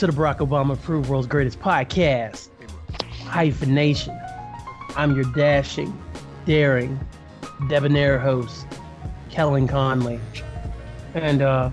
To 0.00 0.06
the 0.06 0.12
Barack 0.14 0.38
Obama 0.38 0.72
approved 0.72 1.10
world's 1.10 1.26
greatest 1.26 1.60
podcast, 1.60 2.48
Hyphenation. 3.24 4.18
I'm 4.96 5.14
your 5.14 5.26
dashing, 5.34 5.92
daring, 6.46 6.98
debonair 7.68 8.18
host, 8.18 8.66
Kellen 9.28 9.68
Conley. 9.68 10.18
And 11.12 11.42
uh, 11.42 11.68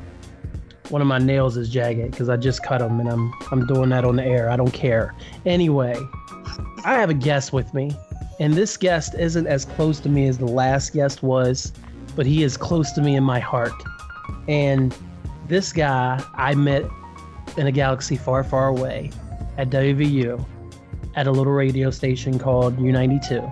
one 0.89 1.01
of 1.01 1.07
my 1.07 1.19
nails 1.19 1.55
is 1.55 1.69
jagged 1.69 2.11
because 2.11 2.27
I 2.27 2.35
just 2.35 2.63
cut 2.63 2.79
them 2.79 2.99
and 2.99 3.07
I'm 3.07 3.31
I'm 3.49 3.65
doing 3.65 3.87
that 3.91 4.03
on 4.03 4.17
the 4.17 4.25
air. 4.25 4.49
I 4.49 4.57
don't 4.57 4.73
care. 4.73 5.15
Anyway, 5.45 5.95
I 6.83 6.95
have 6.95 7.09
a 7.09 7.13
guest 7.13 7.53
with 7.53 7.73
me, 7.73 7.95
and 8.41 8.55
this 8.55 8.75
guest 8.75 9.15
isn't 9.17 9.47
as 9.47 9.63
close 9.63 10.01
to 10.01 10.09
me 10.09 10.27
as 10.27 10.37
the 10.37 10.47
last 10.47 10.91
guest 10.91 11.23
was, 11.23 11.71
but 12.17 12.25
he 12.25 12.43
is 12.43 12.57
close 12.57 12.91
to 12.91 13.01
me 13.01 13.15
in 13.15 13.23
my 13.23 13.39
heart. 13.39 13.71
And 14.49 14.93
this 15.47 15.71
guy 15.71 16.21
I 16.33 16.55
met 16.55 16.83
in 17.57 17.67
a 17.67 17.71
galaxy 17.71 18.15
far, 18.15 18.43
far 18.43 18.67
away 18.67 19.11
at 19.57 19.69
WVU 19.69 20.43
at 21.15 21.27
a 21.27 21.31
little 21.31 21.53
radio 21.53 21.89
station 21.89 22.37
called 22.37 22.77
U92. 22.77 23.51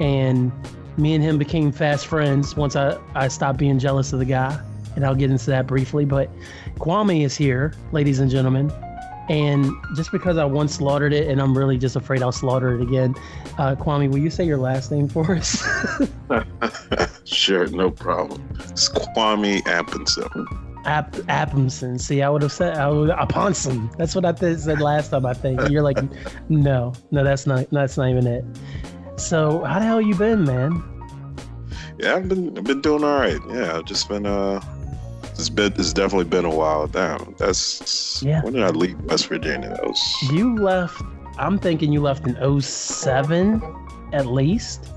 And 0.00 0.52
me 0.98 1.14
and 1.14 1.22
him 1.22 1.38
became 1.38 1.72
fast 1.72 2.06
friends 2.06 2.56
once 2.56 2.76
I, 2.76 2.98
I 3.14 3.28
stopped 3.28 3.58
being 3.58 3.78
jealous 3.78 4.12
of 4.12 4.18
the 4.18 4.24
guy. 4.24 4.60
And 4.96 5.04
I'll 5.04 5.14
get 5.14 5.30
into 5.30 5.46
that 5.50 5.66
briefly. 5.66 6.04
But 6.06 6.30
Kwame 6.76 7.22
is 7.22 7.36
here, 7.36 7.74
ladies 7.92 8.18
and 8.18 8.30
gentlemen. 8.30 8.72
And 9.28 9.70
just 9.94 10.10
because 10.10 10.38
I 10.38 10.44
once 10.44 10.76
slaughtered 10.76 11.12
it, 11.12 11.28
and 11.28 11.40
I'm 11.40 11.56
really 11.56 11.76
just 11.76 11.96
afraid 11.96 12.22
I'll 12.22 12.32
slaughter 12.32 12.74
it 12.74 12.82
again, 12.82 13.14
uh, 13.58 13.74
Kwame, 13.76 14.10
will 14.10 14.18
you 14.18 14.30
say 14.30 14.44
your 14.44 14.56
last 14.56 14.90
name 14.90 15.08
for 15.08 15.34
us? 15.34 15.62
sure, 17.24 17.66
no 17.66 17.90
problem. 17.90 18.48
It's 18.70 18.88
Kwame 18.88 19.62
Appenson. 19.64 20.65
App 20.86 21.12
Appamson. 21.28 22.00
See, 22.00 22.22
I 22.22 22.28
would 22.30 22.42
have 22.42 22.52
said 22.52 22.76
I 22.76 22.88
would 22.88 23.10
Aponson. 23.10 23.94
That's 23.96 24.14
what 24.14 24.24
I 24.24 24.32
th- 24.32 24.58
said 24.58 24.80
last 24.80 25.10
time. 25.10 25.26
I 25.26 25.34
think 25.34 25.68
you're 25.68 25.82
like, 25.82 25.98
no, 26.48 26.92
no, 27.10 27.24
that's 27.24 27.46
not 27.46 27.68
that's 27.70 27.96
not 27.96 28.08
even 28.08 28.26
it. 28.26 28.44
So, 29.16 29.64
how 29.64 29.78
the 29.78 29.84
hell 29.86 30.00
you 30.00 30.14
been, 30.14 30.44
man? 30.44 30.82
Yeah, 31.98 32.16
I've 32.16 32.28
been 32.28 32.56
I've 32.56 32.64
been 32.64 32.80
doing 32.80 33.02
all 33.04 33.18
right. 33.18 33.40
Yeah, 33.48 33.76
I've 33.76 33.84
just 33.86 34.08
been 34.08 34.26
uh, 34.26 34.60
it's 35.32 35.48
been 35.48 35.72
it's 35.74 35.92
definitely 35.92 36.26
been 36.26 36.44
a 36.44 36.54
while. 36.54 36.86
Damn, 36.86 37.34
that's 37.38 38.22
Yeah. 38.22 38.42
When 38.42 38.52
did 38.54 38.62
I 38.62 38.68
leave 38.70 39.00
West 39.02 39.26
Virginia? 39.28 39.70
That 39.70 39.86
was 39.86 40.30
You 40.32 40.56
left. 40.56 41.02
I'm 41.38 41.58
thinking 41.58 41.92
you 41.92 42.00
left 42.00 42.26
in 42.26 42.60
07 42.62 43.62
at 44.12 44.26
least. 44.26 44.88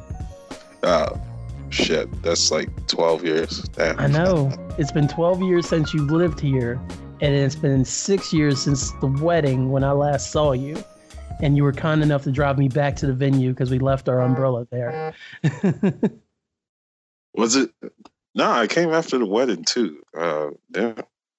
uh, 0.83 1.17
shit. 1.69 2.09
That's 2.23 2.51
like 2.51 2.69
twelve 2.87 3.23
years. 3.23 3.61
Damn. 3.69 3.99
I 3.99 4.07
know. 4.07 4.51
It's 4.77 4.91
been 4.91 5.07
12 5.09 5.41
years 5.41 5.67
since 5.67 5.93
you 5.93 6.05
lived 6.05 6.39
here, 6.39 6.79
and 7.19 7.35
it's 7.35 7.55
been 7.55 7.83
six 7.83 8.31
years 8.31 8.61
since 8.61 8.91
the 9.01 9.07
wedding 9.07 9.71
when 9.71 9.83
I 9.83 9.91
last 9.91 10.31
saw 10.31 10.53
you. 10.53 10.81
And 11.41 11.55
you 11.57 11.63
were 11.63 11.73
kind 11.73 12.01
enough 12.01 12.23
to 12.23 12.31
drive 12.31 12.57
me 12.57 12.67
back 12.69 12.95
to 12.97 13.05
the 13.07 13.13
venue 13.13 13.51
because 13.51 13.69
we 13.71 13.79
left 13.79 14.07
our 14.09 14.21
umbrella 14.21 14.67
there. 14.71 15.13
Was 17.33 17.55
it? 17.55 17.71
No, 18.35 18.49
I 18.49 18.67
came 18.67 18.89
after 18.89 19.17
the 19.17 19.25
wedding 19.25 19.63
too. 19.63 20.01
Uh, 20.17 20.49
damn, 20.71 20.95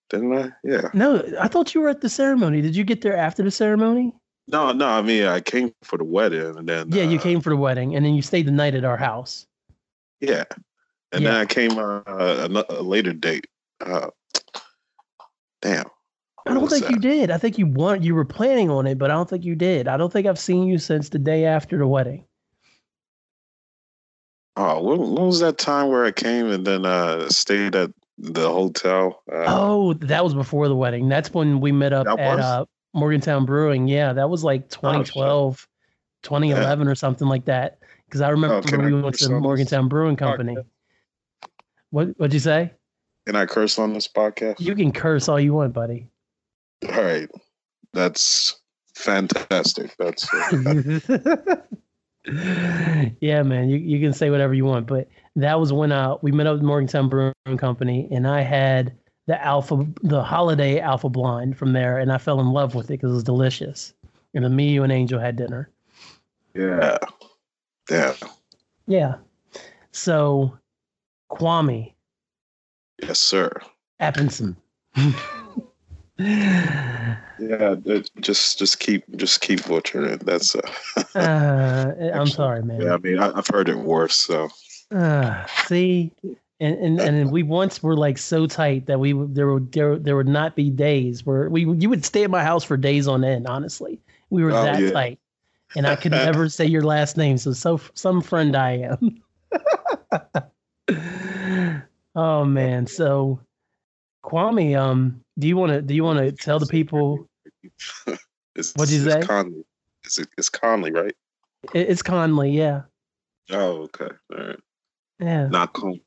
didn't 0.08 0.36
I? 0.36 0.50
Yeah. 0.64 0.88
no, 0.94 1.22
I 1.40 1.48
thought 1.48 1.74
you 1.74 1.80
were 1.80 1.88
at 1.88 2.00
the 2.00 2.08
ceremony. 2.08 2.60
Did 2.60 2.76
you 2.76 2.84
get 2.84 3.00
there 3.02 3.16
after 3.16 3.42
the 3.42 3.50
ceremony? 3.50 4.14
No, 4.48 4.72
no. 4.72 4.86
I 4.88 5.02
mean, 5.02 5.24
I 5.24 5.40
came 5.40 5.72
for 5.82 5.96
the 5.96 6.04
wedding, 6.04 6.56
and 6.58 6.68
then 6.68 6.90
Yeah, 6.90 7.04
you 7.04 7.18
uh, 7.18 7.22
came 7.22 7.40
for 7.40 7.50
the 7.50 7.56
wedding, 7.56 7.94
and 7.94 8.04
then 8.04 8.14
you 8.14 8.22
stayed 8.22 8.46
the 8.46 8.52
night 8.52 8.74
at 8.74 8.84
our 8.84 8.96
house. 8.96 9.46
Yeah, 10.20 10.44
and 11.12 11.22
Yeah. 11.22 11.30
then 11.30 11.36
I 11.36 11.46
came 11.46 11.78
uh, 11.78 12.02
a, 12.06 12.64
a 12.68 12.82
later 12.82 13.12
date. 13.12 13.46
Uh, 13.80 14.10
damn. 15.62 15.86
I 16.46 16.54
don't 16.54 16.68
think 16.68 16.88
you 16.88 16.98
did. 16.98 17.30
I 17.30 17.38
think 17.38 17.58
you 17.58 17.66
want 17.66 18.02
you 18.02 18.14
were 18.14 18.24
planning 18.24 18.70
on 18.70 18.86
it, 18.86 18.98
but 18.98 19.10
I 19.10 19.14
don't 19.14 19.28
think 19.28 19.44
you 19.44 19.54
did. 19.54 19.88
I 19.88 19.96
don't 19.96 20.12
think 20.12 20.26
I've 20.26 20.38
seen 20.38 20.66
you 20.66 20.78
since 20.78 21.10
the 21.10 21.18
day 21.18 21.44
after 21.44 21.78
the 21.78 21.86
wedding. 21.86 22.24
Oh, 24.56 24.82
when, 24.82 24.98
when 25.14 25.26
was 25.26 25.40
that 25.40 25.58
time 25.58 25.88
where 25.88 26.04
I 26.04 26.12
came 26.12 26.46
and 26.50 26.66
then 26.66 26.84
uh, 26.84 27.28
stayed 27.28 27.76
at 27.76 27.90
the 28.18 28.48
hotel? 28.48 29.22
Uh, 29.30 29.44
Oh, 29.46 29.92
that 29.94 30.24
was 30.24 30.34
before 30.34 30.68
the 30.68 30.76
wedding. 30.76 31.08
That's 31.08 31.32
when 31.32 31.60
we 31.60 31.72
met 31.72 31.92
up 31.92 32.06
at 32.18 32.40
uh, 32.40 32.64
Morgantown 32.94 33.44
Brewing. 33.46 33.86
Yeah, 33.86 34.12
that 34.12 34.28
was 34.28 34.42
like 34.42 34.68
2012, 34.70 35.68
2011 36.22 36.88
or 36.88 36.94
something 36.94 37.28
like 37.28 37.44
that. 37.46 37.79
Because 38.10 38.22
I 38.22 38.30
remember 38.30 38.56
Oh, 38.56 38.72
I 38.72 38.84
we 38.84 38.92
went 39.00 39.14
to 39.18 39.28
this 39.28 39.30
Morgantown 39.30 39.88
Brewing 39.88 40.16
Company. 40.16 40.56
What 41.90 42.08
what'd 42.18 42.34
you 42.34 42.40
say? 42.40 42.72
Can 43.26 43.36
I 43.36 43.46
curse 43.46 43.78
on 43.78 43.92
this 43.92 44.08
podcast? 44.08 44.58
You 44.58 44.74
can 44.74 44.90
curse 44.90 45.28
all 45.28 45.38
you 45.38 45.54
want, 45.54 45.72
buddy. 45.72 46.08
All 46.88 47.02
right, 47.02 47.28
that's 47.92 48.58
fantastic. 48.94 49.94
That's 49.96 50.28
uh, 50.34 51.56
yeah, 53.20 53.42
man, 53.42 53.68
you, 53.68 53.78
you 53.78 54.00
can 54.00 54.12
say 54.12 54.30
whatever 54.30 54.54
you 54.54 54.64
want, 54.64 54.88
but 54.88 55.08
that 55.36 55.60
was 55.60 55.72
when 55.72 55.92
uh, 55.92 56.16
we 56.22 56.32
met 56.32 56.48
up 56.48 56.54
with 56.54 56.62
Morgantown 56.62 57.08
Brewing 57.08 57.58
Company, 57.58 58.08
and 58.10 58.26
I 58.26 58.40
had 58.42 58.92
the 59.26 59.42
alpha, 59.44 59.86
the 60.02 60.22
holiday 60.22 60.80
alpha 60.80 61.08
blind 61.08 61.56
from 61.56 61.72
there, 61.72 61.98
and 61.98 62.12
I 62.12 62.18
fell 62.18 62.40
in 62.40 62.50
love 62.50 62.74
with 62.74 62.86
it 62.86 62.94
because 62.94 63.12
it 63.12 63.14
was 63.14 63.24
delicious. 63.24 63.94
And 64.34 64.44
then 64.44 64.56
me, 64.56 64.70
you, 64.70 64.82
and 64.82 64.92
Angel 64.92 65.20
had 65.20 65.36
dinner. 65.36 65.70
yeah, 66.54 66.98
yeah, 67.90 68.14
Yeah. 68.86 69.14
So, 69.92 70.56
Kwame 71.30 71.92
yes, 73.02 73.18
sir. 73.18 73.50
Appinson. 74.00 74.56
Yeah, 77.38 77.76
just 78.20 78.58
just 78.58 78.78
keep 78.78 79.04
just 79.16 79.40
keep 79.40 79.64
butchering 79.66 80.10
it. 80.12 80.26
That's 80.26 80.54
uh, 80.54 80.60
uh, 81.14 81.18
I'm 81.18 82.10
Actually, 82.12 82.30
sorry, 82.30 82.62
man. 82.62 82.82
yeah. 82.82 82.92
I 82.92 82.98
mean, 82.98 83.18
I, 83.18 83.32
I've 83.36 83.46
heard 83.46 83.70
it 83.70 83.78
worse. 83.78 84.16
So 84.16 84.50
Uh, 84.94 85.46
see, 85.66 86.12
and, 86.60 86.76
and 86.76 87.00
and 87.00 87.32
we 87.32 87.42
once 87.42 87.82
were 87.82 87.96
like 87.96 88.18
so 88.18 88.46
tight 88.46 88.84
that 88.86 89.00
we 89.00 89.14
would- 89.14 89.34
there 89.34 89.50
would 89.50 89.72
there, 89.72 89.98
there 89.98 90.16
would 90.16 90.28
not 90.28 90.54
be 90.56 90.68
days 90.68 91.24
where 91.24 91.48
we 91.48 91.62
you 91.62 91.88
would 91.88 92.04
stay 92.04 92.22
at 92.24 92.30
my 92.30 92.42
house 92.44 92.64
for 92.64 92.76
days 92.76 93.08
on 93.08 93.24
end. 93.24 93.46
Honestly, 93.46 93.98
we 94.28 94.42
were 94.44 94.52
Oh, 94.52 94.62
that 94.62 94.80
yeah. 94.82 94.90
tight, 94.90 95.18
and 95.76 95.86
I 95.86 95.96
could 95.96 96.12
never 96.12 96.48
say 96.48 96.66
your 96.66 96.82
last 96.82 97.16
name. 97.16 97.38
So 97.38 97.52
so 97.52 97.80
some 97.94 98.20
friend 98.22 98.56
I 98.56 98.96
am. 98.98 99.22
oh 102.14 102.44
man, 102.44 102.86
so 102.86 103.40
Kwame, 104.24 104.76
um, 104.78 105.20
do 105.38 105.48
you 105.48 105.56
want 105.56 105.72
to 105.72 105.82
do 105.82 105.94
you 105.94 106.04
want 106.04 106.18
to 106.18 106.32
tell 106.32 106.58
the 106.58 106.66
people 106.66 107.26
it's, 108.56 108.72
What'd 108.74 108.92
you 108.92 109.04
it's 109.06 109.14
say? 109.14 109.22
Conley. 109.22 109.64
It's, 110.04 110.18
it's 110.38 110.48
Conley, 110.48 110.90
right? 110.92 111.14
it- 111.74 111.88
it's 111.88 112.02
Conley? 112.02 112.50
Yeah, 112.50 112.82
Oh, 113.50 113.82
okay. 113.82 114.08
All 114.32 114.46
right. 114.46 114.58
yeah. 115.18 115.48
Not 115.48 115.72
Conley. 115.72 116.00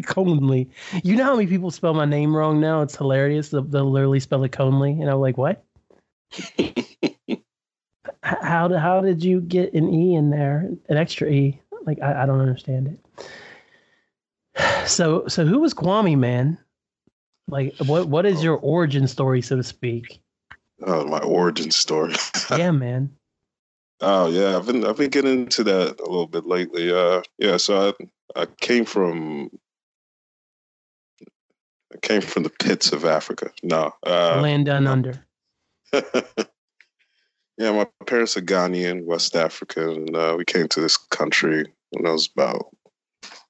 Conley. 0.02 0.68
You 1.02 1.16
know 1.16 1.24
how 1.24 1.34
many 1.36 1.46
people 1.46 1.70
spell 1.70 1.94
my 1.94 2.04
name 2.04 2.34
wrong 2.36 2.60
now? 2.60 2.82
It's 2.82 2.96
hilarious. 2.96 3.48
They'll, 3.50 3.62
they'll 3.62 3.90
literally 3.90 4.20
spell 4.20 4.44
it 4.44 4.52
Conley, 4.52 4.92
and 4.92 5.10
I'm 5.10 5.20
like, 5.20 5.36
what? 5.38 5.64
How 8.28 8.68
did 8.68 8.78
how 8.78 9.00
did 9.00 9.24
you 9.24 9.40
get 9.40 9.72
an 9.72 9.92
e 9.92 10.14
in 10.14 10.28
there, 10.30 10.70
an 10.88 10.96
extra 10.98 11.28
e? 11.30 11.60
Like 11.86 12.00
I, 12.02 12.22
I 12.22 12.26
don't 12.26 12.40
understand 12.40 12.88
it. 12.88 13.26
So 14.86 15.28
so 15.28 15.44
who 15.44 15.60
was 15.60 15.74
Kwame, 15.74 16.18
man? 16.18 16.58
Like 17.46 17.74
what 17.86 18.08
what 18.08 18.26
is 18.26 18.42
your 18.42 18.56
origin 18.56 19.06
story, 19.06 19.40
so 19.42 19.56
to 19.56 19.62
speak? 19.62 20.20
Oh, 20.82 21.06
my 21.06 21.20
origin 21.20 21.70
story. 21.70 22.14
Yeah, 22.56 22.70
man. 22.70 23.10
Oh 24.00 24.28
yeah, 24.28 24.56
I've 24.56 24.66
been 24.66 24.84
I've 24.84 24.96
been 24.96 25.10
getting 25.10 25.42
into 25.42 25.64
that 25.64 26.00
a 26.00 26.04
little 26.04 26.26
bit 26.26 26.46
lately. 26.46 26.92
Uh, 26.92 27.22
yeah, 27.38 27.56
so 27.56 27.94
I 28.34 28.42
I 28.42 28.46
came 28.60 28.84
from 28.84 29.50
I 31.92 31.98
came 32.02 32.20
from 32.20 32.42
the 32.42 32.50
pits 32.50 32.92
of 32.92 33.04
Africa. 33.04 33.50
No, 33.62 33.92
uh, 34.06 34.40
Land 34.40 34.66
down 34.66 34.84
no. 34.84 34.92
under. 34.92 35.26
yeah, 37.58 37.72
my 37.72 37.86
parents 38.06 38.36
are 38.36 38.40
Ghanaian, 38.40 39.04
West 39.04 39.34
African, 39.34 40.14
uh, 40.14 40.36
we 40.36 40.44
came 40.44 40.68
to 40.68 40.80
this 40.80 40.96
country 40.96 41.66
when 41.90 42.06
I 42.06 42.12
was 42.12 42.28
about 42.32 42.66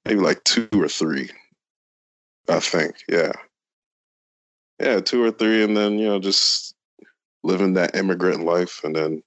maybe 0.06 0.20
like 0.20 0.42
two 0.44 0.68
or 0.72 0.88
three, 0.88 1.28
I 2.48 2.58
think. 2.60 2.96
Yeah, 3.06 3.32
yeah, 4.80 5.00
two 5.00 5.22
or 5.22 5.30
three, 5.30 5.62
and 5.62 5.76
then 5.76 5.98
you 5.98 6.06
know 6.06 6.18
just 6.18 6.74
living 7.42 7.74
that 7.74 7.94
immigrant 7.94 8.44
life, 8.44 8.80
and 8.82 8.96
then 8.96 9.22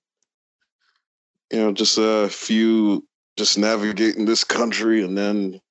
you 1.51 1.59
know 1.59 1.71
just 1.71 1.99
a 1.99 2.27
few, 2.27 3.05
just 3.37 3.59
navigating 3.59 4.25
this 4.25 4.43
country, 4.43 5.03
and 5.03 5.15
then 5.15 5.61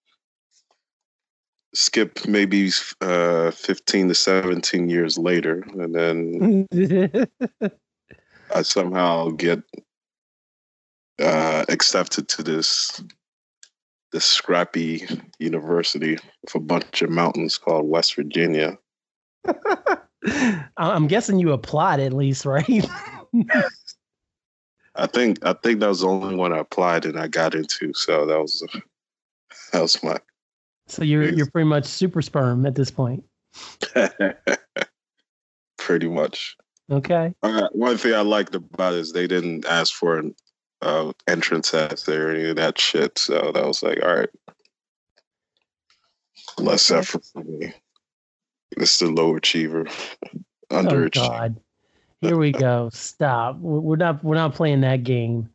skip 1.75 2.27
maybe 2.27 2.71
uh, 3.01 3.51
15 3.53 4.09
to 4.09 4.15
17 4.15 4.89
years 4.89 5.17
later 5.17 5.65
and 5.79 5.95
then 5.95 6.67
I 8.55 8.63
somehow 8.63 9.31
get 9.31 9.63
uh, 11.21 11.65
accepted 11.69 12.29
to 12.29 12.43
this 12.43 13.03
this 14.13 14.25
scrappy 14.25 15.07
university 15.39 16.19
with 16.43 16.55
a 16.55 16.61
bunch 16.61 17.03
of 17.03 17.11
mountains 17.11 17.59
called 17.59 17.89
West 17.89 18.17
Virginia. 18.17 18.77
I'm 20.77 21.07
guessing 21.07 21.39
you 21.39 21.53
applied 21.53 22.01
at 22.01 22.13
least, 22.13 22.45
right? 22.45 22.85
I 24.97 25.07
think 25.07 25.39
I 25.45 25.53
think 25.55 25.81
that 25.81 25.89
was 25.89 26.01
the 26.01 26.09
only 26.09 26.35
one 26.35 26.53
I 26.53 26.59
applied 26.59 27.05
and 27.05 27.19
I 27.19 27.29
got 27.29 27.55
into. 27.55 27.93
So 27.95 28.27
that 28.27 28.39
was 28.39 28.63
that 29.73 29.81
was 29.81 30.03
my. 30.03 30.19
So 30.89 31.05
you're 31.05 31.29
you're 31.29 31.51
pretty 31.51 31.69
much 31.69 31.87
super 31.87 32.21
sperm 32.23 32.67
at 32.67 32.75
this 32.75 32.91
point. 32.91 33.25
pretty 35.79 36.09
much. 36.09 36.57
Okay. 36.91 37.35
Uh, 37.43 37.69
one 37.73 37.97
thing 37.97 38.15
I 38.15 38.23
liked 38.23 38.55
about 38.55 38.95
it 38.95 39.01
is 39.01 39.13
they 39.13 39.29
didn't 39.29 39.65
ask 39.67 39.95
for 39.95 40.19
an 40.19 40.35
uh, 40.83 41.13
entrance 41.29 41.73
essay 41.73 42.17
or 42.17 42.31
any 42.31 42.51
of 42.51 42.57
that 42.57 42.81
shit. 42.81 43.19
So 43.19 43.53
that 43.55 43.67
was 43.67 43.83
like, 43.83 44.03
all 44.03 44.15
right, 44.15 44.29
less 46.59 46.91
effort 46.91 47.25
for 47.33 47.45
me. 47.45 47.73
This 48.77 48.95
is 48.95 48.99
the 49.01 49.11
low 49.11 49.37
achiever, 49.37 49.87
under. 50.71 51.05
Oh 51.17 51.29
God, 51.29 51.61
here 52.21 52.37
we 52.37 52.53
go. 52.53 52.91
Stop. 52.93 53.59
We're 53.59 53.97
not. 53.97 54.23
We're 54.23 54.35
not 54.35 54.55
playing 54.55 54.81
that 54.83 55.05
game. 55.05 55.49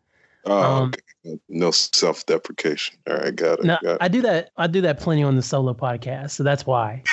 Oh, 0.46 0.62
um, 0.62 0.92
okay. 1.26 1.40
no 1.50 1.72
self-deprecation. 1.72 2.98
All 3.10 3.18
right, 3.18 3.36
got 3.36 3.60
it. 3.60 3.66
No, 3.66 3.78
got 3.81 3.96
it. 3.96 3.98
I 4.02 4.08
do 4.08 4.22
that. 4.22 4.52
I 4.58 4.68
do 4.68 4.81
that 4.81 5.00
plenty 5.00 5.24
on 5.24 5.36
the 5.36 5.42
solo 5.42 5.74
podcast, 5.74 6.31
so 6.31 6.44
that's 6.44 6.66
why. 6.66 7.04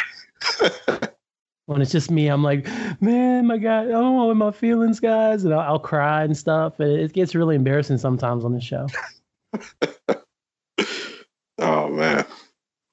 when 1.66 1.80
it's 1.80 1.92
just 1.92 2.10
me, 2.10 2.28
I'm 2.28 2.42
like, 2.42 2.66
man, 3.00 3.46
my 3.46 3.58
God, 3.58 3.88
oh, 3.90 4.34
my 4.34 4.50
feelings, 4.50 5.00
guys, 5.00 5.44
and 5.44 5.54
I'll, 5.54 5.60
I'll 5.60 5.78
cry 5.78 6.24
and 6.24 6.36
stuff. 6.36 6.80
And 6.80 6.90
it 6.92 7.12
gets 7.12 7.34
really 7.34 7.56
embarrassing 7.56 7.98
sometimes 7.98 8.44
on 8.44 8.52
the 8.52 8.60
show. 8.60 8.86
oh 11.58 11.88
man. 11.88 12.24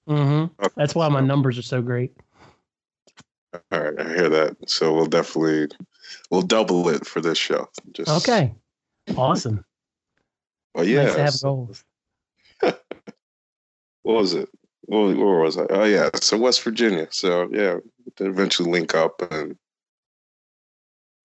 Mm-hmm. 0.07 0.65
That's 0.75 0.95
why 0.95 1.07
my 1.09 1.21
numbers 1.21 1.57
are 1.57 1.63
so 1.63 1.81
great. 1.81 2.15
All 3.71 3.79
right, 3.79 3.99
I 3.99 4.03
hear 4.09 4.29
that. 4.29 4.57
So 4.67 4.93
we'll 4.93 5.07
definitely 5.07 5.69
we'll 6.29 6.43
double 6.43 6.87
it 6.89 7.05
for 7.05 7.21
this 7.21 7.37
show. 7.37 7.69
Just 7.93 8.09
okay, 8.09 8.53
awesome. 9.17 9.65
Well, 10.75 10.85
yeah, 10.85 11.05
nice 11.05 11.15
have 11.15 11.41
goals. 11.41 11.83
what 12.61 12.75
was 14.03 14.33
it? 14.33 14.49
Well, 14.89 15.13
where 15.13 15.39
was 15.41 15.55
I? 15.55 15.67
Oh 15.69 15.83
yeah, 15.83 16.09
so 16.15 16.35
West 16.35 16.63
Virginia. 16.63 17.07
So 17.11 17.47
yeah, 17.51 17.77
eventually 18.19 18.71
link 18.71 18.95
up 18.95 19.21
and 19.31 19.55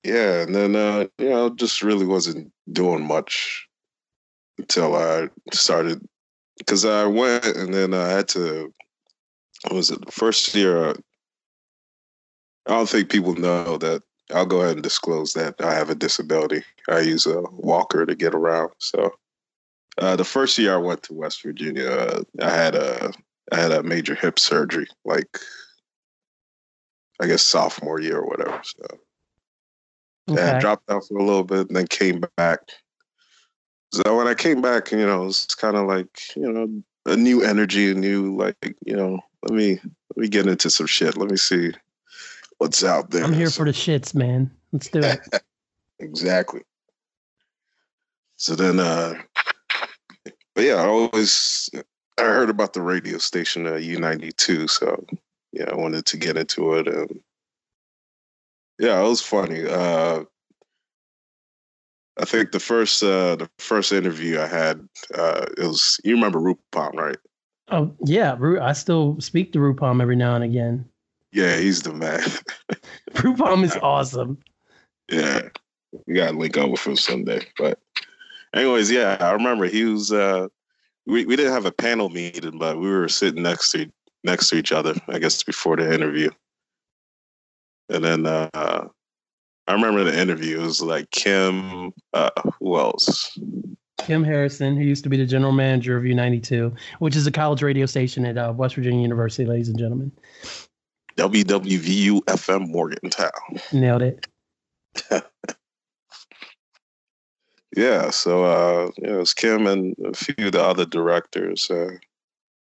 yeah, 0.03 0.43
and 0.43 0.55
then 0.55 0.77
uh, 0.77 1.07
you 1.19 1.31
know, 1.31 1.49
just 1.49 1.83
really 1.83 2.05
wasn't 2.05 2.53
doing 2.71 3.07
much 3.07 3.67
until 4.59 4.95
I 4.95 5.31
started 5.51 6.07
because 6.59 6.85
I 6.85 7.07
went 7.07 7.47
and 7.47 7.73
then 7.73 7.95
I 7.95 8.11
had 8.11 8.29
to. 8.29 8.71
was 9.71 9.91
it 9.91 10.05
the 10.05 10.13
first 10.13 10.55
year? 10.55 10.91
Uh, 10.91 10.95
I 12.67 12.73
don't 12.73 12.89
think 12.89 13.09
people 13.09 13.35
know 13.35 13.79
that. 13.79 14.03
I'll 14.35 14.47
go 14.47 14.61
ahead 14.61 14.75
and 14.75 14.83
disclose 14.83 15.33
that 15.35 15.55
I 15.63 15.73
have 15.73 15.89
a 15.89 15.95
disability. 15.95 16.63
I 16.89 17.01
use 17.01 17.27
a 17.27 17.43
walker 17.53 18.05
to 18.05 18.15
get 18.15 18.35
around. 18.35 18.73
So, 18.79 19.15
uh, 19.99 20.17
the 20.17 20.25
first 20.25 20.59
year 20.59 20.75
I 20.75 20.79
went 20.79 21.03
to 21.05 21.15
West 21.15 21.43
Virginia, 21.43 21.89
uh, 21.89 22.23
I 22.43 22.51
had 22.51 22.75
a 22.75 23.13
I 23.53 23.57
had 23.57 23.73
a 23.73 23.83
major 23.83 24.15
hip 24.15 24.39
surgery, 24.39 24.87
like 25.05 25.39
I 27.21 27.27
guess 27.27 27.43
sophomore 27.43 28.01
year 28.01 28.19
or 28.19 28.27
whatever. 28.27 28.61
So 28.65 28.87
okay. 30.31 30.43
I 30.43 30.61
dropped 30.61 30.91
out 30.91 31.07
for 31.07 31.19
a 31.19 31.25
little 31.25 31.45
bit 31.45 31.69
and 31.69 31.77
then 31.77 31.87
came 31.87 32.25
back. 32.37 32.61
So 33.93 34.17
when 34.17 34.27
I 34.27 34.35
came 34.35 34.61
back, 34.61 34.91
you 34.91 35.07
know, 35.07 35.27
it's 35.27 35.55
kind 35.55 35.77
of 35.77 35.87
like, 35.87 36.35
you 36.35 36.51
know, 36.51 36.83
a 37.07 37.17
new 37.17 37.43
energy, 37.43 37.91
a 37.91 37.95
new 37.95 38.37
like, 38.37 38.57
you 38.85 38.97
know, 38.97 39.21
let 39.43 39.53
me 39.53 39.75
let 39.75 40.17
me 40.17 40.29
get 40.29 40.47
into 40.47 40.71
some 40.71 40.87
shit. 40.87 41.17
Let 41.17 41.31
me 41.31 41.37
see 41.37 41.73
what's 42.59 42.83
out 42.83 43.11
there. 43.11 43.25
I'm 43.25 43.33
here 43.33 43.47
so, 43.47 43.59
for 43.59 43.65
the 43.67 43.73
shits, 43.73 44.15
man. 44.15 44.51
Let's 44.73 44.89
do 44.89 45.01
it. 45.01 45.21
exactly. 46.01 46.63
So 48.37 48.57
then 48.57 48.81
uh 48.81 49.15
but 50.55 50.65
yeah, 50.65 50.75
I 50.75 50.87
always 50.87 51.71
I 52.19 52.23
heard 52.23 52.51
about 52.51 52.73
the 52.73 52.83
radio 52.83 53.19
station 53.19 53.67
uh, 53.67 53.73
U92, 53.73 54.71
so 54.71 55.05
yeah, 55.53 55.71
I 55.71 55.75
wanted 55.75 56.07
to 56.07 56.17
get 56.17 56.37
into 56.37 56.75
it, 56.75 56.87
and 56.87 57.21
yeah, 58.79 59.01
it 59.01 59.09
was 59.09 59.21
funny. 59.21 59.67
Uh, 59.67 60.25
I 62.19 62.25
think 62.25 62.53
the 62.53 62.61
first 62.61 63.03
uh, 63.03 63.37
the 63.37 63.51
first 63.59 63.93
interview 63.93 64.41
I 64.41 64.47
had 64.47 64.89
uh, 65.15 65.47
it 65.59 65.65
was 65.65 66.01
you 66.05 66.15
remember 66.15 66.39
Rupam, 66.39 66.95
right? 66.95 67.17
Oh 67.71 67.93
yeah, 68.05 68.37
I 68.61 68.73
still 68.73 69.21
speak 69.21 69.53
to 69.53 69.59
Rupam 69.59 70.01
every 70.01 70.17
now 70.17 70.35
and 70.35 70.45
again. 70.45 70.85
Yeah, 71.33 71.57
he's 71.57 71.83
the 71.83 71.93
man. 71.93 72.23
Rupam 73.15 73.65
is 73.65 73.77
awesome. 73.83 74.39
Yeah, 75.11 75.49
we 76.07 76.15
gotta 76.15 76.37
link 76.37 76.57
up 76.57 76.71
with 76.71 76.87
him 76.87 76.97
someday. 76.97 77.41
But 77.59 77.81
anyways, 78.55 78.91
yeah, 78.91 79.17
I 79.21 79.33
remember 79.33 79.67
he 79.67 79.85
was. 79.85 80.13
Uh, 80.13 80.49
we 81.07 81.27
we 81.27 81.37
didn't 81.37 81.53
have 81.53 81.67
a 81.67 81.73
panel 81.73 82.09
meeting, 82.09 82.59
but 82.59 82.79
we 82.79 82.89
were 82.89 83.09
sitting 83.09 83.43
next 83.43 83.73
to 83.73 83.91
next 84.23 84.49
to 84.49 84.57
each 84.57 84.73
other. 84.73 84.95
I 85.09 85.19
guess 85.19 85.43
before 85.43 85.77
the 85.77 85.93
interview, 85.93 86.31
and 87.89 88.05
then 88.05 88.27
uh, 88.27 88.89
I 89.67 89.73
remember 89.73 90.05
the 90.05 90.19
interview. 90.19 90.61
It 90.61 90.65
was 90.65 90.83
like 90.83 91.11
Kim. 91.11 91.93
Uh, 92.13 92.31
who 92.59 92.79
else? 92.79 93.39
Kim 93.99 94.25
Harrison, 94.25 94.77
who 94.77 94.83
used 94.83 95.05
to 95.05 95.09
be 95.09 95.17
the 95.17 95.25
general 95.25 95.53
manager 95.53 95.97
of 95.97 96.05
U92, 96.05 96.77
which 96.99 97.17
is 97.17 97.27
a 97.27 97.31
college 97.31 97.63
radio 97.63 97.87
station 97.87 98.27
at 98.27 98.37
uh, 98.37 98.53
West 98.55 98.75
Virginia 98.75 99.01
University, 99.01 99.47
ladies 99.47 99.69
and 99.69 99.79
gentlemen. 99.79 100.13
WWVU 101.17 102.21
FM 102.25 102.69
Morgantown. 102.69 103.31
Nailed 103.73 104.03
it. 104.03 104.27
yeah, 107.77 108.11
so 108.11 108.45
uh, 108.45 108.91
it 108.99 109.13
was 109.13 109.35
Kim 109.35 109.67
and 109.67 109.95
a 110.05 110.15
few 110.15 110.47
of 110.47 110.53
the 110.53 110.63
other 110.63 110.85
directors. 110.85 111.71
Uh, 111.71 111.91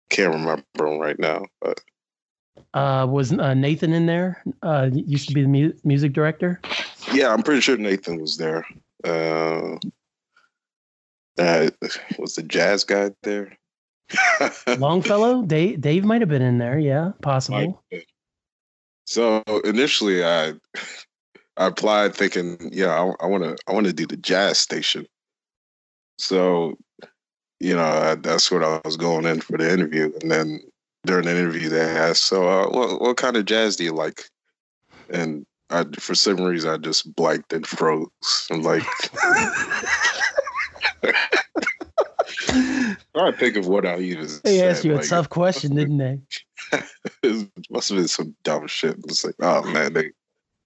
can't 0.10 0.34
remember 0.34 0.64
them 0.76 1.00
right 1.00 1.20
now, 1.20 1.46
but 1.62 1.82
uh, 2.74 3.08
was 3.10 3.32
uh, 3.34 3.54
Nathan 3.54 3.94
in 3.94 4.06
there? 4.06 4.44
Uh, 4.62 4.90
used 4.92 5.28
to 5.28 5.34
be 5.34 5.42
the 5.42 5.48
mu- 5.48 5.74
music 5.84 6.14
director. 6.14 6.62
Yeah, 7.14 7.34
I'm 7.34 7.44
pretty 7.44 7.62
sure 7.62 7.78
Nathan 7.78 8.20
was 8.20 8.38
there. 8.38 8.66
Uh, 9.04 9.78
uh, 11.38 11.70
was 12.18 12.36
the 12.36 12.44
jazz 12.44 12.84
guy 12.84 13.12
there? 13.24 13.58
Longfellow, 14.78 15.44
Dave, 15.44 15.82
Dave 15.82 16.04
might 16.04 16.22
have 16.22 16.30
been 16.30 16.42
in 16.42 16.58
there. 16.58 16.78
Yeah, 16.78 17.12
possible. 17.22 17.84
So 19.06 19.44
initially, 19.64 20.24
I 20.24 20.54
I 21.60 21.68
applied 21.68 22.16
thinking, 22.16 22.58
yeah, 22.72 23.14
I 23.20 23.26
want 23.26 23.44
to 23.44 23.58
I 23.68 23.74
want 23.74 23.86
to 23.86 23.94
do 23.94 24.08
the 24.08 24.16
jazz 24.16 24.58
station. 24.58 25.06
So, 26.18 26.78
you 27.60 27.76
know, 27.76 28.16
that's 28.16 28.50
what 28.50 28.64
I 28.64 28.80
was 28.86 28.96
going 28.96 29.26
in 29.26 29.42
for 29.42 29.58
the 29.58 29.72
interview, 29.72 30.12
and 30.22 30.32
then 30.32 30.62
during 31.06 31.26
the 31.26 31.38
interview 31.38 31.68
they 31.68 31.82
asked, 31.82 32.24
"So, 32.24 32.48
uh, 32.48 32.70
what 32.70 33.02
what 33.02 33.18
kind 33.18 33.36
of 33.36 33.44
jazz 33.44 33.76
do 33.76 33.84
you 33.84 33.92
like?" 33.92 34.24
And 35.10 35.46
I, 35.70 35.84
for 36.00 36.16
some 36.16 36.38
reason, 36.38 36.72
I 36.72 36.78
just 36.78 37.14
blanked 37.14 37.52
and 37.52 37.68
froze. 37.68 38.08
I'm 38.50 38.62
like, 38.62 38.84
I 43.16 43.32
think 43.38 43.58
of 43.58 43.68
what 43.68 43.86
I 43.86 44.00
even. 44.00 44.28
They 44.44 44.60
said. 44.60 44.72
asked 44.72 44.86
you 44.86 44.96
like, 44.96 45.06
a 45.06 45.10
tough 45.10 45.30
question, 45.30 45.76
didn't 45.76 45.98
they? 45.98 46.20
it 47.24 47.50
must 47.70 47.90
have 47.90 47.98
been 47.98 48.08
some 48.08 48.34
dumb 48.44 48.68
shit. 48.68 48.96
It's 49.06 49.26
like, 49.26 49.36
oh 49.42 49.64
man, 49.64 49.92
they 49.94 50.12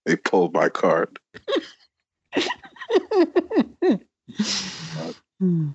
they 0.05 0.15
pulled 0.15 0.53
my 0.53 0.69
card. 0.69 1.19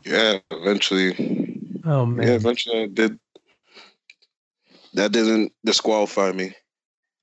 yeah, 0.04 0.38
eventually. 0.50 1.60
Oh 1.84 2.06
man. 2.06 2.26
Yeah, 2.26 2.34
eventually 2.34 2.82
I 2.82 2.86
did. 2.86 3.18
That 4.94 5.12
didn't 5.12 5.52
disqualify 5.64 6.32
me, 6.32 6.54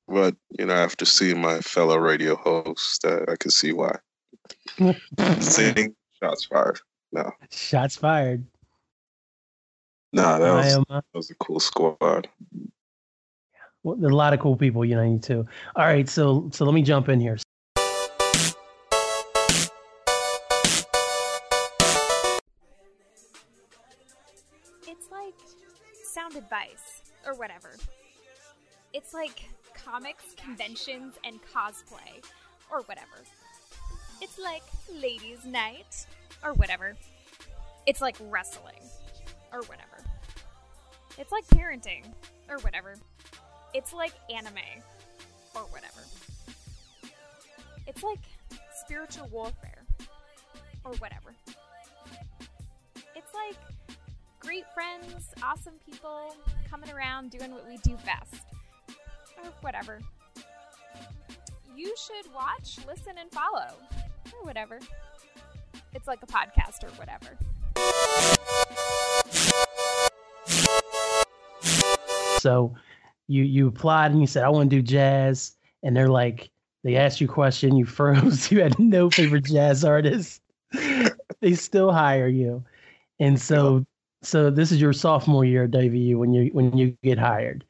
but 0.07 0.35
you 0.57 0.65
know, 0.65 0.73
after 0.73 1.05
seeing 1.05 1.41
my 1.41 1.59
fellow 1.59 1.97
radio 1.97 2.35
host, 2.35 3.05
uh, 3.05 3.25
I 3.27 3.35
could 3.35 3.51
see 3.51 3.73
why. 3.73 3.97
Saying 5.39 5.95
shots 6.21 6.45
fired. 6.45 6.79
No. 7.11 7.31
Shots 7.51 7.95
fired. 7.95 8.45
Nah, 10.13 10.39
that 10.39 10.53
was, 10.53 10.85
that 10.87 11.03
was 11.13 11.29
a 11.29 11.35
cool 11.35 11.59
squad. 11.59 12.29
A 13.85 13.89
lot 13.89 14.33
of 14.33 14.39
cool 14.39 14.57
people 14.57 14.83
United 14.83 15.21
too. 15.21 15.45
All 15.75 15.85
right, 15.85 16.09
so 16.09 16.49
so 16.51 16.65
let 16.65 16.73
me 16.73 16.81
jump 16.81 17.07
in 17.07 17.19
here. 17.19 17.37
It's 24.87 25.11
like 25.11 25.35
sound 26.03 26.35
advice 26.35 27.03
or 27.27 27.35
whatever. 27.35 27.75
It's 28.93 29.13
like 29.13 29.49
comics, 29.75 30.33
conventions, 30.35 31.13
and 31.23 31.39
cosplay 31.43 32.23
or 32.71 32.81
whatever. 32.83 33.21
It's 34.19 34.39
like 34.39 34.63
ladies' 34.91 35.45
night 35.45 36.07
or 36.43 36.53
whatever. 36.53 36.95
It's 37.85 38.01
like 38.01 38.15
wrestling 38.19 38.81
or 39.53 39.61
whatever. 39.63 40.03
It's 41.19 41.31
like 41.31 41.45
parenting 41.47 42.03
or 42.49 42.57
whatever. 42.59 42.95
It's 43.75 43.91
like 43.91 44.13
anime 44.33 44.55
or 45.53 45.63
whatever. 45.63 45.99
It's 47.85 48.03
like 48.03 48.21
spiritual 48.73 49.27
warfare 49.27 49.83
or 50.85 50.93
whatever. 50.93 51.35
It's 53.17 53.33
like 53.33 53.57
great 54.39 54.63
friends, 54.73 55.33
awesome 55.43 55.73
people 55.85 56.37
coming 56.69 56.89
around 56.89 57.31
doing 57.31 57.51
what 57.51 57.67
we 57.67 57.75
do 57.83 57.97
best 58.05 58.45
or 59.43 59.51
whatever. 59.59 59.99
You 61.75 61.93
should 61.97 62.33
watch, 62.33 62.79
listen, 62.87 63.15
and 63.19 63.29
follow 63.29 63.73
or 64.31 64.45
whatever. 64.45 64.79
It's 65.93 66.07
like 66.07 66.23
a 66.23 66.27
podcast 66.27 66.85
or 66.85 66.91
whatever. 66.91 67.37
So 72.39 72.71
you 73.27 73.43
you 73.43 73.67
applied 73.67 74.11
and 74.11 74.21
you 74.21 74.27
said 74.27 74.43
I 74.43 74.49
want 74.49 74.69
to 74.69 74.75
do 74.75 74.81
jazz, 74.81 75.55
and 75.83 75.95
they're 75.95 76.09
like 76.09 76.49
they 76.83 76.95
asked 76.95 77.19
you 77.19 77.27
a 77.27 77.31
question, 77.31 77.75
you 77.75 77.85
froze, 77.85 78.51
you 78.51 78.61
had 78.61 78.77
no 78.79 79.09
favorite 79.09 79.45
jazz 79.45 79.83
artist. 79.83 80.41
they 81.41 81.53
still 81.53 81.91
hire 81.91 82.27
you, 82.27 82.63
and 83.19 83.39
so 83.39 83.85
so 84.21 84.49
this 84.49 84.71
is 84.71 84.81
your 84.81 84.93
sophomore 84.93 85.45
year 85.45 85.65
at 85.65 85.71
WVU 85.71 86.15
when 86.15 86.33
you 86.33 86.49
when 86.53 86.75
you 86.77 86.97
get 87.03 87.17
hired. 87.17 87.63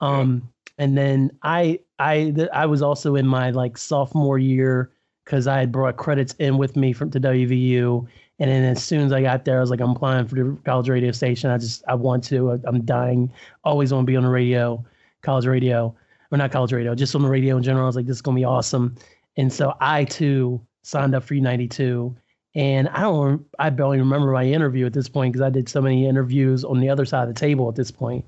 Um, 0.00 0.48
and 0.78 0.96
then 0.96 1.30
I 1.42 1.80
I 1.98 2.34
I 2.52 2.66
was 2.66 2.82
also 2.82 3.16
in 3.16 3.26
my 3.26 3.50
like 3.50 3.76
sophomore 3.76 4.38
year 4.38 4.92
because 5.24 5.46
I 5.46 5.58
had 5.58 5.72
brought 5.72 5.96
credits 5.96 6.34
in 6.38 6.56
with 6.56 6.76
me 6.76 6.92
from 6.92 7.10
to 7.10 7.20
WVU. 7.20 8.06
And 8.40 8.50
then 8.50 8.64
as 8.64 8.82
soon 8.82 9.00
as 9.00 9.12
I 9.12 9.20
got 9.20 9.44
there, 9.44 9.58
I 9.58 9.60
was 9.60 9.70
like, 9.70 9.80
I'm 9.80 9.90
applying 9.90 10.26
for 10.28 10.36
the 10.36 10.56
college 10.64 10.88
radio 10.88 11.10
station. 11.10 11.50
I 11.50 11.58
just 11.58 11.82
I 11.88 11.94
want 11.94 12.22
to. 12.24 12.60
I'm 12.64 12.84
dying. 12.84 13.32
Always 13.64 13.92
want 13.92 14.06
to 14.06 14.10
be 14.10 14.16
on 14.16 14.22
the 14.22 14.28
radio, 14.28 14.84
college 15.22 15.46
radio, 15.46 15.94
or 16.30 16.38
not 16.38 16.52
college 16.52 16.72
radio, 16.72 16.94
just 16.94 17.14
on 17.14 17.22
the 17.22 17.28
radio 17.28 17.56
in 17.56 17.62
general. 17.62 17.84
I 17.84 17.88
was 17.88 17.96
like, 17.96 18.06
this 18.06 18.16
is 18.16 18.22
gonna 18.22 18.36
be 18.36 18.44
awesome. 18.44 18.94
And 19.36 19.52
so 19.52 19.74
I 19.80 20.04
too 20.04 20.60
signed 20.82 21.14
up 21.14 21.24
for 21.24 21.34
U92. 21.34 22.14
And 22.54 22.88
I 22.88 23.02
don't, 23.02 23.44
I 23.58 23.70
barely 23.70 23.98
remember 23.98 24.32
my 24.32 24.44
interview 24.44 24.86
at 24.86 24.92
this 24.92 25.08
point 25.08 25.32
because 25.32 25.46
I 25.46 25.50
did 25.50 25.68
so 25.68 25.80
many 25.80 26.08
interviews 26.08 26.64
on 26.64 26.80
the 26.80 26.88
other 26.88 27.04
side 27.04 27.28
of 27.28 27.34
the 27.34 27.38
table 27.38 27.68
at 27.68 27.76
this 27.76 27.90
point 27.90 28.24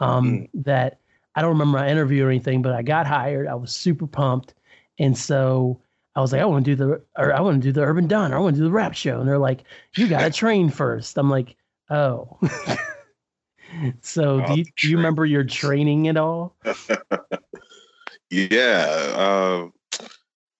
um, 0.00 0.30
mm. 0.30 0.48
that 0.54 0.98
I 1.34 1.42
don't 1.42 1.50
remember 1.50 1.78
my 1.78 1.88
interview 1.88 2.24
or 2.24 2.30
anything. 2.30 2.62
But 2.62 2.74
I 2.74 2.82
got 2.82 3.06
hired. 3.06 3.46
I 3.46 3.54
was 3.54 3.72
super 3.72 4.06
pumped, 4.06 4.54
and 4.98 5.16
so 5.16 5.80
I 6.18 6.20
was 6.20 6.32
like, 6.32 6.42
I 6.42 6.46
want 6.46 6.64
to 6.64 6.74
do 6.74 6.74
the, 6.74 7.00
or 7.16 7.32
I 7.32 7.40
want 7.40 7.62
to 7.62 7.68
do 7.68 7.70
the 7.70 7.84
Urban 7.84 8.08
Diner 8.08 8.34
or 8.34 8.38
I 8.38 8.40
want 8.40 8.56
to 8.56 8.60
do 8.60 8.64
the 8.64 8.72
rap 8.72 8.92
show. 8.92 9.20
And 9.20 9.28
they're 9.28 9.38
like, 9.38 9.62
you 9.96 10.08
got 10.08 10.22
to 10.22 10.30
train 10.30 10.68
first. 10.68 11.16
I'm 11.16 11.30
like, 11.30 11.56
oh. 11.90 12.36
so 14.00 14.44
do 14.44 14.58
you, 14.58 14.64
do 14.64 14.90
you 14.90 14.96
remember 14.96 15.24
your 15.24 15.44
training 15.44 16.08
at 16.08 16.16
all? 16.16 16.56
yeah. 18.30 19.12
Uh, 19.14 19.68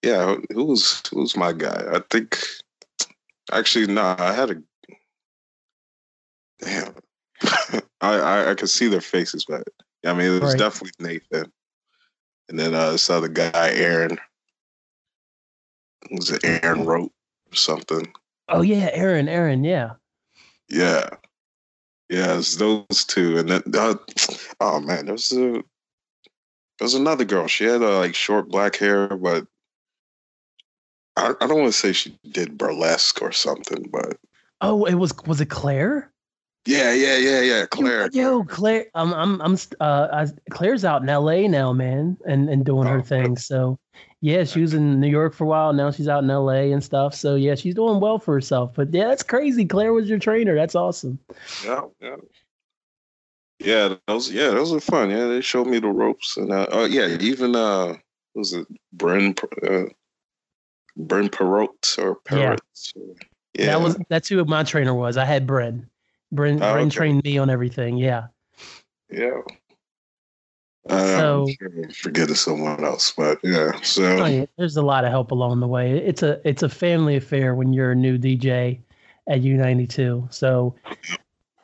yeah. 0.05 0.37
Who 0.53 0.67
was, 0.67 1.03
who 1.11 1.23
was 1.23 1.37
my 1.37 1.53
guy? 1.53 1.83
I 1.93 2.03
think, 2.09 2.39
actually, 3.51 3.89
no, 3.89 3.95
nah, 3.95 4.17
I 4.17 4.33
had 4.33 4.51
a, 4.51 4.63
damn. 6.61 6.95
I, 8.01 8.21
I, 8.21 8.51
I 8.51 8.55
could 8.55 8.71
see 8.71 8.87
their 8.87 9.01
faces, 9.01 9.45
but 9.45 9.65
I 10.07 10.13
mean, 10.13 10.37
it 10.37 10.41
was 10.41 10.53
right. 10.53 10.59
definitely 10.61 11.05
Nathan. 11.05 11.51
And 12.49 12.61
then 12.61 12.75
uh, 12.75 12.93
this 12.93 13.11
other 13.11 13.27
guy, 13.27 13.73
Aaron 13.73 14.19
was 16.11 16.31
it 16.31 16.45
Aaron 16.45 16.85
wrote 16.85 17.13
or 17.51 17.57
something? 17.57 18.13
Oh 18.49 18.63
yeah, 18.63 18.91
Aaron, 18.93 19.29
Aaron, 19.29 19.65
yeah. 19.65 19.93
Yeah. 20.69 21.09
Yeah, 22.09 22.39
it's 22.39 22.57
those 22.57 23.05
two. 23.07 23.39
And 23.39 23.49
then 23.51 23.63
uh, 23.75 23.95
oh 24.61 24.81
man, 24.81 25.07
there's 25.07 25.33
a 25.33 25.63
there's 26.79 26.95
another 26.95 27.25
girl. 27.25 27.47
She 27.47 27.65
had 27.65 27.83
uh, 27.83 27.99
like 27.99 28.15
short 28.15 28.49
black 28.49 28.77
hair, 28.77 29.09
but 29.09 29.47
I, 31.17 31.35
I 31.41 31.47
don't 31.47 31.61
want 31.61 31.73
to 31.73 31.79
say 31.79 31.93
she 31.93 32.19
did 32.31 32.57
burlesque 32.57 33.21
or 33.21 33.33
something, 33.33 33.89
but 33.91 34.17
Oh, 34.61 34.85
it 34.85 34.95
was 34.95 35.13
was 35.27 35.41
it 35.41 35.51
Claire? 35.51 36.13
Yeah, 36.67 36.93
yeah, 36.93 37.17
yeah, 37.17 37.41
yeah. 37.41 37.67
Claire. 37.67 38.11
Yo, 38.13 38.45
Claire. 38.45 38.87
I'm, 38.95 39.15
I'm, 39.15 39.41
I'm. 39.41 39.57
Uh, 39.81 40.09
I, 40.13 40.27
Claire's 40.51 40.85
out 40.85 41.03
in 41.03 41.09
L.A. 41.09 41.49
now, 41.49 41.73
man, 41.73 42.19
and 42.27 42.49
and 42.49 42.65
doing 42.65 42.89
oh, 42.89 42.91
her 42.91 43.03
thing. 43.03 43.37
So 43.37 43.79
yeah, 44.21 44.45
she 44.45 44.61
was 44.61 44.75
in 44.75 45.01
New 45.01 45.09
York 45.09 45.35
for 45.35 45.45
a 45.45 45.47
while. 45.47 45.73
Now 45.73 45.91
she's 45.91 46.09
out 46.09 46.25
in 46.25 46.29
LA 46.29 46.73
and 46.73 46.83
stuff. 46.83 47.15
So 47.15 47.37
yeah, 47.37 47.55
she's 47.55 47.75
doing 47.75 48.01
well 48.01 48.19
for 48.19 48.35
herself. 48.35 48.73
But 48.75 48.93
yeah, 48.93 49.09
that's 49.09 49.23
crazy. 49.23 49.65
Claire 49.65 49.93
was 49.93 50.09
your 50.09 50.19
trainer. 50.19 50.55
That's 50.55 50.75
awesome. 50.75 51.19
Yeah, 51.65 51.83
yeah. 52.01 52.17
Yeah, 53.61 53.95
those 54.07 54.31
yeah, 54.31 54.51
those 54.51 54.73
are 54.73 54.81
fun. 54.81 55.11
Yeah, 55.11 55.27
they 55.27 55.41
showed 55.41 55.67
me 55.67 55.81
the 55.81 55.89
ropes 55.89 56.37
and 56.37 56.53
uh, 56.53 56.67
uh 56.73 56.89
yeah, 56.91 57.17
even 57.21 57.57
uh 57.57 57.95
was 58.35 58.53
it 58.53 58.67
Bren 58.97 59.37
uh 59.65 59.93
Bren 60.99 61.29
Perot 61.29 61.99
or 61.99 62.17
Perot? 62.25 62.59
Yeah. 62.95 63.03
yeah. 63.55 63.67
That 63.67 63.81
was 63.81 63.99
that's 64.09 64.29
who 64.29 64.45
my 64.45 64.63
trainer 64.63 64.95
was. 64.95 65.17
I 65.17 65.25
had 65.25 65.47
Bren. 65.47 65.87
Bren 66.33 66.59
oh, 66.59 66.75
Bren 66.75 66.83
okay. 66.83 66.91
trained 66.91 67.25
me 67.25 67.39
on 67.39 67.51
everything. 67.51 67.97
Yeah. 67.97 68.29
Yeah. 69.11 69.41
Um, 70.89 70.99
so 70.99 71.47
forget 71.95 72.31
of 72.31 72.39
someone 72.39 72.83
else, 72.85 73.13
but 73.13 73.39
yeah. 73.43 73.79
So 73.83 74.05
oh 74.05 74.27
yeah, 74.27 74.47
there's 74.57 74.77
a 74.77 74.83
lot 74.83 75.05
of 75.05 75.11
help 75.11 75.31
along 75.31 75.61
the 75.61 75.67
way. 75.67 75.99
It's 75.99 76.23
a 76.23 76.41
it's 76.49 76.63
a 76.63 76.69
family 76.69 77.17
affair 77.17 77.55
when 77.55 77.73
you're 77.73 77.93
a 77.93 77.97
new 77.97 78.19
DJ 78.19 78.79
at 79.29 79.43
U92. 79.43 80.33
So 80.33 80.75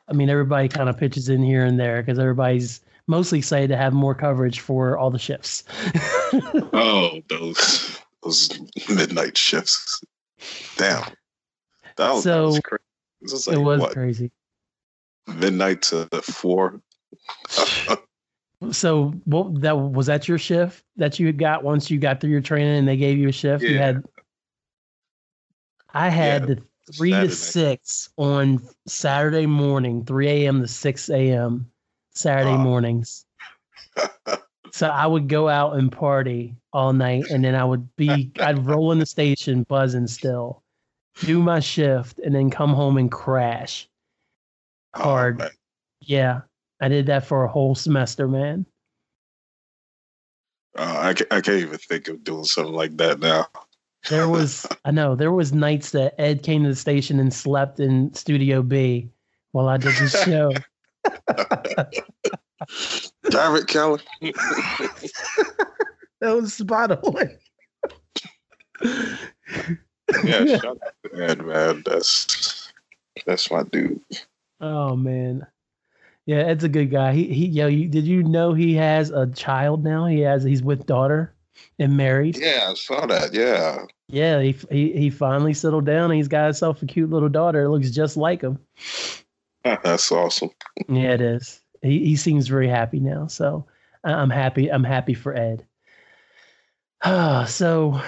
I 0.09 0.13
mean, 0.13 0.29
everybody 0.29 0.69
kind 0.69 0.89
of 0.89 0.99
pitches 0.99 1.29
in 1.29 1.43
here 1.43 1.65
and 1.65 1.81
there 1.81 2.03
because 2.03 2.19
everybody's 2.19 2.81
mostly 3.07 3.39
excited 3.39 3.69
to 3.69 3.77
have 3.77 3.93
more 3.93 4.15
coverage 4.15 4.61
for 4.61 4.99
all 4.99 5.11
the 5.11 5.19
shifts. 5.19 5.65
oh, 6.73 7.23
those 7.29 8.01
those 8.23 8.59
midnight 8.89 9.37
shifts. 9.37 10.03
Damn. 10.77 11.05
That 11.97 12.13
was, 12.13 12.25
so, 12.25 12.41
that 12.41 12.47
was 12.47 12.61
crazy. 12.61 12.83
It 13.23 13.33
was, 13.33 13.47
like, 13.47 13.57
it 13.57 13.61
was 13.61 13.93
crazy. 13.95 14.31
Midnight 15.27 15.83
to 15.83 16.07
four. 16.23 16.81
So 18.73 19.11
what 19.25 19.61
that 19.63 19.77
was 19.77 20.07
that 20.07 20.29
your 20.29 20.39
shift 20.39 20.85
that 20.97 21.19
you 21.19 21.33
got 21.33 21.65
once 21.65 21.91
you 21.91 21.99
got 21.99 22.21
through 22.21 22.31
your 22.31 22.41
training 22.41 22.79
and 22.79 22.89
they 22.89 22.97
gave 22.97 23.19
you 23.19 23.29
a 23.29 23.33
shift? 23.33 23.63
Yeah. 23.63 23.71
You 23.71 23.79
had 23.79 24.05
I 25.93 26.09
had 26.09 26.43
yeah, 26.43 26.55
the 26.55 26.63
three 26.93 27.13
Saturday. 27.13 27.29
to 27.29 27.35
six 27.35 28.09
on 28.17 28.61
Saturday 28.87 29.47
morning, 29.47 30.05
three 30.05 30.29
AM 30.29 30.61
to 30.61 30.69
six 30.69 31.09
AM 31.09 31.71
Saturday 32.13 32.51
oh. 32.51 32.59
mornings. 32.59 33.25
so 34.73 34.89
I 34.89 35.07
would 35.07 35.29
go 35.29 35.49
out 35.49 35.77
and 35.77 35.91
party 35.91 36.57
all 36.73 36.93
night 36.93 37.25
and 37.31 37.45
then 37.45 37.55
I 37.55 37.65
would 37.65 37.95
be 37.97 38.33
I'd 38.41 38.67
roll 38.67 38.91
in 38.93 38.99
the 38.99 39.07
station 39.07 39.65
buzzing 39.69 40.09
still, 40.09 40.63
do 41.21 41.41
my 41.41 41.61
shift, 41.61 42.19
and 42.19 42.35
then 42.35 42.51
come 42.51 42.73
home 42.73 42.97
and 42.97 43.11
crash 43.11 43.89
oh, 44.95 45.03
hard. 45.03 45.43
Oh, 45.43 45.49
yeah. 46.01 46.41
I 46.85 46.89
did 46.89 47.07
that 47.07 47.25
for 47.25 47.45
a 47.45 47.49
whole 47.49 47.75
semester, 47.75 48.29
man. 48.29 48.67
Uh, 50.77 51.15
I, 51.33 51.35
I 51.35 51.41
can't 51.41 51.63
even 51.63 51.79
think 51.79 52.09
of 52.09 52.23
doing 52.23 52.45
something 52.45 52.75
like 52.75 52.99
that 52.99 53.21
now. 53.21 53.47
there 54.11 54.29
was, 54.29 54.67
I 54.85 54.91
know, 54.91 55.15
there 55.15 55.33
was 55.33 55.55
nights 55.55 55.93
that 55.93 56.15
Ed 56.21 56.43
came 56.43 56.63
to 56.65 56.69
the 56.69 56.77
station 56.77 57.19
and 57.19 57.33
slept 57.33 57.81
in 57.81 58.13
Studio 58.13 58.61
B 58.61 59.09
while 59.53 59.69
I 59.69 59.79
did 59.79 59.95
the 59.95 60.11
show. 60.27 60.53
Damn 63.31 63.57
it, 63.57 63.67
Kelly. 63.67 64.03
that 66.21 66.37
was 66.37 66.53
spot 66.53 67.03
on. 67.03 67.31
yeah, 70.23 70.45
shout 70.59 70.67
out 70.67 70.81
to 71.15 71.25
Ed, 71.25 71.47
man. 71.47 71.83
That's 71.87 72.71
that's 73.25 73.51
my 73.51 73.63
dude. 73.63 74.03
Oh 74.61 74.97
man. 74.97 75.47
Yeah, 76.27 76.39
Ed's 76.39 76.65
a 76.65 76.69
good 76.69 76.91
guy. 76.91 77.13
He 77.13 77.25
he 77.25 77.47
yo, 77.47 77.67
you, 77.67 77.87
did 77.89 78.07
you 78.07 78.23
know 78.23 78.55
he 78.55 78.75
has 78.75 79.11
a 79.11 79.27
child 79.27 79.85
now? 79.85 80.07
He 80.07 80.21
has 80.21 80.43
he's 80.43 80.63
with 80.63 80.87
daughter 80.87 81.35
and 81.79 81.97
married. 81.97 82.39
Yeah, 82.39 82.69
I 82.71 82.75
saw 82.75 83.07
that. 83.07 83.35
Yeah. 83.35 83.85
Yeah, 84.09 84.41
he 84.41 84.57
he 84.71 84.93
he 84.93 85.11
finally 85.11 85.55
settled 85.55 85.87
down. 85.87 86.11
he's 86.11 86.29
got 86.29 86.45
himself 86.45 86.83
a 86.83 86.87
cute 86.87 87.11
little 87.11 87.29
daughter. 87.29 87.65
It 87.65 87.71
looks 87.71 87.91
just 87.91 88.17
like 88.17 88.43
him. 88.43 88.59
That's 89.65 90.11
awesome. 90.13 90.51
yeah, 90.89 91.13
it 91.13 91.21
is. 91.21 91.61
He 91.83 92.05
he 92.05 92.17
seems 92.17 92.49
very 92.49 92.69
happy 92.69 93.01
now. 93.01 93.27
So 93.27 93.67
I'm 94.03 94.31
happy. 94.31 94.71
I'm 94.71 94.85
happy 94.85 95.15
for 95.15 95.35
Ed. 95.35 95.67
Ah, 97.03 97.45
so 97.49 98.01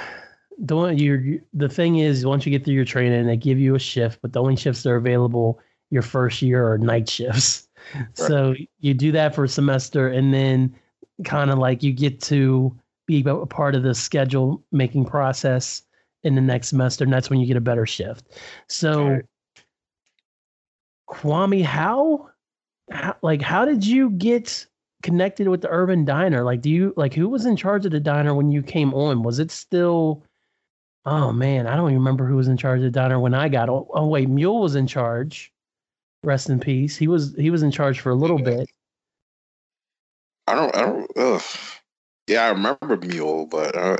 don't 0.64 0.98
you 0.98 1.42
the 1.52 1.68
thing 1.68 1.96
is 1.96 2.24
once 2.24 2.46
you 2.46 2.50
get 2.50 2.64
through 2.64 2.74
your 2.74 2.84
training, 2.86 3.26
they 3.26 3.36
give 3.36 3.58
you 3.58 3.74
a 3.74 3.78
shift, 3.78 4.20
but 4.22 4.32
the 4.32 4.40
only 4.40 4.56
shifts 4.56 4.82
that 4.82 4.90
are 4.90 4.96
available 4.96 5.60
your 5.90 6.02
first 6.02 6.40
year 6.40 6.66
are 6.72 6.78
night 6.78 7.08
shifts. 7.08 7.65
So 8.14 8.54
you 8.80 8.94
do 8.94 9.12
that 9.12 9.34
for 9.34 9.44
a 9.44 9.48
semester, 9.48 10.08
and 10.08 10.32
then 10.32 10.74
kind 11.24 11.50
of 11.50 11.58
like 11.58 11.82
you 11.82 11.92
get 11.92 12.20
to 12.22 12.76
be 13.06 13.24
a 13.26 13.46
part 13.46 13.74
of 13.74 13.82
the 13.82 13.94
schedule 13.94 14.62
making 14.72 15.06
process 15.06 15.82
in 16.24 16.34
the 16.34 16.40
next 16.40 16.68
semester, 16.68 17.04
and 17.04 17.12
that's 17.12 17.30
when 17.30 17.38
you 17.38 17.46
get 17.46 17.56
a 17.56 17.60
better 17.60 17.86
shift. 17.86 18.24
So, 18.68 19.08
right. 19.08 19.22
Kwame, 21.08 21.62
how, 21.62 22.30
how, 22.90 23.16
like, 23.22 23.40
how 23.40 23.64
did 23.64 23.86
you 23.86 24.10
get 24.10 24.66
connected 25.02 25.46
with 25.46 25.60
the 25.60 25.70
Urban 25.70 26.04
Diner? 26.04 26.42
Like, 26.42 26.60
do 26.60 26.70
you 26.70 26.92
like 26.96 27.14
who 27.14 27.28
was 27.28 27.46
in 27.46 27.56
charge 27.56 27.86
of 27.86 27.92
the 27.92 28.00
diner 28.00 28.34
when 28.34 28.50
you 28.50 28.62
came 28.62 28.92
on? 28.92 29.22
Was 29.22 29.38
it 29.38 29.52
still 29.52 30.24
Oh 31.06 31.32
man, 31.32 31.68
I 31.68 31.76
don't 31.76 31.90
even 31.90 32.00
remember 32.00 32.26
who 32.26 32.34
was 32.34 32.48
in 32.48 32.56
charge 32.56 32.78
of 32.78 32.84
the 32.84 32.90
diner 32.90 33.20
when 33.20 33.32
I 33.32 33.48
got. 33.48 33.68
Oh, 33.68 33.88
oh 33.94 34.08
wait, 34.08 34.28
Mule 34.28 34.60
was 34.60 34.74
in 34.74 34.88
charge. 34.88 35.52
Rest 36.22 36.50
in 36.50 36.60
peace. 36.60 36.96
He 36.96 37.08
was 37.08 37.34
he 37.36 37.50
was 37.50 37.62
in 37.62 37.70
charge 37.70 38.00
for 38.00 38.10
a 38.10 38.14
little 38.14 38.38
bit. 38.38 38.68
I 40.46 40.54
don't. 40.54 40.74
I 40.76 40.82
don't. 40.82 41.10
Ugh. 41.16 41.42
Yeah, 42.26 42.44
I 42.44 42.48
remember 42.48 42.96
Mule, 43.06 43.46
but 43.46 43.76
uh, 43.76 43.96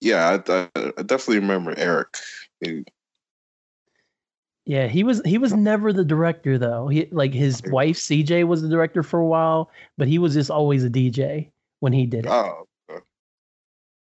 yeah, 0.00 0.40
I, 0.48 0.68
I, 0.76 1.02
definitely 1.02 1.38
remember 1.38 1.74
Eric. 1.76 2.16
He, 2.60 2.84
yeah, 4.64 4.88
he 4.88 5.04
was 5.04 5.22
he 5.24 5.38
was 5.38 5.52
never 5.52 5.92
the 5.92 6.04
director 6.04 6.58
though. 6.58 6.88
He 6.88 7.06
like 7.12 7.32
his 7.32 7.62
wife 7.66 7.96
CJ 7.96 8.44
was 8.44 8.62
the 8.62 8.68
director 8.68 9.04
for 9.04 9.20
a 9.20 9.26
while, 9.26 9.70
but 9.96 10.08
he 10.08 10.18
was 10.18 10.34
just 10.34 10.50
always 10.50 10.84
a 10.84 10.90
DJ 10.90 11.50
when 11.78 11.92
he 11.92 12.06
did 12.06 12.26
it. 12.26 12.32
Oh, 12.32 12.66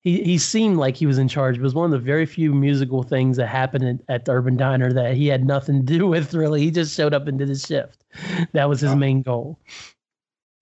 he 0.02 0.22
he 0.22 0.38
seemed 0.38 0.78
like 0.78 0.96
he 0.96 1.06
was 1.06 1.18
in 1.18 1.28
charge. 1.28 1.58
It 1.58 1.62
was 1.62 1.74
one 1.74 1.84
of 1.84 1.90
the 1.90 1.98
very 1.98 2.26
few 2.26 2.54
musical 2.54 3.02
things 3.02 3.36
that 3.36 3.48
happened 3.48 3.84
at, 4.08 4.14
at 4.14 4.24
the 4.24 4.32
Urban 4.32 4.56
Diner 4.56 4.92
that 4.92 5.14
he 5.14 5.26
had 5.26 5.44
nothing 5.44 5.84
to 5.84 5.98
do 5.98 6.06
with. 6.06 6.32
Really, 6.34 6.60
he 6.62 6.70
just 6.70 6.96
showed 6.96 7.14
up 7.14 7.26
and 7.26 7.38
did 7.38 7.48
his 7.48 7.64
shift. 7.64 8.04
That 8.52 8.68
was 8.68 8.80
his 8.80 8.94
main 8.94 9.22
goal. 9.22 9.58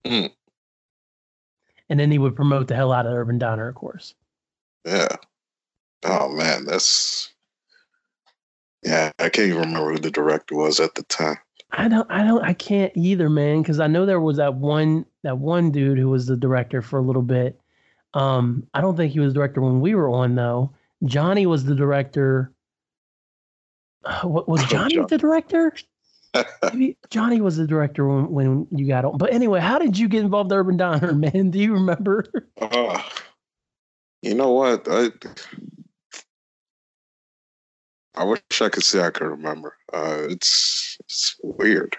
Mm. 0.05 0.31
And 1.89 1.99
then 1.99 2.11
he 2.11 2.19
would 2.19 2.35
promote 2.35 2.67
the 2.67 2.75
hell 2.75 2.91
out 2.91 3.05
of 3.05 3.13
Urban 3.13 3.39
Diner, 3.39 3.69
of 3.69 3.75
course. 3.75 4.13
Yeah. 4.85 5.15
Oh 6.03 6.29
man, 6.29 6.65
that's 6.65 7.33
yeah. 8.83 9.11
I 9.19 9.29
can't 9.29 9.49
even 9.49 9.61
remember 9.61 9.93
who 9.93 9.99
the 9.99 10.11
director 10.11 10.55
was 10.55 10.79
at 10.79 10.95
the 10.95 11.03
time. 11.03 11.37
I 11.71 11.87
don't. 11.87 12.09
I 12.11 12.23
don't. 12.23 12.43
I 12.43 12.53
can't 12.53 12.91
either, 12.95 13.29
man. 13.29 13.61
Because 13.61 13.79
I 13.79 13.87
know 13.87 14.05
there 14.05 14.19
was 14.19 14.37
that 14.37 14.55
one 14.55 15.05
that 15.23 15.37
one 15.37 15.71
dude 15.71 15.97
who 15.97 16.09
was 16.09 16.25
the 16.25 16.37
director 16.37 16.81
for 16.81 16.99
a 16.99 17.03
little 17.03 17.21
bit 17.21 17.59
um, 18.13 18.67
I 18.73 18.81
don't 18.81 18.97
think 18.97 19.11
he 19.13 19.19
was 19.19 19.33
director 19.33 19.61
when 19.61 19.81
we 19.81 19.95
were 19.95 20.09
on 20.09 20.35
though. 20.35 20.71
Johnny 21.05 21.45
was 21.45 21.65
the 21.65 21.75
director. 21.75 22.51
Uh, 24.03 24.21
what 24.21 24.47
was 24.47 24.63
Johnny 24.69 24.95
John. 24.95 25.07
the 25.09 25.17
director? 25.17 25.73
Maybe 26.63 26.97
Johnny 27.09 27.41
was 27.41 27.57
the 27.57 27.67
director 27.67 28.07
when, 28.07 28.29
when 28.29 28.67
you 28.71 28.87
got 28.87 29.05
on. 29.05 29.17
But 29.17 29.33
anyway, 29.33 29.59
how 29.59 29.79
did 29.79 29.97
you 29.97 30.07
get 30.07 30.23
involved 30.23 30.51
in 30.51 30.57
Urban 30.57 30.77
Diner, 30.77 31.13
man? 31.15 31.51
Do 31.51 31.59
you 31.59 31.73
remember? 31.73 32.25
Uh, 32.59 33.01
you 34.21 34.35
know 34.35 34.51
what? 34.51 34.87
I 34.89 35.09
I 38.15 38.23
wish 38.25 38.41
I 38.61 38.69
could 38.69 38.83
say 38.83 39.01
I 39.01 39.11
could 39.11 39.25
remember. 39.27 39.75
Uh, 39.93 40.23
it's 40.29 40.97
it's 41.01 41.35
weird. 41.41 41.95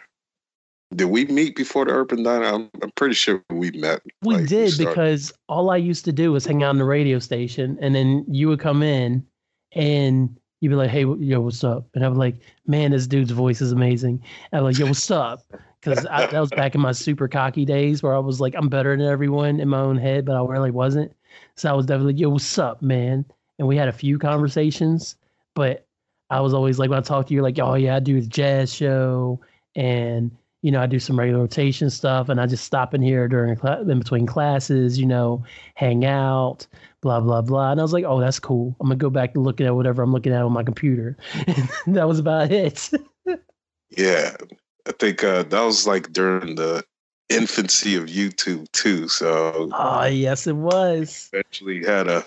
Did 0.94 1.04
we 1.04 1.25
meet 1.26 1.54
before 1.54 1.85
the 1.85 1.92
Urban 1.92 2.25
Diner? 2.25 2.47
I'm, 2.47 2.70
I'm 2.82 2.90
pretty 2.97 3.14
sure 3.14 3.44
we 3.50 3.70
met. 3.70 4.02
We 4.23 4.37
like, 4.37 4.49
did 4.49 4.76
we 4.76 4.87
because 4.87 5.32
all 5.49 5.70
I 5.70 5.76
used 5.76 6.04
to 6.06 6.12
do 6.12 6.32
was 6.32 6.44
hang 6.44 6.64
out 6.64 6.70
in 6.70 6.78
the 6.78 6.85
radio 6.85 7.20
station, 7.20 7.78
and 7.80 7.94
then 7.94 8.25
you 8.28 8.49
would 8.49 8.59
come 8.59 8.82
in, 8.82 9.25
and 9.73 10.37
you'd 10.61 10.70
be 10.70 10.75
like, 10.75 10.90
"Hey, 10.90 11.04
yo, 11.04 11.40
what's 11.42 11.62
up?" 11.62 11.87
And 11.94 12.04
I'd 12.04 12.11
be 12.11 12.16
like, 12.16 12.40
"Man, 12.66 12.90
this 12.90 13.07
dude's 13.07 13.31
voice 13.31 13.61
is 13.61 13.70
amazing." 13.70 14.20
And 14.50 14.59
I'm 14.59 14.64
like, 14.64 14.79
"Yo, 14.79 14.87
what's 14.87 15.11
up?" 15.11 15.44
Because 15.83 16.03
that 16.03 16.33
was 16.35 16.50
back 16.50 16.74
in 16.74 16.81
my 16.83 16.92
super 16.92 17.26
cocky 17.26 17.64
days 17.64 18.03
where 18.03 18.14
I 18.14 18.18
was 18.18 18.38
like, 18.38 18.55
"I'm 18.55 18.68
better 18.68 18.94
than 18.94 19.07
everyone" 19.07 19.61
in 19.61 19.68
my 19.68 19.81
own 19.81 19.96
head, 19.96 20.26
but 20.26 20.37
I 20.37 20.44
really 20.44 20.70
wasn't. 20.70 21.11
So 21.57 21.70
I 21.70 21.72
was 21.72 21.87
definitely, 21.87 22.14
"Yo, 22.14 22.29
what's 22.29 22.59
up, 22.59 22.83
man?" 22.83 23.24
And 23.59 23.66
we 23.66 23.76
had 23.76 23.88
a 23.88 23.92
few 23.92 24.18
conversations, 24.18 25.16
but 25.55 25.87
I 26.29 26.40
was 26.40 26.53
always 26.53 26.79
like, 26.79 26.90
when 26.90 26.98
I 26.98 27.03
talk 27.03 27.29
to 27.29 27.35
you, 27.35 27.40
like, 27.40 27.59
"Oh 27.59 27.76
yeah, 27.76 27.96
I 27.96 28.00
do 28.00 28.20
the 28.20 28.26
jazz 28.26 28.74
show," 28.74 29.40
and 29.74 30.31
you 30.62 30.70
know, 30.70 30.81
I 30.81 30.87
do 30.87 30.99
some 30.99 31.18
regular 31.18 31.40
rotation 31.40 31.88
stuff 31.88 32.29
and 32.29 32.40
I 32.40 32.46
just 32.46 32.64
stop 32.64 32.94
in 32.94 33.01
here 33.03 33.29
during 33.29 33.59
in 33.59 33.99
between 33.99 34.27
classes, 34.27 34.99
you 34.99 35.07
know, 35.07 35.42
hang 35.75 36.05
out, 36.05 36.66
blah, 37.01 37.20
blah, 37.20 37.40
blah. 37.40 37.73
And 37.73 37.81
I 37.81 37.83
was 37.83 37.92
like, 37.92 38.05
oh, 38.05 38.20
that's 38.20 38.38
cool. 38.38 38.77
I'm 38.81 38.88
going 38.88 38.99
to 38.99 39.03
go 39.03 39.11
back 39.11 39.35
and 39.35 39.44
look 39.44 39.61
at 39.61 39.75
whatever 39.75 40.03
I'm 40.03 40.12
looking 40.12 40.33
at 40.33 40.42
on 40.42 40.53
my 40.53 40.62
computer. 40.62 41.16
And 41.46 41.68
that 41.96 42.09
was 42.09 42.18
about 42.18 42.53
it. 42.53 42.90
yeah. 43.96 44.37
I 44.87 44.92
think 44.92 45.25
uh, 45.25 45.44
that 45.44 45.62
was 45.62 45.87
like 45.87 46.12
during 46.12 46.57
the 46.57 46.85
infancy 47.31 47.96
of 47.96 48.05
YouTube 48.05 48.70
too. 48.73 49.09
So, 49.09 49.70
oh, 49.73 50.05
yes, 50.05 50.46
it 50.46 50.57
was. 50.57 51.31
Eventually 51.33 51.85
had 51.85 52.09
a 52.09 52.25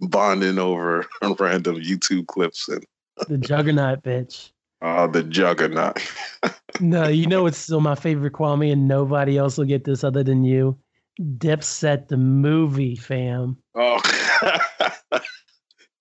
bonding 0.00 0.58
over 0.58 1.06
random 1.38 1.76
YouTube 1.76 2.26
clips 2.26 2.68
and 2.68 2.84
the 3.28 3.38
juggernaut 3.38 4.02
bitch. 4.02 4.50
Oh, 4.82 5.06
the 5.06 5.22
juggernaut. 5.22 6.02
no, 6.80 7.08
you 7.08 7.26
know 7.26 7.46
it's 7.46 7.58
still 7.58 7.80
my 7.80 7.94
favorite 7.94 8.34
Kwame, 8.34 8.72
and 8.72 8.86
nobody 8.86 9.38
else 9.38 9.56
will 9.56 9.64
get 9.64 9.84
this 9.84 10.04
other 10.04 10.22
than 10.22 10.44
you. 10.44 10.78
Dipset 11.20 12.08
the 12.08 12.18
movie, 12.18 12.94
fam. 12.94 13.56
Oh, 13.74 14.00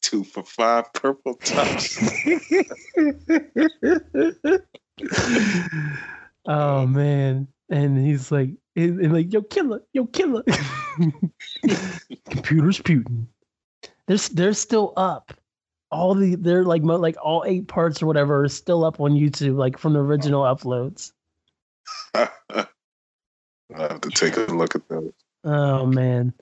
two 0.02 0.26
for 0.26 0.44
five 0.44 0.92
purple 0.94 1.36
tops. 1.36 1.98
oh 6.46 6.86
man, 6.86 7.48
and 7.70 8.06
he's 8.06 8.30
like, 8.30 8.50
and 8.76 9.14
like, 9.14 9.32
yo, 9.32 9.42
killer, 9.42 9.82
yo, 9.94 10.06
killer. 10.08 10.44
Computers 12.30 12.80
Putin. 12.80 13.28
They're 14.08 14.18
they're 14.34 14.54
still 14.54 14.92
up 14.98 15.34
all 15.96 16.16
the 16.16 16.36
they're 16.36 16.66
like 16.66 16.84
like 16.84 17.16
all 17.22 17.44
eight 17.48 17.68
parts 17.68 18.02
or 18.02 18.08
whatever 18.08 18.44
are 18.44 18.50
still 18.50 18.84
up 18.84 19.00
on 19.00 19.14
YouTube, 19.14 19.56
like 19.56 19.78
from 19.78 19.94
the 19.94 20.00
original 20.00 20.44
uploads. 20.44 21.12
I 22.14 22.28
have 23.74 24.02
to 24.02 24.10
take 24.10 24.38
a 24.38 24.42
look 24.42 24.76
at 24.76 24.88
those. 24.90 25.14
Oh 25.44 25.86
man. 25.86 26.34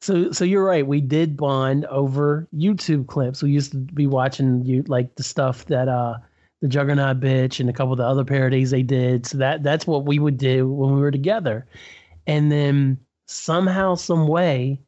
So 0.00 0.32
so 0.32 0.44
you're 0.44 0.64
right. 0.64 0.86
We 0.86 1.00
did 1.00 1.36
bond 1.36 1.86
over 1.86 2.48
YouTube 2.54 3.06
clips. 3.06 3.42
We 3.42 3.50
used 3.50 3.72
to 3.72 3.78
be 3.78 4.06
watching 4.06 4.64
you 4.64 4.82
like 4.86 5.14
the 5.16 5.22
stuff 5.22 5.66
that 5.66 5.88
uh 5.88 6.18
the 6.60 6.68
Juggernaut 6.68 7.20
bitch 7.20 7.58
and 7.60 7.68
a 7.68 7.72
couple 7.72 7.92
of 7.92 7.98
the 7.98 8.06
other 8.06 8.24
parodies 8.24 8.70
they 8.70 8.82
did. 8.82 9.26
So 9.26 9.38
that 9.38 9.62
that's 9.62 9.86
what 9.86 10.04
we 10.04 10.18
would 10.18 10.38
do 10.38 10.68
when 10.68 10.94
we 10.94 11.00
were 11.00 11.10
together. 11.10 11.66
And 12.26 12.52
then 12.52 12.98
somehow, 13.26 13.96
some 13.96 14.28
way, 14.28 14.80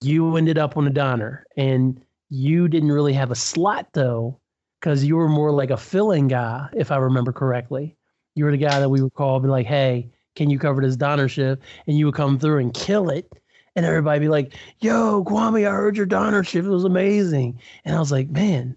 you 0.00 0.36
ended 0.36 0.58
up 0.58 0.76
on 0.76 0.86
a 0.86 0.90
diner. 0.90 1.46
And 1.56 2.02
you 2.30 2.68
didn't 2.68 2.92
really 2.92 3.12
have 3.14 3.30
a 3.30 3.34
slot 3.36 3.88
though, 3.92 4.40
because 4.80 5.04
you 5.04 5.16
were 5.16 5.28
more 5.28 5.50
like 5.50 5.70
a 5.70 5.76
filling 5.76 6.28
guy, 6.28 6.68
if 6.74 6.90
I 6.92 6.96
remember 6.96 7.32
correctly. 7.32 7.96
You 8.34 8.44
were 8.44 8.50
the 8.52 8.56
guy 8.58 8.78
that 8.78 8.88
we 8.88 9.02
would 9.02 9.14
call, 9.14 9.36
and 9.36 9.42
be 9.42 9.48
like, 9.48 9.66
"Hey, 9.66 10.10
can 10.36 10.50
you 10.50 10.58
cover 10.58 10.80
this 10.80 10.96
diner 10.96 11.28
shift?" 11.28 11.62
And 11.86 11.98
you 11.98 12.06
would 12.06 12.14
come 12.14 12.38
through 12.38 12.58
and 12.58 12.72
kill 12.74 13.10
it, 13.10 13.30
and 13.74 13.84
everybody 13.84 14.20
be 14.20 14.28
like, 14.28 14.54
"Yo, 14.80 15.24
Kwame, 15.24 15.66
I 15.66 15.72
heard 15.72 15.96
your 15.96 16.06
diner 16.06 16.44
shift. 16.44 16.66
It 16.66 16.70
was 16.70 16.84
amazing." 16.84 17.60
And 17.84 17.96
I 17.96 17.98
was 17.98 18.12
like, 18.12 18.28
"Man, 18.30 18.76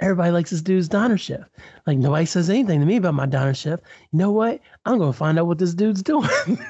everybody 0.00 0.30
likes 0.32 0.50
this 0.50 0.62
dude's 0.62 0.88
diner 0.88 1.18
shift. 1.18 1.44
Like 1.86 1.98
nobody 1.98 2.26
says 2.26 2.50
anything 2.50 2.80
to 2.80 2.86
me 2.86 2.96
about 2.96 3.14
my 3.14 3.26
diner 3.26 3.54
shift. 3.54 3.84
You 4.12 4.18
know 4.18 4.32
what? 4.32 4.60
I'm 4.84 4.98
gonna 4.98 5.12
find 5.12 5.38
out 5.38 5.46
what 5.46 5.58
this 5.58 5.74
dude's 5.74 6.02
doing." 6.02 6.28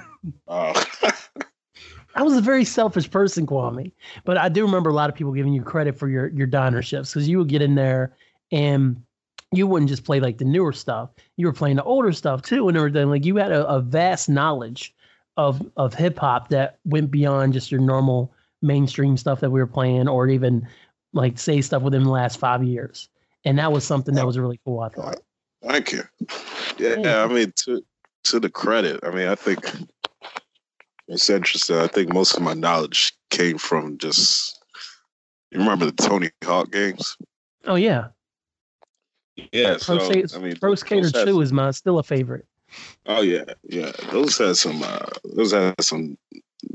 oh. 0.49 0.85
I 2.19 2.23
was 2.23 2.37
a 2.37 2.41
very 2.41 2.65
selfish 2.65 3.09
person, 3.09 3.47
Kwame, 3.47 3.93
but 4.25 4.37
I 4.37 4.49
do 4.49 4.63
remember 4.63 4.91
a 4.91 4.93
lot 4.93 5.09
of 5.09 5.15
people 5.15 5.33
giving 5.33 5.53
you 5.53 5.63
credit 5.63 5.97
for 5.97 6.09
your 6.09 6.31
your 6.31 6.49
diner 6.49 6.83
shifts 6.83 7.15
because 7.15 7.29
you 7.29 7.39
would 7.39 7.49
get 7.49 7.63
in 7.63 7.77
there 7.77 8.13
and 8.51 9.01
you 9.53 9.69
wouldn't 9.69 9.89
just 9.89 10.03
play 10.03 10.19
like 10.19 10.39
the 10.39 10.45
newer 10.45 10.73
stuff. 10.73 11.11
You 11.37 11.47
were 11.47 11.53
playing 11.53 11.77
the 11.77 11.85
older 11.85 12.11
stuff 12.11 12.43
too 12.43 12.67
and 12.67 12.77
everything. 12.77 13.09
Like 13.09 13.25
you 13.25 13.37
had 13.37 13.53
a, 13.53 13.65
a 13.69 13.81
vast 13.81 14.29
knowledge 14.29 14.93
of 15.37 15.63
of 15.77 15.95
hip 15.95 16.19
hop 16.19 16.49
that 16.49 16.81
went 16.85 17.13
beyond 17.13 17.53
just 17.53 17.71
your 17.71 17.81
normal 17.81 18.35
mainstream 18.63 19.17
stuff 19.17 19.39
that 19.39 19.51
we 19.51 19.61
were 19.61 19.69
playing 19.69 20.09
or 20.09 20.27
even 20.27 20.67
like 21.13 21.39
say 21.39 21.61
stuff 21.61 21.83
within 21.83 22.03
the 22.03 22.11
last 22.11 22.41
five 22.41 22.65
years. 22.65 23.09
And 23.45 23.61
that 23.61 23.71
was 23.71 23.85
something 23.85 24.17
that 24.17 24.27
was 24.27 24.37
really 24.37 24.59
cool, 24.65 24.81
I 24.81 24.89
thought. 24.89 25.21
Thank 25.63 25.93
you. 25.93 26.03
Yeah, 26.79 26.97
yeah. 26.99 27.23
I 27.23 27.29
mean 27.29 27.53
to 27.65 27.81
to 28.25 28.41
the 28.41 28.51
credit. 28.51 28.99
I 29.05 29.11
mean, 29.11 29.29
I 29.29 29.37
think 29.37 29.65
it's 31.09 31.29
interesting. 31.29 31.77
I 31.77 31.87
think 31.87 32.13
most 32.13 32.37
of 32.37 32.43
my 32.43 32.55
knowledge 32.55 33.13
came 33.31 33.59
from 33.59 33.99
just. 33.99 34.55
You 35.51 35.61
remember 35.61 35.87
the 35.87 35.93
Tony 35.93 36.31
Hawk 36.45 36.71
games? 36.71 37.17
Oh 37.65 37.77
yeah. 37.77 38.09
Yeah. 39.53 39.79
So 39.79 39.99
I 39.99 40.39
mean, 40.39 40.57
Pro 40.57 40.75
Skater 40.75 41.11
Two 41.11 41.41
is 41.41 41.53
my 41.53 41.71
still 41.71 41.99
a 41.99 42.03
favorite. 42.03 42.47
Oh 43.07 43.23
yeah, 43.23 43.45
yeah. 43.65 43.93
Those 44.11 44.37
had 44.37 44.57
some. 44.57 44.83
Uh, 44.83 45.07
those 45.35 45.53
had 45.53 45.81
some 45.81 46.19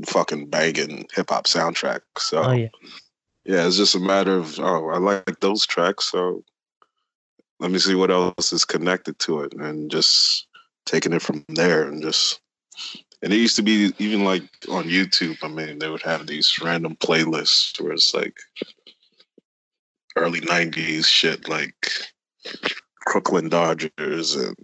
fucking 0.06 0.50
banging 0.50 1.06
hip 1.14 1.30
hop 1.30 1.46
soundtrack. 1.46 2.00
So. 2.18 2.42
Oh 2.42 2.52
yeah. 2.52 2.68
Yeah, 3.46 3.66
it's 3.66 3.76
just 3.76 3.94
a 3.94 4.00
matter 4.00 4.38
of 4.38 4.58
oh, 4.58 4.88
I 4.88 4.98
like 4.98 5.40
those 5.40 5.66
tracks, 5.66 6.10
so 6.10 6.42
let 7.60 7.70
me 7.70 7.78
see 7.78 7.94
what 7.94 8.10
else 8.10 8.54
is 8.54 8.64
connected 8.64 9.18
to 9.20 9.40
it, 9.40 9.52
and 9.54 9.90
just 9.90 10.46
taking 10.86 11.12
it 11.12 11.20
from 11.20 11.44
there, 11.48 11.86
and 11.86 12.02
just 12.02 12.40
and 13.22 13.32
it 13.32 13.36
used 13.36 13.56
to 13.56 13.62
be 13.62 13.92
even 13.98 14.24
like 14.24 14.42
on 14.70 14.84
YouTube. 14.84 15.38
I 15.42 15.48
mean, 15.48 15.78
they 15.78 15.88
would 15.88 16.02
have 16.02 16.26
these 16.26 16.58
random 16.62 16.96
playlists 16.96 17.80
where 17.80 17.92
it's 17.92 18.14
like 18.14 18.36
early 20.16 20.40
'90s 20.40 21.06
shit, 21.06 21.48
like 21.48 21.74
Crooklyn 23.06 23.48
Dodgers 23.48 24.34
and 24.34 24.56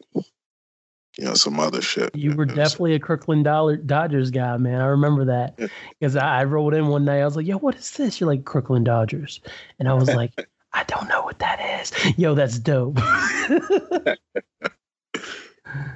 you 1.18 1.24
know, 1.24 1.34
some 1.34 1.60
other 1.60 1.82
shit. 1.82 2.14
You 2.14 2.34
were 2.34 2.46
definitely 2.46 2.94
a 2.94 2.98
Dollar 3.42 3.76
Dodgers 3.76 4.30
guy, 4.30 4.56
man. 4.56 4.80
I 4.80 4.86
remember 4.86 5.26
that 5.26 5.58
because 5.98 6.16
I, 6.16 6.40
I 6.40 6.44
rolled 6.44 6.72
in 6.72 6.86
one 6.86 7.04
night. 7.04 7.20
I 7.20 7.24
was 7.24 7.36
like, 7.36 7.46
"Yo, 7.46 7.58
what 7.58 7.74
is 7.76 7.90
this?" 7.92 8.20
You're 8.20 8.28
like 8.28 8.44
Crooklyn 8.44 8.84
Dodgers, 8.84 9.40
and 9.78 9.88
I 9.88 9.94
was 9.94 10.08
like, 10.08 10.32
"I 10.72 10.84
don't 10.84 11.08
know 11.08 11.22
what 11.22 11.38
that 11.40 11.80
is." 11.80 12.18
Yo, 12.18 12.34
that's 12.34 12.58
dope. 12.58 12.98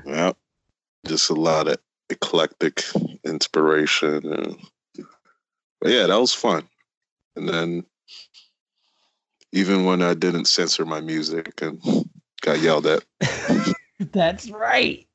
Yeah, 0.06 0.32
just 1.04 1.30
a 1.30 1.34
lot 1.34 1.66
of 1.66 1.78
eclectic 2.14 2.84
inspiration, 3.24 4.32
and 4.32 4.56
but 5.80 5.90
yeah, 5.90 6.06
that 6.06 6.20
was 6.20 6.34
fun. 6.34 6.68
And 7.36 7.48
then 7.48 7.84
even 9.52 9.84
when 9.84 10.02
I 10.02 10.14
didn't 10.14 10.46
censor 10.46 10.84
my 10.84 11.00
music 11.00 11.60
and 11.60 11.80
got 12.40 12.60
yelled 12.60 12.86
at, 12.86 13.04
That's 14.12 14.50
right. 14.50 15.06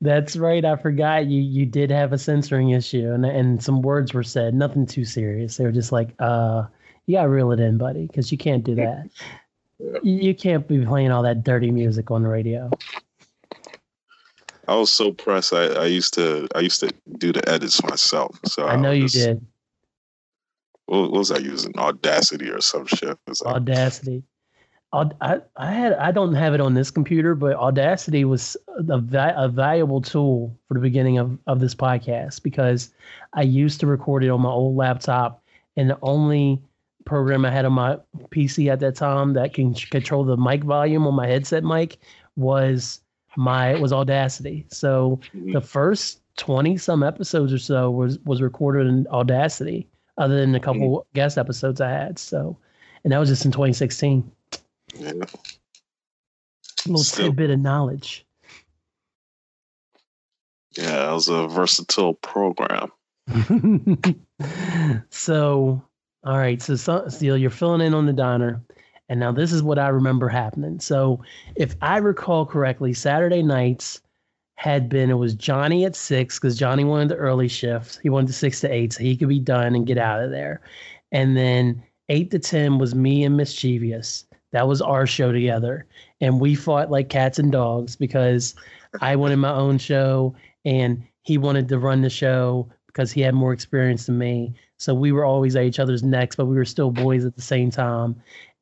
That's 0.00 0.36
right. 0.36 0.64
I 0.64 0.76
forgot 0.76 1.26
you 1.26 1.40
you 1.40 1.66
did 1.66 1.90
have 1.90 2.12
a 2.12 2.18
censoring 2.18 2.70
issue 2.70 3.10
and 3.10 3.24
and 3.24 3.62
some 3.62 3.82
words 3.82 4.14
were 4.14 4.22
said, 4.22 4.54
nothing 4.54 4.86
too 4.86 5.04
serious. 5.04 5.56
They 5.56 5.64
were 5.64 5.72
just 5.72 5.92
like, 5.92 6.14
uh, 6.18 6.64
you 7.06 7.16
gotta 7.16 7.28
reel 7.28 7.52
it 7.52 7.60
in, 7.60 7.78
buddy, 7.78 8.06
because 8.06 8.30
you 8.30 8.38
can't 8.38 8.64
do 8.64 8.74
that. 8.76 9.08
Yeah. 9.78 9.98
You 10.02 10.12
you 10.12 10.34
can't 10.34 10.66
be 10.68 10.84
playing 10.84 11.10
all 11.10 11.22
that 11.22 11.42
dirty 11.42 11.70
music 11.70 12.10
on 12.10 12.22
the 12.22 12.28
radio. 12.28 12.70
I 14.68 14.74
was 14.76 14.92
so 14.92 15.12
pressed. 15.12 15.52
I, 15.52 15.64
I 15.68 15.86
used 15.86 16.14
to 16.14 16.46
I 16.54 16.60
used 16.60 16.80
to 16.80 16.92
do 17.16 17.32
the 17.32 17.46
edits 17.48 17.82
myself. 17.82 18.38
So 18.44 18.66
I 18.66 18.76
know 18.76 18.90
you 18.92 19.04
was- 19.04 19.12
did. 19.12 19.44
What, 20.86 21.10
what 21.10 21.18
was 21.18 21.30
I 21.30 21.38
using? 21.38 21.76
Audacity 21.78 22.48
or 22.48 22.60
some 22.62 22.86
shit? 22.86 23.18
Like, 23.26 23.54
Audacity. 23.54 24.22
Aud- 24.92 25.16
I, 25.20 25.40
I 25.56 25.70
had 25.70 25.92
I 25.94 26.12
don't 26.12 26.34
have 26.34 26.54
it 26.54 26.60
on 26.60 26.72
this 26.72 26.90
computer, 26.90 27.34
but 27.34 27.56
Audacity 27.56 28.24
was 28.24 28.56
a, 28.88 29.02
a 29.36 29.48
valuable 29.48 30.00
tool 30.00 30.56
for 30.66 30.74
the 30.74 30.80
beginning 30.80 31.18
of, 31.18 31.36
of 31.46 31.60
this 31.60 31.74
podcast 31.74 32.42
because 32.42 32.90
I 33.34 33.42
used 33.42 33.80
to 33.80 33.86
record 33.86 34.24
it 34.24 34.30
on 34.30 34.40
my 34.40 34.48
old 34.48 34.76
laptop, 34.76 35.42
and 35.76 35.90
the 35.90 35.98
only 36.00 36.62
program 37.04 37.44
I 37.44 37.50
had 37.50 37.66
on 37.66 37.72
my 37.72 37.98
PC 38.30 38.72
at 38.72 38.80
that 38.80 38.96
time 38.96 39.34
that 39.34 39.52
can 39.52 39.74
control 39.74 40.24
the 40.24 40.36
mic 40.38 40.64
volume 40.64 41.06
on 41.06 41.14
my 41.14 41.26
headset 41.26 41.64
mic 41.64 41.98
was 42.36 43.00
my 43.38 43.76
was 43.76 43.92
Audacity. 43.92 44.66
So 44.68 45.20
mm-hmm. 45.32 45.52
the 45.52 45.60
first 45.60 46.20
20 46.38 46.76
some 46.76 47.04
episodes 47.04 47.52
or 47.52 47.58
so 47.58 47.88
was 47.88 48.18
was 48.20 48.42
recorded 48.42 48.88
in 48.88 49.06
Audacity 49.08 49.86
other 50.18 50.40
than 50.40 50.56
a 50.56 50.60
couple 50.60 50.80
mm-hmm. 50.80 51.14
guest 51.14 51.38
episodes 51.38 51.80
I 51.80 51.90
had 51.90 52.18
so 52.18 52.56
and 53.02 53.12
that 53.12 53.18
was 53.18 53.28
just 53.28 53.44
in 53.44 53.50
2016 53.50 54.30
yeah. 54.94 55.10
a 55.10 55.14
little 56.86 57.02
Still- 57.02 57.26
tidbit 57.26 57.50
of 57.50 57.58
knowledge 57.58 58.24
yeah, 60.72 61.10
it 61.10 61.14
was 61.14 61.28
a 61.28 61.48
versatile 61.48 62.14
program. 62.14 62.92
so 65.10 65.82
all 66.24 66.38
right 66.38 66.62
so, 66.62 66.76
so 66.76 67.08
Steele, 67.08 67.36
you're 67.36 67.50
filling 67.50 67.80
in 67.80 67.94
on 67.94 68.06
the 68.06 68.12
diner 68.12 68.62
and 69.08 69.20
now 69.20 69.32
this 69.32 69.52
is 69.52 69.62
what 69.62 69.78
I 69.78 69.88
remember 69.88 70.28
happening 70.28 70.80
so 70.80 71.22
if 71.56 71.76
I 71.82 71.98
recall 71.98 72.46
correctly 72.46 72.94
Saturday 72.94 73.42
nights 73.42 74.00
had 74.58 74.88
been 74.88 75.08
it 75.08 75.14
was 75.14 75.34
Johnny 75.34 75.84
at 75.84 75.94
six 75.94 76.36
because 76.36 76.58
Johnny 76.58 76.82
wanted 76.82 77.10
the 77.10 77.14
early 77.14 77.46
shift. 77.46 78.00
He 78.02 78.10
wanted 78.10 78.26
the 78.28 78.32
six 78.32 78.60
to 78.62 78.72
eight 78.72 78.92
so 78.92 79.04
he 79.04 79.16
could 79.16 79.28
be 79.28 79.38
done 79.38 79.76
and 79.76 79.86
get 79.86 79.98
out 79.98 80.20
of 80.20 80.32
there. 80.32 80.62
And 81.12 81.36
then 81.36 81.80
eight 82.08 82.32
to 82.32 82.40
ten 82.40 82.76
was 82.76 82.92
me 82.92 83.22
and 83.22 83.36
Mischievous. 83.36 84.26
That 84.50 84.66
was 84.66 84.82
our 84.82 85.06
show 85.06 85.30
together. 85.30 85.86
And 86.20 86.40
we 86.40 86.56
fought 86.56 86.90
like 86.90 87.08
cats 87.08 87.38
and 87.38 87.52
dogs 87.52 87.94
because 87.94 88.56
I 89.00 89.14
wanted 89.14 89.36
my 89.36 89.52
own 89.52 89.78
show 89.78 90.34
and 90.64 91.04
he 91.22 91.38
wanted 91.38 91.68
to 91.68 91.78
run 91.78 92.02
the 92.02 92.10
show 92.10 92.68
because 92.88 93.12
he 93.12 93.20
had 93.20 93.36
more 93.36 93.52
experience 93.52 94.06
than 94.06 94.18
me. 94.18 94.54
So 94.78 94.92
we 94.92 95.12
were 95.12 95.24
always 95.24 95.54
at 95.54 95.66
each 95.66 95.78
other's 95.78 96.02
necks, 96.02 96.34
but 96.34 96.46
we 96.46 96.56
were 96.56 96.64
still 96.64 96.90
boys 96.90 97.24
at 97.24 97.36
the 97.36 97.42
same 97.42 97.70
time. 97.70 98.16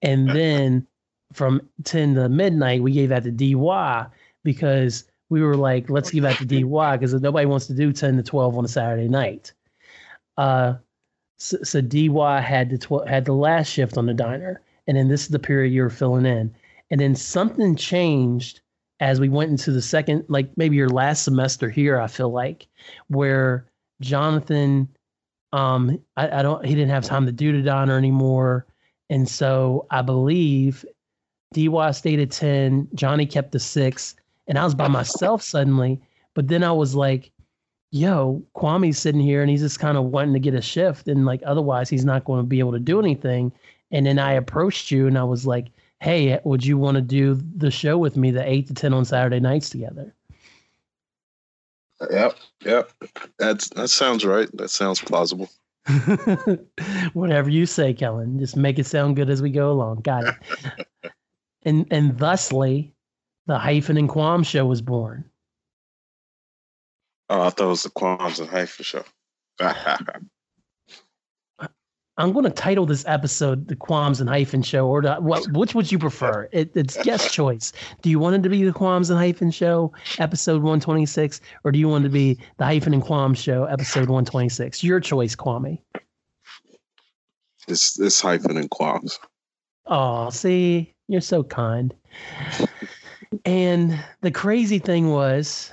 And 0.06 0.30
then 0.30 0.86
from 1.32 1.68
10 1.82 2.14
to 2.14 2.28
midnight, 2.28 2.80
we 2.82 2.92
gave 2.92 3.08
that 3.08 3.24
to 3.24 3.32
DY 3.32 4.06
because 4.44 5.04
we 5.28 5.42
were 5.42 5.56
like, 5.56 5.90
let's 5.90 6.10
give 6.10 6.22
that 6.22 6.38
to 6.38 6.46
DY 6.46 6.96
because 6.96 7.12
nobody 7.20 7.46
wants 7.46 7.66
to 7.66 7.74
do 7.74 7.92
10 7.92 8.16
to 8.16 8.22
12 8.22 8.56
on 8.56 8.64
a 8.64 8.68
Saturday 8.68 9.08
night. 9.08 9.52
Uh, 10.38 10.74
so, 11.38 11.58
so 11.64 11.80
DY 11.80 12.40
had 12.40 12.70
the 12.70 12.78
tw- 12.78 13.08
had 13.08 13.24
the 13.24 13.32
last 13.32 13.68
shift 13.68 13.98
on 13.98 14.06
the 14.06 14.14
diner, 14.14 14.62
and 14.86 14.96
then 14.96 15.08
this 15.08 15.22
is 15.22 15.28
the 15.28 15.40
period 15.40 15.72
you 15.72 15.82
were 15.82 15.90
filling 15.90 16.24
in, 16.24 16.54
and 16.90 17.00
then 17.00 17.14
something 17.16 17.74
changed 17.74 18.60
as 19.00 19.20
we 19.20 19.28
went 19.28 19.50
into 19.50 19.72
the 19.72 19.82
second, 19.82 20.24
like 20.28 20.56
maybe 20.56 20.76
your 20.76 20.88
last 20.88 21.24
semester 21.24 21.68
here. 21.68 22.00
I 22.00 22.06
feel 22.06 22.30
like 22.30 22.68
where 23.08 23.66
Jonathan, 24.00 24.88
um, 25.52 26.00
I, 26.16 26.38
I 26.38 26.42
don't, 26.42 26.64
he 26.64 26.74
didn't 26.74 26.90
have 26.90 27.04
time 27.04 27.26
to 27.26 27.32
do 27.32 27.52
the 27.52 27.62
diner 27.62 27.98
anymore, 27.98 28.66
and 29.10 29.28
so 29.28 29.86
I 29.90 30.02
believe 30.02 30.84
DY 31.54 31.90
stayed 31.92 32.20
at 32.20 32.30
ten, 32.30 32.88
Johnny 32.94 33.26
kept 33.26 33.52
the 33.52 33.60
six, 33.60 34.16
and 34.46 34.58
I 34.58 34.64
was 34.64 34.74
by 34.74 34.88
myself 34.88 35.42
suddenly. 35.42 36.00
But 36.34 36.48
then 36.48 36.62
I 36.62 36.72
was 36.72 36.94
like, 36.94 37.30
yo, 37.90 38.42
Kwame's 38.54 38.98
sitting 38.98 39.20
here 39.20 39.40
and 39.40 39.50
he's 39.50 39.62
just 39.62 39.80
kind 39.80 39.96
of 39.96 40.04
wanting 40.04 40.34
to 40.34 40.40
get 40.40 40.54
a 40.54 40.60
shift. 40.60 41.08
And 41.08 41.24
like, 41.24 41.42
otherwise, 41.46 41.88
he's 41.88 42.04
not 42.04 42.24
going 42.24 42.40
to 42.40 42.46
be 42.46 42.58
able 42.58 42.72
to 42.72 42.78
do 42.78 43.00
anything. 43.00 43.52
And 43.90 44.06
then 44.06 44.18
I 44.18 44.32
approached 44.32 44.90
you 44.90 45.06
and 45.06 45.16
I 45.16 45.24
was 45.24 45.46
like, 45.46 45.68
hey, 46.00 46.38
would 46.44 46.64
you 46.64 46.76
want 46.76 46.96
to 46.96 47.00
do 47.00 47.40
the 47.56 47.70
show 47.70 47.96
with 47.96 48.16
me, 48.16 48.30
the 48.30 48.46
eight 48.48 48.66
to 48.68 48.74
10 48.74 48.92
on 48.92 49.04
Saturday 49.04 49.40
nights 49.40 49.70
together? 49.70 50.14
Yep, 52.10 52.36
yep. 52.64 52.92
That's 53.38 53.70
that 53.70 53.88
sounds 53.88 54.22
right. 54.26 54.54
That 54.58 54.68
sounds 54.68 55.00
plausible. 55.00 55.48
Whatever 57.12 57.50
you 57.50 57.66
say, 57.66 57.94
Kellen. 57.94 58.38
Just 58.38 58.56
make 58.56 58.78
it 58.78 58.86
sound 58.86 59.16
good 59.16 59.30
as 59.30 59.42
we 59.42 59.50
go 59.50 59.70
along. 59.70 60.02
Got 60.02 60.24
it. 60.24 60.88
and 61.62 61.86
and 61.90 62.18
thusly, 62.18 62.94
the 63.46 63.58
hyphen 63.58 63.96
and 63.96 64.08
qualm 64.08 64.42
show 64.42 64.66
was 64.66 64.82
born. 64.82 65.24
Oh, 67.28 67.42
I 67.42 67.50
thought 67.50 67.66
it 67.66 67.68
was 67.68 67.82
the 67.82 67.90
Qualms 67.90 68.38
and 68.38 68.48
Hyphen 68.48 68.84
show. 68.84 69.04
I'm 72.18 72.32
going 72.32 72.44
to 72.44 72.50
title 72.50 72.86
this 72.86 73.04
episode 73.06 73.68
"The 73.68 73.76
Qualms 73.76 74.20
and 74.20 74.28
Hyphen 74.28 74.62
Show," 74.62 74.88
or 74.88 75.02
the, 75.02 75.16
what? 75.16 75.46
Which 75.52 75.74
would 75.74 75.92
you 75.92 75.98
prefer? 75.98 76.48
It, 76.50 76.70
it's 76.74 77.02
guest 77.02 77.32
choice. 77.32 77.72
Do 78.00 78.08
you 78.08 78.18
want 78.18 78.36
it 78.36 78.42
to 78.42 78.48
be 78.48 78.64
the 78.64 78.72
Qualms 78.72 79.10
and 79.10 79.18
Hyphen 79.18 79.50
Show, 79.50 79.92
episode 80.18 80.62
126, 80.62 81.40
or 81.64 81.72
do 81.72 81.78
you 81.78 81.88
want 81.88 82.04
it 82.04 82.08
to 82.08 82.12
be 82.12 82.38
the 82.56 82.64
Hyphen 82.64 82.94
and 82.94 83.02
Qualms 83.02 83.38
Show, 83.38 83.64
episode 83.64 84.08
126? 84.08 84.82
Your 84.82 84.98
choice, 84.98 85.36
Kwame. 85.36 85.78
it's 87.68 87.98
it's 88.00 88.20
Hyphen 88.20 88.56
and 88.56 88.70
Qualms. 88.70 89.18
Oh, 89.86 90.30
see, 90.30 90.94
you're 91.08 91.20
so 91.20 91.42
kind. 91.44 91.94
and 93.44 93.98
the 94.22 94.30
crazy 94.30 94.78
thing 94.78 95.10
was, 95.10 95.72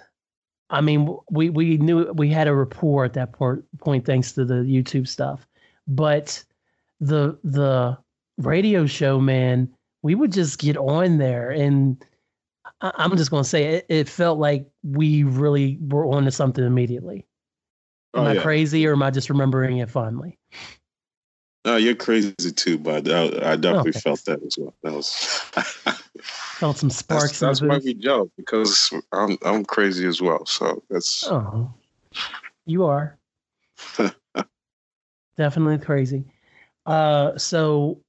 I 0.70 0.82
mean, 0.82 1.18
we 1.32 1.50
we 1.50 1.78
knew 1.78 2.12
we 2.12 2.30
had 2.30 2.50
a 2.50 2.54
rapport 2.54 3.06
at 3.06 3.14
that 3.14 3.32
point, 3.32 3.64
point 3.80 4.06
thanks 4.06 4.34
to 4.34 4.44
the 4.44 4.56
YouTube 4.56 5.08
stuff, 5.08 5.48
but 5.88 6.44
the 7.00 7.38
the 7.44 7.98
radio 8.38 8.86
show, 8.86 9.20
man, 9.20 9.74
we 10.02 10.16
would 10.16 10.32
just 10.32 10.60
get 10.60 10.78
on 10.78 11.18
there, 11.18 11.52
and 11.52 12.04
I'm 12.82 13.18
just 13.18 13.32
gonna 13.32 13.44
say 13.44 13.76
it, 13.76 13.86
it 13.90 14.10
felt 14.10 14.40
like 14.40 14.68
we 14.84 15.24
really 15.24 15.78
were 15.82 16.06
on 16.06 16.26
to 16.26 16.32
something 16.32 16.64
immediately. 16.66 17.26
Am 18.16 18.24
Oh, 18.24 18.28
I 18.28 18.36
yeah. 18.36 18.42
crazy, 18.42 18.86
or 18.88 18.94
am 18.94 19.04
I 19.04 19.12
just 19.12 19.30
remembering 19.30 19.78
it 19.78 19.90
fondly? 19.90 20.38
No, 21.66 21.78
you're 21.78 21.96
crazy 21.96 22.34
too, 22.34 22.78
but 22.78 23.08
I, 23.10 23.52
I 23.52 23.56
definitely 23.56 23.92
Okay. 23.92 24.00
felt 24.02 24.26
that 24.26 24.44
as 24.44 24.58
well. 24.58 24.74
That 24.84 24.94
was 24.94 25.42
Felt 26.60 26.78
some 26.78 26.90
sparks. 26.90 27.40
that's, 27.40 27.60
that's 27.60 27.62
why 27.62 27.78
we 27.78 27.94
joke 27.94 28.32
because 28.38 28.92
I'm 29.12 29.38
I'm 29.44 29.64
crazy 29.66 30.06
as 30.06 30.22
well. 30.22 30.46
So 30.46 30.84
that's 30.90 31.24
Oh, 31.28 31.74
you 32.66 32.84
are 32.86 33.18
definitely 35.38 35.78
crazy. 35.80 36.26
Uh, 36.86 37.38
so 37.38 38.00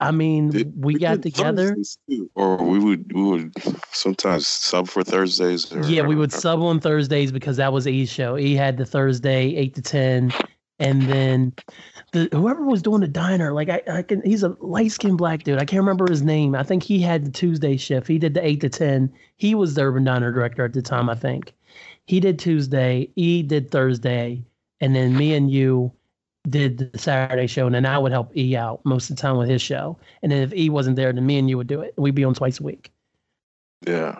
I 0.00 0.10
mean, 0.10 0.50
Did- 0.50 0.84
we, 0.84 0.94
got 0.94 1.22
together. 1.22 1.76
Too. 2.10 2.30
or 2.34 2.56
we 2.62 2.78
would 2.78 3.12
we 3.12 3.22
would 3.22 3.52
sometimes 3.92 4.46
sub 4.46 4.88
for 4.88 5.04
Thursdays. 5.04 5.72
Or, 5.72 5.82
Yeah, 5.84 6.02
we 6.02 6.16
would 6.16 6.32
sub 6.32 6.60
on 6.60 6.80
Thursdays 6.80 7.32
because 7.32 7.56
that 7.56 7.72
was 7.72 7.86
E's 7.86 8.10
show. 8.10 8.36
E 8.36 8.54
had 8.54 8.76
the 8.76 8.84
Thursday 8.84 9.54
eight 9.54 9.74
to 9.76 9.82
ten, 9.82 10.32
and 10.78 11.02
then 11.02 11.54
the 12.12 12.28
whoever 12.32 12.64
was 12.64 12.82
doing 12.82 13.00
the 13.00 13.08
diner, 13.08 13.52
like 13.52 13.68
I, 13.68 13.82
I 13.90 14.02
can, 14.02 14.20
he's 14.24 14.42
a 14.42 14.56
light 14.60 14.92
skinned 14.92 15.18
black 15.18 15.44
dude. 15.44 15.58
I 15.58 15.64
can't 15.64 15.80
remember 15.80 16.06
his 16.10 16.22
name. 16.22 16.54
I 16.54 16.64
think 16.64 16.82
he 16.82 17.00
had 17.00 17.24
the 17.24 17.30
Tuesday 17.30 17.76
shift. 17.76 18.08
He 18.08 18.18
did 18.18 18.34
the 18.34 18.44
eight 18.44 18.60
to 18.62 18.68
ten. 18.68 19.12
He 19.36 19.54
was 19.54 19.74
the 19.74 19.82
urban 19.82 20.04
diner 20.04 20.32
director 20.32 20.64
at 20.64 20.72
the 20.72 20.82
time. 20.82 21.08
I 21.08 21.14
think 21.14 21.54
he 22.06 22.18
did 22.20 22.38
Tuesday. 22.38 23.08
E 23.14 23.42
did 23.42 23.70
Thursday, 23.70 24.42
and 24.80 24.94
then 24.94 25.16
me 25.16 25.34
and 25.34 25.50
you 25.50 25.92
did 26.48 26.92
the 26.92 26.98
Saturday 26.98 27.46
show, 27.46 27.66
and 27.66 27.74
then 27.74 27.86
I 27.86 27.98
would 27.98 28.12
help 28.12 28.36
E 28.36 28.56
out 28.56 28.80
most 28.84 29.10
of 29.10 29.16
the 29.16 29.22
time 29.22 29.36
with 29.36 29.48
his 29.48 29.62
show. 29.62 29.98
And 30.22 30.30
then 30.30 30.42
if 30.42 30.52
E 30.54 30.68
wasn't 30.68 30.96
there, 30.96 31.12
then 31.12 31.24
me 31.24 31.38
and 31.38 31.48
you 31.48 31.56
would 31.56 31.66
do 31.66 31.80
it. 31.80 31.94
We'd 31.96 32.14
be 32.14 32.24
on 32.24 32.34
twice 32.34 32.60
a 32.60 32.62
week. 32.62 32.92
Yeah. 33.86 34.18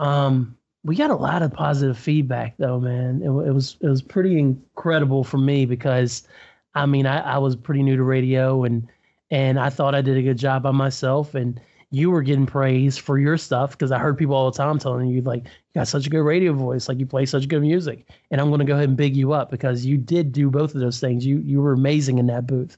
Um, 0.00 0.56
we 0.84 0.96
got 0.96 1.10
a 1.10 1.16
lot 1.16 1.42
of 1.42 1.52
positive 1.52 1.98
feedback 1.98 2.56
though, 2.58 2.80
man. 2.80 3.22
It, 3.22 3.28
it 3.28 3.52
was 3.52 3.76
it 3.80 3.88
was 3.88 4.02
pretty 4.02 4.38
incredible 4.38 5.24
for 5.24 5.38
me 5.38 5.66
because, 5.66 6.26
I 6.74 6.86
mean, 6.86 7.06
I, 7.06 7.20
I 7.20 7.38
was 7.38 7.56
pretty 7.56 7.82
new 7.82 7.96
to 7.96 8.02
radio 8.02 8.64
and 8.64 8.86
and 9.30 9.58
I 9.58 9.70
thought 9.70 9.94
I 9.94 10.02
did 10.02 10.16
a 10.16 10.22
good 10.22 10.38
job 10.38 10.62
by 10.62 10.70
myself 10.70 11.34
and 11.34 11.60
you 11.94 12.10
were 12.10 12.22
getting 12.22 12.44
praise 12.44 12.98
for 12.98 13.20
your 13.20 13.38
stuff 13.38 13.70
because 13.70 13.92
I 13.92 13.98
heard 13.98 14.18
people 14.18 14.34
all 14.34 14.50
the 14.50 14.56
time 14.56 14.80
telling 14.80 15.06
you 15.06 15.22
like 15.22 15.44
you 15.44 15.50
got 15.76 15.86
such 15.86 16.08
a 16.08 16.10
good 16.10 16.22
radio 16.22 16.52
voice, 16.52 16.88
like 16.88 16.98
you 16.98 17.06
play 17.06 17.24
such 17.24 17.46
good 17.46 17.62
music, 17.62 18.08
and 18.32 18.40
I'm 18.40 18.48
going 18.48 18.58
to 18.58 18.64
go 18.64 18.74
ahead 18.74 18.88
and 18.88 18.96
big 18.96 19.16
you 19.16 19.32
up 19.32 19.48
because 19.48 19.86
you 19.86 19.96
did 19.96 20.32
do 20.32 20.50
both 20.50 20.74
of 20.74 20.80
those 20.80 20.98
things. 20.98 21.24
You 21.24 21.38
you 21.38 21.62
were 21.62 21.72
amazing 21.72 22.18
in 22.18 22.26
that 22.26 22.48
booth, 22.48 22.76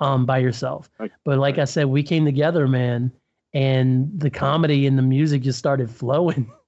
um, 0.00 0.26
by 0.26 0.38
yourself. 0.38 0.90
But 1.24 1.38
like 1.38 1.58
I 1.58 1.64
said, 1.64 1.86
we 1.86 2.02
came 2.02 2.24
together, 2.24 2.66
man, 2.66 3.12
and 3.54 4.10
the 4.18 4.30
comedy 4.30 4.88
and 4.88 4.98
the 4.98 5.02
music 5.02 5.42
just 5.42 5.58
started 5.58 5.90
flowing. 5.90 6.50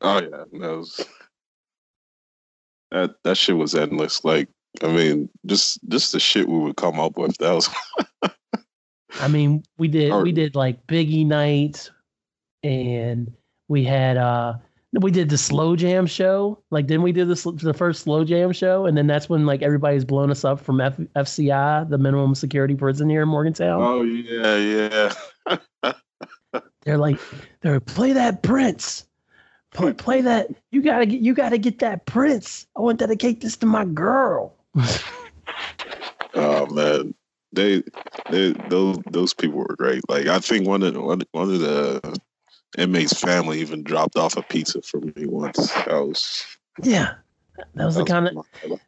Oh 0.00 0.22
yeah, 0.22 0.44
that 0.60 0.76
was 0.76 1.04
that 2.92 3.16
that 3.24 3.36
shit 3.36 3.56
was 3.56 3.74
endless. 3.74 4.22
Like 4.22 4.48
I 4.80 4.86
mean, 4.86 5.28
just 5.44 5.80
just 5.88 6.12
the 6.12 6.20
shit 6.20 6.48
we 6.48 6.56
would 6.56 6.76
come 6.76 7.00
up 7.00 7.18
with. 7.18 7.36
That 7.38 7.52
was 7.52 7.68
I 9.20 9.28
mean, 9.28 9.62
we 9.78 9.88
did 9.88 10.12
we 10.22 10.32
did 10.32 10.54
like 10.54 10.86
Biggie 10.86 11.26
night, 11.26 11.90
and 12.62 13.32
we 13.68 13.84
had 13.84 14.16
uh 14.16 14.54
we 14.92 15.10
did 15.10 15.28
the 15.28 15.38
slow 15.38 15.76
jam 15.76 16.06
show. 16.06 16.62
Like, 16.70 16.86
didn't 16.86 17.02
we 17.02 17.12
do 17.12 17.24
this 17.24 17.44
the 17.44 17.74
first 17.74 18.02
slow 18.02 18.24
jam 18.24 18.52
show? 18.52 18.86
And 18.86 18.96
then 18.96 19.06
that's 19.06 19.28
when 19.28 19.46
like 19.46 19.62
everybody's 19.62 20.04
blown 20.04 20.30
us 20.30 20.44
up 20.44 20.60
from 20.60 20.80
F, 20.80 20.96
FCI, 21.14 21.88
the 21.88 21.98
minimum 21.98 22.34
security 22.34 22.74
prison 22.74 23.08
here 23.08 23.22
in 23.22 23.28
Morgantown. 23.28 23.82
Oh 23.82 24.02
yeah, 24.02 25.12
yeah. 25.46 25.92
they're 26.82 26.98
like, 26.98 27.18
they're 27.60 27.80
play 27.80 28.12
that 28.14 28.42
Prince, 28.42 29.06
play, 29.72 29.92
play 29.92 30.20
that. 30.22 30.48
You 30.70 30.82
gotta 30.82 31.06
get, 31.06 31.20
you 31.20 31.34
gotta 31.34 31.58
get 31.58 31.80
that 31.80 32.06
Prince. 32.06 32.66
I 32.76 32.80
want 32.80 32.98
to 32.98 33.06
dedicate 33.06 33.40
this 33.40 33.56
to 33.58 33.66
my 33.66 33.84
girl. 33.84 34.54
oh 36.34 36.66
man, 36.66 37.14
they, 37.58 37.82
they 38.30 38.52
those 38.68 38.98
those 39.10 39.34
people 39.34 39.58
were 39.58 39.76
great. 39.76 40.02
Like 40.08 40.26
I 40.26 40.38
think 40.38 40.66
one 40.66 40.82
of 40.82 40.96
one, 40.96 41.22
one 41.32 41.52
of 41.52 41.60
the 41.60 42.18
inmates' 42.76 43.20
family 43.20 43.60
even 43.60 43.82
dropped 43.82 44.16
off 44.16 44.36
a 44.36 44.42
pizza 44.42 44.80
for 44.82 45.00
me 45.00 45.26
once. 45.26 45.72
That 45.72 46.06
was 46.06 46.44
yeah, 46.82 47.14
that 47.74 47.84
was 47.84 47.96
that 47.96 48.06
the 48.06 48.12
kind 48.12 48.28
of 48.28 48.80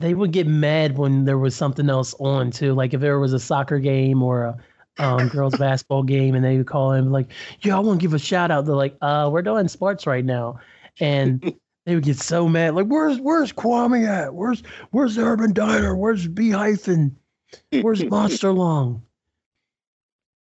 they 0.00 0.14
would 0.14 0.32
get 0.32 0.46
mad 0.46 0.98
when 0.98 1.24
there 1.24 1.38
was 1.38 1.54
something 1.54 1.88
else 1.88 2.14
on 2.18 2.50
too. 2.50 2.74
Like 2.74 2.94
if 2.94 3.00
there 3.00 3.20
was 3.20 3.32
a 3.32 3.38
soccer 3.38 3.78
game 3.78 4.22
or 4.22 4.44
a 4.44 4.56
um, 4.98 5.28
girls 5.28 5.56
basketball 5.56 6.02
game, 6.02 6.34
and 6.34 6.44
they 6.44 6.56
would 6.56 6.66
call 6.66 6.92
him 6.92 7.10
like, 7.10 7.30
"Yo, 7.60 7.76
I 7.76 7.80
want 7.80 8.00
to 8.00 8.04
give 8.04 8.14
a 8.14 8.18
shout 8.18 8.50
out." 8.50 8.64
They're 8.64 8.74
like, 8.74 8.96
"Uh, 9.02 9.28
we're 9.32 9.42
doing 9.42 9.68
sports 9.68 10.06
right 10.06 10.24
now," 10.24 10.60
and 11.00 11.42
they 11.84 11.94
would 11.94 12.04
get 12.04 12.18
so 12.18 12.48
mad. 12.48 12.74
Like, 12.74 12.86
"Where's 12.86 13.18
Where's 13.18 13.52
Kwame 13.52 14.06
at? 14.06 14.34
Where's 14.34 14.62
Where's 14.92 15.16
the 15.16 15.24
Urban 15.24 15.52
Diner? 15.52 15.96
Where's 15.96 16.26
B 16.26 16.50
hyphen?" 16.50 17.16
Where's 17.70 18.04
Monster 18.10 18.52
Long? 18.52 19.02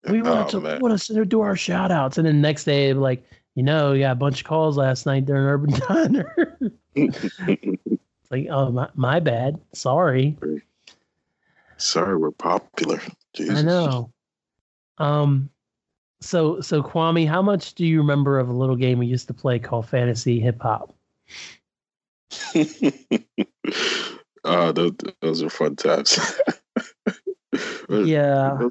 We 0.08 0.20
want 0.22 0.50
to 0.50 0.56
oh, 0.56 0.78
want 0.80 1.00
to 1.00 1.24
do 1.24 1.42
our 1.42 1.56
shout 1.56 1.92
outs. 1.92 2.18
And 2.18 2.26
then 2.26 2.40
next 2.40 2.64
day, 2.64 2.92
like, 2.92 3.24
you 3.54 3.62
know, 3.62 3.92
we 3.92 4.00
got 4.00 4.12
a 4.12 4.16
bunch 4.16 4.40
of 4.40 4.46
calls 4.46 4.76
last 4.76 5.06
night 5.06 5.26
during 5.26 5.44
Urban 5.44 5.70
Diner. 5.88 6.58
it's 6.96 8.30
like, 8.30 8.48
oh, 8.50 8.72
my, 8.72 8.88
my 8.94 9.20
bad. 9.20 9.60
Sorry. 9.72 10.36
Sorry, 11.76 12.16
we're 12.16 12.32
popular. 12.32 13.00
Jesus. 13.32 13.58
I 13.58 13.62
know. 13.62 14.10
Um, 14.98 15.50
so 16.20 16.60
so 16.60 16.82
Kwame, 16.82 17.26
how 17.26 17.42
much 17.42 17.74
do 17.74 17.84
you 17.84 17.98
remember 17.98 18.38
of 18.38 18.48
a 18.48 18.52
little 18.52 18.76
game 18.76 18.98
we 18.98 19.06
used 19.06 19.26
to 19.28 19.34
play 19.34 19.58
called 19.58 19.88
Fantasy 19.88 20.38
Hip 20.40 20.62
Hop? 20.62 20.94
uh, 24.44 24.72
those, 24.72 24.92
those 25.20 25.42
are 25.42 25.50
fun 25.50 25.76
times. 25.76 26.18
yeah. 27.88 28.68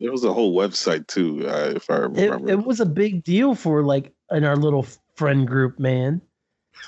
There 0.00 0.10
was 0.10 0.24
a 0.24 0.32
whole 0.32 0.56
website 0.56 1.06
too, 1.06 1.48
uh, 1.48 1.72
if 1.76 1.88
I 1.90 1.96
remember. 1.98 2.48
It, 2.48 2.52
it, 2.54 2.64
was 2.66 2.80
a 2.80 2.86
big 2.86 3.22
deal 3.22 3.54
for 3.54 3.84
like 3.84 4.12
in 4.30 4.44
our 4.44 4.56
little 4.56 4.86
friend 5.14 5.46
group, 5.46 5.78
man. 5.78 6.20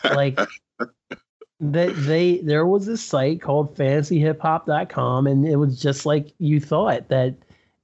Like 0.03 0.39
they 1.61 1.91
they 1.91 2.39
there 2.39 2.67
was 2.67 2.89
a 2.89 2.97
site 2.97 3.41
called 3.41 3.77
fantasyhiphop.com 3.77 5.27
and 5.27 5.47
it 5.47 5.57
was 5.57 5.81
just 5.81 6.05
like 6.05 6.33
you 6.39 6.59
thought 6.59 7.09
that 7.09 7.35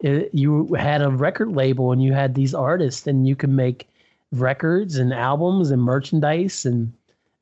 it, 0.00 0.30
you 0.32 0.74
had 0.74 1.02
a 1.02 1.10
record 1.10 1.52
label 1.52 1.92
and 1.92 2.02
you 2.02 2.12
had 2.12 2.34
these 2.34 2.54
artists 2.54 3.06
and 3.06 3.28
you 3.28 3.36
could 3.36 3.50
make 3.50 3.88
records 4.32 4.96
and 4.96 5.12
albums 5.12 5.70
and 5.70 5.82
merchandise 5.82 6.64
and 6.64 6.92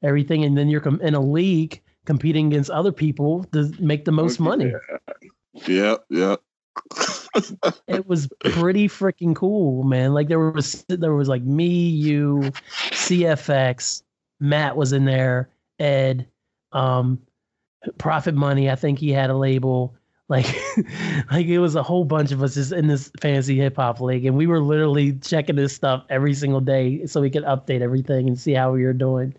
everything 0.02 0.44
and 0.44 0.58
then 0.58 0.68
you're 0.68 0.86
in 1.00 1.14
a 1.14 1.20
league 1.20 1.80
competing 2.04 2.46
against 2.46 2.70
other 2.70 2.92
people 2.92 3.44
to 3.52 3.70
make 3.78 4.06
the 4.06 4.12
most 4.12 4.40
money. 4.40 4.66
Yeah, 4.66 4.96
yeah. 5.66 5.96
Yeah. 6.10 6.36
it 7.88 8.06
was 8.06 8.28
pretty 8.40 8.88
freaking 8.88 9.34
cool, 9.34 9.82
man. 9.82 10.14
Like 10.14 10.28
there 10.28 10.38
was 10.38 10.84
there 10.88 11.14
was 11.14 11.28
like 11.28 11.42
me, 11.42 11.66
you, 11.66 12.52
CFX, 12.90 14.02
Matt 14.40 14.76
was 14.76 14.92
in 14.92 15.04
there, 15.04 15.50
Ed, 15.78 16.26
um, 16.72 17.20
Profit 17.98 18.34
Money. 18.34 18.70
I 18.70 18.76
think 18.76 18.98
he 18.98 19.10
had 19.10 19.30
a 19.30 19.36
label. 19.36 19.94
Like, 20.28 20.46
like 21.30 21.46
it 21.46 21.58
was 21.58 21.74
a 21.74 21.82
whole 21.82 22.04
bunch 22.04 22.32
of 22.32 22.42
us 22.42 22.54
just 22.54 22.72
in 22.72 22.86
this 22.86 23.10
fancy 23.20 23.56
hip 23.56 23.76
hop 23.76 24.00
league, 24.00 24.26
and 24.26 24.36
we 24.36 24.46
were 24.46 24.60
literally 24.60 25.14
checking 25.14 25.56
this 25.56 25.74
stuff 25.74 26.04
every 26.10 26.34
single 26.34 26.60
day 26.60 27.06
so 27.06 27.20
we 27.20 27.30
could 27.30 27.44
update 27.44 27.80
everything 27.80 28.28
and 28.28 28.38
see 28.38 28.52
how 28.52 28.72
we 28.72 28.84
were 28.84 28.92
doing. 28.92 29.34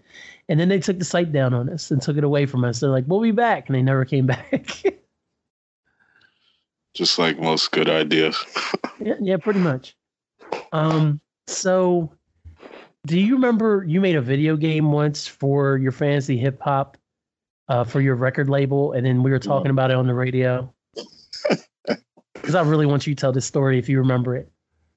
And 0.48 0.60
then 0.60 0.68
they 0.68 0.80
took 0.80 0.98
the 0.98 1.06
site 1.06 1.32
down 1.32 1.54
on 1.54 1.70
us 1.70 1.92
and 1.92 2.02
took 2.02 2.18
it 2.18 2.24
away 2.24 2.48
from 2.48 2.64
us. 2.64 2.80
They're 2.80 2.90
like, 2.90 3.06
"We'll 3.08 3.22
be 3.22 3.32
back," 3.32 3.70
and 3.70 3.76
they 3.76 3.84
never 3.84 4.04
came 4.04 4.26
back. 4.26 4.84
Just 7.00 7.18
like 7.18 7.40
most 7.40 7.72
good 7.72 7.90
ideas. 7.90 8.36
yeah, 9.00 9.14
yeah, 9.22 9.38
pretty 9.38 9.62
much. 9.62 9.96
Um, 10.74 11.22
so 11.48 12.12
do 13.08 13.18
you 13.18 13.36
remember 13.36 13.86
you 13.88 14.02
made 14.02 14.18
a 14.18 14.22
video 14.22 14.58
game 14.58 14.92
once 14.92 15.26
for 15.26 15.78
your 15.78 15.94
fantasy 15.94 16.38
hip 16.38 16.60
hop 16.60 16.98
uh, 17.70 17.86
for 17.86 18.02
your 18.02 18.16
record 18.16 18.50
label, 18.50 18.92
and 18.92 19.06
then 19.06 19.24
we 19.24 19.32
were 19.32 19.40
talking 19.40 19.72
about 19.72 19.92
it 19.92 19.96
on 19.96 20.08
the 20.08 20.14
radio? 20.14 20.74
Because 22.34 22.56
I 22.56 22.62
really 22.64 22.86
want 22.86 23.06
you 23.06 23.16
to 23.16 23.20
tell 23.20 23.32
this 23.32 23.46
story 23.46 23.78
if 23.78 23.88
you 23.88 24.00
remember 24.00 24.36
it. 24.36 24.52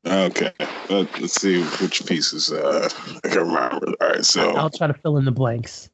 Okay, 0.07 0.53
Let, 0.89 1.23
us 1.23 1.35
see 1.35 1.63
which 1.63 2.07
pieces 2.07 2.51
uh, 2.51 2.89
I 3.23 3.29
can 3.29 3.41
remember. 3.41 3.87
All 4.01 4.09
right, 4.09 4.25
so 4.25 4.57
I'll 4.57 4.71
try 4.71 4.87
to 4.87 4.95
fill 4.95 5.19
in 5.19 5.25
the 5.25 5.33
blanks. 5.33 5.91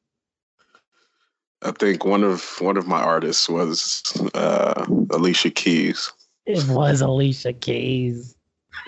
I 1.62 1.73
think 1.73 2.05
one 2.05 2.23
of 2.23 2.44
one 2.61 2.77
of 2.77 2.87
my 2.87 3.01
artists 3.01 3.49
was 3.49 4.03
uh, 4.35 4.87
Alicia 5.11 5.51
Keys. 5.51 6.12
It 6.47 6.64
was 6.68 7.01
Alicia 7.01 7.53
Keys. 7.53 8.37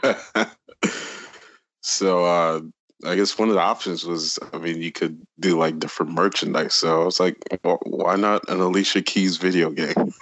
so 1.82 2.24
uh, 2.24 2.60
I 3.04 3.16
guess 3.16 3.38
one 3.38 3.48
of 3.48 3.54
the 3.54 3.60
options 3.60 4.04
was, 4.04 4.38
I 4.52 4.58
mean, 4.58 4.82
you 4.82 4.92
could 4.92 5.20
do 5.38 5.58
like 5.58 5.78
different 5.78 6.12
merchandise. 6.12 6.74
So 6.74 7.02
I 7.02 7.04
was 7.04 7.18
like, 7.18 7.36
well, 7.64 7.78
why 7.84 8.16
not 8.16 8.48
an 8.48 8.60
Alicia 8.60 9.02
Keys 9.02 9.36
video 9.36 9.70
game? 9.70 10.12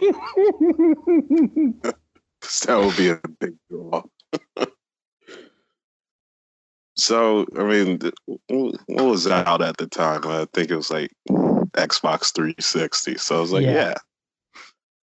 Because 0.00 0.20
that 2.66 2.78
would 2.78 2.96
be 2.96 3.08
a 3.08 3.20
big 3.40 3.54
draw. 3.70 4.02
so 6.96 7.46
I 7.58 7.64
mean, 7.64 7.98
what 8.46 9.06
was 9.06 9.26
out 9.26 9.62
at 9.62 9.78
the 9.78 9.86
time? 9.86 10.20
I 10.24 10.46
think 10.52 10.70
it 10.70 10.76
was 10.76 10.90
like 10.90 11.10
Xbox 11.76 12.34
360. 12.34 13.16
So 13.16 13.36
I 13.36 13.40
was 13.40 13.52
like, 13.52 13.64
yeah. 13.64 13.72
yeah. 13.72 13.94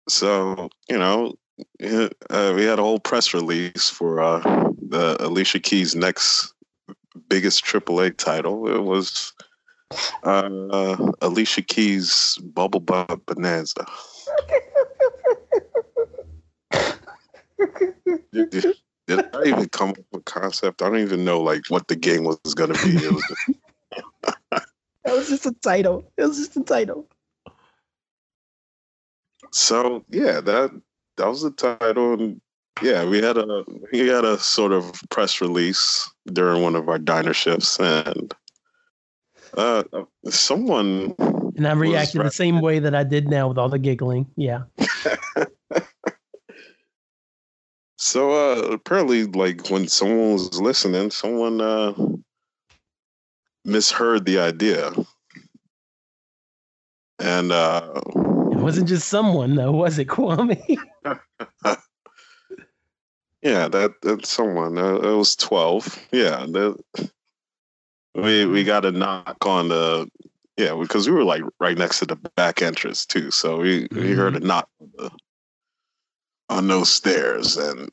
So, 0.09 0.69
you 0.89 0.97
know, 0.97 1.33
uh, 1.81 2.53
we 2.55 2.63
had 2.63 2.79
a 2.79 2.83
whole 2.83 2.99
press 2.99 3.33
release 3.33 3.89
for 3.89 4.21
uh, 4.21 4.39
the 4.89 5.17
Alicia 5.19 5.59
Keys' 5.59 5.95
next 5.95 6.53
biggest 7.29 7.65
AAA 7.65 8.17
title. 8.17 8.67
It 8.73 8.83
was 8.83 9.33
uh, 10.23 11.11
Alicia 11.21 11.61
Keys' 11.61 12.37
Bubble 12.43 12.79
Butt 12.79 13.25
Bonanza. 13.25 13.85
did, 18.31 18.49
did, 18.49 18.75
did, 19.07 19.35
I 19.35 19.43
even 19.45 19.69
come 19.69 19.89
up 19.89 19.97
with 20.11 20.21
a 20.21 20.23
concept? 20.23 20.81
I 20.81 20.89
don't 20.89 20.99
even 20.99 21.25
know 21.25 21.41
like 21.41 21.63
what 21.69 21.87
the 21.87 21.95
game 21.95 22.23
was 22.23 22.37
going 22.55 22.73
to 22.73 22.85
be. 22.85 22.95
It 22.97 23.11
was. 23.11 24.63
That 25.07 25.15
was 25.15 25.29
just 25.29 25.45
a 25.45 25.53
title. 25.63 26.11
It 26.17 26.23
was 26.23 26.37
just 26.37 26.57
a 26.57 26.63
title. 26.63 27.07
So 29.53 30.03
yeah, 30.09 30.41
that 30.41 30.71
that 31.15 31.27
was 31.27 31.43
the 31.43 31.51
title, 31.51 32.15
and 32.15 32.41
yeah, 32.83 33.05
we 33.05 33.21
had 33.21 33.37
a 33.37 33.63
we 33.93 34.09
had 34.09 34.25
a 34.25 34.37
sort 34.37 34.73
of 34.73 34.91
press 35.09 35.39
release 35.39 36.11
during 36.33 36.61
one 36.61 36.75
of 36.75 36.89
our 36.89 36.99
diner 36.99 37.33
shifts, 37.33 37.79
and 37.79 38.35
uh, 39.55 39.83
someone 40.27 41.15
and 41.55 41.65
I 41.65 41.71
reacted 41.71 42.19
the 42.25 42.29
same 42.29 42.59
way 42.59 42.79
that 42.79 42.93
I 42.93 43.05
did 43.05 43.29
now 43.29 43.47
with 43.47 43.57
all 43.57 43.69
the 43.69 43.79
giggling. 43.79 44.27
Yeah. 44.35 44.63
so 47.95 48.31
uh, 48.33 48.73
apparently, 48.73 49.23
like 49.23 49.69
when 49.69 49.87
someone 49.87 50.33
was 50.33 50.59
listening, 50.59 51.11
someone 51.11 51.61
uh, 51.61 51.93
misheard 53.67 54.25
the 54.25 54.39
idea. 54.39 54.91
And 57.19 57.51
uh, 57.51 58.01
it 58.51 58.57
wasn't 58.57 58.87
just 58.87 59.09
someone 59.09 59.55
though, 59.55 59.71
was 59.71 59.99
it, 59.99 60.07
Kwame? 60.07 60.77
yeah, 63.41 63.67
that 63.67 63.93
that's 64.01 64.29
someone. 64.29 64.77
Uh, 64.77 64.95
it 64.95 65.15
was 65.15 65.35
twelve. 65.35 65.99
Yeah, 66.11 66.45
that, 66.47 67.11
we 68.15 68.45
we 68.45 68.63
got 68.63 68.85
a 68.85 68.91
knock 68.91 69.45
on 69.45 69.69
the 69.69 70.07
yeah 70.57 70.75
because 70.75 71.09
we 71.09 71.15
were 71.15 71.23
like 71.23 71.41
right 71.59 71.77
next 71.77 71.99
to 71.99 72.05
the 72.05 72.15
back 72.35 72.61
entrance 72.61 73.05
too, 73.05 73.31
so 73.31 73.57
we 73.57 73.87
mm-hmm. 73.87 74.01
we 74.01 74.11
heard 74.13 74.35
a 74.35 74.39
knock 74.39 74.69
on, 74.79 74.91
the, 74.97 75.11
on 76.49 76.67
those 76.67 76.91
stairs, 76.91 77.57
and 77.57 77.89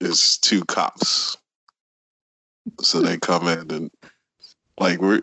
it's 0.00 0.36
two 0.36 0.64
cops. 0.66 1.38
So 2.80 3.00
they 3.00 3.16
come 3.16 3.48
in 3.48 3.70
and 3.70 3.90
like 4.78 5.00
we're 5.00 5.20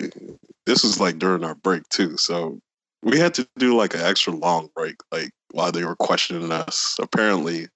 this 0.66 0.84
was 0.84 1.00
like 1.00 1.20
during 1.20 1.44
our 1.44 1.56
break 1.56 1.88
too, 1.90 2.18
so 2.18 2.60
we 3.02 3.20
had 3.20 3.34
to 3.36 3.48
do 3.58 3.76
like 3.76 3.94
an 3.94 4.02
extra 4.02 4.34
long 4.34 4.70
break, 4.76 4.96
like 5.12 5.32
while 5.52 5.72
they 5.72 5.84
were 5.84 5.96
questioning 5.96 6.52
us. 6.52 6.98
Apparently, 7.02 7.68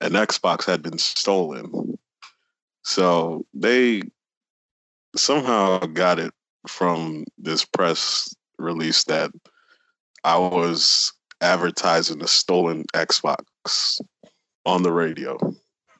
an 0.00 0.12
Xbox 0.12 0.64
had 0.64 0.82
been 0.82 0.98
stolen, 0.98 1.98
so 2.82 3.44
they 3.54 4.02
somehow 5.16 5.78
got 5.80 6.18
it 6.18 6.32
from 6.66 7.24
this 7.38 7.64
press 7.64 8.34
release 8.58 9.04
that 9.04 9.30
I 10.24 10.38
was 10.38 11.12
advertising 11.40 12.22
a 12.22 12.28
stolen 12.28 12.84
Xbox 12.94 14.00
on 14.66 14.82
the 14.82 14.92
radio. 14.92 15.38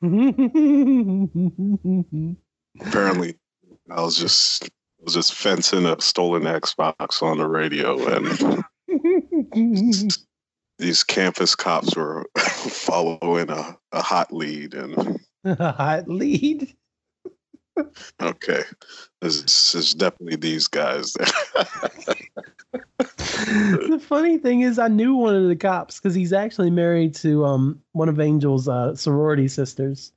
Apparently, 2.80 3.34
I 3.90 4.00
was 4.00 4.16
just 4.16 4.70
was 5.02 5.14
just 5.14 5.34
fencing 5.34 5.86
a 5.86 6.00
stolen 6.00 6.42
Xbox 6.42 7.22
on 7.22 7.38
the 7.38 7.48
radio, 7.48 7.96
and 8.06 8.64
these 10.78 11.02
campus 11.02 11.54
cops 11.54 11.96
were 11.96 12.26
following 12.38 13.50
a, 13.50 13.76
a 13.92 14.02
hot 14.02 14.32
lead 14.32 14.74
and 14.74 15.20
a 15.44 15.72
hot 15.72 16.08
lead. 16.08 16.74
okay, 18.20 18.62
this 19.20 19.74
is 19.74 19.94
definitely 19.94 20.36
these 20.36 20.66
guys. 20.66 21.12
the 22.98 24.02
funny 24.02 24.38
thing 24.38 24.60
is, 24.62 24.78
I 24.78 24.88
knew 24.88 25.14
one 25.14 25.34
of 25.34 25.48
the 25.48 25.56
cops 25.56 25.98
because 25.98 26.14
he's 26.14 26.32
actually 26.32 26.70
married 26.70 27.14
to 27.16 27.44
um 27.44 27.80
one 27.92 28.08
of 28.08 28.20
Angel's 28.20 28.68
uh, 28.68 28.94
sorority 28.94 29.48
sisters, 29.48 30.12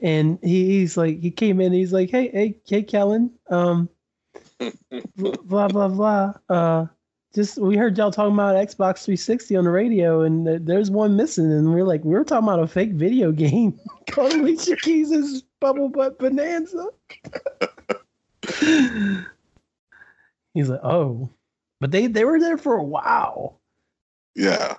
and 0.00 0.38
he, 0.42 0.78
he's 0.78 0.96
like, 0.96 1.20
he 1.20 1.30
came 1.30 1.60
in, 1.60 1.72
he's 1.72 1.92
like, 1.92 2.10
hey, 2.10 2.28
hey, 2.28 2.56
hey, 2.66 2.82
Kellen, 2.82 3.30
um, 3.50 3.88
blah 5.44 5.68
blah 5.68 5.88
blah. 5.88 6.34
Uh, 6.48 6.86
just 7.34 7.58
we 7.58 7.76
heard 7.76 7.98
y'all 7.98 8.12
talking 8.12 8.34
about 8.34 8.54
Xbox 8.54 9.04
360 9.04 9.56
on 9.56 9.64
the 9.64 9.70
radio, 9.70 10.22
and 10.22 10.46
th- 10.46 10.60
there's 10.62 10.90
one 10.90 11.16
missing, 11.16 11.50
and 11.50 11.74
we're 11.74 11.84
like, 11.84 12.04
we 12.04 12.14
are 12.14 12.24
talking 12.24 12.48
about 12.48 12.60
a 12.60 12.66
fake 12.68 12.92
video 12.92 13.32
game 13.32 13.78
called 14.10 14.32
Alicia 14.32 14.76
Keys' 14.76 15.42
Bubble 15.60 15.88
Butt 15.88 16.18
Bonanza. 16.18 16.88
He's 20.54 20.68
like, 20.68 20.80
oh, 20.84 21.28
but 21.80 21.90
they 21.90 22.06
they 22.06 22.24
were 22.24 22.38
there 22.38 22.56
for 22.56 22.76
a 22.76 22.84
while. 22.84 23.60
Yeah, 24.36 24.76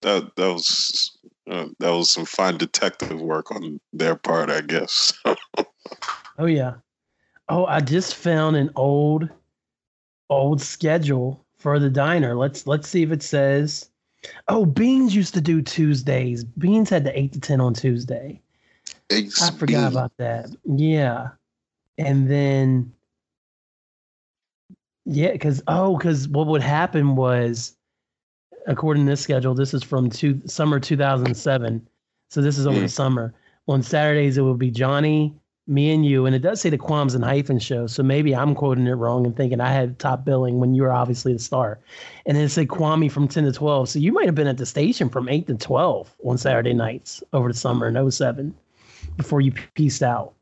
that 0.00 0.34
that 0.36 0.52
was 0.52 1.18
uh, 1.50 1.66
that 1.78 1.90
was 1.90 2.10
some 2.10 2.24
fine 2.24 2.56
detective 2.56 3.20
work 3.20 3.50
on 3.50 3.78
their 3.92 4.16
part, 4.16 4.48
I 4.48 4.62
guess. 4.62 5.12
oh 6.38 6.46
yeah, 6.46 6.74
Oh, 7.50 7.66
I 7.66 7.80
just 7.80 8.14
found 8.14 8.56
an 8.56 8.70
old 8.76 9.28
old 10.30 10.62
schedule 10.62 11.44
for 11.58 11.80
the 11.80 11.90
diner. 11.90 12.36
Let's 12.36 12.66
let's 12.66 12.88
see 12.88 13.02
if 13.02 13.10
it 13.10 13.22
says. 13.22 13.90
Oh, 14.48 14.64
Beans 14.64 15.16
used 15.16 15.34
to 15.34 15.40
do 15.40 15.60
Tuesdays. 15.60 16.44
Beans 16.44 16.88
had 16.88 17.04
the 17.04 17.18
eight 17.18 17.32
to 17.32 17.40
ten 17.40 17.60
on 17.60 17.74
Tuesday. 17.74 18.40
Ace 19.10 19.42
I 19.42 19.50
forgot 19.50 19.66
Bean. 19.66 19.84
about 19.84 20.12
that. 20.18 20.50
Yeah, 20.64 21.30
and 21.98 22.30
then 22.30 22.92
yeah, 25.04 25.32
because 25.32 25.60
oh, 25.66 25.96
because 25.96 26.28
what 26.28 26.46
would 26.46 26.62
happen 26.62 27.16
was, 27.16 27.76
according 28.68 29.06
to 29.06 29.10
this 29.10 29.22
schedule, 29.22 29.54
this 29.54 29.74
is 29.74 29.82
from 29.82 30.08
two, 30.08 30.40
summer 30.46 30.78
two 30.78 30.96
thousand 30.96 31.34
seven. 31.36 31.84
So 32.30 32.40
this 32.42 32.58
is 32.58 32.66
over 32.66 32.78
mm. 32.78 32.82
the 32.82 32.88
summer. 32.88 33.34
On 33.66 33.82
Saturdays 33.82 34.38
it 34.38 34.42
would 34.42 34.58
be 34.58 34.70
Johnny, 34.70 35.34
me 35.66 35.92
and 35.92 36.04
you, 36.04 36.26
and 36.26 36.34
it 36.34 36.40
does 36.40 36.60
say 36.60 36.70
the 36.70 36.78
Qualms 36.78 37.14
and 37.14 37.24
Hyphen 37.24 37.58
show, 37.58 37.86
so 37.86 38.02
maybe 38.02 38.34
I'm 38.34 38.54
quoting 38.54 38.86
it 38.86 38.92
wrong 38.92 39.24
and 39.24 39.36
thinking 39.36 39.60
I 39.60 39.72
had 39.72 39.98
top 39.98 40.24
billing 40.24 40.58
when 40.58 40.74
you 40.74 40.82
were 40.82 40.92
obviously 40.92 41.32
the 41.32 41.38
star. 41.38 41.78
And 42.26 42.36
it 42.36 42.48
said 42.48 42.68
Kwame 42.68 43.10
from 43.10 43.28
10 43.28 43.44
to 43.44 43.52
12. 43.52 43.90
So 43.90 43.98
you 43.98 44.12
might 44.12 44.26
have 44.26 44.34
been 44.34 44.46
at 44.46 44.56
the 44.56 44.66
station 44.66 45.08
from 45.08 45.28
8 45.28 45.46
to 45.46 45.54
12 45.54 46.14
on 46.24 46.38
Saturday 46.38 46.74
nights 46.74 47.22
over 47.32 47.48
the 47.48 47.58
summer 47.58 47.88
in 47.88 48.10
07 48.10 48.54
before 49.16 49.40
you 49.40 49.52
pieced 49.74 50.02
out. 50.02 50.34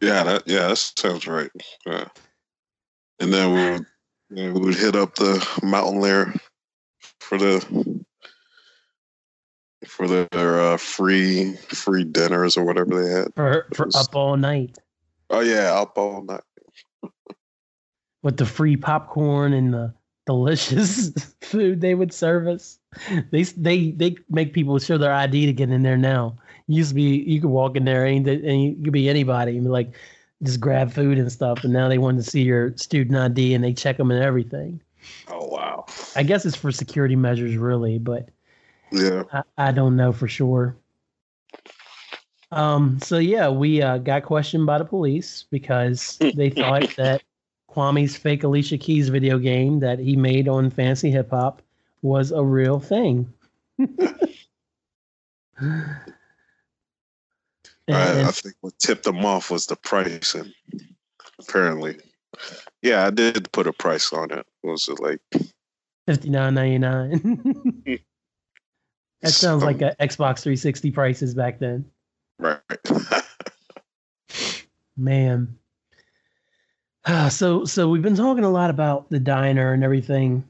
Yeah, 0.00 0.22
that 0.24 0.42
yeah, 0.46 0.68
that 0.68 0.78
sounds 0.78 1.26
right. 1.26 1.50
Yeah. 1.84 2.06
And 3.18 3.32
then 3.32 3.52
we 3.52 3.70
would, 3.70 4.54
we 4.54 4.60
would 4.60 4.74
hit 4.74 4.96
up 4.96 5.14
the 5.16 5.34
Mountainlair 5.62 6.40
for 7.20 7.36
the 7.36 7.99
for 9.86 10.06
their 10.06 10.60
uh, 10.60 10.76
free 10.76 11.54
free 11.68 12.04
dinners 12.04 12.56
or 12.56 12.64
whatever 12.64 13.02
they 13.02 13.10
had 13.10 13.34
for 13.34 13.66
for 13.74 13.86
was, 13.86 13.96
up 13.96 14.14
all 14.14 14.36
night. 14.36 14.78
Oh 15.30 15.40
yeah, 15.40 15.72
up 15.74 15.96
all 15.96 16.22
night 16.22 16.42
with 18.22 18.36
the 18.36 18.46
free 18.46 18.76
popcorn 18.76 19.52
and 19.52 19.72
the 19.72 19.94
delicious 20.26 21.10
food 21.40 21.80
they 21.80 21.94
would 21.94 22.12
serve 22.12 22.46
us. 22.46 22.78
They 23.30 23.42
they 23.42 23.90
they 23.92 24.16
make 24.28 24.52
people 24.52 24.78
show 24.78 24.98
their 24.98 25.12
ID 25.12 25.46
to 25.46 25.52
get 25.52 25.70
in 25.70 25.82
there 25.82 25.96
now. 25.96 26.36
used 26.66 26.90
to 26.90 26.94
be 26.94 27.24
you 27.26 27.40
could 27.40 27.50
walk 27.50 27.76
in 27.76 27.84
there 27.84 28.04
and, 28.04 28.26
and 28.28 28.62
you 28.62 28.84
could 28.84 28.92
be 28.92 29.08
anybody 29.08 29.56
and 29.56 29.64
be 29.64 29.70
like 29.70 29.92
just 30.42 30.60
grab 30.60 30.92
food 30.92 31.18
and 31.18 31.30
stuff. 31.30 31.64
And 31.64 31.72
now 31.72 31.88
they 31.88 31.98
want 31.98 32.18
to 32.18 32.28
see 32.28 32.42
your 32.42 32.76
student 32.76 33.16
ID 33.16 33.54
and 33.54 33.62
they 33.62 33.72
check 33.72 33.96
them 33.96 34.10
and 34.10 34.22
everything. 34.22 34.80
Oh 35.28 35.46
wow! 35.46 35.86
I 36.14 36.22
guess 36.22 36.44
it's 36.44 36.56
for 36.56 36.70
security 36.70 37.16
measures, 37.16 37.56
really, 37.56 37.98
but 37.98 38.28
yeah. 38.92 39.22
I, 39.32 39.42
I 39.56 39.72
don't 39.72 39.96
know 39.96 40.12
for 40.12 40.28
sure. 40.28 40.76
Um, 42.52 42.98
so 43.00 43.18
yeah, 43.18 43.48
we 43.48 43.80
uh, 43.82 43.98
got 43.98 44.24
questioned 44.24 44.66
by 44.66 44.78
the 44.78 44.84
police 44.84 45.46
because 45.50 46.18
they 46.18 46.50
thought 46.56 46.94
that 46.96 47.22
Kwame's 47.68 48.16
fake 48.16 48.42
Alicia 48.42 48.78
Keys 48.78 49.08
video 49.08 49.38
game 49.38 49.80
that 49.80 49.98
he 49.98 50.16
made 50.16 50.48
on 50.48 50.70
Fancy 50.70 51.10
Hip 51.10 51.30
Hop 51.30 51.62
was 52.02 52.32
a 52.32 52.42
real 52.42 52.80
thing. 52.80 53.32
and, 53.78 54.18
I, 57.88 58.28
I, 58.28 58.30
think 58.32 58.56
what 58.60 58.78
tipped 58.78 59.04
them 59.04 59.24
off 59.24 59.50
was 59.50 59.66
the 59.66 59.76
pricing. 59.76 60.52
Apparently, 61.38 61.98
yeah, 62.82 63.06
I 63.06 63.10
did 63.10 63.50
put 63.52 63.66
a 63.66 63.72
price 63.72 64.12
on 64.12 64.30
it. 64.32 64.46
Was 64.62 64.88
it 64.88 65.00
like 65.00 65.20
fifty 66.06 66.28
nine 66.28 66.54
ninety 66.54 66.78
nine? 66.78 68.00
That 69.22 69.32
sounds 69.32 69.62
like 69.62 69.82
a 69.82 69.94
Xbox 70.00 70.40
360 70.42 70.90
prices 70.90 71.34
back 71.34 71.58
then. 71.58 71.84
Right. 72.38 72.60
Man. 74.96 75.56
Uh, 77.04 77.28
so 77.28 77.64
so 77.64 77.88
we've 77.88 78.02
been 78.02 78.16
talking 78.16 78.44
a 78.44 78.50
lot 78.50 78.70
about 78.70 79.10
the 79.10 79.18
diner 79.18 79.72
and 79.72 79.82
everything 79.82 80.44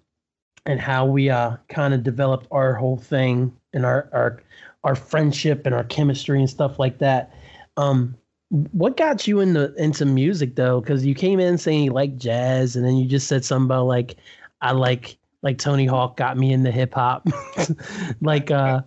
and 0.67 0.81
how 0.81 1.07
we 1.07 1.31
uh 1.31 1.57
kind 1.69 1.95
of 1.95 2.03
developed 2.03 2.47
our 2.51 2.75
whole 2.75 2.97
thing 2.97 3.57
and 3.73 3.87
our 3.87 4.09
our 4.13 4.43
our 4.83 4.95
friendship 4.95 5.65
and 5.65 5.75
our 5.75 5.85
chemistry 5.85 6.39
and 6.39 6.51
stuff 6.51 6.79
like 6.79 6.99
that. 6.99 7.33
Um 7.77 8.17
what 8.51 8.97
got 8.97 9.29
you 9.29 9.41
into 9.41 9.73
into 9.75 10.05
music 10.05 10.57
though? 10.57 10.81
Because 10.81 11.07
you 11.07 11.15
came 11.15 11.39
in 11.39 11.57
saying 11.57 11.85
you 11.85 11.93
like 11.93 12.17
jazz, 12.19 12.75
and 12.75 12.85
then 12.85 12.97
you 12.97 13.07
just 13.07 13.29
said 13.29 13.45
something 13.45 13.67
about 13.67 13.87
like 13.87 14.17
I 14.61 14.73
like 14.73 15.17
like 15.43 15.59
Tony 15.59 15.87
Hawk 15.87 16.17
got 16.17 16.37
me 16.37 16.53
into 16.53 16.71
hip 16.71 16.95
hop. 16.95 17.27
like 18.21 18.51
uh 18.51 18.83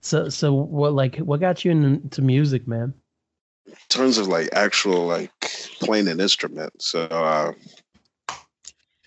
so 0.00 0.28
so 0.28 0.52
what 0.54 0.92
like 0.92 1.16
what 1.16 1.40
got 1.40 1.64
you 1.64 1.70
into 1.70 2.22
music, 2.22 2.66
man? 2.68 2.94
In 3.66 3.74
terms 3.88 4.18
of 4.18 4.28
like 4.28 4.48
actual 4.52 5.06
like 5.06 5.32
playing 5.80 6.08
an 6.08 6.20
instrument. 6.20 6.72
So 6.80 7.02
uh 7.04 7.52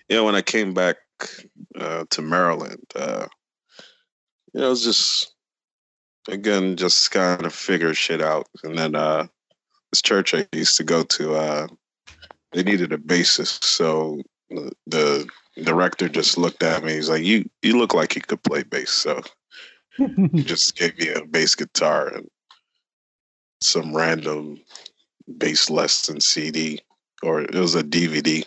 you 0.09 0.15
know 0.15 0.25
when 0.25 0.35
I 0.35 0.41
came 0.41 0.73
back 0.73 0.97
uh 1.79 2.05
to 2.09 2.21
Maryland, 2.21 2.85
uh 2.95 3.27
you 4.53 4.59
know, 4.59 4.67
it 4.67 4.69
was 4.69 4.83
just 4.83 5.33
again 6.27 6.75
just 6.75 7.11
kind 7.11 7.45
of 7.45 7.53
figure 7.53 7.93
shit 7.93 8.21
out. 8.21 8.47
And 8.63 8.77
then 8.77 8.95
uh 8.95 9.27
this 9.91 10.01
church 10.01 10.33
I 10.33 10.47
used 10.51 10.77
to 10.77 10.83
go 10.83 11.03
to, 11.03 11.35
uh 11.35 11.67
they 12.51 12.63
needed 12.63 12.91
a 12.91 12.97
bassist, 12.97 13.63
so 13.63 14.21
the 14.87 15.25
director 15.63 16.07
just 16.09 16.37
looked 16.37 16.63
at 16.63 16.83
me. 16.83 16.93
He's 16.93 17.09
like, 17.09 17.23
"You 17.23 17.49
you 17.61 17.77
look 17.77 17.93
like 17.93 18.15
you 18.15 18.21
could 18.21 18.43
play 18.43 18.63
bass." 18.63 18.91
So 18.91 19.21
he 19.97 20.07
just 20.43 20.75
gave 20.75 20.97
me 20.97 21.09
a 21.09 21.25
bass 21.25 21.55
guitar 21.55 22.07
and 22.07 22.29
some 23.61 23.95
random 23.95 24.59
bass 25.37 25.69
lesson 25.69 26.19
CD, 26.19 26.81
or 27.23 27.41
it 27.41 27.55
was 27.55 27.75
a 27.75 27.83
DVD. 27.83 28.45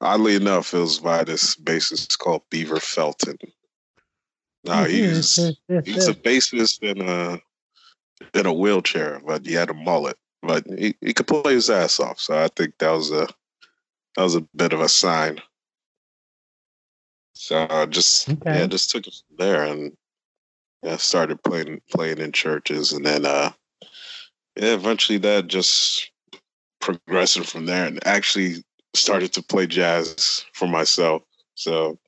Oddly 0.00 0.36
enough, 0.36 0.74
it 0.74 0.78
was 0.78 1.00
by 1.00 1.24
this 1.24 1.56
bassist 1.56 2.18
called 2.18 2.42
Beaver 2.50 2.80
Felton. 2.80 3.38
Now 4.64 4.84
he's 4.84 5.36
he's 5.36 6.08
a 6.08 6.14
bassist 6.26 6.82
in 6.82 7.00
a 7.00 7.40
in 8.38 8.46
a 8.46 8.52
wheelchair, 8.52 9.20
but 9.26 9.44
he 9.46 9.52
had 9.52 9.70
a 9.70 9.74
mullet. 9.74 10.18
But 10.42 10.66
he, 10.66 10.94
he 11.00 11.12
could 11.12 11.26
play 11.26 11.54
his 11.54 11.70
ass 11.70 11.98
off. 11.98 12.20
So 12.20 12.38
I 12.38 12.48
think 12.48 12.78
that 12.78 12.90
was 12.90 13.10
a 13.10 13.28
that 14.16 14.22
was 14.22 14.34
a 14.34 14.46
bit 14.56 14.72
of 14.72 14.80
a 14.80 14.88
sign. 14.88 15.40
So 17.34 17.66
I 17.68 17.86
just 17.86 18.28
Okay. 18.28 18.58
yeah, 18.60 18.66
just 18.66 18.90
took 18.90 19.06
it 19.06 19.14
from 19.28 19.36
there 19.36 19.64
and 19.64 19.96
yeah, 20.82 20.96
started 20.96 21.42
playing 21.42 21.80
playing 21.90 22.18
in 22.18 22.32
churches 22.32 22.92
and 22.92 23.04
then 23.04 23.26
uh 23.26 23.52
yeah, 24.56 24.72
eventually 24.74 25.18
that 25.18 25.48
just 25.48 26.10
progressing 26.80 27.42
from 27.42 27.66
there 27.66 27.86
and 27.86 28.04
actually 28.06 28.64
started 28.94 29.32
to 29.34 29.42
play 29.42 29.66
jazz 29.66 30.46
for 30.54 30.66
myself. 30.66 31.22
So 31.54 31.98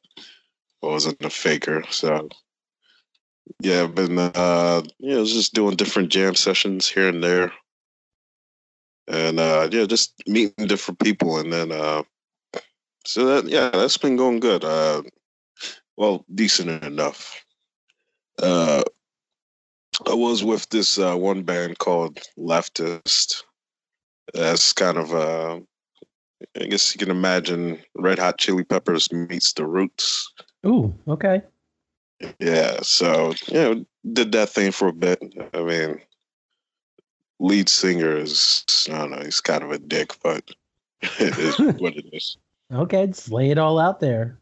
I 0.82 0.86
wasn't 0.86 1.22
a 1.24 1.30
faker. 1.30 1.84
So 1.90 2.28
yeah, 3.61 3.82
I've 3.82 3.94
been 3.94 4.18
uh 4.18 4.82
you 4.98 5.14
know, 5.14 5.24
just 5.24 5.52
doing 5.52 5.76
different 5.76 6.11
jam 6.11 6.34
sessions 6.34 6.88
here 6.88 7.09
and 7.09 7.22
there. 7.22 7.52
And 9.09 9.40
uh 9.40 9.68
yeah, 9.70 9.86
just 9.86 10.14
meeting 10.26 10.66
different 10.66 11.00
people 11.00 11.38
and 11.38 11.52
then 11.52 11.72
uh 11.72 12.02
so 13.04 13.24
that 13.26 13.48
yeah, 13.48 13.70
that's 13.70 13.96
been 13.98 14.16
going 14.16 14.40
good. 14.40 14.64
Uh 14.64 15.02
well, 15.96 16.24
decent 16.34 16.84
enough. 16.84 17.44
Uh 18.42 18.82
I 20.06 20.14
was 20.14 20.44
with 20.44 20.68
this 20.68 20.98
uh, 20.98 21.16
one 21.16 21.42
band 21.42 21.78
called 21.78 22.20
Leftist. 22.38 23.42
That's 24.34 24.72
kind 24.72 24.98
of 24.98 25.14
uh 25.14 25.61
I 26.61 26.66
guess 26.66 26.94
you 26.94 26.98
can 26.98 27.11
imagine 27.11 27.78
Red 27.96 28.18
Hot 28.18 28.38
Chili 28.38 28.64
Peppers 28.64 29.12
meets 29.12 29.52
the 29.52 29.66
Roots. 29.66 30.32
Ooh, 30.66 30.94
okay. 31.09 31.42
Yeah, 32.38 32.80
so 32.82 33.32
you 33.48 33.54
know, 33.54 33.84
did 34.12 34.32
that 34.32 34.50
thing 34.50 34.72
for 34.72 34.88
a 34.88 34.92
bit. 34.92 35.22
I 35.54 35.62
mean, 35.62 36.00
lead 37.41 37.68
singer 37.68 38.16
is 38.16 38.64
I 38.91 38.99
don't 38.99 39.11
know, 39.11 39.22
he's 39.22 39.41
kind 39.41 39.62
of 39.62 39.70
a 39.70 39.78
dick, 39.78 40.14
but 40.22 40.45
it 41.03 41.39
is 41.39 41.59
what 41.80 41.97
it 41.97 42.07
is. 42.12 42.36
Okay, 42.72 43.07
just 43.07 43.30
lay 43.30 43.51
it 43.51 43.59
all 43.59 43.78
out 43.78 44.01
there. 44.01 44.39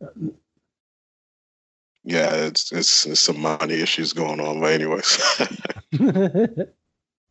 Yeah, 2.02 2.34
it's 2.34 2.72
it's, 2.72 3.06
it's 3.06 3.20
some 3.20 3.40
money 3.40 3.74
issues 3.74 4.12
going 4.12 4.40
on, 4.40 4.60
but 4.60 4.72
anyways. 4.72 5.18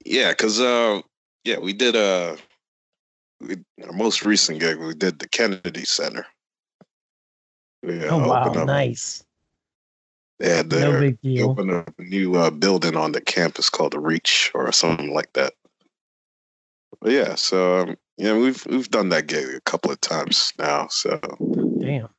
yeah, 0.06 0.32
because 0.32 0.60
uh, 0.62 1.02
yeah, 1.44 1.60
we 1.60 1.74
did 1.74 1.96
uh, 1.96 2.36
we, 3.42 3.58
our 3.86 3.94
most 3.94 4.26
recent 4.26 4.60
gig. 4.60 4.78
We 4.78 4.94
did 4.94 5.20
the 5.20 5.28
Kennedy 5.28 5.86
Center. 5.86 6.26
Yeah, 7.84 8.08
oh 8.10 8.28
wow, 8.28 8.64
nice. 8.66 9.25
They 10.40 10.50
had 10.50 10.72
No 10.72 11.00
big 11.00 11.22
deal. 11.22 11.52
opened 11.52 11.72
a 11.72 11.86
new 11.98 12.36
uh, 12.36 12.50
building 12.52 12.98
on 12.98 13.14
the 13.14 13.22
campus 13.22 13.70
called 13.70 13.94
the 13.94 14.00
Reach 14.00 14.52
or 14.54 14.72
something 14.72 15.14
like 15.14 15.32
that. 15.34 15.54
But 17.02 17.12
yeah, 17.12 17.36
so 17.36 17.80
um, 17.80 17.98
yeah, 18.18 18.38
we've 18.38 18.66
we've 18.66 18.90
done 18.90 19.10
that 19.10 19.28
gig 19.28 19.48
a 19.56 19.62
couple 19.62 19.92
of 19.92 20.02
times 20.02 20.54
now. 20.58 20.88
So 20.88 21.20
Damn. 21.80 22.10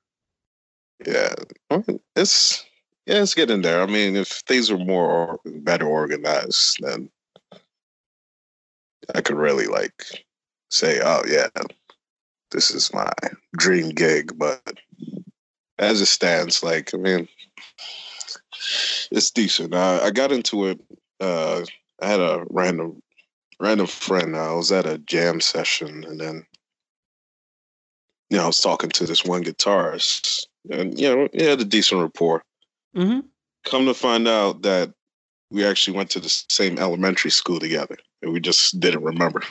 yeah, 1.07 1.35
I 1.71 1.83
mean, 1.87 2.01
it's 2.15 2.65
yeah, 3.07 3.23
it's 3.23 3.35
getting 3.35 3.63
there. 3.63 3.83
I 3.83 3.87
mean, 3.87 4.17
if 4.17 4.29
things 4.47 4.71
were 4.71 4.79
more 4.79 5.11
or, 5.11 5.41
better 5.45 5.87
organized, 5.87 6.79
then 6.81 7.11
I 9.15 9.21
could 9.21 9.37
really 9.37 9.67
like 9.67 10.05
say, 10.71 11.01
oh 11.03 11.23
yeah, 11.29 11.49
this 12.51 12.71
is 12.71 12.93
my 12.93 13.13
dream 13.57 13.91
gig. 13.91 14.39
But 14.39 14.63
as 15.79 16.01
it 16.01 16.07
stands, 16.07 16.63
like 16.63 16.93
I 16.95 16.99
mean, 16.99 17.29
it's 19.11 19.31
decent. 19.31 19.75
I, 19.75 20.07
I 20.07 20.11
got 20.11 20.33
into 20.33 20.67
it. 20.67 20.81
Uh, 21.21 21.63
I 22.01 22.09
had 22.09 22.21
a 22.21 22.45
random 22.51 23.03
random 23.61 23.87
friend. 23.87 24.37
I 24.37 24.53
was 24.53 24.73
at 24.73 24.87
a 24.87 24.99
jam 24.99 25.41
session, 25.41 26.05
and 26.05 26.21
then 26.21 26.47
you 28.31 28.37
know 28.39 28.45
I 28.45 28.47
was 28.47 28.61
talking 28.61 28.91
to 28.91 29.07
this 29.07 29.25
one 29.25 29.45
guitarist, 29.45 30.47
and 30.71 30.99
you 30.99 31.09
know 31.09 31.29
he 31.33 31.45
had 31.45 31.61
a 31.61 31.65
decent 31.65 32.01
rapport. 32.01 32.43
hmm 32.95 33.21
Come 33.65 33.87
to 33.87 33.95
find 33.95 34.29
out 34.29 34.63
that 34.63 34.93
we 35.51 35.65
actually 35.65 35.97
went 35.97 36.11
to 36.11 36.21
the 36.21 36.29
same 36.29 36.79
elementary 36.79 37.31
school 37.31 37.59
together, 37.59 37.97
and 38.23 38.33
we 38.33 38.41
just 38.41 38.79
didn't 38.81 39.05
remember. 39.05 39.43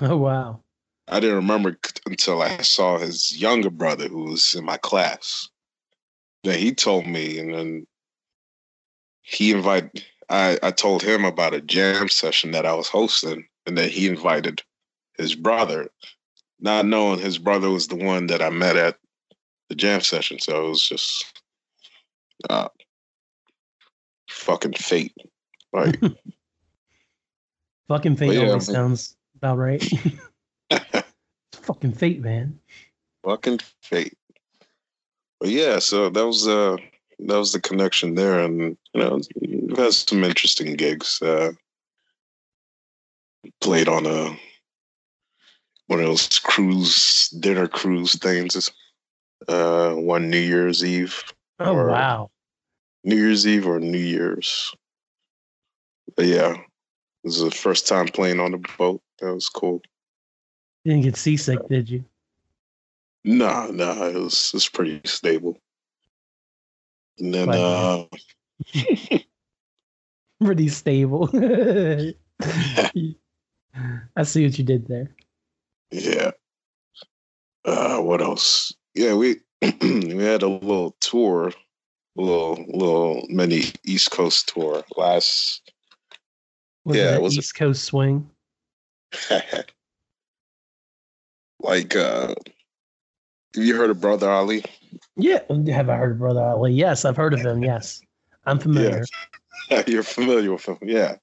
Oh 0.00 0.16
wow. 0.16 0.60
I 1.06 1.20
didn't 1.20 1.36
remember 1.36 1.78
until 2.06 2.42
I 2.42 2.56
saw 2.62 2.98
his 2.98 3.40
younger 3.40 3.70
brother 3.70 4.08
who 4.08 4.24
was 4.24 4.54
in 4.54 4.64
my 4.64 4.76
class. 4.76 5.48
Then 6.42 6.58
he 6.58 6.74
told 6.74 7.06
me, 7.06 7.38
and 7.38 7.54
then 7.54 7.86
he 9.24 9.50
invited. 9.50 10.04
I 10.30 10.58
I 10.62 10.70
told 10.70 11.02
him 11.02 11.24
about 11.24 11.54
a 11.54 11.60
jam 11.60 12.08
session 12.08 12.52
that 12.52 12.64
I 12.66 12.74
was 12.74 12.88
hosting, 12.88 13.46
and 13.66 13.76
then 13.76 13.88
he 13.90 14.06
invited 14.06 14.62
his 15.18 15.34
brother, 15.34 15.90
not 16.60 16.86
knowing 16.86 17.18
his 17.18 17.38
brother 17.38 17.70
was 17.70 17.88
the 17.88 17.96
one 17.96 18.26
that 18.28 18.42
I 18.42 18.50
met 18.50 18.76
at 18.76 18.96
the 19.68 19.74
jam 19.74 20.00
session. 20.00 20.38
So 20.38 20.66
it 20.66 20.68
was 20.68 20.82
just 20.88 21.24
uh, 22.48 22.68
fucking 24.28 24.74
fate. 24.74 25.14
Like 25.72 25.98
Fucking 27.88 28.16
fate 28.16 28.34
yeah, 28.34 28.48
always 28.48 28.68
I 28.68 28.72
mean- 28.72 28.76
sounds 28.76 29.16
about 29.36 29.58
right. 29.58 29.82
Fucking 31.52 31.92
fate, 31.92 32.20
man. 32.20 32.58
fucking 33.24 33.58
fate. 33.82 34.16
But 35.40 35.48
yeah, 35.50 35.78
so 35.78 36.08
that 36.10 36.26
was 36.26 36.46
uh 36.46 36.76
that 37.26 37.38
was 37.38 37.52
the 37.52 37.60
connection 37.60 38.14
there, 38.14 38.38
and 38.40 38.76
you 38.92 39.00
know 39.00 39.20
we've 39.40 39.76
had 39.76 39.92
some 39.92 40.24
interesting 40.24 40.74
gigs. 40.74 41.20
Uh, 41.22 41.52
played 43.60 43.88
on 43.88 44.06
a 44.06 44.36
one 45.86 46.00
of 46.00 46.06
those 46.06 46.38
cruise 46.38 47.28
dinner 47.40 47.68
cruise 47.68 48.16
things. 48.18 48.70
Uh, 49.48 49.92
one 49.92 50.30
New 50.30 50.38
Year's 50.38 50.84
Eve, 50.84 51.22
Oh 51.60 51.86
wow. 51.86 52.30
New 53.04 53.16
Year's 53.16 53.46
Eve 53.46 53.66
or 53.66 53.78
New 53.78 53.98
Year's. 53.98 54.74
But 56.16 56.26
yeah, 56.26 56.56
this 57.22 57.36
is 57.36 57.42
the 57.42 57.50
first 57.50 57.86
time 57.86 58.08
playing 58.08 58.40
on 58.40 58.52
the 58.52 58.64
boat. 58.78 59.02
That 59.20 59.34
was 59.34 59.48
cool. 59.48 59.80
You 60.84 60.92
didn't 60.92 61.04
get 61.04 61.16
seasick, 61.16 61.58
did 61.68 61.88
you? 61.88 62.04
No, 63.24 63.70
no, 63.70 64.08
it 64.08 64.14
was 64.14 64.52
it's 64.54 64.68
pretty 64.68 65.00
stable. 65.04 65.58
And 67.18 67.32
then 67.34 67.48
uh 67.48 68.04
Pretty 70.44 70.68
stable. 70.68 71.30
I 74.16 74.22
see 74.24 74.44
what 74.44 74.58
you 74.58 74.64
did 74.64 74.86
there. 74.88 75.10
yeah. 75.90 76.30
Uh 77.64 77.98
what 77.98 78.20
else? 78.20 78.74
Yeah, 78.94 79.14
we 79.14 79.36
we 79.80 80.22
had 80.22 80.42
a 80.42 80.48
little 80.48 80.96
tour, 81.00 81.48
a 81.48 82.20
little 82.20 82.54
little 82.68 83.26
mini 83.28 83.62
East 83.84 84.10
Coast 84.10 84.48
tour 84.52 84.82
last 84.96 85.62
Was 86.84 86.96
Yeah, 86.96 87.12
it 87.12 87.16
it 87.16 87.22
was 87.22 87.36
a- 87.36 87.38
East 87.38 87.54
Coast 87.54 87.84
swing? 87.84 88.28
like 91.60 91.94
uh 91.96 92.34
have 93.54 93.64
you 93.64 93.76
heard 93.76 93.90
of 93.90 94.00
Brother 94.00 94.28
Ali? 94.28 94.64
Yeah. 95.16 95.40
Have 95.72 95.88
I 95.88 95.96
heard 95.96 96.12
of 96.12 96.18
Brother 96.18 96.42
Ali? 96.42 96.72
Yes, 96.72 97.04
I've 97.04 97.16
heard 97.16 97.34
of 97.34 97.40
him. 97.40 97.62
Yes. 97.62 98.00
I'm 98.46 98.58
familiar. 98.58 99.04
You're 99.86 100.02
familiar 100.02 100.52
with 100.52 100.66
him, 100.66 100.78
yeah. 100.82 101.16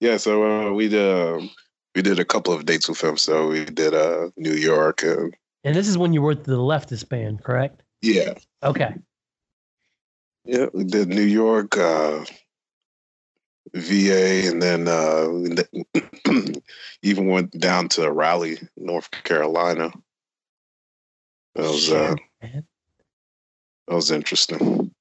Yeah, 0.00 0.16
so 0.16 0.68
uh, 0.68 0.72
we 0.72 0.88
did 0.88 1.34
um, 1.36 1.50
we 1.94 2.02
did 2.02 2.18
a 2.18 2.24
couple 2.24 2.52
of 2.52 2.66
dates 2.66 2.88
with 2.88 3.02
him. 3.02 3.16
So 3.16 3.48
we 3.48 3.64
did 3.64 3.94
uh 3.94 4.30
New 4.36 4.52
York 4.52 5.02
and 5.02 5.34
And 5.64 5.74
this 5.74 5.88
is 5.88 5.96
when 5.98 6.12
you 6.12 6.22
were 6.22 6.28
with 6.28 6.44
the 6.44 6.58
leftist 6.58 7.08
band, 7.08 7.42
correct? 7.42 7.82
yeah, 8.02 8.34
Okay. 8.62 8.94
Yeah, 10.44 10.66
we 10.74 10.84
did 10.84 11.08
New 11.08 11.22
York, 11.22 11.76
uh, 11.78 12.22
VA, 13.72 14.46
and 14.46 14.60
then 14.60 14.86
uh, 14.86 15.26
even 17.02 17.28
went 17.28 17.58
down 17.58 17.88
to 17.90 18.12
Raleigh, 18.12 18.58
North 18.76 19.10
Carolina. 19.10 19.90
That 21.54 21.62
was 21.62 21.90
uh, 21.90 22.14
man. 22.42 22.66
That 23.88 23.94
was 23.94 24.10
interesting. 24.10 24.92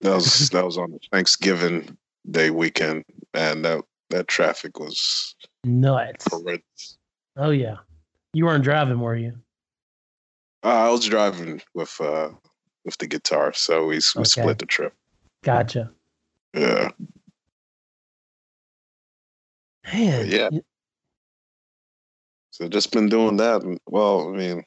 That 0.00 0.14
was 0.14 0.50
that 0.52 0.64
was 0.64 0.78
on 0.78 0.92
the 0.92 0.98
Thanksgiving 1.12 1.96
Day 2.30 2.50
weekend, 2.50 3.04
and 3.34 3.64
that 3.64 3.82
that 4.10 4.28
traffic 4.28 4.78
was 4.78 5.34
Nuts. 5.64 6.26
horrendous. 6.30 6.98
Oh 7.36 7.50
yeah. 7.50 7.76
You 8.34 8.44
weren't 8.44 8.64
driving, 8.64 9.00
were 9.00 9.16
you? 9.16 9.32
Uh, 10.62 10.88
I 10.88 10.90
was 10.90 11.06
driving 11.06 11.62
with 11.74 11.98
uh, 12.00 12.30
with 12.84 12.98
the 12.98 13.06
guitar, 13.06 13.52
so 13.52 13.82
we, 13.86 13.96
we 13.96 13.98
Okay. 13.98 14.24
split 14.24 14.58
the 14.58 14.66
trip. 14.66 14.94
Gotcha. 15.42 15.90
Yeah, 16.54 16.90
Man. 19.92 20.26
Yeah. 20.28 20.48
So 22.50 22.68
just 22.68 22.90
been 22.92 23.08
doing 23.08 23.36
that. 23.36 23.62
Well, 23.86 24.28
I 24.28 24.36
mean, 24.36 24.64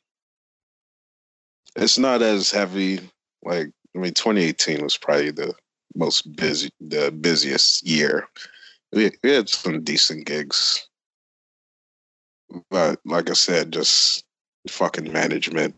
it's 1.75 1.97
not 1.97 2.21
as 2.21 2.51
heavy. 2.51 3.01
Like 3.43 3.71
I 3.95 3.99
mean, 3.99 4.13
2018 4.13 4.83
was 4.83 4.97
probably 4.97 5.31
the 5.31 5.53
most 5.95 6.35
busy, 6.35 6.69
the 6.79 7.11
busiest 7.11 7.85
year. 7.85 8.27
We, 8.93 9.11
we 9.23 9.31
had 9.31 9.49
some 9.49 9.83
decent 9.83 10.25
gigs, 10.25 10.87
but 12.69 12.99
like 13.05 13.29
I 13.29 13.33
said, 13.33 13.73
just 13.73 14.23
fucking 14.69 15.11
management 15.11 15.75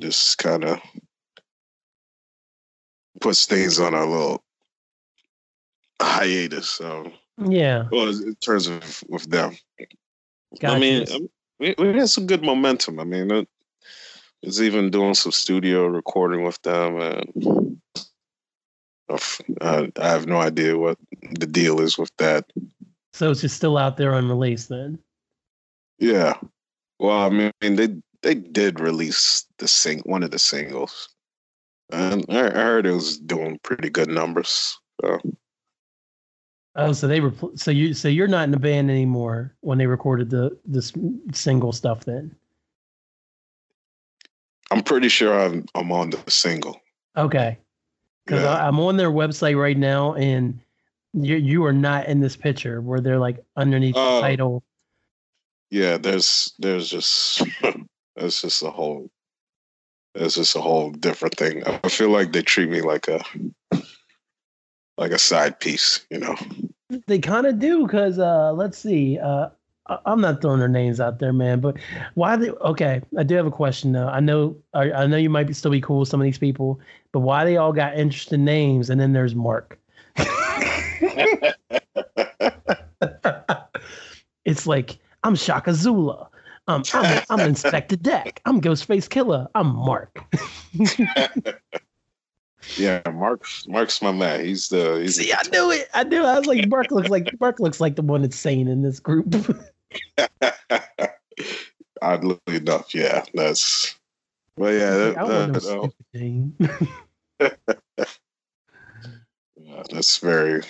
just 0.00 0.38
kind 0.38 0.64
of 0.64 0.80
puts 3.20 3.46
things 3.46 3.78
on 3.78 3.94
a 3.94 4.04
little 4.04 4.42
hiatus. 6.00 6.70
So 6.70 7.12
Yeah. 7.38 7.88
well, 7.90 8.08
in 8.08 8.34
terms 8.36 8.68
of 8.68 9.02
with 9.08 9.28
them, 9.30 9.56
Gotcha. 10.60 10.74
I 10.74 10.78
mean, 10.78 11.06
um, 11.12 11.28
we, 11.58 11.74
we 11.78 11.98
had 11.98 12.10
some 12.10 12.26
good 12.26 12.42
momentum. 12.42 13.00
I 13.00 13.04
mean, 13.04 13.46
it's 14.42 14.60
even 14.60 14.90
doing 14.90 15.14
some 15.14 15.32
studio 15.32 15.86
recording 15.86 16.42
with 16.42 16.60
them, 16.62 17.00
and 17.00 17.80
I 19.60 19.88
have 19.98 20.26
no 20.26 20.36
idea 20.36 20.78
what 20.78 20.98
the 21.38 21.46
deal 21.46 21.80
is 21.80 21.98
with 21.98 22.10
that. 22.18 22.50
so 23.12 23.30
it's 23.30 23.40
just 23.40 23.56
still 23.56 23.78
out 23.78 23.96
there 23.96 24.12
unreleased 24.12 24.68
then. 24.68 24.98
Yeah, 25.98 26.34
well, 26.98 27.20
I 27.20 27.28
mean, 27.28 27.52
they 27.60 27.88
they 28.22 28.34
did 28.34 28.80
release 28.80 29.46
the 29.58 29.68
sing 29.68 30.00
one 30.00 30.22
of 30.22 30.30
the 30.30 30.38
singles, 30.38 31.08
and 31.90 32.24
I, 32.28 32.46
I 32.46 32.50
heard 32.50 32.86
it 32.86 32.92
was 32.92 33.18
doing 33.18 33.58
pretty 33.62 33.90
good 33.90 34.08
numbers. 34.08 34.78
So. 35.00 35.18
Oh, 36.74 36.92
so 36.92 37.06
they 37.06 37.20
were 37.20 37.34
so 37.54 37.70
you 37.70 37.92
so 37.92 38.08
you're 38.08 38.28
not 38.28 38.44
in 38.44 38.50
the 38.50 38.58
band 38.58 38.90
anymore 38.90 39.54
when 39.60 39.78
they 39.78 39.86
recorded 39.86 40.30
the 40.30 40.58
this 40.64 40.92
single 41.32 41.72
stuff 41.72 42.04
then. 42.04 42.34
I'm 44.72 44.82
pretty 44.82 45.08
sure 45.08 45.38
I'm 45.38 45.64
I'm 45.74 45.92
on 45.92 46.10
the 46.10 46.18
single. 46.30 46.80
Okay. 47.16 47.58
Because 48.24 48.42
Yeah. 48.42 48.66
I'm 48.66 48.80
on 48.80 48.96
their 48.96 49.10
website 49.10 49.60
right 49.60 49.76
now, 49.76 50.14
and 50.14 50.60
you 51.12 51.36
you 51.36 51.64
are 51.64 51.72
not 51.74 52.06
in 52.06 52.20
this 52.20 52.36
picture 52.36 52.80
where 52.80 53.00
they're 53.00 53.18
like 53.18 53.38
underneath 53.56 53.94
the 53.94 54.00
Oh. 54.00 54.20
title. 54.20 54.62
yeah 55.70 55.96
there's 55.98 56.54
there's 56.58 56.88
just 56.88 57.42
there's 58.16 58.40
just 58.42 58.62
a 58.62 58.70
whole 58.70 59.10
there's 60.14 60.34
just 60.36 60.54
a 60.56 60.60
whole 60.60 60.90
different 60.90 61.34
thing 61.36 61.62
i 61.66 61.88
feel 61.88 62.10
like 62.10 62.32
they 62.32 62.42
treat 62.42 62.68
me 62.68 62.82
like 62.82 63.08
a 63.08 63.22
like 64.98 65.12
a 65.12 65.18
side 65.18 65.58
piece 65.60 66.04
you 66.10 66.18
know 66.18 66.36
They 67.06 67.18
kind 67.18 67.46
of 67.46 67.58
do 67.58 67.86
because 67.86 68.18
uh, 68.18 68.52
let's 68.52 68.76
see. 68.78 69.18
Uh, 69.18 69.48
I'm 69.86 70.20
not 70.20 70.40
throwing 70.40 70.60
their 70.60 70.68
names 70.68 71.00
out 71.00 71.18
there, 71.18 71.32
man. 71.32 71.60
But 71.60 71.76
why? 72.14 72.36
They, 72.36 72.50
okay, 72.50 73.02
I 73.18 73.22
do 73.24 73.34
have 73.34 73.46
a 73.46 73.50
question 73.50 73.92
though. 73.92 74.08
I 74.08 74.20
know 74.20 74.56
I, 74.74 75.06
know 75.06 75.16
you 75.16 75.30
might 75.30 75.46
be, 75.46 75.54
still 75.54 75.70
be 75.70 75.80
cool 75.80 76.00
with 76.00 76.08
some 76.08 76.20
of 76.20 76.24
these 76.24 76.38
people, 76.38 76.80
but 77.10 77.20
why 77.20 77.44
they 77.44 77.56
all 77.56 77.72
got 77.72 77.98
interesting 77.98 78.44
names? 78.44 78.90
And 78.90 79.00
then 79.00 79.12
there's 79.12 79.34
Mark. 79.34 79.78
it's 84.44 84.66
like 84.66 84.98
I'm 85.24 85.34
Shaka 85.34 85.74
Zula. 85.74 86.28
Um, 86.68 86.84
I'm, 86.94 87.22
I'm 87.28 87.40
Inspectah 87.40 88.00
Deck. 88.00 88.40
I'm 88.44 88.60
Ghostface 88.60 89.08
Killah. 89.08 89.48
I'm 89.56 89.74
Mark. 89.74 90.24
yeah 92.76 93.02
mark's 93.12 93.66
mark's 93.66 94.00
my 94.02 94.12
man 94.12 94.44
he's 94.44 94.68
the 94.68 95.00
he's 95.00 95.16
See, 95.16 95.32
I 95.32 95.42
knew 95.50 95.70
it. 95.70 95.88
I 95.94 96.04
knew. 96.04 96.22
I 96.22 96.38
was 96.38 96.46
like, 96.46 96.68
Mark 96.68 96.90
looks 96.90 97.10
like 97.10 97.28
Mark 97.40 97.60
looks 97.60 97.80
like 97.80 97.96
the 97.96 98.02
one 98.02 98.22
that's 98.22 98.36
sane 98.36 98.68
in 98.68 98.82
this 98.82 99.00
group. 99.00 99.34
oddly 102.02 102.38
enough 102.48 102.94
yeah 102.94 103.24
that's 103.34 103.94
well 104.56 104.72
yeah 104.72 104.90
that, 104.90 105.16
no 105.16 105.46
that- 105.46 105.64
uh, 105.64 105.88
stupid 106.10 106.88
yeah, 109.56 109.82
that's 109.90 110.18
very 110.18 110.62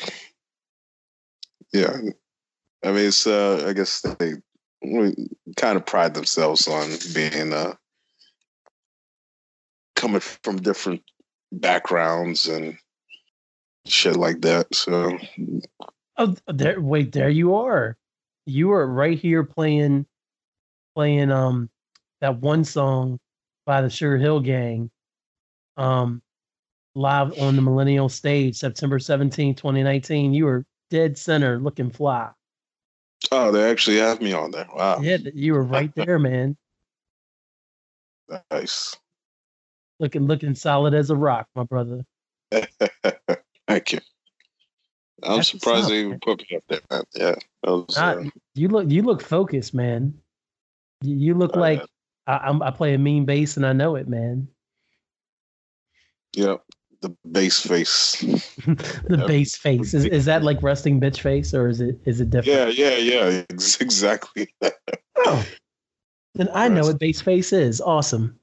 yeah 1.72 1.96
i 2.84 2.92
mean 2.92 3.06
it's 3.06 3.26
uh 3.26 3.64
i 3.66 3.72
guess 3.72 4.02
they 4.18 4.34
kind 5.56 5.76
of 5.76 5.86
pride 5.86 6.14
themselves 6.14 6.68
on 6.68 6.90
being 7.14 7.52
uh 7.52 7.74
coming 9.96 10.20
from 10.20 10.56
different 10.56 11.02
backgrounds 11.52 12.48
and 12.48 12.78
shit 13.86 14.16
like 14.16 14.40
that 14.42 14.74
so 14.74 15.18
Oh, 16.18 16.36
there! 16.46 16.80
Wait, 16.80 17.12
there 17.12 17.30
you 17.30 17.56
are. 17.56 17.96
You 18.46 18.72
are 18.72 18.86
right 18.86 19.18
here 19.18 19.44
playing, 19.44 20.06
playing 20.94 21.30
um 21.30 21.70
that 22.20 22.38
one 22.38 22.64
song 22.64 23.18
by 23.66 23.82
the 23.82 23.90
Sugar 23.90 24.18
Hill 24.18 24.40
Gang, 24.40 24.90
um, 25.76 26.22
live 26.94 27.38
on 27.40 27.56
the 27.56 27.62
Millennium 27.62 28.08
Stage, 28.10 28.56
September 28.56 28.98
17, 28.98 29.54
2019. 29.54 30.34
You 30.34 30.44
were 30.46 30.66
dead 30.90 31.18
center, 31.18 31.58
looking 31.58 31.90
fly. 31.90 32.30
oh 33.32 33.50
they 33.52 33.70
actually 33.70 33.98
have 33.98 34.20
me 34.20 34.32
on 34.34 34.50
there 34.50 34.68
wow 34.74 35.00
Yeah, 35.00 35.18
you 35.34 35.54
were 35.54 35.64
right 35.64 35.94
there, 35.94 36.18
man. 36.18 36.56
nice 38.52 38.96
Looking, 40.02 40.26
looking 40.26 40.54
solid 40.56 40.94
as 40.94 41.10
a 41.10 41.16
rock, 41.16 41.46
my 41.54 41.62
brother. 41.62 42.04
thank 43.68 43.92
you 43.92 44.00
i'm 45.22 45.36
That's 45.36 45.48
surprised 45.48 45.84
up, 45.84 45.90
they 45.90 46.00
even 46.00 46.18
put 46.20 46.42
me 46.50 46.56
up 46.56 46.64
there 46.68 46.80
man 46.90 47.02
yeah 47.14 47.34
was, 47.64 47.96
uh, 47.96 48.24
you 48.54 48.68
look, 48.68 48.90
you 48.90 49.02
look 49.02 49.22
focused, 49.22 49.72
man. 49.72 50.12
You, 51.02 51.16
you 51.16 51.34
look 51.34 51.56
Oh, 51.56 51.60
like. 51.60 51.82
I, 52.26 52.38
I'm, 52.38 52.62
I 52.62 52.70
play 52.72 52.94
a 52.94 52.98
mean 52.98 53.24
bass, 53.24 53.56
and 53.56 53.64
I 53.64 53.72
know 53.72 53.94
it, 53.96 54.08
man. 54.08 54.48
yeah 56.34 56.56
the 57.00 57.14
bass 57.30 57.60
face 57.60 58.20
the 58.20 59.16
Yeah. 59.18 59.26
bass 59.26 59.56
face 59.56 59.94
is, 59.94 60.04
is 60.04 60.24
that 60.24 60.42
like 60.42 60.62
resting 60.62 61.00
bitch 61.00 61.20
face 61.20 61.54
or 61.54 61.68
is 61.68 61.80
it 61.80 62.00
is 62.06 62.20
it 62.20 62.30
different? 62.30 62.76
yeah 62.76 62.96
yeah 62.96 62.96
yeah 62.96 63.42
ex- 63.50 63.80
exactly 63.80 64.52
Oh, 65.18 65.44
then 66.34 66.48
I 66.54 66.68
know 66.68 66.82
what 66.82 66.98
bass 66.98 67.20
face 67.20 67.52
is. 67.52 67.80
Awesome. 67.80 68.38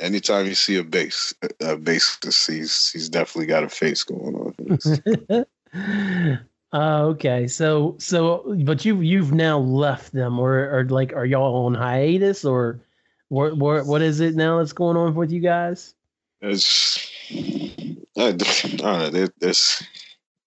Anytime 0.00 0.46
you 0.46 0.54
see 0.54 0.76
a 0.76 0.84
bass, 0.84 1.34
a 1.42 1.76
bassist, 1.76 2.50
he's 2.50 2.90
he's 2.90 3.08
definitely 3.08 3.46
got 3.46 3.64
a 3.64 3.68
face 3.68 4.02
going 4.02 4.34
on. 4.34 5.46
uh, 6.72 7.02
okay, 7.04 7.46
so 7.46 7.96
so 7.98 8.56
but 8.64 8.84
you 8.84 9.00
you've 9.00 9.32
now 9.32 9.58
left 9.58 10.12
them, 10.12 10.38
or 10.38 10.70
or 10.70 10.84
like 10.86 11.12
are 11.12 11.26
y'all 11.26 11.66
on 11.66 11.74
hiatus, 11.74 12.44
or 12.44 12.80
what 13.28 13.56
what 13.56 13.86
what 13.86 14.02
is 14.02 14.20
it 14.20 14.34
now 14.34 14.58
that's 14.58 14.72
going 14.72 14.96
on 14.96 15.14
with 15.14 15.30
you 15.30 15.40
guys? 15.40 15.94
It's 16.40 17.10
I 17.30 18.32
don't 18.32 18.82
know. 18.82 19.10
It, 19.12 19.32
it's 19.40 19.82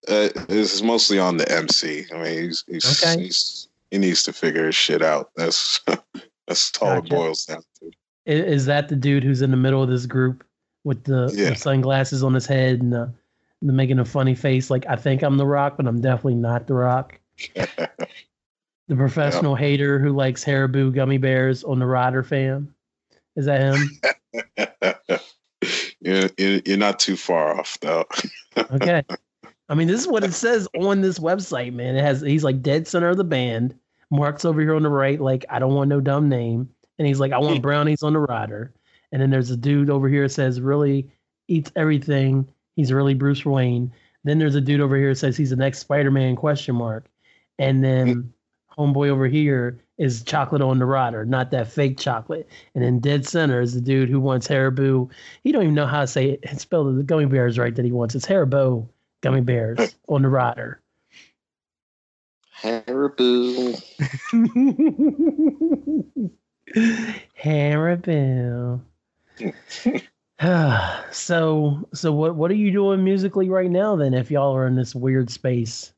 uh, 0.08 0.28
it's 0.48 0.82
mostly 0.82 1.18
on 1.18 1.38
the 1.38 1.50
MC. 1.50 2.04
I 2.12 2.18
mean, 2.18 2.42
he's 2.42 2.64
he's, 2.68 3.02
Okay. 3.02 3.22
he's 3.22 3.68
he 3.90 3.98
needs 3.98 4.24
to 4.24 4.32
figure 4.32 4.66
his 4.66 4.74
shit 4.74 5.02
out. 5.02 5.30
That's 5.36 5.80
that's 6.46 6.76
all 6.82 6.98
it 6.98 7.08
boils 7.08 7.46
down 7.46 7.62
to. 7.80 7.90
Is, 8.26 8.66
that 8.66 8.88
the 8.88 8.96
dude 8.96 9.22
who's 9.22 9.42
in 9.42 9.50
the 9.50 9.56
middle 9.56 9.82
of 9.82 9.90
this 9.90 10.06
group 10.06 10.44
with 10.82 11.04
the, 11.04 11.26
the 11.26 11.54
sunglasses 11.54 12.22
on 12.22 12.32
his 12.32 12.46
head 12.46 12.80
and 12.80 12.92
the, 12.92 13.12
the 13.60 13.72
making 13.72 13.98
a 13.98 14.04
funny 14.04 14.34
face 14.34 14.70
like 14.70 14.86
I 14.88 14.96
think 14.96 15.22
I'm 15.22 15.36
the 15.36 15.46
Rock, 15.46 15.76
but 15.76 15.86
I'm 15.86 16.00
definitely 16.00 16.36
not 16.36 16.66
the 16.66 16.74
Rock. 16.74 17.18
The 18.86 18.96
professional 18.96 19.54
hater 19.54 19.98
who 19.98 20.10
likes 20.10 20.44
Haribo 20.44 20.94
gummy 20.94 21.16
bears 21.16 21.64
on 21.64 21.78
the 21.78 21.86
Rider 21.86 22.22
fam. 22.22 22.74
Is 23.34 23.46
that 23.46 23.60
him? 23.62 25.20
you're, 26.00 26.28
you're 26.36 26.60
you're 26.66 26.76
not 26.76 26.98
too 26.98 27.16
far 27.16 27.58
off 27.58 27.78
though. 27.80 28.04
Okay. 28.56 29.02
I 29.68 29.74
mean, 29.74 29.88
this 29.88 30.00
is 30.00 30.06
what 30.06 30.22
it 30.22 30.32
says 30.32 30.68
on 30.78 31.00
this 31.00 31.18
website, 31.18 31.72
man. 31.72 31.96
It 31.96 32.04
has 32.04 32.20
he's 32.20 32.44
like 32.44 32.62
dead 32.62 32.86
center 32.86 33.08
of 33.08 33.16
the 33.16 33.24
band. 33.24 33.74
Mark's 34.10 34.44
over 34.44 34.60
here 34.60 34.76
on 34.76 34.84
the 34.84 34.90
right, 34.90 35.20
like 35.20 35.44
I 35.48 35.58
don't 35.58 35.74
want 35.74 35.88
no 35.88 36.00
dumb 36.00 36.28
name, 36.28 36.68
and 36.98 37.06
he's 37.08 37.20
like 37.20 37.32
I 37.32 37.38
want 37.38 37.62
brownies 37.62 38.02
on 38.02 38.12
the 38.12 38.20
rider. 38.20 38.72
And 39.12 39.22
then 39.22 39.30
there's 39.30 39.50
a 39.50 39.56
dude 39.56 39.90
over 39.90 40.08
here 40.08 40.24
that 40.24 40.30
says 40.30 40.60
really 40.60 41.08
eats 41.46 41.70
everything. 41.76 42.48
He's 42.74 42.92
really 42.92 43.14
Bruce 43.14 43.44
Wayne. 43.44 43.92
Then 44.24 44.38
there's 44.38 44.54
a 44.54 44.60
dude 44.60 44.80
over 44.80 44.96
here 44.96 45.10
that 45.10 45.18
says 45.18 45.36
he's 45.36 45.50
the 45.50 45.56
next 45.56 45.78
Spider-Man 45.80 46.34
question 46.34 46.74
mark. 46.74 47.06
And 47.58 47.84
then 47.84 48.32
homeboy 48.76 49.08
over 49.10 49.28
here 49.28 49.80
is 49.98 50.24
chocolate 50.24 50.62
on 50.62 50.78
the 50.78 50.86
rider, 50.86 51.24
not 51.24 51.52
that 51.52 51.70
fake 51.70 51.98
chocolate. 51.98 52.48
And 52.74 52.82
then 52.82 52.98
dead 52.98 53.26
center 53.26 53.60
is 53.60 53.74
the 53.74 53.80
dude 53.80 54.08
who 54.08 54.18
wants 54.18 54.48
Haribo. 54.48 55.10
He 55.44 55.52
don't 55.52 55.62
even 55.62 55.74
know 55.74 55.86
how 55.86 56.00
to 56.00 56.06
say 56.06 56.30
it. 56.42 56.60
Spell 56.60 56.92
the 56.92 57.02
gummy 57.02 57.26
bears 57.26 57.58
right 57.58 57.74
that 57.74 57.84
he 57.84 57.92
wants. 57.92 58.14
It's 58.14 58.26
Haribo 58.26 58.88
gummy 59.20 59.42
bears 59.42 59.94
on 60.08 60.22
the 60.22 60.28
rider. 60.28 60.80
Haribo. 62.60 63.80
Haribo. 67.42 68.80
so 71.12 71.88
so 71.92 72.12
what 72.12 72.34
what 72.34 72.50
are 72.50 72.54
you 72.54 72.72
doing 72.72 73.04
musically 73.04 73.48
right 73.48 73.70
now 73.70 73.96
then 73.96 74.14
if 74.14 74.30
y'all 74.30 74.54
are 74.54 74.66
in 74.66 74.74
this 74.74 74.94
weird 74.94 75.30
space? 75.30 75.92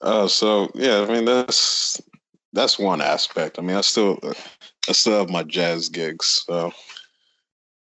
Uh, 0.00 0.28
so 0.28 0.70
yeah, 0.74 1.04
I 1.08 1.12
mean 1.12 1.24
that's 1.24 2.00
that's 2.52 2.78
one 2.78 3.00
aspect. 3.00 3.58
I 3.58 3.62
mean, 3.62 3.76
I 3.76 3.82
still 3.82 4.18
I 4.88 4.92
still 4.92 5.18
have 5.18 5.30
my 5.30 5.42
jazz 5.42 5.88
gigs, 5.88 6.44
so 6.46 6.72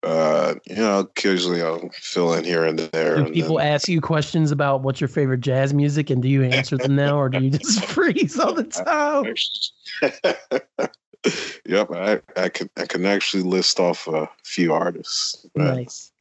uh, 0.03 0.55
you 0.65 0.75
know, 0.75 0.99
occasionally 0.99 1.61
I'll 1.61 1.89
fill 1.93 2.33
in 2.33 2.43
here 2.43 2.65
and 2.65 2.77
there. 2.77 3.23
Do 3.23 3.31
people 3.31 3.57
then- 3.57 3.67
ask 3.67 3.87
you 3.87 4.01
questions 4.01 4.51
about 4.51 4.81
what's 4.81 5.01
your 5.01 5.07
favorite 5.07 5.41
jazz 5.41 5.73
music, 5.73 6.09
and 6.09 6.21
do 6.21 6.29
you 6.29 6.43
answer 6.43 6.77
them 6.77 6.95
now, 6.95 7.19
or 7.19 7.29
do 7.29 7.39
you 7.39 7.51
just 7.51 7.85
freeze 7.85 8.39
all 8.39 8.53
the 8.53 8.63
time? 10.81 10.89
yep, 11.65 11.91
I, 11.91 12.21
I 12.35 12.49
can 12.49 12.69
I 12.77 12.85
can 12.85 13.05
actually 13.05 13.43
list 13.43 13.79
off 13.79 14.07
a 14.07 14.29
few 14.43 14.73
artists. 14.73 15.45
Nice. 15.55 16.11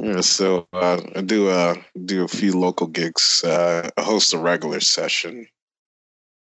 Yeah, 0.00 0.22
so 0.22 0.66
uh, 0.72 1.00
I 1.14 1.20
do 1.20 1.48
uh 1.48 1.74
do 2.04 2.24
a 2.24 2.28
few 2.28 2.58
local 2.58 2.86
gigs. 2.86 3.44
Uh, 3.44 3.88
I 3.96 4.02
host 4.02 4.34
a 4.34 4.38
regular 4.38 4.80
session. 4.80 5.46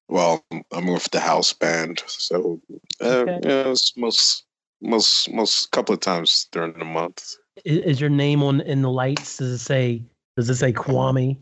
Well, 0.10 0.44
I'm 0.72 0.88
with 0.88 1.10
the 1.12 1.20
house 1.20 1.54
band, 1.54 2.04
so 2.08 2.62
uh, 3.02 3.06
Okay. 3.08 3.40
yeah, 3.44 3.70
it's 3.72 3.96
most 3.98 4.46
most 4.82 5.32
most 5.32 5.72
couple 5.72 5.94
of 5.94 6.02
times 6.02 6.48
during 6.52 6.74
the 6.74 6.86
month. 6.86 7.36
Is, 7.66 7.80
is 7.80 8.02
your 8.02 8.10
name 8.10 8.44
on 8.44 8.62
in 8.62 8.82
the 8.82 8.92
lights? 8.92 9.38
Does 9.38 9.52
it 9.52 9.60
say 9.60 10.04
Does 10.36 10.50
it 10.50 10.56
say 10.56 10.74
Kwame 10.74 11.38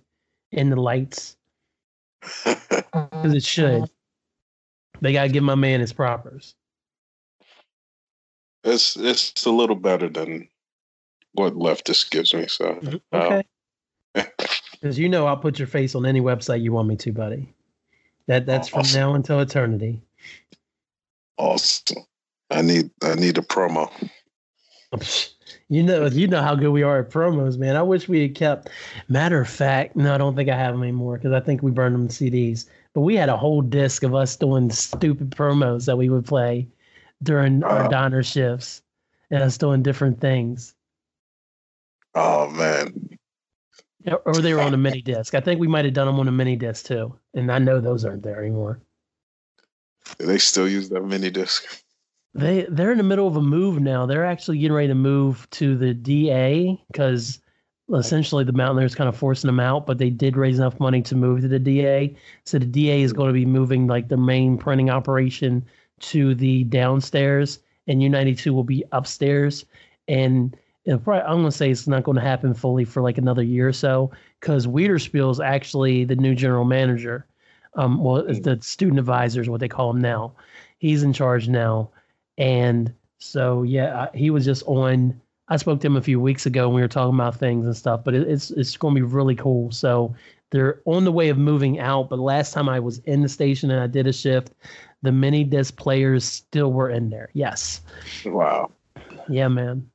in 0.51 0.69
the 0.69 0.81
lights? 0.81 1.37
Because 2.95 3.33
it 3.33 3.43
should. 3.43 3.89
They 5.01 5.13
gotta 5.13 5.29
give 5.29 5.43
my 5.43 5.55
man 5.55 5.79
his 5.79 5.93
propers. 5.93 6.55
it's 8.63 8.95
it's 8.97 9.45
a 9.45 9.51
little 9.51 9.75
better 9.75 10.09
than 10.09 10.47
what 11.33 11.53
leftist 11.53 12.09
gives 12.11 12.33
me. 12.33 12.47
So 12.47 12.79
uh, 13.13 13.17
Okay. 13.17 13.43
Because 14.81 14.99
you 14.99 15.09
know 15.09 15.25
I'll 15.25 15.37
put 15.37 15.57
your 15.57 15.67
face 15.67 15.95
on 15.95 16.05
any 16.05 16.21
website 16.21 16.61
you 16.61 16.71
want 16.71 16.87
me 16.87 16.95
to, 16.97 17.11
buddy. 17.11 17.51
That 18.27 18.45
that's 18.45 18.67
from 18.69 18.81
Awesome. 18.81 18.99
now 19.01 19.13
until 19.15 19.39
eternity. 19.39 20.01
awesome. 21.37 22.03
I 22.51 22.61
need 22.61 22.89
I 23.03 23.15
need 23.15 23.37
a 23.37 23.41
promo. 23.41 23.89
You 25.67 25.81
know, 25.81 26.05
you 26.05 26.27
know 26.27 26.43
how 26.43 26.53
good 26.53 26.69
we 26.69 26.83
are 26.83 26.99
at 26.99 27.09
promos, 27.09 27.57
man. 27.57 27.75
I 27.75 27.81
wish 27.81 28.07
we 28.07 28.21
had 28.21 28.35
kept. 28.35 28.69
Matter 29.09 29.41
of 29.41 29.49
fact, 29.49 29.95
no, 29.95 30.13
I 30.13 30.17
don't 30.19 30.35
think 30.35 30.47
I 30.47 30.55
have 30.55 30.75
them 30.75 30.83
anymore 30.83 31.17
because 31.17 31.33
I 31.33 31.39
think 31.39 31.63
we 31.63 31.71
burned 31.71 31.95
them 31.95 32.07
CDs. 32.07 32.65
But 32.95 33.01
we 33.01 33.15
had 33.17 33.27
a 33.29 33.35
whole 33.37 33.61
disc 33.61 34.03
of 34.03 34.15
us 34.15 34.37
doing 34.37 34.71
stupid 34.71 35.29
promos 35.31 35.85
that 35.85 35.97
we 35.97 36.09
would 36.09 36.25
play 36.25 36.67
during 37.21 37.61
our 37.63 37.85
Oh. 37.85 37.89
diner 37.89 38.23
shifts, 38.23 38.81
and 39.29 39.43
us 39.43 39.57
doing 39.57 39.83
different 39.83 40.19
things. 40.21 40.73
Oh 42.15 42.49
man, 42.49 43.09
Or- 44.07 44.21
Or 44.25 44.33
they 44.35 44.53
were 44.53 44.61
on 44.61 44.73
a 44.73 44.77
mini 44.77 45.01
disc. 45.01 45.33
I 45.35 45.41
think 45.41 45.59
we 45.59 45.67
might 45.67 45.83
have 45.83 45.93
done 45.93 46.07
them 46.07 46.19
on 46.19 46.27
a 46.27 46.31
mini 46.31 46.55
disc 46.55 46.85
too, 46.85 47.13
and 47.33 47.51
I 47.51 47.57
know 47.59 47.81
those 47.81 48.05
aren't 48.05 48.23
there 48.23 48.39
anymore. 48.41 48.79
they 50.19 50.37
still 50.37 50.69
use 50.69 50.87
that 50.89 51.01
mini 51.03 51.31
disc? 51.31 51.83
They 52.35 52.65
they're 52.69 52.91
in 52.91 52.97
the 52.99 53.03
middle 53.03 53.27
of 53.27 53.35
a 53.35 53.41
move 53.41 53.79
now. 53.81 54.05
They're 54.05 54.23
actually 54.25 54.59
getting 54.59 54.75
ready 54.75 54.87
to 54.89 54.95
move 54.95 55.49
to 55.51 55.75
the 55.75 55.93
DA 55.95 56.79
because 56.91 57.41
essentially 57.93 58.43
the 58.43 58.51
Mountaineers 58.51 58.95
kind 58.95 59.07
of 59.07 59.15
forcing 59.15 59.47
them 59.47 59.59
out, 59.59 59.85
but 59.85 59.97
they 59.97 60.09
did 60.09 60.37
raise 60.37 60.57
enough 60.57 60.79
money 60.79 61.01
to 61.03 61.15
move 61.15 61.41
to 61.41 61.47
the 61.47 61.59
DA. 61.59 62.15
So 62.43 62.57
the 62.57 62.65
DA 62.65 63.01
is 63.01 63.13
going 63.13 63.27
to 63.27 63.33
be 63.33 63.45
moving 63.45 63.87
like 63.87 64.07
the 64.07 64.17
main 64.17 64.57
printing 64.57 64.89
operation 64.89 65.63
to 65.99 66.35
the 66.35 66.63
downstairs, 66.65 67.59
and 67.87 68.01
U92 68.01 68.51
will 68.51 68.63
be 68.63 68.83
upstairs. 68.91 69.65
And 70.07 70.55
probably, 70.85 71.21
I'm 71.21 71.37
going 71.37 71.45
to 71.45 71.51
say 71.51 71.69
it's 71.69 71.87
not 71.87 72.03
going 72.03 72.15
to 72.15 72.21
happen 72.21 72.53
fully 72.53 72.85
for 72.85 73.01
like 73.01 73.17
another 73.17 73.43
year 73.43 73.67
or 73.67 73.73
so 73.73 74.11
because 74.39 74.67
Wiederspiel 74.67 75.31
is 75.31 75.39
actually 75.39 76.05
the 76.05 76.15
new 76.15 76.35
general 76.35 76.65
manager. 76.65 77.25
Um, 77.75 78.03
well, 78.03 78.17
it's 78.17 78.39
the 78.39 78.59
student 78.61 78.99
advisor 78.99 79.41
is 79.41 79.49
what 79.49 79.59
they 79.59 79.67
call 79.67 79.91
him 79.91 80.01
now. 80.01 80.33
He's 80.79 81.03
in 81.03 81.13
charge 81.13 81.47
now. 81.47 81.89
And 82.37 82.93
so, 83.17 83.63
yeah, 83.63 84.07
he 84.13 84.29
was 84.29 84.45
just 84.45 84.63
on. 84.63 85.19
I 85.47 85.57
spoke 85.57 85.79
to 85.81 85.87
him 85.87 85.95
a 85.95 86.01
few 86.01 86.19
weeks 86.19 86.45
ago 86.45 86.65
and 86.65 86.75
we 86.75 86.81
were 86.81 86.87
talking 86.87 87.13
about 87.13 87.37
things 87.37 87.65
and 87.65 87.77
stuff, 87.77 88.03
but 88.03 88.13
it, 88.13 88.27
it's 88.27 88.51
it's 88.51 88.77
going 88.77 88.95
to 88.95 88.99
be 88.99 89.05
really 89.05 89.35
cool. 89.35 89.71
So 89.71 90.15
they're 90.51 90.81
on 90.85 91.03
the 91.03 91.11
way 91.11 91.29
of 91.29 91.37
moving 91.37 91.79
out. 91.79 92.09
But 92.09 92.19
last 92.19 92.53
time 92.53 92.69
I 92.69 92.79
was 92.79 92.99
in 92.99 93.21
the 93.21 93.29
station 93.29 93.71
and 93.71 93.79
I 93.79 93.87
did 93.87 94.07
a 94.07 94.13
shift, 94.13 94.53
the 95.01 95.11
mini 95.11 95.43
disc 95.43 95.75
players 95.75 96.25
still 96.25 96.73
were 96.73 96.89
in 96.89 97.09
there. 97.09 97.29
Yes. 97.33 97.81
Wow. 98.25 98.71
Yeah, 99.29 99.47
man. 99.47 99.89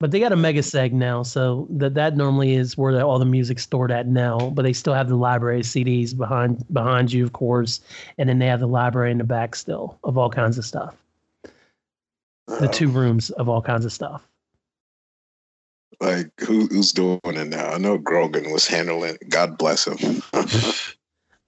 But 0.00 0.10
they 0.10 0.20
got 0.20 0.32
a 0.32 0.36
MegaSeg 0.36 0.92
now, 0.92 1.22
so 1.22 1.66
that 1.70 1.94
that 1.94 2.16
normally 2.16 2.54
is 2.54 2.76
where 2.76 3.00
all 3.00 3.18
the 3.18 3.24
music's 3.24 3.62
stored 3.62 3.90
at 3.90 4.06
now. 4.06 4.50
But 4.50 4.62
they 4.62 4.72
still 4.72 4.92
have 4.92 5.08
the 5.08 5.16
library 5.16 5.60
of 5.60 5.66
CDs 5.66 6.16
behind 6.16 6.64
behind 6.72 7.12
you, 7.12 7.24
of 7.24 7.32
course, 7.32 7.80
and 8.18 8.28
then 8.28 8.38
they 8.38 8.46
have 8.46 8.60
the 8.60 8.66
library 8.66 9.12
in 9.12 9.18
the 9.18 9.24
back 9.24 9.54
still 9.54 9.98
of 10.04 10.18
all 10.18 10.28
kinds 10.28 10.58
of 10.58 10.64
stuff. 10.64 10.94
The 12.46 12.68
two 12.68 12.88
rooms 12.88 13.30
of 13.30 13.48
all 13.48 13.62
kinds 13.62 13.84
of 13.84 13.92
stuff. 13.92 14.26
like 16.00 16.30
who, 16.40 16.66
who's 16.66 16.92
doing 16.92 17.20
it 17.24 17.48
now? 17.48 17.70
I 17.70 17.78
know 17.78 17.98
Grogan 17.98 18.50
was 18.50 18.66
handling. 18.66 19.14
it. 19.14 19.28
God 19.28 19.56
bless 19.58 19.86
him. 19.86 20.22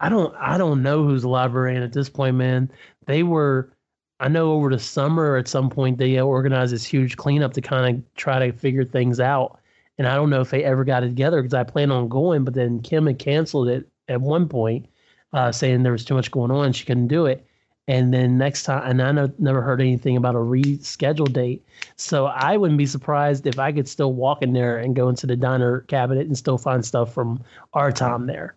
I 0.01 0.09
don't 0.09 0.35
I 0.37 0.59
don't 0.59 0.83
know 0.83 1.05
who's 1.05 1.25
librarian 1.25 1.83
at 1.83 1.93
this 1.93 2.09
point, 2.09 2.37
man. 2.37 2.71
They 3.07 3.23
were 3.23 3.73
I 4.21 4.29
know 4.29 4.53
over 4.53 4.71
the 4.71 4.79
summer 4.79 5.37
at 5.37 5.49
some 5.49 5.69
point 5.69 5.99
they 5.99 6.19
organized 6.21 6.73
this 6.73 6.85
huge 6.85 7.17
cleanup 7.17 7.53
to 7.55 7.61
kind 7.61 7.97
of 7.97 8.15
try 8.15 8.39
to 8.39 8.53
figure 8.53 8.85
things 8.85 9.21
out. 9.21 9.61
And 9.99 10.07
I 10.07 10.15
don't 10.15 10.31
know 10.31 10.41
if 10.41 10.51
they 10.51 10.65
ever 10.65 10.85
got 10.85 11.03
it 11.03 11.09
together 11.09 11.43
because 11.43 11.55
I 11.55 11.65
planned 11.65 11.93
on 11.93 12.09
going, 12.09 12.45
but 12.45 12.55
then 12.55 12.81
Kim 12.81 13.07
had 13.07 13.19
canceled 13.19 13.69
it 13.69 13.89
at 14.09 14.21
one 14.21 14.49
point, 14.49 14.87
uh, 15.33 15.53
saying 15.53 15.83
there 15.83 15.93
was 15.93 16.05
too 16.05 16.15
much 16.15 16.31
going 16.31 16.51
on, 16.51 16.73
she 16.73 16.85
couldn't 16.85 17.09
do 17.09 17.27
it. 17.27 17.46
And 17.89 18.13
then 18.13 18.37
next 18.37 18.65
time, 18.65 18.83
and 18.85 19.01
I 19.01 19.13
know, 19.13 19.33
never 19.39 19.63
heard 19.63 19.81
anything 19.81 20.17
about 20.17 20.35
a 20.35 20.39
rescheduled 20.39 21.33
date. 21.33 21.65
So 21.97 22.27
I 22.27 22.57
wouldn't 22.57 22.79
be 22.79 22.87
surprised 22.87 23.47
if 23.47 23.61
I 23.61 23.71
could 23.71 23.89
still 23.89 24.13
walk 24.13 24.43
in 24.43 24.53
there 24.53 24.79
and 24.79 24.97
go 24.97 25.09
into 25.09 25.27
the 25.27 25.37
diner 25.37 25.83
cabinet 25.83 26.27
and 26.27 26.37
still 26.37 26.59
find 26.59 26.85
stuff 26.85 27.15
from 27.15 27.45
our 27.75 27.93
time 27.93 28.27
there. 28.27 28.57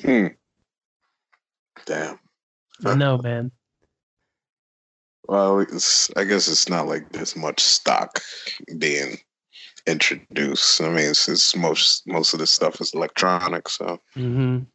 Hmm. 0.00 0.28
Damn. 1.84 2.18
I 2.84 2.94
know, 2.94 3.18
man. 3.18 3.50
Well, 5.28 5.60
it's, 5.60 6.10
I 6.16 6.24
guess 6.24 6.48
it's 6.48 6.68
not 6.68 6.86
like 6.88 7.12
there's 7.12 7.36
much 7.36 7.60
stock 7.60 8.20
being 8.78 9.18
introduced. 9.86 10.80
I 10.80 10.88
mean, 10.88 11.10
it's, 11.10 11.28
it's 11.28 11.54
most 11.56 12.06
most 12.06 12.32
of 12.32 12.40
the 12.40 12.46
stuff 12.46 12.80
is 12.80 12.94
electronic. 12.94 13.68
So 13.68 13.98
hmm 14.14 14.58
Yeah, 14.58 14.71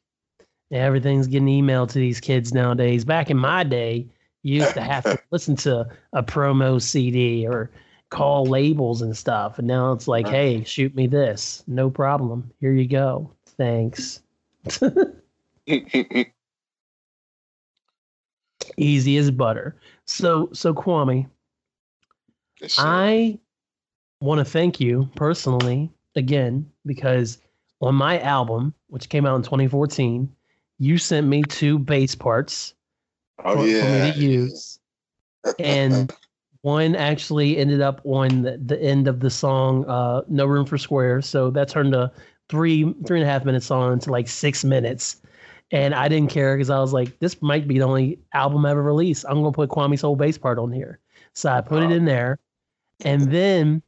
everything's 0.72 1.28
getting 1.28 1.48
emailed 1.48 1.90
to 1.90 2.00
these 2.00 2.20
kids 2.20 2.54
nowadays. 2.54 3.06
Back 3.06 3.30
in 3.30 3.38
my 3.38 3.64
day, 3.64 4.08
you 4.44 4.56
used 4.62 4.74
to 4.74 4.82
have 4.82 5.04
to 5.04 5.20
listen 5.32 5.56
to 5.58 5.88
a 6.14 6.24
promo 6.24 6.82
CD 6.82 7.48
or 7.48 7.72
call 8.10 8.46
labels 8.46 9.02
and 9.02 9.16
stuff. 9.16 9.60
And 9.60 9.68
now 9.68 9.92
it's 9.92 10.08
like, 10.08 10.28
hey, 10.28 10.64
shoot 10.64 10.96
me 10.96 11.08
this. 11.08 11.64
No 11.68 11.90
problem. 11.90 12.52
Here 12.60 12.74
you 12.74 12.88
go. 12.88 13.32
Thanks. 13.46 14.22
Easy 18.78 19.18
as 19.18 19.32
butter. 19.32 19.76
So, 20.06 20.50
so 20.54 20.74
Kwame, 20.74 21.28
Yes. 22.62 22.76
I 22.80 23.40
want 24.20 24.40
to 24.40 24.46
thank 24.46 24.80
you 24.80 25.10
personally 25.16 25.92
again 26.16 26.70
because 26.86 27.38
on 27.82 27.96
my 27.96 28.20
album, 28.22 28.74
which 28.88 29.10
came 29.10 29.26
out 29.26 29.36
in 29.36 29.44
2014, 29.44 30.32
you 30.80 30.98
sent 30.98 31.28
me 31.28 31.44
two 31.44 31.80
bass 31.80 32.16
parts 32.16 32.74
oh 33.44 33.56
for, 33.56 33.68
yeah. 33.68 33.82
for 33.82 34.06
me 34.06 34.14
to 34.14 34.20
use, 34.20 34.80
and 35.60 36.14
one 36.62 36.96
actually 36.96 37.58
ended 37.58 37.82
up 37.82 38.02
on 38.04 38.42
the, 38.42 38.58
the 38.58 38.82
end 38.82 39.08
of 39.08 39.20
the 39.20 39.30
song 39.30 39.86
uh, 39.86 40.22
"No 40.28 40.46
Room 40.46 40.66
for 40.66 40.78
Square," 40.78 41.22
so 41.24 41.50
that 41.52 41.70
turned 41.70 41.96
a 41.96 42.12
three 42.50 42.94
three 43.06 43.20
and 43.20 43.28
a 43.28 43.32
half 43.32 43.46
minute 43.46 43.64
song 43.64 43.94
into 43.94 44.12
like 44.12 44.28
six 44.28 44.64
minutes. 44.64 45.22
And 45.72 45.94
I 45.94 46.08
didn't 46.08 46.30
care 46.30 46.56
because 46.56 46.70
I 46.70 46.80
was 46.80 46.94
like, 46.94 47.20
this 47.20 47.42
might 47.42 47.68
be 47.68 47.78
the 47.78 47.84
only 47.84 48.20
album 48.34 48.66
ever 48.66 48.82
released. 48.82 49.26
I'm 49.28 49.42
gonna 49.42 49.52
put 49.52 49.70
Kwame's 49.70 50.02
whole 50.02 50.16
bass 50.16 50.38
part 50.38 50.60
on 50.60 50.72
here. 50.72 51.00
So 51.34 51.52
I 51.52 51.62
put 51.62 51.84
it 51.84 51.92
in 51.92 52.06
there. 52.06 52.40
And 53.04 53.32
then 53.32 53.82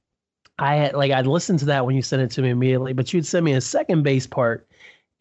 I 0.59 0.75
had 0.75 0.93
like 0.93 1.11
I'd 1.11 1.25
listened 1.25 1.59
to 1.59 1.65
that 1.65 1.85
when 1.85 1.95
you 1.95 2.01
sent 2.01 2.21
it 2.21 2.31
to 2.31 2.41
me 2.41 2.49
immediately, 2.49 2.93
but 2.93 3.13
you'd 3.13 3.25
send 3.25 3.45
me 3.45 3.53
a 3.53 3.61
second 3.61 4.03
bass 4.03 4.27
part, 4.27 4.68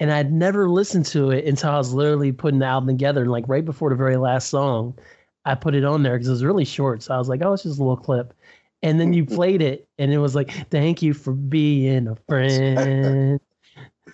and 0.01 0.12
I'd 0.12 0.32
never 0.32 0.68
listened 0.68 1.07
to 1.07 1.30
it 1.30 1.44
until 1.44 1.70
I 1.70 1.78
was 1.78 1.92
literally 1.92 2.32
putting 2.32 2.61
the 2.61 2.66
album 2.66 2.88
together. 2.88 3.22
And 3.22 3.30
like 3.30 3.44
right 3.49 3.64
before 3.64 3.90
the 3.90 3.96
very 3.96 4.16
last 4.16 4.49
song, 4.51 4.96
I 5.44 5.55
put 5.55 5.74
it 5.74 5.84
on 5.84 6.03
there 6.03 6.14
because 6.14 6.28
it 6.28 6.32
was 6.32 6.44
really 6.44 6.64
short. 6.64 7.03
So 7.03 7.14
I 7.14 7.18
was 7.18 7.28
like, 7.28 7.42
oh, 7.42 7.53
it's 7.55 7.62
just 7.64 7.78
a 7.78 7.82
little 7.82 7.96
clip. 7.96 8.34
And 8.82 9.01
then 9.01 9.12
you 9.12 9.24
played 9.26 9.62
it, 9.62 9.88
and 9.99 10.12
it 10.12 10.18
was 10.18 10.34
like, 10.34 10.53
thank 10.70 11.03
you 11.03 11.14
for 11.14 11.32
being 11.32 12.07
a 12.07 12.16
friend. 12.28 13.40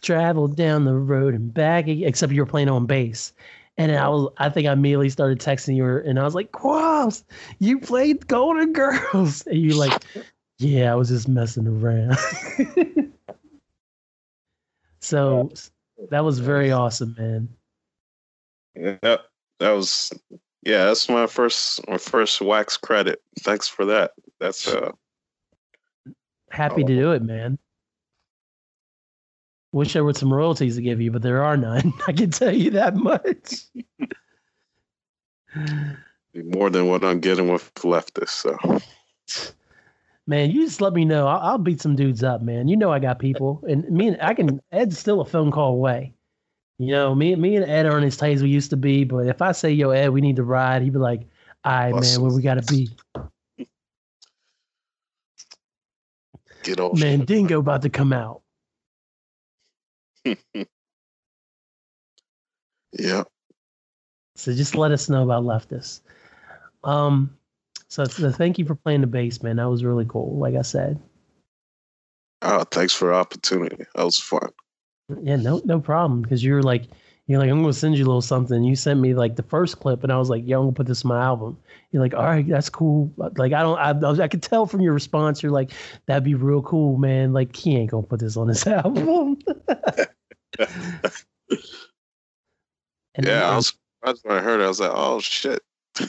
Travel 0.01 0.49
down 0.49 0.85
the 0.85 0.95
road 0.95 1.35
and 1.35 1.53
back, 1.53 1.87
except 1.89 2.32
you 2.32 2.41
were 2.41 2.47
playing 2.47 2.68
on 2.68 2.87
bass. 2.87 3.32
And 3.76 3.93
I 3.93 4.09
was, 4.09 4.32
I 4.39 4.49
think 4.49 4.68
I 4.68 4.72
immediately 4.72 5.09
started 5.09 5.41
texting 5.41 5.76
you, 5.76 5.85
and 5.85 6.18
I 6.18 6.24
was 6.24 6.35
like, 6.35 6.53
Quabs, 6.53 7.24
you 7.59 7.80
played 7.80 8.26
Golden 8.28 8.72
Girls. 8.72 9.47
And 9.47 9.59
you 9.59 9.74
like, 9.74 10.05
yeah, 10.59 10.93
I 10.93 10.95
was 10.95 11.09
just 11.09 11.28
messing 11.28 11.66
around. 11.66 12.16
so 15.01 15.51
that 16.11 16.25
was 16.25 16.39
very 16.39 16.71
awesome, 16.73 17.15
man. 17.19 17.49
Yeah, 18.75 19.19
that 19.61 19.71
was 19.71 20.13
yeah. 20.63 20.85
That's 20.87 21.09
my 21.09 21.27
first 21.27 21.87
my 21.89 21.99
first 21.99 22.41
wax 22.41 22.77
credit. 22.77 23.23
Thanks 23.41 23.69
for 23.69 23.85
that. 23.87 24.13
That's 24.41 24.67
uh. 24.69 24.93
Happy 26.51 26.85
to 26.85 26.95
do 26.95 27.13
it, 27.13 27.23
man. 27.23 27.59
Wish 29.73 29.93
there 29.93 30.05
were 30.05 30.15
some 30.15 30.33
royalties 30.33 30.77
to 30.77 30.83
give 30.83 31.01
you, 31.01 31.11
but 31.11 31.23
there 31.23 31.43
are 31.43 31.57
none. 31.57 31.93
I 32.07 32.13
can 32.13 32.31
tell 32.31 32.55
you 32.55 32.71
that 32.71 32.95
much. 32.95 33.65
More 36.33 36.71
than 36.71 36.87
what 36.87 37.05
I'm 37.05 37.19
getting 37.21 37.49
with 37.49 37.75
leftists. 37.75 38.47
So, 39.27 39.53
man, 40.27 40.51
you 40.51 40.64
just 40.64 40.81
let 40.81 40.93
me 40.93 41.05
know. 41.05 41.27
I'll, 41.27 41.41
I'll, 41.41 41.59
beat 41.59 41.81
some 41.81 41.97
dudes 41.97 42.22
up, 42.22 42.43
man. 42.43 42.68
You 42.68 42.77
know 42.77 42.93
I 42.93 42.99
got 42.99 43.18
people, 43.18 43.62
and 43.68 43.89
me 43.91 44.09
and 44.09 44.18
I 44.20 44.35
can. 44.35 44.61
Ed's 44.72 44.99
still 44.99 45.20
a 45.20 45.25
phone 45.25 45.51
call 45.51 45.72
away. 45.72 46.14
You 46.79 46.89
know, 46.89 47.14
me, 47.14 47.37
me 47.37 47.57
and 47.57 47.64
Ed 47.64 47.87
aren't 47.87 48.07
as 48.07 48.16
tight 48.16 48.35
as 48.35 48.43
we 48.43 48.51
used 48.51 48.70
to 48.70 48.77
be. 48.77 49.05
But 49.05 49.27
if 49.27 49.41
I 49.43 49.53
say, 49.53 49.70
"Yo, 49.70 49.91
Ed, 49.91 50.09
we 50.11 50.20
need 50.20 50.37
to 50.37 50.45
ride," 50.45 50.83
he'd 50.83 50.93
be 50.93 50.99
like, 50.99 51.22
"All 51.64 51.72
right, 51.72 51.95
man, 51.95 52.20
where 52.20 52.33
we 52.33 52.43
gotta 52.43 52.62
be." 52.62 52.91
Get 56.62 56.81
off. 56.81 56.99
Man, 56.99 57.25
Dingo 57.25 57.61
about 57.61 57.83
to 57.83 57.91
come 57.91 58.12
out. 58.12 58.41
yeah. 62.93 63.25
So 64.37 64.53
just 64.53 64.75
let 64.75 64.91
us 64.91 65.09
know 65.09 65.22
about 65.22 65.45
leftists. 65.45 66.01
Um, 66.83 67.37
so, 67.95 68.03
so 68.07 68.32
thank 68.32 68.59
you 68.59 68.64
for 68.64 68.74
playing 68.74 69.03
the 69.03 69.07
bass, 69.07 69.40
man. 69.40 69.55
That 69.55 69.70
was 69.70 69.84
really 69.84 70.05
cool. 70.05 70.36
Like 70.36 70.57
I 70.57 70.62
said. 70.62 71.01
Oh, 72.42 72.64
thanks 72.64 72.92
for 72.92 73.11
the 73.11 73.14
opportunity. 73.14 73.84
That 73.95 74.05
was 74.05 74.18
fun. 74.18 74.49
Yeah, 75.22 75.36
no, 75.36 75.62
no 75.64 75.78
problem. 75.78 76.20
Because 76.22 76.42
you're 76.42 76.61
like, 76.61 76.88
you're 77.28 77.38
like, 77.38 77.49
I'm 77.49 77.61
gonna 77.61 77.72
send 77.72 77.97
you 77.97 78.05
a 78.05 78.09
little 78.09 78.20
something. 78.20 78.64
You 78.64 78.74
sent 78.74 78.99
me 78.99 79.14
like 79.14 79.36
the 79.36 79.45
first 79.45 79.78
clip, 79.78 80.03
and 80.03 80.12
I 80.12 80.18
was 80.18 80.28
like, 80.28 80.42
Yo, 80.45 80.59
I'm 80.59 80.66
gonna 80.66 80.74
put 80.74 80.88
this 80.88 81.05
in 81.05 81.09
my 81.09 81.22
album. 81.22 81.57
You're 81.92 82.03
like, 82.03 82.14
all 82.14 82.24
right, 82.24 82.45
that's 82.49 82.68
cool. 82.68 83.12
Like, 83.16 83.53
I 83.53 83.62
don't, 83.62 83.78
I, 83.78 83.90
I, 83.90 84.11
was, 84.11 84.18
I 84.18 84.26
could 84.26 84.42
tell 84.42 84.66
from 84.66 84.80
your 84.80 84.92
response, 84.92 85.40
you're 85.40 85.53
like, 85.53 85.70
that'd 86.07 86.24
be 86.24 86.34
real 86.34 86.62
cool, 86.62 86.97
man. 86.97 87.32
Like, 87.32 87.55
he 87.55 87.76
ain't 87.76 87.92
gonna 87.92 88.03
put 88.03 88.18
this 88.18 88.36
on 88.36 88.49
his 88.49 88.66
album. 88.66 89.38
yeah, 93.22 93.51
I 93.51 93.55
was 93.55 93.68
surprised 93.68 94.24
when 94.24 94.36
I 94.36 94.40
heard 94.40 94.61
it. 94.61 94.64
I 94.64 94.68
was 94.68 94.80
like, 94.80 94.92
oh 94.92 95.20
shit. 95.20 95.62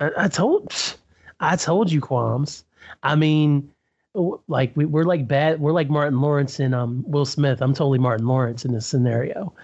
I, 0.00 0.10
I, 0.18 0.28
told, 0.28 0.72
I 1.52 1.56
told 1.56 1.92
you, 1.92 2.00
Qualms. 2.00 2.64
I 3.02 3.14
mean, 3.14 3.70
like 4.48 4.72
we, 4.76 4.84
we're 4.84 5.04
like 5.04 5.26
bad. 5.26 5.60
We're 5.60 5.72
like 5.72 5.90
Martin 5.90 6.20
Lawrence 6.20 6.60
and 6.60 6.74
um 6.74 7.04
Will 7.06 7.24
Smith. 7.24 7.60
I'm 7.60 7.74
totally 7.74 7.98
Martin 7.98 8.26
Lawrence 8.26 8.64
in 8.64 8.72
this 8.72 8.86
scenario. 8.86 9.54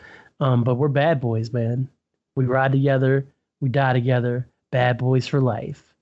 Um, 0.40 0.64
but 0.64 0.76
we're 0.76 0.88
bad 0.88 1.20
boys, 1.20 1.52
man. 1.52 1.88
We 2.34 2.46
ride 2.46 2.72
together, 2.72 3.26
we 3.60 3.68
die 3.68 3.92
together. 3.92 4.48
Bad 4.70 4.98
boys 4.98 5.26
for 5.26 5.40
life. 5.40 5.94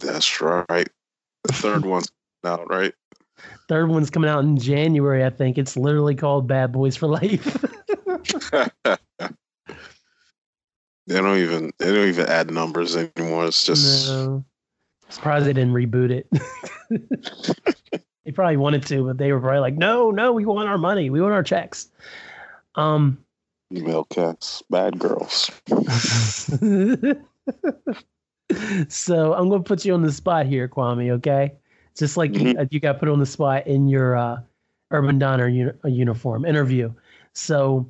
That's 0.00 0.40
right. 0.40 0.88
The 1.44 1.52
third 1.52 1.84
one's 1.84 2.10
out, 2.44 2.68
right? 2.70 2.94
Third 3.68 3.88
one's 3.88 4.10
coming 4.10 4.30
out 4.30 4.44
in 4.44 4.56
January, 4.56 5.24
I 5.24 5.30
think. 5.30 5.58
It's 5.58 5.76
literally 5.76 6.14
called 6.14 6.46
Bad 6.46 6.72
Boys 6.72 6.96
for 6.96 7.06
Life. 7.06 7.64
they 11.08 11.20
don't 11.20 11.38
even 11.38 11.72
they 11.78 11.86
don't 11.86 12.08
even 12.08 12.26
add 12.26 12.50
numbers 12.50 12.94
anymore. 12.94 13.46
It's 13.46 13.64
just 13.64 14.08
no. 14.08 14.44
surprised 15.08 15.46
they 15.46 15.54
didn't 15.54 15.72
reboot 15.72 16.10
it. 16.10 16.28
they 18.24 18.32
probably 18.32 18.58
wanted 18.58 18.84
to, 18.86 19.06
but 19.06 19.16
they 19.16 19.32
were 19.32 19.40
probably 19.40 19.60
like, 19.60 19.76
"No, 19.76 20.10
no, 20.10 20.32
we 20.32 20.44
want 20.44 20.68
our 20.68 20.76
money. 20.76 21.08
We 21.08 21.22
want 21.22 21.32
our 21.32 21.42
checks." 21.42 21.88
Um, 22.74 23.24
email 23.74 24.04
cats, 24.04 24.62
bad 24.68 24.98
girls. 24.98 25.50
so 28.88 29.32
I'm 29.32 29.48
gonna 29.48 29.62
put 29.62 29.86
you 29.86 29.94
on 29.94 30.02
the 30.02 30.12
spot 30.12 30.44
here, 30.44 30.68
Kwame. 30.68 31.10
Okay, 31.12 31.52
just 31.96 32.18
like 32.18 32.32
mm-hmm. 32.32 32.60
you, 32.60 32.68
you, 32.70 32.80
got 32.80 32.98
put 32.98 33.08
on 33.08 33.18
the 33.18 33.26
spot 33.26 33.66
in 33.66 33.88
your 33.88 34.14
uh, 34.14 34.40
Urban 34.90 35.18
uni- 35.20 35.72
uh, 35.82 35.88
uniform 35.88 36.44
interview. 36.44 36.92
So, 37.32 37.88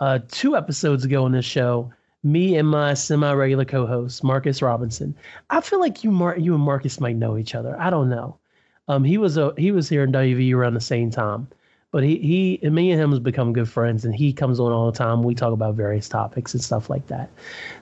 uh, 0.00 0.20
two 0.28 0.56
episodes 0.56 1.04
ago 1.04 1.26
in 1.26 1.32
this 1.32 1.44
show, 1.44 1.92
me 2.22 2.56
and 2.56 2.68
my 2.68 2.94
semi-regular 2.94 3.64
co-host 3.64 4.22
Marcus 4.22 4.62
Robinson. 4.62 5.14
I 5.48 5.60
feel 5.60 5.80
like 5.80 6.04
you, 6.04 6.10
Mar- 6.10 6.38
you 6.38 6.54
and 6.54 6.62
Marcus 6.62 7.00
might 7.00 7.16
know 7.16 7.38
each 7.38 7.54
other. 7.54 7.80
I 7.80 7.90
don't 7.90 8.10
know. 8.10 8.38
Um, 8.88 9.04
he 9.04 9.18
was 9.18 9.36
a 9.36 9.54
he 9.56 9.70
was 9.70 9.88
here 9.88 10.02
in 10.02 10.12
WV 10.12 10.52
around 10.52 10.74
the 10.74 10.80
same 10.80 11.10
time, 11.10 11.46
but 11.92 12.02
he 12.02 12.18
he 12.18 12.58
and 12.62 12.74
me 12.74 12.90
and 12.90 13.00
him 13.00 13.10
has 13.10 13.20
become 13.20 13.52
good 13.52 13.68
friends, 13.68 14.04
and 14.04 14.14
he 14.14 14.32
comes 14.32 14.58
on 14.58 14.72
all 14.72 14.90
the 14.90 14.98
time. 14.98 15.22
We 15.22 15.34
talk 15.34 15.52
about 15.52 15.76
various 15.76 16.08
topics 16.08 16.54
and 16.54 16.62
stuff 16.62 16.90
like 16.90 17.06
that. 17.06 17.30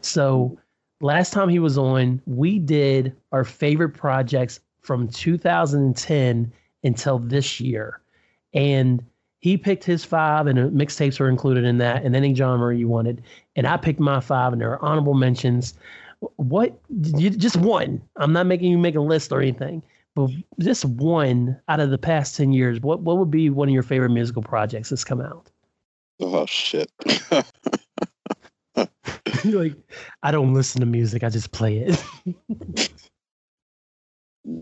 So 0.03 0.59
last 1.01 1.33
time 1.33 1.49
he 1.49 1.61
was 1.61 1.79
on, 1.79 2.21
we 2.27 2.59
did 2.59 3.17
our 3.33 3.45
favorite 3.45 3.91
projects 3.91 4.61
from 4.83 5.09
2010 5.09 6.53
until 6.85 7.19
this 7.19 7.61
year. 7.61 8.01
And 8.55 9.05
he 9.41 9.57
picked 9.57 9.85
his 9.85 10.05
five, 10.05 10.47
and 10.47 10.59
mixtapes 10.73 11.21
were 11.21 11.29
included 11.29 11.65
in 11.65 11.79
that, 11.79 12.05
and 12.05 12.17
any 12.17 12.35
genre 12.35 12.77
you 12.77 12.89
wanted. 12.89 13.23
And 13.57 13.67
I 13.67 13.77
picked 13.77 14.01
my 14.01 14.21
five, 14.21 14.53
and 14.53 14.61
there 14.61 14.73
are 14.73 14.83
honorable 14.83 15.15
mentions. 15.15 15.75
What 16.37 16.79
you 16.89 17.31
just 17.31 17.57
one? 17.57 18.03
I'm 18.17 18.33
not 18.33 18.47
making 18.47 18.71
you 18.71 18.79
make 18.79 18.97
a 18.97 19.01
list 19.01 19.31
or 19.31 19.41
anything, 19.41 19.83
but 20.17 20.31
just 20.59 20.85
one 20.85 21.61
out 21.69 21.79
of 21.79 21.91
the 21.91 21.99
past 21.99 22.37
ten 22.37 22.53
years. 22.53 22.81
What 22.81 23.01
what 23.01 23.19
would 23.19 23.31
be 23.31 23.51
one 23.51 23.69
of 23.69 23.75
your 23.75 23.85
favorite 23.85 24.11
musical 24.11 24.43
projects 24.43 24.91
that's 24.91 25.05
come 25.05 25.21
out? 25.21 25.49
Oh 26.21 26.47
shit! 26.47 26.91
like, 29.45 29.75
I 30.23 30.33
don't 30.33 30.55
listen 30.55 30.81
to 30.81 30.87
music; 30.87 31.23
I 31.23 31.29
just 31.29 31.53
play 31.53 31.79
it. 31.79 32.05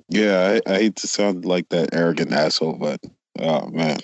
Yeah, 0.08 0.60
I, 0.66 0.72
I, 0.72 0.78
hate 0.78 0.96
to 0.96 1.06
sound 1.06 1.44
like 1.44 1.68
that 1.68 1.90
arrogant 1.94 2.32
asshole, 2.32 2.74
but 2.74 3.00
oh 3.38 3.68
man. 3.68 3.98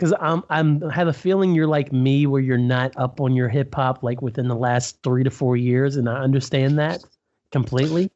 Because 0.00 0.14
I'm 0.18 0.42
I'm 0.48 0.82
I 0.82 0.94
have 0.94 1.08
a 1.08 1.12
feeling 1.12 1.54
you're 1.54 1.66
like 1.66 1.92
me, 1.92 2.26
where 2.26 2.40
you're 2.40 2.56
not 2.56 2.94
up 2.96 3.20
on 3.20 3.36
your 3.36 3.50
hip 3.50 3.74
hop 3.74 4.02
like 4.02 4.22
within 4.22 4.48
the 4.48 4.56
last 4.56 4.98
three 5.02 5.22
to 5.24 5.30
four 5.30 5.58
years, 5.58 5.96
and 5.96 6.08
I 6.08 6.22
understand 6.22 6.78
that 6.78 7.04
completely. 7.52 8.10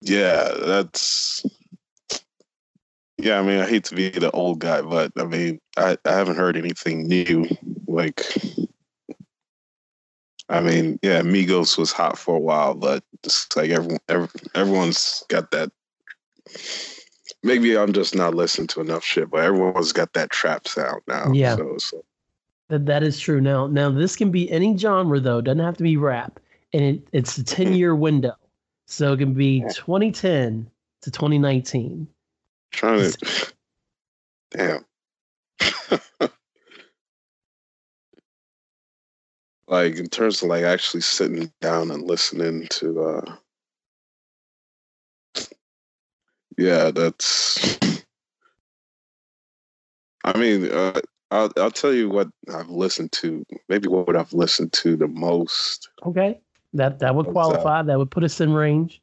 Yeah, 0.00 0.48
that's. 0.64 1.44
Yeah, 3.18 3.38
I 3.38 3.42
mean, 3.42 3.60
I 3.60 3.68
hate 3.68 3.84
to 3.84 3.94
be 3.94 4.08
the 4.08 4.30
old 4.30 4.60
guy, 4.60 4.80
but 4.80 5.12
I 5.18 5.24
mean, 5.24 5.60
I, 5.76 5.98
I 6.06 6.12
haven't 6.12 6.36
heard 6.36 6.56
anything 6.56 7.06
new. 7.06 7.46
Like, 7.86 8.22
I 10.48 10.60
mean, 10.60 10.98
yeah, 11.02 11.20
Migos 11.20 11.76
was 11.76 11.92
hot 11.92 12.18
for 12.18 12.34
a 12.34 12.40
while, 12.40 12.74
but 12.74 13.04
it's 13.22 13.46
like 13.56 13.70
everyone, 13.70 14.00
every, 14.08 14.28
everyone's 14.54 15.22
got 15.28 15.50
that. 15.50 15.70
Maybe 17.44 17.76
I'm 17.76 17.92
just 17.92 18.14
not 18.14 18.34
listening 18.34 18.68
to 18.68 18.80
enough 18.80 19.04
shit, 19.04 19.30
but 19.30 19.44
everyone's 19.44 19.92
got 19.92 20.14
that 20.14 20.30
trap 20.30 20.66
sound 20.66 21.02
now. 21.06 21.30
Yeah, 21.30 21.56
so, 21.56 21.76
so. 21.78 22.04
That, 22.70 22.86
that 22.86 23.02
is 23.02 23.20
true. 23.20 23.38
Now, 23.38 23.66
now 23.66 23.90
this 23.90 24.16
can 24.16 24.30
be 24.30 24.50
any 24.50 24.78
genre 24.78 25.20
though. 25.20 25.42
Doesn't 25.42 25.58
have 25.58 25.76
to 25.76 25.82
be 25.82 25.98
rap, 25.98 26.40
and 26.72 26.82
it, 26.82 27.06
it's 27.12 27.36
a 27.36 27.44
10 27.54 27.74
year 27.74 27.94
window, 27.94 28.34
so 28.86 29.12
it 29.12 29.18
can 29.18 29.34
be 29.34 29.60
2010 29.60 30.70
to 31.02 31.10
2019. 31.10 32.08
Trying 32.72 33.12
to, 33.12 33.52
damn. 34.50 34.86
like 39.66 39.96
in 39.96 40.08
terms 40.08 40.42
of 40.42 40.48
like 40.48 40.64
actually 40.64 41.02
sitting 41.02 41.52
down 41.60 41.90
and 41.90 42.04
listening 42.04 42.66
to 42.70 43.02
uh 43.02 43.36
yeah 46.58 46.90
that's 46.90 47.78
i 50.24 50.36
mean 50.38 50.70
uh 50.70 51.00
I'll, 51.30 51.50
I'll 51.56 51.70
tell 51.70 51.92
you 51.92 52.08
what 52.08 52.28
I've 52.54 52.68
listened 52.68 53.10
to. 53.12 53.44
Maybe 53.68 53.88
what 53.88 54.14
I've 54.14 54.32
listened 54.32 54.72
to 54.74 54.94
the 54.94 55.08
most. 55.08 55.88
Okay, 56.06 56.38
that 56.74 57.00
that 57.00 57.16
would 57.16 57.26
qualify. 57.26 57.82
That? 57.82 57.98
would 57.98 58.12
put 58.12 58.22
us 58.22 58.40
in 58.40 58.52
range. 58.52 59.02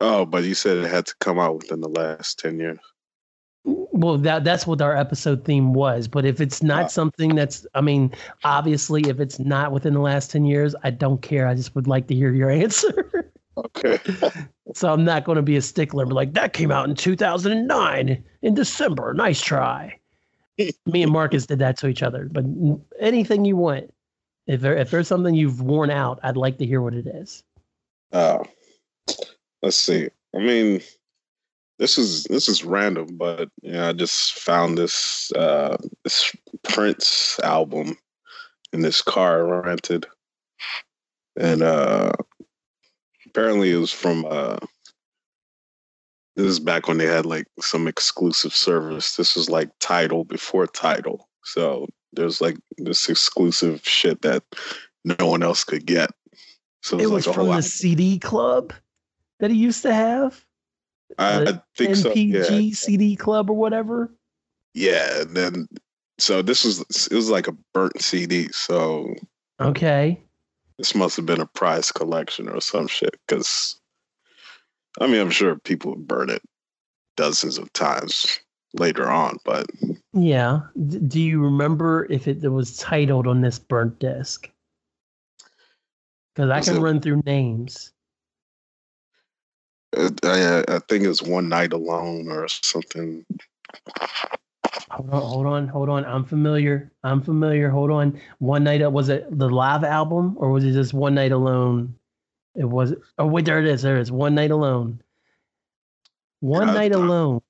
Oh, 0.00 0.24
but 0.24 0.44
you 0.44 0.54
said 0.54 0.78
it 0.78 0.88
had 0.88 1.04
to 1.06 1.14
come 1.20 1.38
out 1.38 1.56
within 1.56 1.82
the 1.82 1.90
last 1.90 2.38
ten 2.38 2.58
years 2.58 2.78
well 3.64 4.16
that 4.16 4.44
that's 4.44 4.66
what 4.66 4.80
our 4.80 4.96
episode 4.96 5.44
theme 5.44 5.72
was 5.72 6.08
but 6.08 6.24
if 6.24 6.40
it's 6.40 6.62
not 6.62 6.90
something 6.90 7.34
that's 7.34 7.66
i 7.74 7.80
mean 7.80 8.10
obviously 8.44 9.02
if 9.08 9.20
it's 9.20 9.38
not 9.38 9.72
within 9.72 9.94
the 9.94 10.00
last 10.00 10.30
10 10.30 10.44
years 10.44 10.74
i 10.84 10.90
don't 10.90 11.22
care 11.22 11.46
i 11.46 11.54
just 11.54 11.74
would 11.74 11.86
like 11.86 12.06
to 12.06 12.14
hear 12.14 12.32
your 12.32 12.50
answer 12.64 13.30
okay. 13.66 13.98
So 14.74 14.92
i'm 14.92 15.02
not 15.02 15.24
going 15.24 15.36
to 15.36 15.42
be 15.42 15.56
a 15.56 15.62
stickler 15.62 16.04
but 16.04 16.14
like 16.14 16.34
that 16.34 16.52
came 16.52 16.70
out 16.70 16.88
in 16.88 16.94
2009 16.94 18.24
in 18.42 18.54
december. 18.54 19.14
Nice 19.14 19.40
try. 19.40 19.98
Me 20.86 21.02
and 21.02 21.12
marcus 21.12 21.46
did 21.46 21.58
that 21.60 21.78
to 21.78 21.88
each 21.88 22.02
other 22.02 22.28
but 22.30 22.44
anything 23.00 23.44
you 23.44 23.56
want. 23.56 23.92
If, 24.46 24.62
there, 24.62 24.76
if 24.76 24.90
there's 24.90 25.08
something 25.08 25.34
you've 25.34 25.62
worn 25.62 25.90
out 25.90 26.20
i'd 26.22 26.36
like 26.36 26.58
to 26.58 26.66
hear 26.66 26.82
what 26.82 26.94
it 26.94 27.06
is. 27.06 27.42
Oh. 28.12 28.18
Uh, 28.18 28.44
let's 29.62 29.76
see. 29.76 30.08
I 30.34 30.38
mean 30.38 30.82
this 31.78 31.96
is 31.96 32.24
this 32.24 32.48
is 32.48 32.64
random, 32.64 33.16
but 33.16 33.48
you 33.62 33.72
know, 33.72 33.88
I 33.88 33.92
just 33.92 34.34
found 34.34 34.76
this 34.76 35.32
uh, 35.32 35.76
this 36.04 36.34
Prince 36.64 37.38
album 37.42 37.96
in 38.72 38.82
this 38.82 39.00
car 39.00 39.44
rented, 39.62 40.06
and 41.36 41.62
uh, 41.62 42.12
apparently 43.38 43.70
it 43.70 43.76
was 43.76 43.92
from. 43.92 44.26
Uh, 44.28 44.58
this 46.36 46.46
is 46.46 46.60
back 46.60 46.86
when 46.86 46.98
they 46.98 47.06
had 47.06 47.26
like 47.26 47.46
some 47.60 47.88
exclusive 47.88 48.54
service. 48.54 49.16
This 49.16 49.34
was 49.34 49.50
like 49.50 49.70
Tidal 49.80 50.24
before 50.24 50.66
Tidal. 50.66 51.28
so 51.44 51.86
there's 52.12 52.40
like 52.40 52.56
this 52.78 53.08
exclusive 53.08 53.80
shit 53.84 54.22
that 54.22 54.42
no 55.04 55.26
one 55.26 55.42
else 55.42 55.64
could 55.64 55.84
get. 55.84 56.10
So 56.82 56.98
it 56.98 57.10
was, 57.10 57.26
like 57.26 57.34
from 57.34 57.48
the 57.48 57.62
CD 57.62 58.18
club 58.18 58.72
that 59.40 59.50
he 59.50 59.56
used 59.56 59.82
to 59.82 59.92
have. 59.92 60.44
I, 61.18 61.42
I 61.42 61.60
think 61.76 61.96
so. 61.96 62.12
NPG 62.12 62.68
Yeah. 62.68 62.74
CD 62.74 63.16
club 63.16 63.50
or 63.50 63.56
whatever. 63.56 64.12
Yeah, 64.74 65.22
and 65.22 65.36
then 65.36 65.68
so 66.18 66.40
this 66.40 66.64
was 66.64 66.80
it 67.10 67.14
was 67.14 67.30
like 67.30 67.48
a 67.48 67.56
burnt 67.74 68.00
CD. 68.00 68.48
So 68.52 69.14
Okay. 69.60 70.22
This 70.78 70.94
must 70.94 71.16
have 71.16 71.26
been 71.26 71.40
a 71.40 71.46
prize 71.46 71.92
collection 71.92 72.48
or 72.48 72.60
some 72.60 72.86
shit. 72.86 73.14
Because 73.26 73.80
I 75.00 75.06
mean, 75.06 75.20
I'm 75.20 75.30
sure 75.30 75.56
people 75.56 75.92
would 75.92 76.06
burn 76.06 76.30
it 76.30 76.42
dozens 77.16 77.58
of 77.58 77.72
times 77.72 78.38
later 78.74 79.10
on, 79.10 79.38
but 79.44 79.66
Yeah. 80.12 80.60
D- 80.86 80.98
do 81.00 81.20
you 81.20 81.42
remember 81.42 82.06
if 82.10 82.28
it, 82.28 82.42
was 82.50 82.76
titled 82.76 83.26
on 83.26 83.40
this 83.40 83.58
burnt 83.58 83.98
disc? 83.98 84.48
Because 86.34 86.50
I 86.50 86.60
can 86.60 86.76
it- 86.76 86.84
run 86.84 87.00
through 87.00 87.22
names. 87.24 87.92
I, 89.96 90.64
I 90.68 90.78
think 90.80 91.04
it's 91.04 91.22
one 91.22 91.48
night 91.48 91.72
alone 91.72 92.28
or 92.28 92.46
something. 92.46 93.24
Hold 94.90 95.10
on, 95.10 95.20
hold 95.22 95.46
on, 95.46 95.68
hold 95.68 95.88
on. 95.88 96.04
I'm 96.04 96.24
familiar. 96.24 96.90
I'm 97.04 97.20
familiar. 97.20 97.68
Hold 97.70 97.90
on. 97.90 98.20
One 98.38 98.64
night 98.64 98.80
was 98.92 99.08
it 99.08 99.26
the 99.38 99.48
live 99.48 99.84
album 99.84 100.36
or 100.38 100.50
was 100.50 100.64
it 100.64 100.72
just 100.72 100.94
one 100.94 101.14
night 101.14 101.32
alone? 101.32 101.94
It 102.54 102.64
was. 102.64 102.94
Oh 103.18 103.26
wait, 103.26 103.44
there 103.44 103.58
it 103.60 103.66
is. 103.66 103.82
There 103.82 103.96
it 103.96 104.00
is. 104.02 104.12
One 104.12 104.34
night 104.34 104.50
alone. 104.50 105.00
One 106.40 106.68
Yeah, 106.68 106.74
night 106.74 106.92
I- 106.92 106.98
alone. 106.98 107.40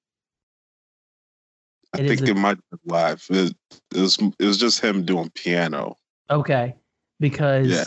I 1.95 2.01
It 2.01 2.09
think 2.09 2.21
a- 2.23 2.31
it 2.31 2.37
might 2.37 2.57
be 2.71 2.79
live. 2.87 3.25
It, 3.31 3.55
it 3.95 4.01
was 4.01 4.19
it 4.39 4.45
was 4.45 4.59
just 4.59 4.81
him 4.81 5.05
doing 5.05 5.31
piano. 5.31 5.97
Okay, 6.31 6.75
because 7.21 7.69
Yeah. 7.69 7.85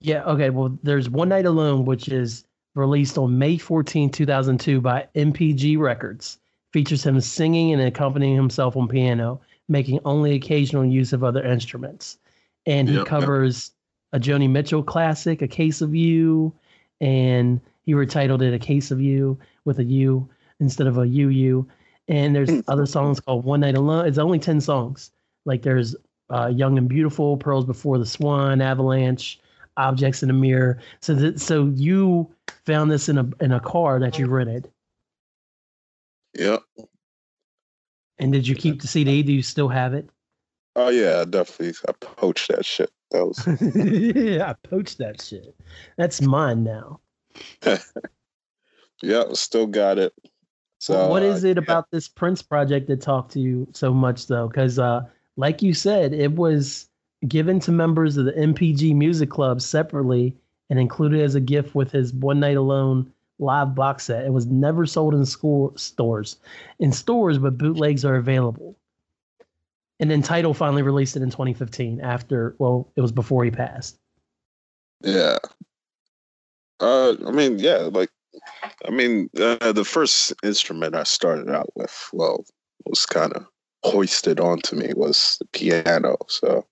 yeah. 0.00 0.24
Okay. 0.24 0.50
Well, 0.50 0.76
there's 0.82 1.08
one 1.08 1.28
night 1.28 1.46
alone, 1.46 1.84
which 1.84 2.08
is 2.08 2.44
released 2.74 3.16
on 3.18 3.38
May 3.38 3.56
14, 3.58 4.10
2002 4.10 4.80
by 4.80 5.06
NPG 5.14 5.78
Records. 5.78 6.38
Features 6.78 7.04
him 7.04 7.20
singing 7.20 7.72
and 7.72 7.82
accompanying 7.82 8.36
himself 8.36 8.76
on 8.76 8.86
piano, 8.86 9.40
making 9.68 9.98
only 10.04 10.36
occasional 10.36 10.84
use 10.84 11.12
of 11.12 11.24
other 11.24 11.42
instruments. 11.42 12.18
And 12.66 12.88
he 12.88 12.94
Yep, 12.94 13.00
yep. 13.00 13.08
covers 13.08 13.72
a 14.12 14.20
Joni 14.20 14.48
Mitchell 14.48 14.84
classic, 14.84 15.42
A 15.42 15.48
Case 15.48 15.80
of 15.80 15.92
You, 15.92 16.52
and 17.00 17.60
he 17.82 17.94
retitled 17.94 18.42
it 18.42 18.54
A 18.54 18.60
Case 18.60 18.92
of 18.92 19.00
You 19.00 19.36
with 19.64 19.80
a 19.80 19.84
U 19.84 20.28
instead 20.60 20.86
of 20.86 20.98
a 20.98 21.02
UU. 21.04 21.66
And 22.06 22.32
there's 22.36 22.48
Hmm. 22.48 22.60
other 22.68 22.86
songs 22.86 23.18
called 23.18 23.44
One 23.44 23.58
Night 23.58 23.74
Alone. 23.74 24.06
It's 24.06 24.16
only 24.18 24.38
10 24.38 24.60
songs. 24.60 25.10
Like 25.46 25.62
there's 25.62 25.96
uh, 26.30 26.46
Young 26.54 26.78
and 26.78 26.88
Beautiful, 26.88 27.38
Pearls 27.38 27.64
Before 27.64 27.98
the 27.98 28.06
Swan, 28.06 28.60
Avalanche, 28.60 29.40
Objects 29.78 30.22
in 30.22 30.28
the 30.28 30.32
Mirror. 30.32 30.78
So 31.00 31.12
that 31.16 31.40
so 31.40 31.72
you 31.74 32.28
found 32.66 32.88
this 32.92 33.08
in 33.08 33.18
a 33.18 33.28
in 33.40 33.50
a 33.50 33.58
car 33.58 33.98
that 33.98 34.16
you 34.16 34.28
rented. 34.28 34.70
Yep. 36.38 36.62
And 38.20 38.32
did 38.32 38.48
you 38.48 38.54
keep 38.54 38.80
the 38.80 38.86
CD? 38.86 39.22
Do 39.22 39.32
you 39.32 39.42
still 39.42 39.68
have 39.68 39.92
it? 39.92 40.08
Oh 40.76 40.88
yeah, 40.88 41.24
definitely. 41.24 41.74
I 41.88 41.92
poached 41.92 42.48
that 42.48 42.64
shit. 42.64 42.90
That 43.10 43.26
was 43.26 43.44
yeah, 44.16 44.50
I 44.50 44.68
poached 44.68 44.98
that 44.98 45.20
shit. 45.20 45.54
That's 45.96 46.22
mine 46.22 46.62
now. 46.62 47.00
yeah, 49.02 49.24
still 49.32 49.66
got 49.66 49.98
it. 49.98 50.12
So 50.78 51.08
what 51.08 51.24
is 51.24 51.44
uh, 51.44 51.48
it 51.48 51.56
yeah. 51.56 51.62
about 51.62 51.90
this 51.90 52.06
Prince 52.06 52.42
project 52.42 52.86
that 52.86 53.00
talked 53.00 53.32
to 53.32 53.40
you 53.40 53.66
so 53.72 53.92
much 53.92 54.28
though? 54.28 54.46
Because 54.46 54.78
uh, 54.78 55.02
like 55.36 55.62
you 55.62 55.74
said, 55.74 56.12
it 56.12 56.32
was 56.32 56.88
given 57.26 57.58
to 57.60 57.72
members 57.72 58.16
of 58.16 58.26
the 58.26 58.32
NPG 58.32 58.94
Music 58.94 59.30
Club 59.30 59.60
separately 59.60 60.36
and 60.70 60.78
included 60.78 61.20
as 61.20 61.34
a 61.34 61.40
gift 61.40 61.74
with 61.74 61.90
his 61.90 62.12
One 62.12 62.38
Night 62.38 62.56
Alone 62.56 63.12
live 63.38 63.74
box 63.74 64.04
set. 64.04 64.24
It 64.24 64.32
was 64.32 64.46
never 64.46 64.86
sold 64.86 65.14
in 65.14 65.24
school 65.24 65.72
stores, 65.76 66.36
in 66.78 66.92
stores, 66.92 67.38
but 67.38 67.58
bootlegs 67.58 68.04
are 68.04 68.16
available. 68.16 68.76
And 70.00 70.10
then 70.10 70.22
Tidal 70.22 70.54
finally 70.54 70.82
released 70.82 71.16
it 71.16 71.22
in 71.22 71.30
2015 71.30 72.00
after, 72.00 72.54
well, 72.58 72.92
it 72.96 73.00
was 73.00 73.12
before 73.12 73.44
he 73.44 73.50
passed. 73.50 73.98
Yeah. 75.00 75.38
Uh, 76.80 77.14
I 77.26 77.32
mean, 77.32 77.58
yeah, 77.58 77.88
like, 77.90 78.10
I 78.86 78.90
mean, 78.90 79.28
uh, 79.40 79.72
the 79.72 79.84
first 79.84 80.32
instrument 80.44 80.94
I 80.94 81.02
started 81.02 81.50
out 81.50 81.70
with, 81.74 82.10
well, 82.12 82.44
was 82.86 83.06
kind 83.06 83.32
of 83.32 83.44
hoisted 83.84 84.38
onto 84.38 84.76
me 84.76 84.92
was 84.94 85.36
the 85.40 85.46
piano. 85.46 86.16
So 86.28 86.64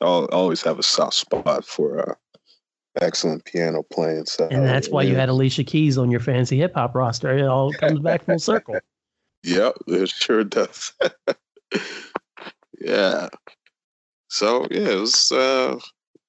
I'll 0.00 0.26
always 0.26 0.62
have 0.62 0.78
a 0.78 0.84
soft 0.84 1.14
spot 1.14 1.64
for 1.64 2.10
uh, 2.10 2.14
excellent 3.00 3.44
piano 3.44 3.82
playing. 3.82 4.26
So 4.26 4.48
And 4.50 4.64
that's 4.64 4.88
why 4.88 5.02
you 5.02 5.14
had 5.14 5.28
Alicia 5.28 5.64
Keys 5.64 5.98
on 5.98 6.10
your 6.10 6.20
fancy 6.20 6.56
hip 6.56 6.74
hop 6.74 6.94
roster. 6.94 7.36
It 7.36 7.46
all 7.46 7.72
comes 7.72 8.00
back 8.00 8.24
full 8.24 8.38
circle. 8.38 8.76
Yep, 9.42 9.74
it 9.86 10.08
sure 10.08 10.42
does. 10.42 10.92
yeah. 12.80 13.28
So 14.28 14.66
yeah, 14.72 14.88
it 14.88 15.00
was 15.00 15.30
uh 15.30 15.78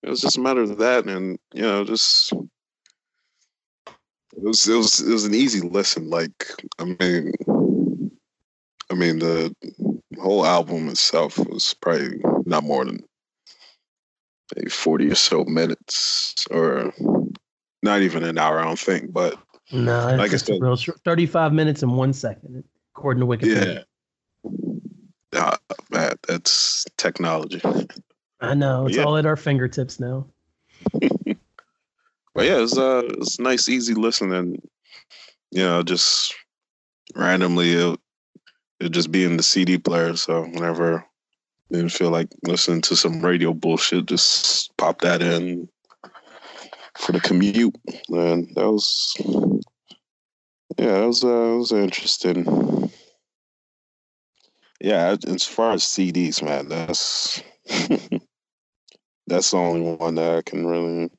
it 0.03 0.09
was 0.09 0.21
just 0.21 0.37
a 0.37 0.41
matter 0.41 0.61
of 0.61 0.77
that 0.77 1.05
and 1.05 1.39
you 1.51 1.63
know, 1.63 1.83
just 1.83 2.31
it 2.31 4.43
was 4.43 4.67
it 4.67 4.75
was 4.75 4.99
it 4.99 5.11
was 5.11 5.25
an 5.25 5.33
easy 5.33 5.61
listen. 5.61 6.11
Like 6.11 6.45
I 6.77 6.83
mean 6.83 7.31
I 8.91 8.93
mean 8.93 9.17
the 9.17 9.55
whole 10.19 10.45
album 10.45 10.87
itself 10.89 11.39
was 11.39 11.73
probably 11.81 12.19
not 12.45 12.63
more 12.63 12.85
than 12.85 13.03
maybe 14.55 14.69
forty 14.69 15.09
or 15.11 15.15
so 15.15 15.43
minutes 15.45 16.45
or 16.51 16.93
not 17.83 18.01
even 18.01 18.23
an 18.23 18.37
hour, 18.37 18.59
I 18.59 18.63
don't 18.65 18.79
think, 18.79 19.11
but 19.13 19.37
No, 19.71 20.07
it's 20.09 20.17
Like 20.17 20.33
I 20.33 20.37
said- 20.37 20.61
real 20.61 20.75
short, 20.77 20.99
35 21.03 21.53
minutes 21.53 21.83
and 21.83 21.95
one 21.97 22.13
second, 22.13 22.63
according 22.95 23.21
to 23.21 23.27
Wikipedia. 23.27 23.83
yeah. 24.43 24.51
Ah, 25.35 25.57
man, 25.91 26.13
that's 26.27 26.85
technology. 26.97 27.61
I 28.39 28.53
know. 28.53 28.87
It's 28.87 28.95
Yeah. 28.97 29.03
all 29.03 29.17
at 29.17 29.25
our 29.25 29.35
fingertips 29.35 29.99
now. 29.99 30.25
But 32.33 32.45
yeah, 32.45 32.61
it's 32.61 32.77
uh, 32.77 33.01
it's 33.17 33.39
nice, 33.39 33.67
easy 33.67 33.95
listening. 33.95 34.61
You 35.49 35.63
know, 35.63 35.81
just 35.81 36.35
randomly 37.15 37.71
it 37.73 37.99
it 38.79 38.89
just 38.91 39.11
be 39.11 39.23
in 39.23 39.37
the 39.37 39.43
CD 39.43 39.79
player. 39.79 40.15
So 40.15 40.43
whenever 40.43 41.03
didn't 41.71 41.89
feel 41.89 42.09
like 42.09 42.29
listening 42.43 42.81
to 42.81 42.95
some 42.95 43.21
radio 43.21 43.53
bullshit, 43.53 44.05
just 44.05 44.75
pop 44.77 45.01
that 45.01 45.21
in 45.21 45.67
for 46.95 47.11
the 47.11 47.19
commute. 47.19 47.75
And 48.09 48.47
that 48.55 48.71
was 48.71 49.13
yeah, 50.77 50.99
that 50.99 51.07
was 51.07 51.23
uh, 51.23 51.27
that 51.27 51.57
was 51.57 51.71
interesting. 51.71 52.91
Yeah, 54.79 55.15
as 55.27 55.43
far 55.43 55.73
as 55.73 55.83
CDs, 55.83 56.43
man, 56.43 56.69
that's 56.69 57.41
that's 59.27 59.51
the 59.51 59.57
only 59.57 59.95
one 59.95 60.15
that 60.15 60.37
I 60.37 60.41
can 60.43 60.67
really. 60.67 61.09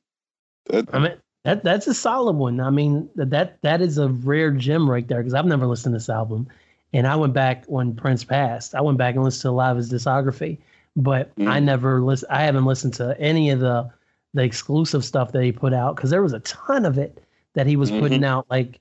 That, 0.67 0.87
I 0.93 0.99
mean, 0.99 1.17
that 1.43 1.63
that's 1.63 1.87
a 1.87 1.93
solid 1.93 2.37
one. 2.37 2.61
I 2.61 2.69
mean, 2.69 3.09
that 3.15 3.31
that, 3.31 3.61
that 3.63 3.81
is 3.81 3.97
a 3.97 4.07
rare 4.07 4.51
gem 4.51 4.89
right 4.89 5.07
there 5.07 5.19
because 5.19 5.33
I've 5.33 5.45
never 5.45 5.65
listened 5.65 5.93
to 5.93 5.97
this 5.97 6.09
album. 6.09 6.47
And 6.93 7.05
I 7.07 7.15
went 7.15 7.33
back 7.33 7.65
when 7.67 7.95
Prince 7.95 8.23
passed. 8.23 8.73
I 8.73 8.81
went 8.81 8.97
back 8.97 9.15
and 9.15 9.23
listened 9.23 9.43
to 9.43 9.49
a 9.49 9.51
lot 9.51 9.71
of 9.71 9.77
his 9.77 9.91
discography, 9.91 10.57
but 10.95 11.31
I 11.39 11.59
Mm. 11.59 11.63
never 11.63 12.01
listen. 12.01 12.27
I 12.31 12.41
haven't 12.43 12.65
listened 12.65 12.93
to 12.95 13.19
any 13.19 13.49
of 13.51 13.59
the 13.59 13.89
the 14.35 14.43
exclusive 14.43 15.03
stuff 15.03 15.31
that 15.31 15.43
he 15.43 15.51
put 15.51 15.73
out 15.73 15.95
because 15.95 16.11
there 16.11 16.21
was 16.21 16.33
a 16.33 16.39
ton 16.41 16.85
of 16.85 16.99
it 16.99 17.23
that 17.55 17.65
he 17.65 17.75
was 17.75 17.89
putting 17.89 18.23
out, 18.23 18.45
like 18.51 18.79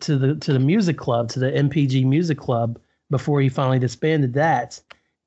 to 0.00 0.16
the 0.18 0.34
to 0.36 0.52
the 0.52 0.58
music 0.58 0.96
club, 0.96 1.28
to 1.30 1.38
the 1.38 1.50
NPG 1.56 2.04
Music 2.04 2.38
Club, 2.38 2.78
before 3.08 3.40
he 3.40 3.48
finally 3.48 3.78
disbanded 3.78 4.32
that. 4.34 4.80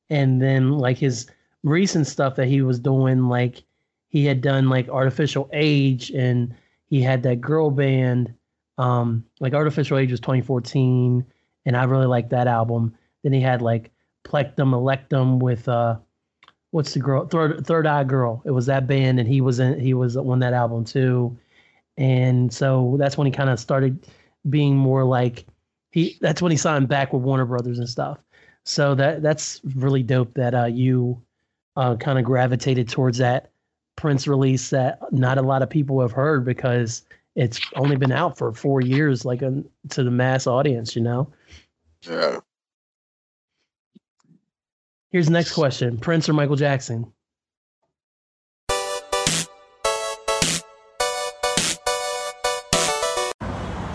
And 0.09 0.41
then 0.41 0.77
like 0.77 0.97
his 0.97 1.27
recent 1.63 2.07
stuff 2.07 2.35
that 2.35 2.47
he 2.47 2.61
was 2.61 2.77
doing, 2.79 3.29
like 3.29 3.63
he 4.09 4.25
had 4.25 4.41
done 4.41 4.67
like 4.69 4.89
Art 4.89 5.07
Official 5.07 5.49
Age, 5.53 6.11
and 6.11 6.53
he 6.87 7.01
had 7.01 7.23
that 7.23 7.39
girl 7.41 7.71
band. 7.71 8.33
Um, 8.77 9.23
like 9.39 9.53
Art 9.53 9.67
Official 9.67 9.97
Age 9.97 10.11
was 10.11 10.19
2014, 10.19 11.23
and 11.65 11.77
I 11.77 11.83
really 11.83 12.07
liked 12.07 12.29
that 12.31 12.47
album. 12.47 12.95
Then 13.23 13.33
he 13.33 13.41
had 13.41 13.61
like 13.61 13.91
Plectrumelectrum 14.25 15.39
with 15.39 15.67
uh, 15.67 15.97
what's 16.71 16.93
the 16.93 16.99
girl 16.99 17.25
Third 17.27 17.65
Third 17.65 17.87
Eye 17.87 18.03
Girl. 18.03 18.41
It 18.45 18.51
was 18.51 18.65
that 18.67 18.87
band, 18.87 19.19
and 19.19 19.27
he 19.27 19.41
was 19.41 19.59
in 19.59 19.79
he 19.79 19.93
was 19.93 20.17
on 20.17 20.39
that 20.39 20.53
album 20.53 20.83
too. 20.83 21.37
And 21.97 22.51
so 22.51 22.95
that's 22.97 23.17
when 23.17 23.25
he 23.25 23.31
kind 23.31 23.49
of 23.49 23.59
started 23.59 24.07
being 24.49 24.75
more 24.75 25.03
like 25.03 25.45
he 25.91 26.17
that's 26.21 26.41
when 26.41 26.51
he 26.51 26.57
signed 26.57 26.87
back 26.87 27.13
with 27.13 27.21
Warner 27.21 27.45
Brothers 27.45 27.79
and 27.79 27.87
stuff. 27.87 28.17
So 28.63 28.95
that 28.95 29.21
that's 29.21 29.61
really 29.75 30.03
dope 30.03 30.33
that 30.35 30.53
uh, 30.55 30.65
you 30.65 31.21
uh, 31.75 31.95
kind 31.95 32.17
of 32.17 32.25
gravitated 32.25 32.87
towards 32.89 33.17
that 33.17 33.51
Prince 33.95 34.27
release 34.27 34.69
that 34.71 34.99
not 35.11 35.37
a 35.37 35.41
lot 35.41 35.61
of 35.61 35.69
people 35.69 36.01
have 36.01 36.11
heard 36.11 36.45
because 36.45 37.03
it's 37.35 37.59
only 37.75 37.95
been 37.95 38.11
out 38.11 38.37
for 38.37 38.51
four 38.53 38.81
years, 38.81 39.25
like 39.25 39.41
a, 39.41 39.63
to 39.89 40.03
the 40.03 40.11
mass 40.11 40.45
audience, 40.47 40.95
you 40.95 41.01
know. 41.01 41.27
Yeah. 42.07 42.39
Here's 45.09 45.27
the 45.27 45.31
next 45.31 45.53
question: 45.53 45.97
Prince 45.97 46.27
or 46.27 46.33
Michael 46.33 46.55
Jackson? 46.55 47.11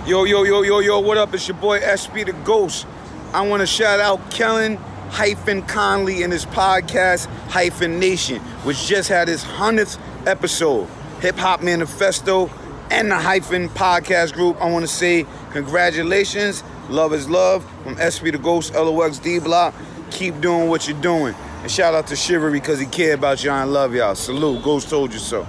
Yo, 0.07 0.25
yo, 0.25 0.43
yo, 0.45 0.63
yo, 0.63 0.79
yo, 0.79 1.01
what 1.01 1.19
up? 1.19 1.35
It's 1.35 1.47
your 1.47 1.57
boy 1.59 1.81
SB 1.81 2.25
the 2.25 2.33
Ghost. 2.45 2.87
I 3.35 3.47
want 3.47 3.61
to 3.61 3.67
shout 3.67 4.01
out 4.01 4.31
Kellen 4.31 4.77
hyphen 5.11 5.63
Conley 5.63 6.23
and 6.23 6.33
his 6.33 6.47
podcast 6.47 7.27
hyphen 7.49 7.99
Nation, 7.99 8.41
which 8.65 8.87
just 8.87 9.11
had 9.11 9.29
its 9.29 9.45
100th 9.45 9.99
episode. 10.27 10.89
Hip 11.21 11.37
Hop 11.37 11.63
Manifesto 11.63 12.49
and 12.91 13.11
the 13.11 13.17
hyphen 13.17 13.69
podcast 13.69 14.33
group. 14.33 14.57
I 14.63 14.71
want 14.71 14.85
to 14.85 14.91
say 14.91 15.27
congratulations. 15.51 16.63
Love 16.89 17.13
is 17.13 17.29
love 17.29 17.65
from 17.83 17.97
SB 17.97 18.33
the 18.33 18.39
Ghost, 18.39 18.75
LOX 18.75 19.19
D 19.19 19.39
Block. 19.39 19.75
Keep 20.11 20.41
doing 20.41 20.71
what 20.71 20.89
you're 20.89 21.01
doing. 21.03 21.35
And 21.61 21.71
shout 21.71 21.95
out 21.95 22.07
to 22.07 22.17
Shivery 22.17 22.53
because 22.53 22.81
he 22.81 22.87
care 22.87 23.15
about 23.15 23.45
y'all 23.45 23.63
and 23.63 23.73
love 23.73 23.95
y'all. 23.95 24.15
Salute. 24.15 24.63
Ghost 24.63 24.89
told 24.89 25.13
you 25.13 25.19
so. 25.19 25.47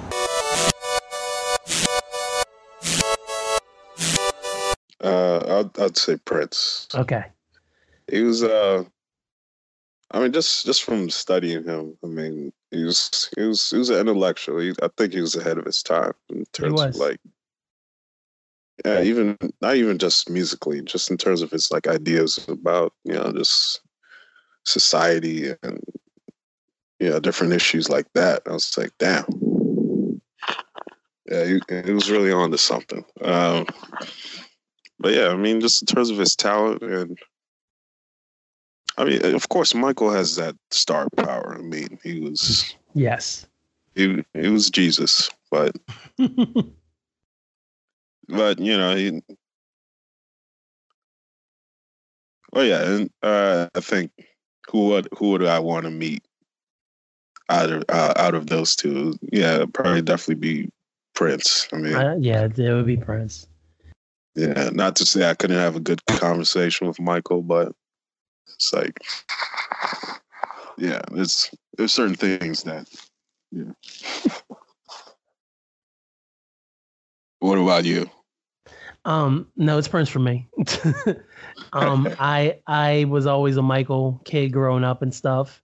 Uh, 5.02 5.64
I'd, 5.64 5.80
I'd 5.82 5.98
say 5.98 6.18
Prince. 6.18 6.90
Okay. 6.94 7.24
He 8.12 8.22
was, 8.22 8.44
uh, 8.44 8.84
I 10.12 10.20
mean, 10.20 10.34
just 10.34 10.66
just 10.66 10.84
from 10.84 11.10
studying 11.10 11.64
him, 11.64 11.96
I 12.04 12.08
mean, 12.08 12.52
he 12.72 12.84
was 12.84 13.30
he 13.38 13.44
was 13.44 13.70
he 13.70 13.78
was 13.78 13.90
an 13.90 14.00
intellectual. 14.00 14.60
He, 14.60 14.74
I 14.84 14.90
think 14.98 15.14
he 15.14 15.22
was 15.22 15.36
ahead 15.36 15.58
of 15.58 15.66
his 15.66 15.82
time 15.82 16.14
in 16.30 16.44
terms 16.52 16.82
of 16.82 16.96
like, 16.96 17.20
yeah, 18.86 19.02
even 19.02 19.38
not 19.62 19.76
even 19.76 19.98
just 19.98 20.30
musically, 20.30 20.82
just 20.82 21.12
in 21.12 21.18
terms 21.18 21.42
of 21.42 21.52
his 21.52 21.72
like 21.72 21.88
ideas 21.88 22.40
about 22.48 22.94
you 23.04 23.14
know 23.14 23.32
just 23.32 23.82
society 24.66 25.54
and 25.64 25.84
you 27.00 27.10
know 27.10 27.20
different 27.20 27.54
issues 27.54 27.90
like 27.90 28.08
that. 28.14 28.44
I 28.48 28.54
was 28.54 28.78
like, 28.78 28.92
damn, 29.00 29.26
yeah, 31.30 31.46
he, 31.46 31.60
he 31.86 31.92
was 31.92 32.10
really 32.10 32.32
on 32.32 32.52
to 32.52 32.58
something. 32.58 33.04
Um, 33.22 33.66
but 35.00 35.14
yeah, 35.14 35.30
I 35.30 35.36
mean, 35.36 35.62
just 35.62 35.82
in 35.82 35.86
terms 35.86 36.10
of 36.10 36.18
his 36.18 36.36
talent 36.36 36.82
and 36.82 37.18
I 38.98 39.06
mean, 39.06 39.34
of 39.34 39.48
course, 39.48 39.74
Michael 39.74 40.12
has 40.12 40.36
that 40.36 40.58
star 40.72 41.08
power. 41.16 41.56
I 41.58 41.62
mean, 41.62 41.98
he 42.04 42.20
was 42.20 42.76
Yes. 42.94 43.48
he 43.96 44.24
he 44.34 44.50
was 44.50 44.70
Jesus, 44.70 45.30
but 45.50 45.76
but 48.30 48.60
you 48.60 48.78
know, 48.78 48.96
he, 48.96 49.22
well, 52.54 52.64
yeah, 52.66 52.84
and 52.84 53.10
uh, 53.22 53.68
I 53.76 53.80
think 53.80 54.12
who 54.70 54.88
would 54.90 55.08
who 55.18 55.32
would 55.32 55.46
I 55.46 55.60
want 55.60 55.86
to 55.86 55.92
meet 55.92 56.24
out 57.50 57.72
of 57.72 57.84
uh, 57.90 58.14
out 58.16 58.36
of 58.36 58.48
those 58.48 58.76
two? 58.76 59.14
Yeah, 59.32 59.66
probably 59.74 60.02
definitely 60.02 60.36
be 60.36 60.70
Prince. 61.16 61.68
I 61.74 61.78
mean, 61.78 61.96
Uh, 61.96 62.16
yeah, 62.20 62.46
it 62.46 62.74
would 62.74 62.86
be 62.86 62.98
Prince. 62.98 63.48
yeah, 64.36 64.70
not 64.74 64.96
to 64.98 65.06
say 65.06 65.30
I 65.30 65.34
couldn't 65.34 65.58
have 65.58 65.76
a 65.76 65.82
good 65.82 66.06
conversation 66.06 66.88
with 66.88 67.00
Michael, 67.00 67.42
but 67.42 67.74
it's 68.54 68.72
like, 68.74 69.00
yeah, 70.78 71.02
there's 71.12 71.50
there's 71.78 71.92
certain 71.92 72.16
things 72.16 72.64
that, 72.64 72.88
yeah. 73.52 73.72
what 77.40 77.58
about 77.58 77.86
you? 77.86 78.10
Um, 79.10 79.48
no, 79.58 79.80
it's 79.80 79.88
Prince 79.88 80.08
for 80.08 80.20
me. 80.20 80.48
um, 81.74 82.08
I 82.20 82.60
I 82.68 83.06
was 83.06 83.26
always 83.26 83.58
a 83.58 83.62
Michael 83.64 84.22
kid 84.24 84.54
growing 84.54 84.84
up 84.84 85.02
and 85.02 85.14
stuff. 85.14 85.64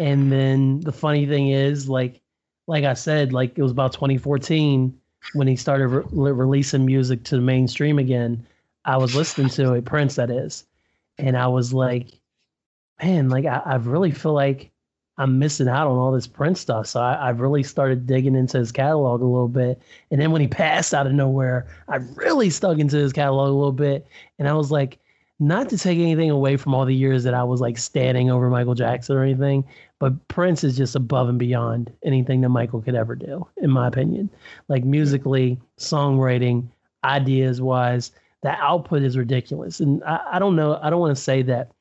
And 0.00 0.30
then 0.32 0.80
the 0.80 0.90
funny 0.90 1.24
thing 1.24 1.50
is, 1.50 1.88
like, 1.88 2.20
like 2.66 2.82
I 2.82 2.94
said, 2.94 3.32
like 3.32 3.56
it 3.56 3.62
was 3.62 3.70
about 3.70 3.92
2014 3.92 4.98
when 5.34 5.46
he 5.46 5.54
started 5.54 5.86
re- 5.86 6.32
releasing 6.32 6.84
music 6.84 7.22
to 7.24 7.36
the 7.36 7.42
mainstream 7.42 8.00
again. 8.00 8.44
I 8.84 8.96
was 8.96 9.14
listening 9.14 9.50
to 9.50 9.74
it, 9.74 9.84
Prince, 9.84 10.16
that 10.16 10.30
is, 10.30 10.66
and 11.16 11.36
I 11.36 11.46
was 11.46 11.72
like, 11.72 12.08
man, 13.00 13.28
like 13.28 13.44
I, 13.44 13.62
I 13.64 13.76
really 13.76 14.10
feel 14.10 14.32
like 14.32 14.69
I'm 15.20 15.38
missing 15.38 15.68
out 15.68 15.86
on 15.86 15.98
all 15.98 16.12
this 16.12 16.26
Prince 16.26 16.60
stuff. 16.60 16.86
So 16.86 16.98
I, 16.98 17.28
I've 17.28 17.40
really 17.40 17.62
started 17.62 18.06
digging 18.06 18.34
into 18.34 18.58
his 18.58 18.72
catalog 18.72 19.20
a 19.20 19.26
little 19.26 19.48
bit. 19.48 19.80
And 20.10 20.18
then 20.18 20.30
when 20.30 20.40
he 20.40 20.48
passed 20.62 20.94
out 20.94 21.06
of 21.06 21.12
nowhere, 21.12 21.66
I 21.88 21.96
really 21.96 22.48
stuck 22.48 22.78
into 22.78 22.96
his 22.96 23.12
catalog 23.12 23.50
a 23.50 23.52
little 23.52 23.70
bit. 23.70 24.06
And 24.38 24.48
I 24.48 24.54
was 24.54 24.70
like, 24.70 24.98
not 25.38 25.68
to 25.70 25.78
take 25.78 25.98
anything 25.98 26.30
away 26.30 26.56
from 26.56 26.74
all 26.74 26.86
the 26.86 26.94
years 26.94 27.24
that 27.24 27.34
I 27.34 27.44
was 27.44 27.60
like 27.60 27.76
standing 27.76 28.30
over 28.30 28.48
Michael 28.48 28.74
Jackson 28.74 29.16
or 29.16 29.22
anything, 29.22 29.64
but 29.98 30.28
Prince 30.28 30.64
is 30.64 30.76
just 30.76 30.96
above 30.96 31.28
and 31.28 31.38
beyond 31.38 31.92
anything 32.02 32.40
that 32.42 32.50
Michael 32.50 32.82
could 32.82 32.94
ever 32.94 33.14
do, 33.14 33.46
in 33.58 33.70
my 33.70 33.88
opinion. 33.88 34.28
Like 34.68 34.84
musically, 34.84 35.58
songwriting, 35.78 36.68
ideas 37.04 37.60
wise, 37.60 38.12
the 38.42 38.50
output 38.50 39.02
is 39.02 39.16
ridiculous. 39.16 39.80
And 39.80 40.02
I, 40.04 40.20
I 40.32 40.38
don't 40.38 40.56
know, 40.56 40.78
I 40.82 40.90
don't 40.90 41.00
want 41.00 41.16
to 41.16 41.22
say 41.22 41.42
that 41.42 41.72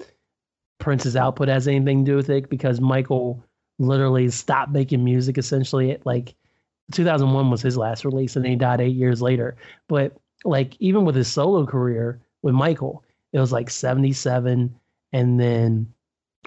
Prince's 0.80 1.16
output 1.16 1.50
has 1.50 1.68
anything 1.68 2.04
to 2.04 2.12
do 2.12 2.16
with 2.16 2.30
it 2.30 2.50
because 2.50 2.82
Michael 2.82 3.44
literally 3.78 4.30
stopped 4.30 4.72
making 4.72 5.04
music 5.04 5.38
essentially 5.38 5.92
at 5.92 6.06
like 6.06 6.36
2001 6.92 7.50
was 7.50 7.62
his 7.62 7.78
last 7.78 8.04
release 8.04 8.36
and 8.36 8.46
he 8.46 8.56
died 8.56 8.82
eight 8.82 8.96
years 8.96 9.22
later. 9.22 9.56
But 9.88 10.18
like 10.44 10.76
even 10.80 11.06
with 11.06 11.16
his 11.16 11.28
solo 11.28 11.66
career 11.66 12.20
with 12.42 12.56
Michael, 12.56 13.04
it 13.34 13.40
was 13.40 13.52
like 13.52 13.70
77 13.70 14.74
and 15.14 15.40
then 15.40 15.94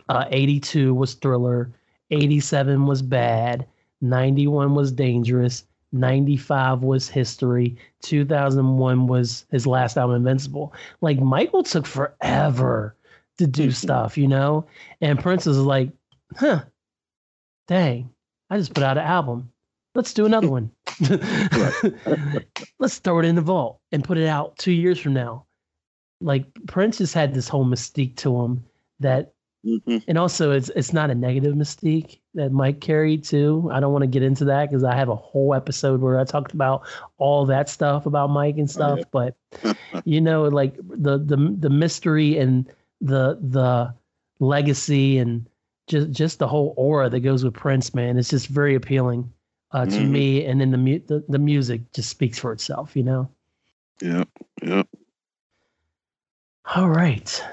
uh, 0.08 0.24
82 0.30 0.94
was 0.94 1.14
Thriller, 1.14 1.70
87 2.10 2.86
was 2.86 3.02
Bad, 3.02 3.66
91 4.00 4.74
was 4.74 4.92
Dangerous, 4.92 5.64
95 5.92 6.82
was 6.82 7.08
History, 7.08 7.76
2001 8.02 9.06
was 9.06 9.44
his 9.50 9.66
last 9.66 9.96
album 9.96 10.16
Invincible. 10.16 10.72
Like 11.00 11.20
Michael 11.20 11.62
took 11.62 11.86
forever 11.86 12.96
to 13.38 13.46
do 13.46 13.70
stuff, 13.70 14.16
you 14.18 14.28
know? 14.28 14.66
And 15.00 15.18
Prince 15.18 15.46
is 15.46 15.58
like, 15.58 15.90
huh, 16.36 16.62
dang, 17.68 18.10
I 18.50 18.58
just 18.58 18.74
put 18.74 18.84
out 18.84 18.98
an 18.98 19.04
album. 19.04 19.50
Let's 19.94 20.14
do 20.14 20.24
another 20.26 20.48
one. 20.48 20.70
Let's 22.78 22.98
throw 22.98 23.18
it 23.18 23.24
in 23.26 23.34
the 23.34 23.42
vault 23.42 23.80
and 23.92 24.02
put 24.04 24.18
it 24.18 24.26
out 24.26 24.56
two 24.58 24.72
years 24.72 24.98
from 24.98 25.12
now. 25.14 25.46
Like 26.20 26.46
Prince 26.66 26.98
just 26.98 27.14
had 27.14 27.34
this 27.34 27.48
whole 27.48 27.66
mystique 27.66 28.16
to 28.18 28.42
him 28.42 28.64
that, 29.00 29.32
Mhm. 29.64 30.02
and 30.08 30.18
also 30.18 30.50
it's 30.50 30.70
it's 30.74 30.92
not 30.92 31.10
a 31.10 31.14
negative 31.14 31.54
mystique 31.54 32.18
that 32.34 32.50
Mike 32.50 32.80
carried 32.80 33.22
too. 33.22 33.68
I 33.72 33.78
don't 33.78 33.92
want 33.92 34.02
to 34.02 34.08
get 34.08 34.22
into 34.24 34.44
that 34.46 34.68
because 34.68 34.82
I 34.82 34.96
have 34.96 35.08
a 35.08 35.14
whole 35.14 35.54
episode 35.54 36.00
where 36.00 36.18
I 36.18 36.24
talked 36.24 36.52
about 36.52 36.82
all 37.18 37.46
that 37.46 37.68
stuff 37.68 38.06
about 38.06 38.30
Mike 38.30 38.56
and 38.58 38.68
stuff. 38.68 38.98
But 39.12 39.36
you 40.04 40.20
know, 40.20 40.44
like 40.44 40.74
the 40.78 41.18
the 41.18 41.54
the 41.60 41.70
mystery 41.70 42.38
and 42.38 42.68
the 43.02 43.38
the 43.42 43.92
legacy 44.38 45.18
and 45.18 45.46
just 45.88 46.10
just 46.12 46.38
the 46.38 46.48
whole 46.48 46.72
aura 46.76 47.10
that 47.10 47.20
goes 47.20 47.44
with 47.44 47.54
Prince, 47.54 47.94
man, 47.94 48.16
it's 48.16 48.30
just 48.30 48.46
very 48.46 48.74
appealing 48.76 49.30
uh, 49.72 49.84
to 49.86 49.98
Mhm. 49.98 50.10
me. 50.10 50.44
And 50.46 50.60
then 50.60 50.70
the, 50.70 50.78
mu- 50.78 51.00
the 51.06 51.24
the 51.28 51.38
music 51.38 51.80
just 51.92 52.08
speaks 52.08 52.38
for 52.38 52.52
itself, 52.52 52.96
you 52.96 53.02
know. 53.02 53.28
Yep, 54.00 54.28
yep. 54.62 54.88
All 56.74 56.88
right, 56.88 57.44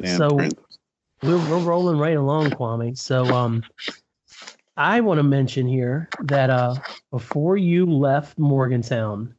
Damn, 0.00 0.16
So- 0.18 0.36
Prince. 0.36 0.54
we're 1.22 1.38
we're 1.50 1.58
rolling 1.64 1.98
right 1.98 2.16
along, 2.16 2.50
Kwame. 2.50 2.96
So 2.98 3.24
um, 3.26 3.62
I 4.76 5.00
want 5.00 5.18
to 5.18 5.22
mention 5.22 5.66
here 5.68 6.08
that 6.22 6.50
uh, 6.50 6.74
before 7.10 7.56
you 7.56 7.86
left 7.86 8.38
Morgantown, 8.38 9.34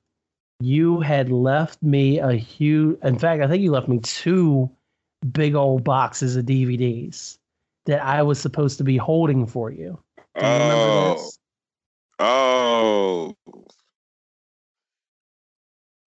you 0.62 1.02
had 1.02 1.30
left 1.32 1.82
me 1.84 2.20
a 2.20 2.32
huge. 2.34 2.98
In 3.04 3.18
fact, 3.20 3.42
I 3.44 3.48
think 3.48 3.62
you 3.62 3.72
left 3.72 3.88
me 3.90 4.00
two 4.00 4.70
big 5.32 5.56
old 5.56 5.84
boxes 5.84 6.36
of 6.36 6.46
DVDs 6.46 7.38
that 7.86 8.04
I 8.04 8.22
was 8.22 8.40
supposed 8.40 8.78
to 8.80 8.84
be 8.84 8.98
holding 8.98 9.46
for 9.46 9.72
you. 9.72 10.00
Do 10.18 10.24
you 10.42 10.48
remember 10.48 10.92
Oh, 10.92 11.14
this? 11.16 11.40
oh. 12.20 13.36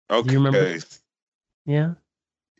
Okay. 0.09 0.27
Do 0.27 0.31
you 0.31 0.39
remember? 0.39 0.73
This? 0.73 1.01
Yeah, 1.65 1.93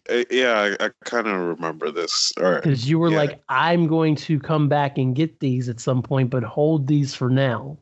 Uh, 0.10 0.24
Yeah, 0.30 0.76
I, 0.80 0.86
I 0.86 0.90
kind 1.06 1.28
of 1.28 1.40
remember 1.40 1.92
this. 1.92 2.32
All 2.38 2.44
right. 2.44 2.62
because 2.62 2.90
you 2.90 3.00
were 3.00 3.10
Yeah. 3.10 3.18
like, 3.18 3.42
"I'm 3.50 3.88
going 3.88 4.16
to 4.18 4.40
come 4.40 4.68
back 4.68 4.98
and 4.98 5.16
get 5.16 5.40
these 5.40 5.70
at 5.70 5.80
some 5.80 6.02
point, 6.02 6.30
but 6.30 6.44
hold 6.44 6.88
these 6.88 7.16
for 7.16 7.30
now." 7.30 7.78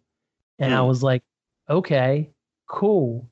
And 0.59 0.73
I 0.73 0.81
Hmm. 0.81 0.87
was 0.87 1.03
like, 1.03 1.23
"Okay, 1.69 2.29
cool." 2.67 3.27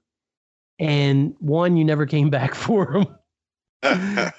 And 0.79 1.35
one, 1.39 1.77
you 1.77 1.85
never 1.85 2.05
came 2.05 2.29
back 2.29 2.55
for 2.55 3.05
them. 3.83 4.31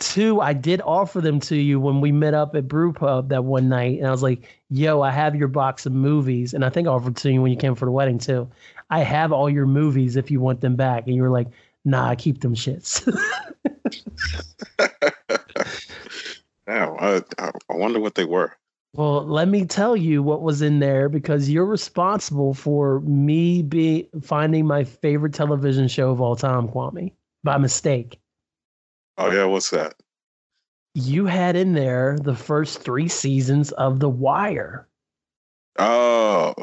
Two, 0.00 0.40
I 0.40 0.52
did 0.52 0.80
offer 0.82 1.20
them 1.20 1.40
to 1.40 1.56
you 1.56 1.78
when 1.80 2.00
we 2.00 2.12
met 2.12 2.34
up 2.34 2.54
at 2.56 2.68
Brew 2.68 2.92
Pub 2.92 3.28
that 3.30 3.44
one 3.44 3.68
night, 3.68 3.98
and 3.98 4.06
I 4.06 4.10
was 4.10 4.22
like, 4.22 4.48
"Yo, 4.68 5.00
I 5.00 5.10
have 5.10 5.34
your 5.36 5.48
box 5.48 5.86
of 5.86 5.92
movies," 5.92 6.52
and 6.52 6.64
I 6.64 6.68
think 6.68 6.88
I 6.88 6.90
offered 6.90 7.16
to 7.16 7.32
you 7.32 7.40
when 7.40 7.52
you 7.52 7.56
came 7.56 7.74
for 7.74 7.84
the 7.84 7.90
wedding 7.92 8.18
too. 8.18 8.48
I 8.90 9.00
have 9.00 9.32
all 9.32 9.48
your 9.48 9.66
movies 9.66 10.16
if 10.16 10.30
you 10.30 10.40
want 10.40 10.60
them 10.60 10.76
back, 10.76 11.06
and 11.06 11.14
you 11.14 11.22
were 11.22 11.30
like, 11.30 11.48
"Nah, 11.84 12.08
I 12.08 12.16
keep 12.16 12.40
them 12.40 12.54
shits." 12.54 13.06
I, 16.66 17.22
I 17.38 17.52
I 17.68 17.76
wonder 17.76 18.00
what 18.00 18.14
they 18.14 18.24
were. 18.24 18.52
well, 18.94 19.24
let 19.24 19.48
me 19.48 19.64
tell 19.64 19.96
you 19.96 20.22
what 20.22 20.42
was 20.42 20.62
in 20.62 20.78
there 20.80 21.08
because 21.08 21.50
you're 21.50 21.66
responsible 21.66 22.54
for 22.54 23.00
me 23.00 23.62
be 23.62 24.08
finding 24.22 24.66
my 24.66 24.84
favorite 24.84 25.34
television 25.34 25.88
show 25.88 26.10
of 26.10 26.20
all 26.20 26.36
time, 26.36 26.68
Kwame, 26.68 27.12
by 27.42 27.58
mistake. 27.58 28.20
Oh 29.18 29.30
yeah, 29.30 29.44
what's 29.44 29.70
that? 29.70 29.94
You 30.94 31.26
had 31.26 31.56
in 31.56 31.72
there 31.74 32.18
the 32.20 32.36
first 32.36 32.80
three 32.80 33.08
seasons 33.08 33.72
of 33.72 34.00
The 34.00 34.08
Wire. 34.08 34.86
Oh, 35.78 36.54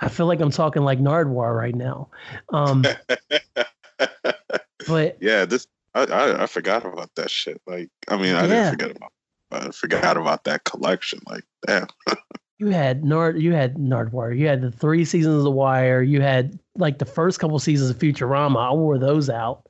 I 0.00 0.08
feel 0.08 0.26
like 0.26 0.40
I'm 0.40 0.50
talking 0.50 0.82
like 0.82 0.98
Nardwuar 0.98 1.56
right 1.56 1.74
now. 1.74 2.08
Um, 2.50 2.84
but 4.86 5.16
yeah. 5.20 5.44
This 5.44 5.66
I, 5.94 6.04
I 6.04 6.42
I 6.42 6.46
forgot 6.46 6.84
about 6.84 7.14
that 7.16 7.30
shit. 7.30 7.60
Like, 7.66 7.88
I 8.08 8.16
mean, 8.16 8.34
I 8.34 8.42
Yeah. 8.42 8.48
didn't 8.48 8.70
forget 8.70 8.96
about. 8.96 9.12
I 9.52 9.70
forgot 9.72 10.16
about 10.16 10.44
that 10.44 10.64
collection. 10.64 11.18
Like, 11.26 11.44
damn. 11.66 11.86
you 12.58 12.68
had 12.68 13.04
Nard, 13.04 13.40
you 13.40 13.52
had 13.52 13.74
Nardwuar, 13.76 14.38
you 14.38 14.46
had 14.46 14.60
the 14.62 14.70
three 14.70 15.04
seasons 15.04 15.38
of 15.38 15.42
The 15.42 15.50
Wire, 15.50 16.02
you 16.02 16.20
had 16.20 16.58
like 16.76 16.98
the 16.98 17.04
first 17.04 17.40
couple 17.40 17.58
seasons 17.58 17.90
of 17.90 17.98
Futurama. 17.98 18.70
I 18.70 18.72
wore 18.72 18.98
those 18.98 19.28
out. 19.28 19.66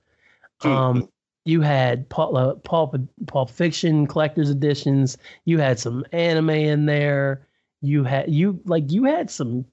Um, 0.62 1.08
you 1.44 1.60
had 1.60 2.08
Pulp, 2.08 2.34
uh, 2.34 2.54
Pulp, 2.56 2.94
Pulp 3.26 3.50
Fiction 3.50 4.06
collector's 4.06 4.50
editions. 4.50 5.16
You 5.44 5.58
had 5.58 5.78
some 5.78 6.04
anime 6.12 6.50
in 6.50 6.86
there. 6.86 7.46
You 7.80 8.04
had 8.04 8.30
you 8.30 8.60
like 8.66 8.90
you 8.92 9.04
had 9.04 9.30
some. 9.30 9.64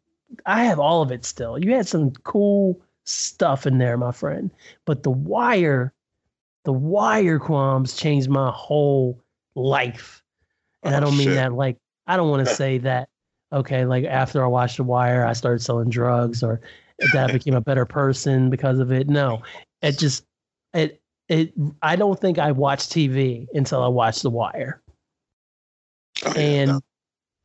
I 0.45 0.63
have 0.63 0.79
all 0.79 1.01
of 1.01 1.11
it 1.11 1.25
still. 1.25 1.57
You 1.57 1.73
had 1.73 1.87
some 1.87 2.11
cool 2.23 2.81
stuff 3.03 3.65
in 3.65 3.77
there, 3.77 3.97
my 3.97 4.11
friend. 4.11 4.51
But 4.85 5.03
the 5.03 5.11
Wire, 5.11 5.93
the 6.63 6.73
Wire 6.73 7.39
Kwame 7.39 7.97
changed 7.97 8.29
my 8.29 8.51
whole 8.51 9.21
life, 9.55 10.23
and 10.83 10.95
I 10.95 10.99
Oh, 10.99 11.01
don't 11.01 11.17
mean 11.17 11.31
that 11.31 11.53
like 11.53 11.77
I 12.07 12.15
don't 12.15 12.29
want 12.29 12.47
to 12.47 12.53
say 12.53 12.77
that. 12.79 13.09
Okay, 13.51 13.85
like 13.85 14.05
after 14.05 14.43
I 14.43 14.47
watched 14.47 14.77
The 14.77 14.83
Wire, 14.83 15.25
I 15.25 15.33
started 15.33 15.61
selling 15.61 15.89
drugs 15.89 16.43
or 16.43 16.61
that 17.13 17.29
I 17.29 17.33
became 17.33 17.55
a 17.55 17.61
better 17.61 17.85
person 17.85 18.49
because 18.49 18.79
of 18.79 18.91
it. 18.91 19.07
No, 19.07 19.41
it 19.81 19.97
just 19.97 20.25
it 20.73 21.01
it 21.29 21.53
I 21.81 21.95
don't 21.95 22.19
think 22.19 22.39
I 22.39 22.51
watched 22.51 22.91
TV 22.91 23.47
until 23.53 23.83
I 23.83 23.87
watched 23.87 24.23
The 24.23 24.29
Wire. 24.29 24.81
Oh, 26.25 26.33
yeah, 26.35 26.41
And 26.41 26.69
that, 26.71 26.83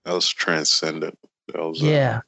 that 0.05 0.12
was 0.14 0.28
transcendent. 0.28 1.18
That 1.49 1.59
was 1.61 1.83
uh, 1.83 1.87
yeah. 1.87 2.20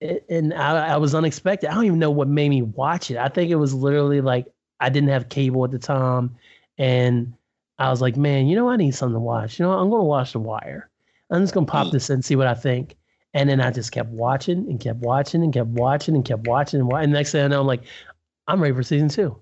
It, 0.00 0.24
and 0.28 0.52
I, 0.52 0.94
I 0.94 0.96
was 0.96 1.14
unexpected. 1.14 1.70
I 1.70 1.74
don't 1.74 1.84
even 1.84 1.98
know 1.98 2.10
what 2.10 2.28
made 2.28 2.48
me 2.48 2.62
watch 2.62 3.10
it. 3.10 3.16
I 3.18 3.28
think 3.28 3.50
it 3.50 3.56
was 3.56 3.72
literally 3.72 4.20
like 4.20 4.46
I 4.80 4.88
didn't 4.88 5.10
have 5.10 5.28
cable 5.28 5.64
at 5.64 5.70
the 5.70 5.78
time, 5.78 6.34
and 6.78 7.32
I 7.78 7.88
was 7.90 8.00
like, 8.00 8.16
"Man, 8.16 8.46
you 8.48 8.56
know, 8.56 8.68
I 8.68 8.76
need 8.76 8.94
something 8.96 9.14
to 9.14 9.20
watch. 9.20 9.58
You 9.58 9.64
know, 9.64 9.72
I'm 9.72 9.90
going 9.90 10.00
to 10.00 10.04
watch 10.06 10.32
The 10.32 10.40
Wire. 10.40 10.88
I'm 11.30 11.42
just 11.42 11.54
going 11.54 11.66
to 11.66 11.70
pop 11.72 11.86
Mm. 11.88 11.92
this 11.92 12.10
in 12.10 12.14
and 12.14 12.24
see 12.24 12.34
what 12.36 12.46
I 12.48 12.54
think." 12.54 12.96
And 13.34 13.48
then 13.48 13.60
I 13.60 13.70
just 13.70 13.92
kept 13.92 14.10
watching 14.10 14.68
and 14.68 14.78
kept 14.80 14.98
watching 14.98 15.42
and 15.42 15.54
kept 15.54 15.70
watching 15.70 16.14
and 16.14 16.24
kept 16.24 16.46
watching 16.46 16.80
and, 16.80 16.88
wa- 16.88 16.98
and 16.98 17.12
next 17.12 17.32
thing 17.32 17.44
I 17.44 17.48
know, 17.48 17.60
I'm 17.60 17.66
like, 17.66 17.84
"I'm 18.48 18.60
ready 18.60 18.74
for 18.74 18.82
season 18.82 19.08
two. 19.08 19.40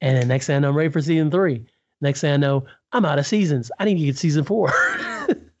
And 0.00 0.16
then 0.16 0.28
next 0.28 0.46
thing 0.46 0.56
I 0.56 0.58
know, 0.60 0.68
I'm 0.70 0.76
ready 0.76 0.90
for 0.90 1.00
season 1.00 1.30
three. 1.30 1.64
Next 2.00 2.20
thing 2.20 2.32
I 2.32 2.36
know, 2.36 2.64
I'm 2.92 3.04
out 3.04 3.18
of 3.18 3.26
seasons. 3.26 3.70
I 3.78 3.84
need 3.84 3.98
to 3.98 4.04
get 4.06 4.18
season 4.18 4.44
four. 4.44 4.72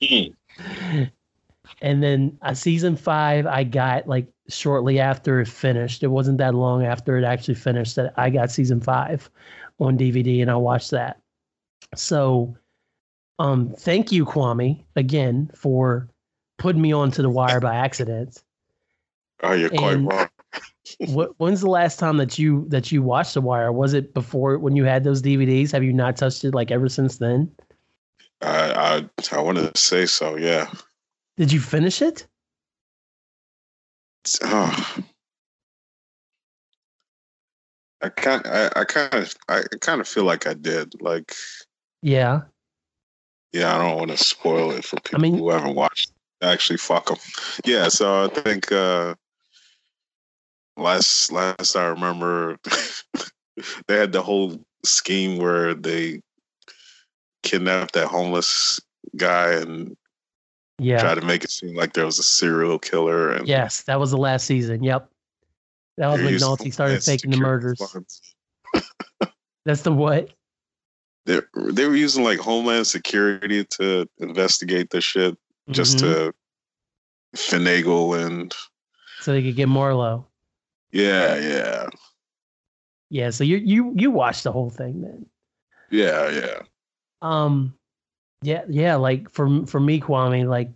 and 1.80 2.02
then 2.02 2.36
uh, 2.42 2.52
season 2.54 2.96
five 2.96 3.46
i 3.46 3.64
got 3.64 4.06
like 4.06 4.26
shortly 4.48 4.98
after 4.98 5.40
it 5.40 5.48
finished 5.48 6.02
it 6.02 6.08
wasn't 6.08 6.36
that 6.38 6.54
long 6.54 6.84
after 6.84 7.16
it 7.16 7.24
actually 7.24 7.54
finished 7.54 7.96
that 7.96 8.12
i 8.16 8.28
got 8.28 8.50
season 8.50 8.80
five 8.80 9.30
on 9.80 9.96
dvd 9.96 10.42
and 10.42 10.50
i 10.50 10.54
watched 10.56 10.90
that 10.90 11.20
so 11.94 12.54
um 13.38 13.72
thank 13.78 14.12
you 14.12 14.26
kwame 14.26 14.82
again 14.96 15.50
for 15.54 16.08
putting 16.58 16.82
me 16.82 16.92
onto 16.92 17.22
the 17.22 17.30
wire 17.30 17.60
by 17.60 17.74
accident 17.74 18.42
Oh, 19.44 19.54
you're 19.54 19.70
quite 19.70 19.94
And- 19.94 20.06
wrong. 20.08 20.28
What, 21.08 21.30
when's 21.38 21.60
the 21.60 21.70
last 21.70 21.98
time 21.98 22.16
that 22.18 22.38
you 22.38 22.64
that 22.68 22.92
you 22.92 23.02
watched 23.02 23.34
the 23.34 23.40
wire 23.40 23.72
was 23.72 23.94
it 23.94 24.14
before 24.14 24.58
when 24.58 24.76
you 24.76 24.84
had 24.84 25.04
those 25.04 25.22
dvds 25.22 25.72
have 25.72 25.82
you 25.82 25.92
not 25.92 26.16
touched 26.16 26.44
it 26.44 26.54
like 26.54 26.70
ever 26.70 26.88
since 26.88 27.18
then 27.18 27.50
I 28.40 29.06
I 29.32 29.36
I 29.36 29.40
want 29.40 29.58
to 29.58 29.70
say 29.78 30.06
so. 30.06 30.36
Yeah. 30.36 30.70
did 31.36 31.52
you 31.52 31.60
finish 31.60 32.02
it 32.02 32.26
Oh. 34.42 34.96
I 38.00 38.08
kind 38.08 38.42
I, 38.46 38.70
I 38.76 38.84
kind 38.84 39.14
of 39.14 39.34
I 39.48 39.62
kind 39.80 40.00
of 40.00 40.08
feel 40.08 40.24
like 40.24 40.46
I 40.46 40.54
did. 40.54 41.00
Like, 41.00 41.34
yeah 42.02 42.42
yeah, 43.52 43.76
I 43.76 43.78
don't 43.82 43.98
want 43.98 44.10
to 44.10 44.16
spoil 44.16 44.72
it 44.72 44.84
for 44.84 44.96
people 45.00 45.20
mean- 45.20 45.38
who 45.38 45.50
haven't 45.50 45.74
watched. 45.74 46.12
Actually, 46.40 46.78
fuck 46.78 47.06
them. 47.06 47.18
Yeah, 47.64 47.88
so 47.88 48.24
I 48.24 48.28
think 48.40 48.72
uh 48.72 49.14
last 50.76 51.32
last 51.32 51.76
I 51.76 51.86
remember, 51.86 52.58
they 53.86 53.96
had 53.96 54.12
the 54.12 54.22
whole 54.22 54.64
scheme 54.84 55.38
where 55.38 55.74
they 55.74 56.20
kidnapped 57.42 57.94
that 57.94 58.08
homeless 58.08 58.80
guy 59.16 59.54
and 59.54 59.96
yeah 60.78 61.00
tried 61.00 61.16
to 61.16 61.22
make 61.26 61.44
it 61.44 61.50
seem 61.50 61.74
like 61.74 61.92
there 61.92 62.06
was 62.06 62.18
a 62.18 62.22
serial 62.22 62.78
killer 62.78 63.30
and 63.32 63.46
Yes, 63.48 63.82
that 63.82 63.98
was 64.00 64.10
the 64.10 64.16
last 64.16 64.46
season. 64.46 64.82
Yep. 64.82 65.08
That 65.98 66.08
was 66.08 66.22
when 66.22 66.34
Nolte 66.34 66.72
started 66.72 67.02
faking 67.02 67.30
the 67.30 67.36
murders. 67.36 67.80
That's 69.64 69.82
the 69.82 69.92
what? 69.92 70.30
they 71.26 71.40
they 71.54 71.86
were 71.86 71.94
using 71.94 72.24
like 72.24 72.38
Homeland 72.38 72.86
Security 72.86 73.64
to 73.64 74.08
investigate 74.18 74.90
this 74.90 75.04
shit 75.04 75.36
just 75.70 75.98
Mhm. 75.98 76.00
to 76.00 76.34
finagle 77.36 78.20
and 78.26 78.52
so 79.20 79.32
they 79.32 79.42
could 79.42 79.54
get 79.54 79.68
Marlo. 79.68 80.24
Yeah, 80.92 81.36
yeah, 81.36 81.86
Yeah, 83.10 83.30
so 83.30 83.44
you 83.44 83.56
you 83.58 83.92
you 83.96 84.10
watched 84.10 84.44
the 84.44 84.52
whole 84.52 84.70
thing 84.70 85.00
then. 85.02 85.26
yeah, 85.90 86.30
yeah. 86.30 86.62
Um 87.22 87.74
yeah, 88.42 88.64
yeah, 88.68 88.96
like 88.96 89.30
for 89.30 89.66
for 89.66 89.80
me, 89.80 90.00
Kwame, 90.00 90.48
like 90.48 90.70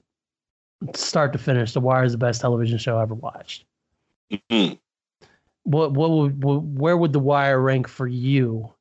start 0.95 1.33
to 1.33 1.39
finish, 1.39 1.73
The 1.73 1.81
Wire 1.81 2.05
is 2.05 2.13
the 2.13 2.19
best 2.19 2.41
television 2.41 2.79
show 2.79 2.99
I 2.99 3.03
ever 3.03 3.15
watched. 3.15 3.65
Mhm. 4.33 4.79
What 5.65 5.93
what 5.93 6.11
would 6.11 6.43
what, 6.43 6.63
where 6.63 6.97
would 6.97 7.13
The 7.13 7.19
Wire 7.19 7.61
rank 7.61 7.89
for 7.89 8.07
you? 8.07 8.73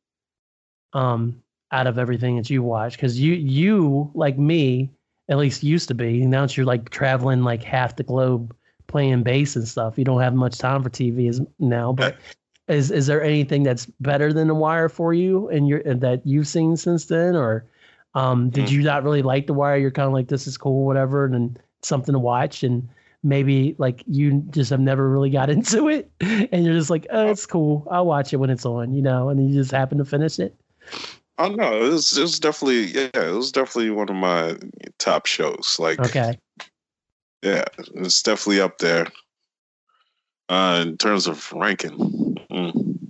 Um, 0.94 1.42
out 1.72 1.88
of 1.88 1.98
everything 1.98 2.38
that 2.38 2.50
you 2.50 2.64
watch, 2.64 2.94
because 2.96 3.20
you 3.20 3.34
you 3.34 4.12
like 4.14 4.38
me, 4.38 4.92
at 5.30 5.38
least 5.38 5.64
used 5.64 5.88
to 5.90 5.96
be. 5.96 6.26
Now 6.26 6.42
that 6.42 6.56
you're 6.56 6.66
like 6.66 6.90
traveling 6.90 7.44
like 7.44 7.64
half 7.64 7.96
the 7.96 8.04
globe 8.04 8.56
playing 8.88 9.24
bass 9.24 9.56
and 9.56 9.68
stuff, 9.68 9.98
you 9.98 10.04
don't 10.06 10.22
have 10.22 10.34
much 10.34 10.58
time 10.58 10.84
for 10.84 10.90
TV 10.90 11.28
as 11.28 11.42
now. 11.60 11.92
But 11.94 12.18
is 12.68 12.92
is 12.92 13.08
there 13.08 13.22
anything 13.24 13.64
that's 13.64 13.86
better 14.00 14.34
than 14.34 14.48
The 14.48 14.56
Wire 14.56 14.90
for 14.90 15.14
you 15.14 15.50
and 15.50 15.68
your 15.68 15.82
that 15.84 16.26
you've 16.26 16.48
seen 16.48 16.78
since 16.78 17.06
then, 17.06 17.36
or 17.36 17.66
um, 18.14 18.50
did 18.50 18.66
Mm. 18.66 18.72
you 18.72 18.84
not 18.84 19.04
really 19.04 19.22
like 19.22 19.48
The 19.48 19.54
Wire? 19.54 19.78
You're 19.78 19.92
kind 19.92 20.08
of 20.08 20.14
like 20.14 20.28
this 20.28 20.48
is 20.48 20.58
cool, 20.58 20.86
whatever, 20.86 21.26
and 21.26 21.34
then 21.34 21.58
something 21.82 22.14
to 22.14 22.20
watch 22.20 22.64
and 22.64 22.88
maybe 23.22 23.76
like 23.80 24.04
you 24.08 24.44
just 24.52 24.70
have 24.70 24.80
never 24.80 25.10
really 25.10 25.30
got 25.32 25.50
into 25.56 25.88
it 25.90 26.12
and 26.22 26.64
you're 26.66 26.76
just 26.76 26.90
like 26.92 27.08
oh 27.12 27.30
it's 27.32 27.46
cool 27.46 27.88
i'll 27.90 28.06
watch 28.06 28.34
it 28.34 28.38
when 28.38 28.50
it's 28.52 28.66
on 28.66 28.94
you 28.94 29.02
know 29.02 29.30
and 29.30 29.40
then 29.40 29.50
you 29.50 29.56
just 29.56 29.72
happen 29.72 29.98
to 29.98 30.06
finish 30.06 30.40
it 30.40 30.56
Oh 31.38 31.50
no, 31.50 31.84
it 31.84 31.90
was 31.90 32.18
it 32.18 32.22
was 32.22 32.40
definitely 32.40 32.86
yeah, 32.86 33.10
it 33.14 33.36
was 33.36 33.52
definitely 33.52 33.90
one 33.90 34.08
of 34.10 34.16
my 34.16 34.58
top 35.00 35.26
shows. 35.26 35.76
Like 35.80 36.00
okay 36.00 36.40
yeah, 37.46 37.64
it's 37.78 38.22
definitely 38.22 38.62
up 38.62 38.78
there. 38.80 39.08
Uh, 40.50 40.84
in 40.86 40.98
terms 40.98 41.28
of 41.28 41.52
ranking, 41.54 41.98
mm. 42.52 43.10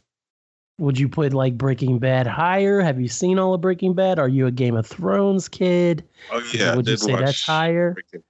would 0.77 0.99
you 0.99 1.09
put 1.09 1.33
like 1.33 1.57
breaking 1.57 1.99
bad 1.99 2.25
higher 2.27 2.79
have 2.79 2.99
you 2.99 3.09
seen 3.09 3.37
all 3.37 3.53
of 3.53 3.59
breaking 3.59 3.93
bad 3.93 4.19
are 4.19 4.29
you 4.29 4.47
a 4.47 4.51
game 4.51 4.77
of 4.77 4.87
thrones 4.87 5.49
kid 5.49 6.01
oh 6.31 6.41
yeah, 6.53 6.71
I 6.71 6.75
would 6.77 6.87
you 6.87 6.95
say 6.95 7.13
that's 7.13 7.45
higher 7.45 7.91
Breaking- 7.91 8.23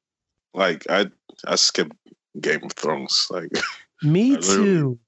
Like 0.56 0.90
I 0.90 1.06
I 1.46 1.56
skipped 1.56 1.96
Game 2.42 2.64
of 2.64 2.74
Thrones. 2.74 3.28
Like 3.30 3.52
me 4.04 4.38
too 4.38 5.00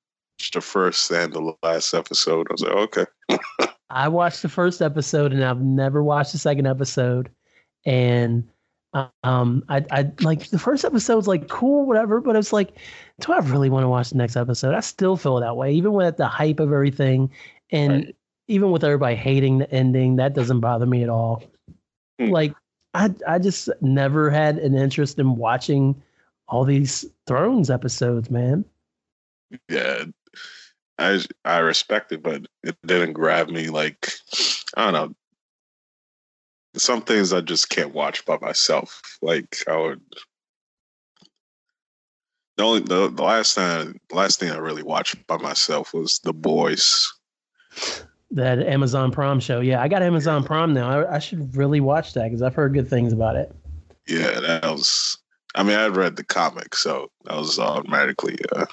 the 0.54 0.62
first 0.62 1.10
and 1.12 1.34
the 1.34 1.54
last 1.64 1.94
episode. 1.94 2.48
I 2.50 2.54
was 2.54 2.62
like, 2.62 2.72
okay. 2.74 3.06
I 3.90 4.08
watched 4.08 4.44
the 4.44 4.50
first 4.50 4.82
episode 4.82 5.34
and 5.34 5.44
I've 5.44 5.62
never 5.62 6.04
watched 6.04 6.32
the 6.32 6.38
second 6.38 6.68
episode. 6.68 7.30
And 7.86 8.48
um, 9.24 9.64
I, 9.70 9.86
I 9.92 10.12
like 10.22 10.50
the 10.50 10.60
first 10.60 10.86
episode's 10.86 11.28
like 11.28 11.48
cool, 11.50 11.86
whatever, 11.86 12.22
but 12.22 12.36
it's 12.36 12.54
like, 12.54 12.78
do 13.20 13.34
I 13.34 13.40
really 13.40 13.70
want 13.70 13.84
to 13.84 13.90
watch 13.90 14.10
the 14.10 14.18
next 14.18 14.36
episode? 14.36 14.74
I 14.74 14.80
still 14.82 15.18
feel 15.18 15.40
that 15.40 15.56
way, 15.58 15.74
even 15.74 15.94
with 15.94 16.18
the 16.18 16.28
hype 16.28 16.60
of 16.60 16.72
everything. 16.72 17.30
And 17.72 18.06
Right. 18.06 18.16
even 18.48 18.72
with 18.72 18.84
everybody 18.84 19.16
hating 19.16 19.60
the 19.60 19.72
ending, 19.72 20.16
that 20.18 20.34
doesn't 20.34 20.60
bother 20.62 20.86
me 20.86 21.04
at 21.04 21.10
all. 21.10 21.44
Hmm. 22.20 22.30
Like 22.30 22.54
I 22.94 23.14
I 23.28 23.40
just 23.40 23.70
never 23.82 24.30
had 24.30 24.58
an 24.58 24.76
interest 24.76 25.20
in 25.20 25.36
watching 25.36 26.02
all 26.48 26.64
these 26.64 27.06
Thrones 27.26 27.70
episodes, 27.70 28.30
man. 28.32 28.64
Yeah, 29.70 30.06
I 30.98 31.22
I 31.46 31.60
respect 31.60 32.12
it, 32.12 32.24
but 32.24 32.48
it 32.64 32.78
didn't 32.86 33.14
grab 33.14 33.50
me. 33.50 33.70
Like 33.70 34.12
I 34.76 34.90
don't 34.90 34.94
know. 34.94 35.16
Some 36.78 37.02
things 37.02 37.34
I 37.34 37.42
just 37.42 37.70
can't 37.70 37.94
watch 37.94 38.26
by 38.26 38.38
myself. 38.40 39.18
Like 39.22 39.58
I 39.68 39.78
would. 39.78 40.02
The 42.58 42.64
only 42.64 42.80
the, 42.82 43.10
the 43.10 43.24
last 43.24 43.56
time 43.56 44.00
last 44.12 44.40
thing 44.40 44.52
I 44.52 44.58
really 44.58 44.84
watched 44.84 45.26
by 45.28 45.38
myself 45.38 45.94
was 45.94 46.20
The 46.20 46.34
Boys. 46.34 47.12
That 48.32 48.60
Amazon 48.60 49.12
Prime 49.12 49.40
show. 49.40 49.62
Yeah, 49.62 49.82
I 49.82 49.88
got 49.88 50.02
Amazon 50.02 50.44
Prime 50.44 50.74
now. 50.74 51.02
I, 51.02 51.16
I 51.16 51.20
should 51.20 51.56
really 51.56 51.80
watch 51.80 52.14
that 52.14 52.26
because 52.26 52.42
I've 52.42 52.56
heard 52.56 52.74
good 52.74 52.90
things 52.90 53.14
about 53.14 53.36
it. 53.36 53.56
Yeah, 54.08 54.40
that 54.40 54.66
was. 54.66 55.18
I 55.56 55.64
mean, 55.64 55.78
I'd 55.78 55.96
read 55.96 56.16
the 56.16 56.24
comic, 56.24 56.76
so 56.76 57.10
that 57.26 57.36
was 57.36 57.58
automatically. 57.60 58.38
Uh, 58.54 58.66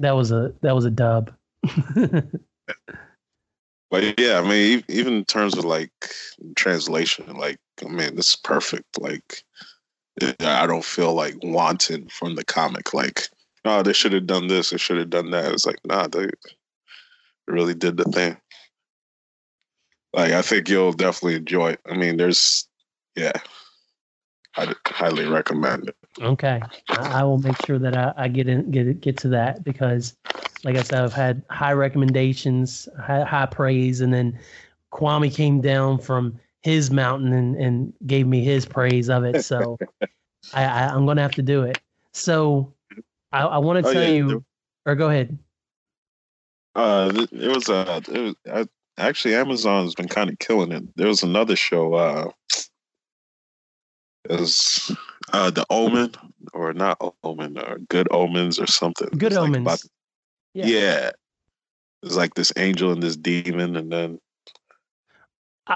That 0.00 0.12
was 0.12 0.32
a 0.32 0.52
that 0.60 0.74
was 0.74 0.84
a 0.84 0.90
dub. 0.90 1.32
But 3.94 4.18
yeah, 4.18 4.40
I 4.40 4.48
mean, 4.48 4.82
even 4.88 5.12
in 5.12 5.24
terms 5.24 5.56
of 5.56 5.64
like 5.64 5.92
translation, 6.56 7.32
like 7.36 7.58
I 7.80 7.88
mean, 7.88 8.16
this 8.16 8.30
is 8.30 8.36
perfect. 8.42 9.00
Like, 9.00 9.44
I 10.40 10.66
don't 10.66 10.84
feel 10.84 11.14
like 11.14 11.36
wanting 11.44 12.08
from 12.08 12.34
the 12.34 12.44
comic. 12.44 12.92
Like, 12.92 13.28
oh, 13.64 13.84
they 13.84 13.92
should 13.92 14.12
have 14.12 14.26
done 14.26 14.48
this. 14.48 14.70
They 14.70 14.78
should 14.78 14.96
have 14.96 15.10
done 15.10 15.30
that. 15.30 15.52
It's 15.52 15.64
like, 15.64 15.78
nah, 15.84 16.08
they 16.08 16.26
really 17.46 17.72
did 17.72 17.96
the 17.96 18.02
thing. 18.06 18.36
Like, 20.12 20.32
I 20.32 20.42
think 20.42 20.68
you'll 20.68 20.92
definitely 20.92 21.36
enjoy 21.36 21.74
it. 21.74 21.80
I 21.88 21.94
mean, 21.96 22.16
there's, 22.16 22.68
yeah, 23.14 23.30
I'd 24.56 24.74
highly 24.88 25.26
recommend 25.26 25.90
it. 25.90 25.96
Okay, 26.20 26.60
I, 26.88 27.20
I 27.20 27.22
will 27.22 27.38
make 27.38 27.64
sure 27.64 27.78
that 27.78 27.96
I, 27.96 28.12
I 28.16 28.26
get 28.26 28.48
in 28.48 28.72
get 28.72 29.00
get 29.00 29.18
to 29.18 29.28
that 29.28 29.62
because, 29.62 30.16
like 30.64 30.76
I 30.76 30.82
said, 30.82 31.04
I've 31.04 31.12
had 31.12 31.42
high 31.50 31.72
recommendations, 31.72 32.88
high, 33.00 33.22
high 33.24 33.46
praise, 33.46 34.00
and 34.00 34.12
then 34.12 34.38
Kwame 34.92 35.32
came 35.34 35.60
down 35.60 35.98
from 35.98 36.38
his 36.62 36.90
mountain 36.90 37.32
and, 37.32 37.54
and 37.56 37.92
gave 38.06 38.26
me 38.26 38.42
his 38.42 38.64
praise 38.64 39.10
of 39.10 39.24
it. 39.24 39.42
So 39.44 39.78
I, 40.54 40.64
I 40.64 40.82
I'm 40.94 41.04
gonna 41.06 41.22
have 41.22 41.34
to 41.34 41.42
do 41.42 41.62
it. 41.62 41.80
So 42.12 42.72
I, 43.32 43.42
I 43.42 43.58
want 43.58 43.84
to 43.84 43.90
Oh, 43.90 43.92
tell 43.92 44.02
yeah, 44.02 44.08
you, 44.08 44.28
do- 44.28 44.44
or 44.86 44.94
go 44.94 45.10
ahead. 45.10 45.36
Uh, 46.74 47.26
it 47.30 47.54
was 47.54 47.68
uh, 47.68 48.00
it 48.08 48.20
was 48.20 48.34
uh, 48.50 48.64
actually 48.98 49.34
Amazon's 49.34 49.94
been 49.94 50.08
kind 50.08 50.30
of 50.30 50.38
killing 50.38 50.72
it. 50.72 50.82
There 50.96 51.06
was 51.08 51.22
another 51.22 51.54
show. 51.56 51.94
Uh, 51.94 52.30
it 54.28 54.40
was 54.40 54.90
uh, 55.32 55.50
the 55.50 55.64
Omen 55.70 56.12
or 56.52 56.72
not 56.72 56.96
Omen 57.22 57.58
or 57.58 57.78
Good 57.90 58.08
Omens 58.10 58.58
or 58.58 58.66
something. 58.66 59.08
Good 59.16 59.32
It's 59.32 59.36
like 59.36 59.48
Omens. 59.48 59.62
about- 59.62 59.80
Yeah. 60.54 60.66
yeah. 60.66 61.10
It's 62.02 62.16
like 62.16 62.34
this 62.34 62.52
angel 62.56 62.92
and 62.92 63.02
this 63.02 63.16
demon, 63.16 63.76
and 63.76 63.90
then 63.90 64.18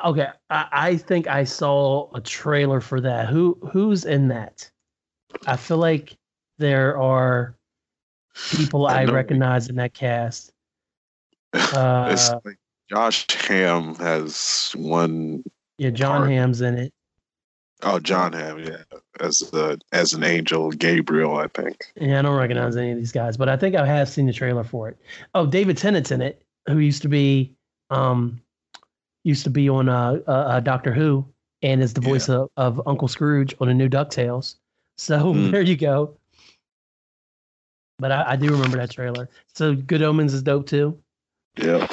Okay, 0.04 0.28
I, 0.50 0.66
I 0.70 0.96
think 0.96 1.28
I 1.28 1.44
saw 1.44 2.10
a 2.14 2.20
trailer 2.20 2.80
for 2.80 3.00
that. 3.00 3.28
Who 3.28 3.58
who's 3.72 4.04
in 4.04 4.28
that? 4.28 4.70
I 5.46 5.56
feel 5.56 5.78
like 5.78 6.16
there 6.58 6.98
are 6.98 7.56
people 8.50 8.86
I 8.86 9.02
I, 9.02 9.04
recognize 9.06 9.68
in 9.68 9.76
that 9.76 9.94
cast. 9.94 10.52
Uh, 11.54 12.10
it's 12.12 12.30
like 12.44 12.58
Josh 12.90 13.24
Ham 13.46 13.94
has 13.94 14.72
one 14.76 15.42
yeah, 15.78 15.88
John 15.88 16.18
part. 16.18 16.30
Hamm's 16.30 16.60
in 16.60 16.76
it. 16.76 16.92
Oh 17.82 17.98
Jon 18.00 18.32
Hamm, 18.32 18.58
yeah, 18.58 18.82
as 19.20 19.38
the 19.38 19.80
as 19.92 20.12
an 20.12 20.24
angel, 20.24 20.70
Gabriel, 20.70 21.36
I 21.36 21.46
think. 21.48 21.84
Yeah, 21.94 22.18
I 22.18 22.22
don't 22.22 22.36
recognize 22.36 22.76
any 22.76 22.90
of 22.90 22.98
these 22.98 23.12
guys, 23.12 23.36
but 23.36 23.48
I 23.48 23.56
think 23.56 23.76
I 23.76 23.86
have 23.86 24.08
seen 24.08 24.26
the 24.26 24.32
trailer 24.32 24.64
for 24.64 24.88
it. 24.88 24.98
Oh, 25.34 25.46
David 25.46 25.76
Tennant's 25.78 26.10
in 26.10 26.20
it, 26.20 26.42
who 26.66 26.78
used 26.78 27.02
to 27.02 27.08
be 27.08 27.54
um 27.90 28.40
used 29.24 29.44
to 29.44 29.50
be 29.50 29.68
on 29.68 29.88
uh, 29.88 30.18
uh, 30.26 30.30
uh 30.30 30.60
Doctor 30.60 30.92
Who 30.92 31.24
and 31.62 31.82
is 31.82 31.92
the 31.94 32.00
Yeah. 32.00 32.08
voice 32.08 32.28
of, 32.28 32.50
of 32.56 32.82
Uncle 32.86 33.08
Scrooge 33.08 33.54
on 33.60 33.68
the 33.68 33.74
new 33.74 33.88
DuckTales. 33.88 34.56
So 34.96 35.16
Mm. 35.34 35.50
there 35.52 35.62
you 35.62 35.76
go. 35.76 36.16
But 38.00 38.12
I, 38.12 38.30
I 38.32 38.36
do 38.36 38.50
remember 38.50 38.76
that 38.76 38.90
trailer. 38.90 39.28
So 39.54 39.74
Good 39.74 40.02
Omens 40.02 40.32
is 40.34 40.42
dope 40.42 40.66
too. 40.66 40.98
Yeah, 41.56 41.86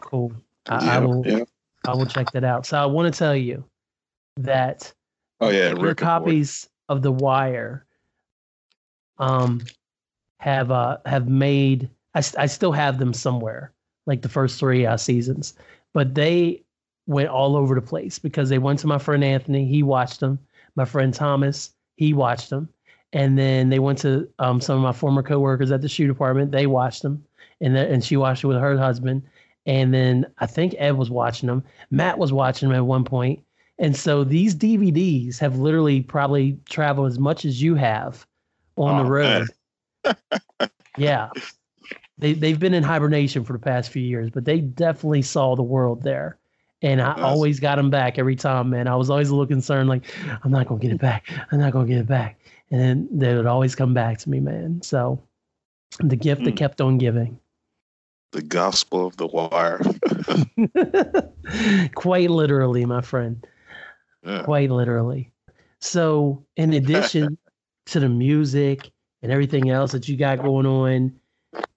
Cool. 0.00 0.32
I, 0.68 0.74
I 0.74 0.80
yeah, 0.84 0.98
will 1.00 1.26
yeah. 1.26 1.44
I 1.86 1.94
will 1.94 2.06
check 2.06 2.30
that 2.32 2.44
out. 2.44 2.66
So 2.66 2.78
I 2.78 2.86
want 2.86 3.12
to 3.12 3.18
tell 3.18 3.36
you 3.36 3.64
that 4.36 4.92
Oh 5.40 5.50
yeah, 5.50 5.68
your 5.68 5.76
Rick 5.76 5.98
copies 5.98 6.68
of 6.88 7.02
The 7.02 7.12
Wire 7.12 7.86
um 9.18 9.60
have 10.40 10.70
uh 10.70 10.98
have 11.06 11.28
made 11.28 11.88
I 12.14 12.46
still 12.46 12.72
have 12.72 12.98
them 12.98 13.12
somewhere 13.12 13.72
like 14.06 14.22
the 14.22 14.28
first 14.28 14.58
three 14.58 14.86
uh, 14.86 14.96
seasons 14.96 15.54
but 15.92 16.14
they 16.14 16.62
went 17.06 17.28
all 17.28 17.56
over 17.56 17.74
the 17.74 17.82
place 17.82 18.18
because 18.18 18.48
they 18.48 18.58
went 18.58 18.78
to 18.80 18.86
my 18.86 18.98
friend 18.98 19.24
Anthony 19.24 19.66
he 19.66 19.82
watched 19.82 20.20
them 20.20 20.38
my 20.76 20.84
friend 20.84 21.12
Thomas 21.14 21.72
he 21.96 22.12
watched 22.12 22.50
them 22.50 22.68
and 23.12 23.38
then 23.38 23.68
they 23.68 23.78
went 23.78 23.98
to 24.00 24.28
um, 24.40 24.60
some 24.60 24.76
of 24.76 24.82
my 24.82 24.92
former 24.92 25.22
coworkers 25.22 25.70
at 25.70 25.80
the 25.80 25.88
shoe 25.88 26.06
department 26.06 26.50
they 26.52 26.66
watched 26.66 27.02
them 27.02 27.24
and 27.60 27.74
th- 27.74 27.90
and 27.90 28.04
she 28.04 28.16
watched 28.16 28.44
it 28.44 28.48
with 28.48 28.58
her 28.58 28.76
husband 28.76 29.22
and 29.66 29.92
then 29.94 30.26
I 30.38 30.46
think 30.46 30.74
Ed 30.78 30.92
was 30.96 31.10
watching 31.10 31.46
them 31.48 31.64
Matt 31.90 32.18
was 32.18 32.32
watching 32.32 32.68
them 32.68 32.76
at 32.76 32.84
one 32.86 33.04
point. 33.04 33.42
and 33.78 33.96
so 33.96 34.24
these 34.24 34.54
DVDs 34.54 35.38
have 35.38 35.58
literally 35.58 36.02
probably 36.02 36.58
traveled 36.68 37.08
as 37.08 37.18
much 37.18 37.44
as 37.44 37.62
you 37.62 37.74
have 37.76 38.26
on 38.76 38.96
the 38.96 39.04
Oh, 39.04 39.06
road. 39.06 39.52
yeah. 40.96 41.30
They 42.18 42.34
they've 42.34 42.58
been 42.58 42.74
in 42.74 42.82
hibernation 42.82 43.44
for 43.44 43.52
the 43.54 43.58
past 43.58 43.90
few 43.90 44.02
years, 44.02 44.30
but 44.30 44.44
they 44.44 44.60
definitely 44.60 45.22
saw 45.22 45.54
the 45.56 45.62
world 45.62 46.02
there. 46.02 46.38
And 46.82 47.00
I 47.00 47.16
always 47.20 47.60
got 47.60 47.76
them 47.76 47.90
back 47.90 48.18
every 48.18 48.36
time, 48.36 48.70
man. 48.70 48.86
I 48.88 48.96
was 48.96 49.10
always 49.10 49.30
a 49.30 49.34
little 49.34 49.46
concerned, 49.46 49.88
like, 49.88 50.04
I'm 50.44 50.50
not 50.50 50.66
gonna 50.68 50.80
get 50.80 50.92
it 50.92 51.00
back. 51.00 51.26
I'm 51.50 51.58
not 51.58 51.72
gonna 51.72 51.88
get 51.88 51.98
it 51.98 52.06
back. 52.06 52.38
And 52.70 52.80
then 52.80 53.08
they 53.10 53.34
would 53.34 53.46
always 53.46 53.74
come 53.74 53.94
back 53.94 54.18
to 54.18 54.30
me, 54.30 54.40
man. 54.40 54.82
So 54.82 55.20
the 56.00 56.16
gift 56.16 56.44
that 56.44 56.52
Hmm. 56.52 56.56
kept 56.56 56.80
on 56.80 56.98
giving. 56.98 57.38
The 58.34 58.42
Gospel 58.42 59.06
of 59.06 59.16
the 59.16 59.28
Wire. 59.28 59.80
Quite 61.94 62.30
literally, 62.30 62.84
my 62.84 63.00
friend. 63.00 63.46
yeah. 64.26 64.42
quite 64.42 64.72
literally. 64.72 65.30
So, 65.80 66.44
in 66.56 66.72
addition 66.72 67.38
to 67.86 68.00
the 68.00 68.08
music 68.08 68.90
and 69.22 69.30
everything 69.30 69.70
else 69.70 69.92
that 69.92 70.08
you 70.08 70.16
got 70.16 70.42
going 70.42 70.66
on, 70.66 71.14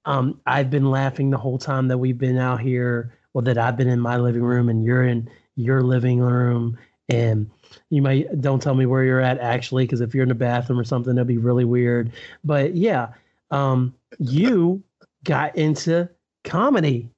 um, 0.05 0.41
I've 0.47 0.71
been 0.71 0.89
laughing 0.89 1.29
the 1.29 1.38
whole 1.38 1.59
time 1.59 1.89
that 1.89 1.99
we've 1.99 2.17
been 2.17 2.39
out 2.39 2.59
here. 2.59 3.13
Well, 3.34 3.43
that 3.43 3.59
I've 3.59 3.77
been 3.77 3.88
in 3.88 3.99
my 3.99 4.17
living 4.17 4.41
room 4.41 4.67
and 4.67 4.84
you're 4.84 5.03
in 5.03 5.29
your 5.57 5.84
living 5.84 6.21
room, 6.21 6.75
and 7.07 7.51
you 7.91 8.01
might 8.01 8.41
don't 8.41 8.63
tell 8.63 8.73
me 8.73 8.88
where 8.88 9.03
you're 9.03 9.21
at 9.21 9.38
actually, 9.38 9.84
because 9.84 10.01
if 10.01 10.15
you're 10.15 10.23
in 10.23 10.29
the 10.29 10.34
bathroom 10.35 10.79
or 10.79 10.84
something, 10.84 11.13
that'd 11.13 11.27
be 11.27 11.38
really 11.38 11.65
weird. 11.65 12.11
But 12.43 12.75
yeah, 12.75 13.09
um, 13.51 13.93
you 14.17 14.81
got 15.23 15.55
into 15.55 16.09
comedy. 16.48 17.10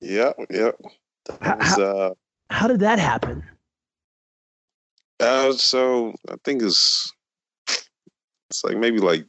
Yeah, 0.00 0.32
yeah. 0.50 0.72
How- 1.40 1.56
was, 1.56 1.78
uh, 1.78 2.10
How 2.50 2.68
did 2.68 2.80
that 2.80 2.98
happen? 2.98 3.42
uh, 5.20 5.52
so 5.52 6.14
I 6.28 6.34
think 6.44 6.62
it's 6.62 7.12
it's 8.50 8.64
like 8.64 8.76
maybe 8.76 8.98
like 8.98 9.26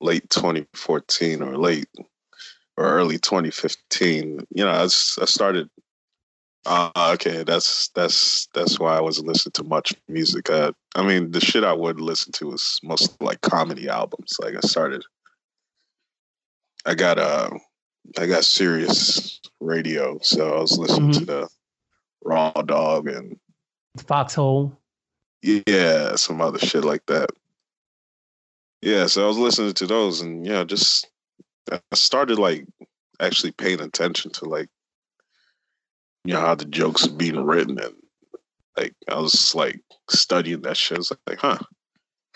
late 0.00 0.28
2014 0.30 1.42
or 1.42 1.56
late 1.56 1.88
or 2.76 2.84
early 2.84 3.18
2015. 3.18 4.46
You 4.50 4.64
know, 4.64 4.70
I 4.70 4.86
started. 4.86 5.70
Uh, 6.66 6.90
okay, 7.14 7.44
that's 7.44 7.88
that's 7.94 8.48
that's 8.52 8.80
why 8.80 8.96
I 8.96 9.00
wasn't 9.00 9.28
listening 9.28 9.52
to 9.52 9.64
much 9.64 9.94
music. 10.08 10.50
Uh, 10.50 10.72
I 10.96 11.06
mean, 11.06 11.30
the 11.30 11.40
shit 11.40 11.62
I 11.62 11.72
would 11.72 12.00
listen 12.00 12.32
to 12.32 12.48
was 12.48 12.80
mostly 12.82 13.16
like 13.24 13.40
comedy 13.40 13.88
albums. 13.88 14.36
Like 14.42 14.56
I 14.56 14.60
started. 14.60 15.04
I 16.84 16.94
got 16.94 17.18
uh, 17.18 17.50
I 18.18 18.26
got 18.26 18.44
Sirius 18.44 19.40
Radio, 19.60 20.18
so 20.22 20.56
I 20.56 20.60
was 20.60 20.78
listening 20.78 21.12
to 21.12 21.18
mm-hmm. 21.20 21.26
the 21.26 21.48
Raw 22.24 22.50
Dog 22.52 23.08
and 23.08 23.38
Foxxhole. 23.98 24.76
yeah, 25.42 26.16
some 26.16 26.40
other 26.40 26.58
shit 26.58 26.84
like 26.84 27.04
that. 27.06 27.30
Yeah, 28.82 29.06
so 29.06 29.24
I 29.24 29.28
was 29.28 29.38
listening 29.38 29.74
to 29.74 29.86
those, 29.86 30.20
and 30.20 30.46
yeah, 30.46 30.64
just 30.64 31.08
I 31.70 31.80
started 31.94 32.38
like 32.38 32.66
actually 33.20 33.52
paying 33.52 33.80
attention 33.80 34.30
to 34.32 34.44
like 34.44 34.68
you 36.24 36.34
know 36.34 36.40
how 36.40 36.54
the 36.54 36.66
jokes 36.66 37.06
are 37.06 37.12
being 37.12 37.44
written, 37.44 37.78
and 37.78 37.94
like 38.76 38.94
I 39.08 39.18
was 39.18 39.54
like 39.54 39.80
studying 40.10 40.62
that 40.62 40.76
shit. 40.76 40.98
I 40.98 41.00
was 41.00 41.12
like, 41.26 41.38
huh, 41.38 41.58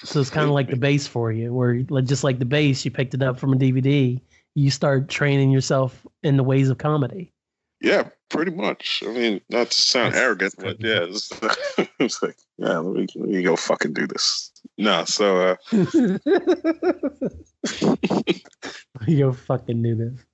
So 0.04 0.20
it's 0.20 0.30
kind 0.30 0.46
of 0.46 0.52
like 0.52 0.68
the 0.68 0.76
bass 0.76 1.06
for 1.06 1.30
you, 1.30 1.52
where 1.52 1.82
like, 1.88 2.06
just 2.06 2.24
like 2.24 2.38
the 2.38 2.44
bass, 2.44 2.84
you 2.84 2.90
picked 2.90 3.14
it 3.14 3.22
up 3.22 3.38
from 3.38 3.52
a 3.52 3.56
DVD. 3.56 4.20
You 4.54 4.70
start 4.70 5.08
training 5.08 5.50
yourself 5.50 6.06
in 6.22 6.36
the 6.36 6.42
ways 6.42 6.68
of 6.68 6.78
comedy. 6.78 7.32
Yeah, 7.80 8.08
pretty 8.28 8.50
much. 8.50 9.02
I 9.06 9.10
mean, 9.10 9.40
not 9.48 9.70
to 9.70 9.80
sound 9.80 10.12
That's- 10.12 10.22
arrogant, 10.22 10.54
but 10.58 10.76
yeah, 10.80 11.06
it's, 11.08 11.30
it's 11.98 12.22
like, 12.22 12.36
yeah, 12.58 12.78
let 12.78 12.94
me, 12.94 13.06
let 13.14 13.28
me 13.30 13.42
go 13.42 13.56
fucking 13.56 13.94
do 13.94 14.06
this. 14.06 14.52
No, 14.76 15.04
so 15.04 15.56
uh, 15.56 15.56
you 19.06 19.18
go 19.18 19.32
fucking 19.32 19.82
do 19.82 19.94
this. 19.94 20.24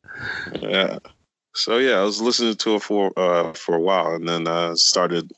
yeah, 0.60 0.98
so 1.54 1.78
yeah, 1.78 1.98
I 2.00 2.02
was 2.02 2.20
listening 2.20 2.56
to 2.56 2.74
it 2.76 2.82
for 2.82 3.12
uh 3.16 3.52
for 3.52 3.76
a 3.76 3.80
while, 3.80 4.14
and 4.14 4.28
then 4.28 4.48
I 4.48 4.74
started. 4.74 5.30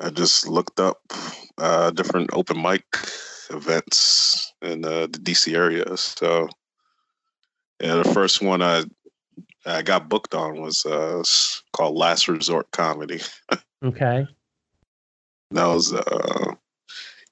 I 0.00 0.10
just 0.10 0.48
looked 0.48 0.80
up 0.80 1.00
uh 1.58 1.90
different 1.90 2.30
open 2.32 2.60
mic 2.60 2.84
events 3.50 4.52
in 4.62 4.84
uh, 4.84 5.06
the 5.06 5.18
DC 5.18 5.54
area. 5.54 5.96
So 5.96 6.48
yeah, 7.82 7.96
the 7.96 8.12
first 8.14 8.40
one 8.40 8.62
I 8.62 8.84
I 9.66 9.82
got 9.82 10.08
booked 10.08 10.34
on 10.34 10.60
was 10.60 10.86
uh 10.86 11.22
called 11.72 11.96
Last 11.96 12.28
Resort 12.28 12.70
Comedy. 12.70 13.20
Okay. 13.84 14.28
That 15.50 15.66
was 15.66 15.92
uh 15.92 16.54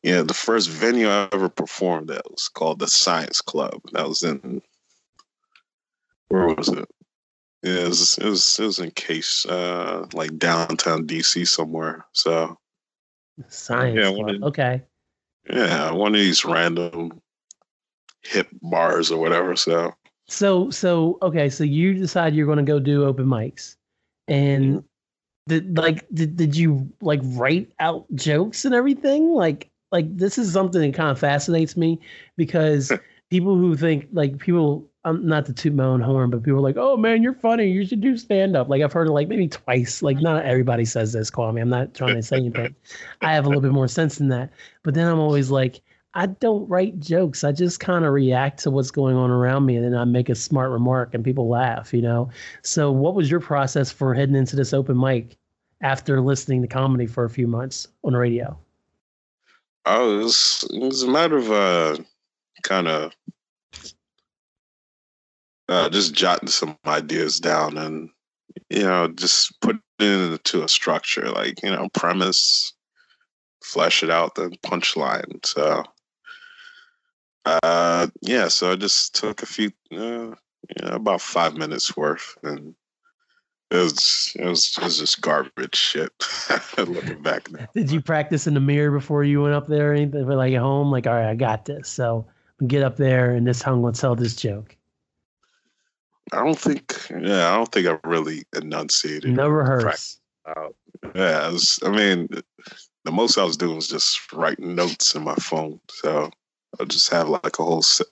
yeah, 0.02 0.22
the 0.22 0.34
first 0.34 0.68
venue 0.68 1.08
I 1.08 1.28
ever 1.32 1.48
performed 1.48 2.10
at 2.10 2.28
was 2.28 2.48
called 2.48 2.80
the 2.80 2.88
Science 2.88 3.40
Club. 3.40 3.80
That 3.92 4.08
was 4.08 4.24
in 4.24 4.60
where 6.28 6.48
was 6.48 6.68
it? 6.70 6.90
Yeah, 7.62 7.84
it 7.84 7.88
was 7.88 8.18
it 8.18 8.24
was, 8.24 8.58
it 8.58 8.64
was 8.64 8.78
in 8.80 8.90
case 8.90 9.46
uh 9.46 10.06
like 10.12 10.36
downtown 10.38 11.06
DC 11.06 11.46
somewhere. 11.46 12.04
So 12.12 12.58
Science. 13.46 13.96
Yeah, 13.96 14.10
club. 14.12 14.28
it- 14.30 14.42
okay. 14.42 14.82
yeah, 15.48 15.92
one 15.92 16.16
of 16.16 16.20
these 16.20 16.44
random 16.44 17.22
hip 18.22 18.48
bars 18.60 19.12
or 19.12 19.20
whatever. 19.20 19.54
So 19.54 19.94
So 20.30 20.70
so 20.70 21.18
okay, 21.22 21.50
so 21.50 21.64
you 21.64 21.92
decide 21.92 22.34
you're 22.36 22.46
going 22.46 22.58
to 22.58 22.62
go 22.62 22.78
do 22.78 23.04
open 23.04 23.26
mics, 23.26 23.74
and 24.28 24.84
did 25.48 25.76
like 25.76 26.06
did, 26.14 26.36
did 26.36 26.56
you 26.56 26.88
like 27.00 27.20
write 27.24 27.72
out 27.80 28.06
jokes 28.14 28.64
and 28.64 28.72
everything? 28.72 29.30
Like 29.30 29.70
like 29.90 30.16
this 30.16 30.38
is 30.38 30.52
something 30.52 30.80
that 30.80 30.94
kind 30.94 31.10
of 31.10 31.18
fascinates 31.18 31.76
me 31.76 31.98
because 32.36 32.92
people 33.30 33.56
who 33.56 33.76
think 33.76 34.06
like 34.12 34.38
people 34.38 34.88
I'm 35.04 35.26
not 35.26 35.46
to 35.46 35.52
toot 35.52 35.74
my 35.74 35.84
own 35.84 36.00
horn, 36.00 36.30
but 36.30 36.44
people 36.44 36.60
are 36.60 36.62
like, 36.62 36.76
oh 36.76 36.96
man, 36.96 37.24
you're 37.24 37.34
funny, 37.34 37.68
you 37.68 37.84
should 37.84 38.00
do 38.00 38.16
stand 38.16 38.56
up. 38.56 38.68
Like 38.68 38.82
I've 38.82 38.92
heard 38.92 39.08
it 39.08 39.12
like 39.12 39.26
maybe 39.26 39.48
twice. 39.48 40.00
Like 40.00 40.20
not 40.20 40.44
everybody 40.44 40.84
says 40.84 41.12
this. 41.12 41.28
Call 41.28 41.50
me. 41.52 41.60
I'm 41.60 41.68
not 41.68 41.92
trying 41.92 42.14
to 42.14 42.22
say 42.22 42.36
anything. 42.36 42.76
I 43.20 43.32
have 43.32 43.46
a 43.46 43.48
little 43.48 43.62
bit 43.62 43.72
more 43.72 43.88
sense 43.88 44.18
than 44.18 44.28
that. 44.28 44.50
But 44.84 44.94
then 44.94 45.08
I'm 45.08 45.18
always 45.18 45.50
like. 45.50 45.80
I 46.14 46.26
don't 46.26 46.68
write 46.68 46.98
jokes. 46.98 47.44
I 47.44 47.52
just 47.52 47.78
kind 47.78 48.04
of 48.04 48.12
react 48.12 48.60
to 48.64 48.70
what's 48.70 48.90
going 48.90 49.16
on 49.16 49.30
around 49.30 49.66
me 49.66 49.76
and 49.76 49.84
then 49.84 49.94
I 49.94 50.04
make 50.04 50.28
a 50.28 50.34
smart 50.34 50.70
remark 50.70 51.14
and 51.14 51.24
people 51.24 51.48
laugh, 51.48 51.94
you 51.94 52.02
know? 52.02 52.30
So, 52.62 52.90
what 52.90 53.14
was 53.14 53.30
your 53.30 53.40
process 53.40 53.92
for 53.92 54.14
heading 54.14 54.34
into 54.34 54.56
this 54.56 54.72
open 54.72 54.98
mic 54.98 55.36
after 55.82 56.20
listening 56.20 56.62
to 56.62 56.68
comedy 56.68 57.06
for 57.06 57.24
a 57.24 57.30
few 57.30 57.46
months 57.46 57.86
on 58.02 58.12
the 58.12 58.18
radio? 58.18 58.58
oh, 59.86 60.20
it 60.20 60.22
was 60.24 60.68
it 60.72 60.80
was 60.80 61.02
a 61.02 61.08
matter 61.08 61.36
of 61.36 61.50
uh 61.50 61.96
kind 62.62 62.88
of 62.88 63.12
uh, 65.68 65.88
just 65.88 66.12
jotting 66.12 66.48
some 66.48 66.76
ideas 66.84 67.38
down 67.38 67.78
and 67.78 68.10
you 68.70 68.82
know 68.82 69.08
just 69.08 69.58
putting 69.60 69.80
it 70.00 70.32
into 70.32 70.64
a 70.64 70.68
structure 70.68 71.30
like 71.30 71.62
you 71.62 71.70
know 71.70 71.88
premise 71.94 72.72
flesh 73.62 74.02
it 74.02 74.10
out 74.10 74.34
then 74.34 74.50
punchline 74.64 75.44
so 75.46 75.84
uh 77.46 78.06
yeah 78.22 78.48
so 78.48 78.72
i 78.72 78.76
just 78.76 79.14
took 79.14 79.42
a 79.42 79.46
few 79.46 79.70
uh, 79.92 79.96
know, 79.96 80.34
about 80.84 81.20
five 81.20 81.56
minutes 81.56 81.96
worth 81.96 82.36
and 82.42 82.74
it 83.70 83.76
was 83.76 84.32
it 84.36 84.44
was, 84.44 84.76
it 84.76 84.84
was 84.84 84.98
just 84.98 85.20
garbage 85.20 85.76
shit 85.76 86.12
looking 86.78 87.22
back 87.22 87.50
now 87.50 87.66
Did 87.74 87.90
you 87.90 88.00
practice 88.00 88.46
in 88.46 88.54
the 88.54 88.60
mirror 88.60 88.90
before 88.90 89.24
you 89.24 89.42
went 89.42 89.54
up 89.54 89.68
there 89.68 89.92
or 89.92 89.94
anything? 89.94 90.24
Or 90.24 90.34
like 90.34 90.52
at 90.52 90.60
home, 90.60 90.90
like, 90.90 91.06
all 91.06 91.14
right, 91.14 91.30
I 91.30 91.34
got 91.36 91.66
this. 91.66 91.88
So, 91.88 92.26
get 92.66 92.82
up 92.82 92.96
there 92.96 93.32
and 93.32 93.46
this 93.46 93.60
tongue 93.60 93.82
will 93.82 93.92
tell 93.92 94.14
this 94.16 94.36
joke. 94.36 94.76
I 96.32 96.44
don't 96.44 96.58
think, 96.58 96.94
yeah, 97.10 97.52
I 97.52 97.56
don't 97.56 97.70
think 97.72 97.86
I 97.88 97.98
really 98.04 98.44
enunciated. 98.54 99.34
No 99.34 99.48
rehearse. 99.48 100.20
out. 100.46 100.76
Yeah, 101.14 101.48
it 101.48 101.52
was, 101.52 101.78
I 101.84 101.90
mean, 101.90 102.28
the 103.04 103.12
most 103.12 103.38
I 103.38 103.44
was 103.44 103.56
doing 103.56 103.76
was 103.76 103.88
just 103.88 104.32
writing 104.32 104.74
notes 104.74 105.14
in 105.14 105.24
my 105.24 105.34
phone. 105.36 105.80
So 105.90 106.30
I'll 106.78 106.86
just 106.86 107.10
have 107.10 107.28
like 107.28 107.58
a 107.58 107.64
whole 107.64 107.82
set, 107.82 108.06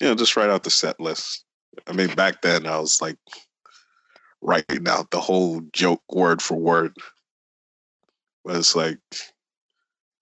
you 0.00 0.08
know, 0.08 0.14
just 0.14 0.36
write 0.36 0.50
out 0.50 0.62
the 0.62 0.70
set 0.70 0.98
list. 1.00 1.44
I 1.86 1.92
mean, 1.92 2.14
back 2.14 2.42
then 2.42 2.66
I 2.66 2.78
was 2.78 3.02
like 3.02 3.18
writing 4.40 4.88
out 4.88 5.10
the 5.10 5.20
whole 5.20 5.60
joke 5.72 6.02
word 6.10 6.40
for 6.40 6.56
word. 6.56 6.96
But 8.44 8.56
it's 8.56 8.76
like, 8.76 8.98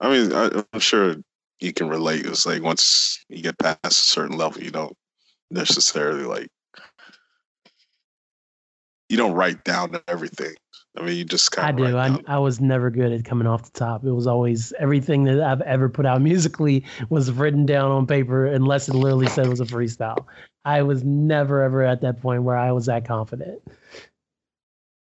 I 0.01 0.11
mean, 0.11 0.33
I, 0.33 0.63
I'm 0.73 0.81
sure 0.81 1.17
you 1.61 1.73
can 1.73 1.89
relate. 1.89 2.27
It's 2.27 2.47
like 2.47 2.63
once 2.63 3.25
you 3.29 3.43
get 3.43 3.59
past 3.59 3.79
a 3.85 3.91
certain 3.91 4.37
level, 4.37 4.63
you 4.63 4.71
don't 4.71 4.97
necessarily 5.51 6.25
like 6.25 6.49
you 9.09 9.17
don't 9.17 9.35
write 9.35 9.63
down 9.65 9.97
everything. 10.09 10.55
I 10.97 11.03
mean, 11.03 11.17
you 11.17 11.25
just 11.25 11.57
I 11.59 11.63
kind 11.63 11.77
do. 11.77 11.85
of. 11.87 11.95
I, 11.97 12.19
I 12.35 12.39
was 12.39 12.61
never 12.61 12.89
good 12.91 13.11
at 13.13 13.25
coming 13.25 13.47
off 13.49 13.65
the 13.65 13.79
top. 13.79 14.05
It 14.05 14.13
was 14.13 14.27
always 14.27 14.73
everything 14.79 15.25
that 15.25 15.41
I've 15.41 15.61
ever 15.63 15.89
put 15.89 16.07
out 16.07 16.21
musically 16.33 16.85
was 17.09 17.33
written 17.33 17.67
down 17.67 17.91
on 17.91 18.07
paper, 18.07 18.47
unless 18.47 18.89
it 18.89 18.95
literally 18.95 19.27
said 19.29 19.47
it 19.47 19.51
was 19.51 19.61
a 19.61 19.65
freestyle. 19.65 20.25
I 20.65 20.83
was 20.83 21.03
never 21.05 21.63
ever 21.63 21.83
at 21.83 22.01
that 22.03 22.21
point 22.23 22.45
where 22.45 22.57
I 22.57 22.73
was 22.73 22.87
that 22.87 23.05
confident. 23.07 23.61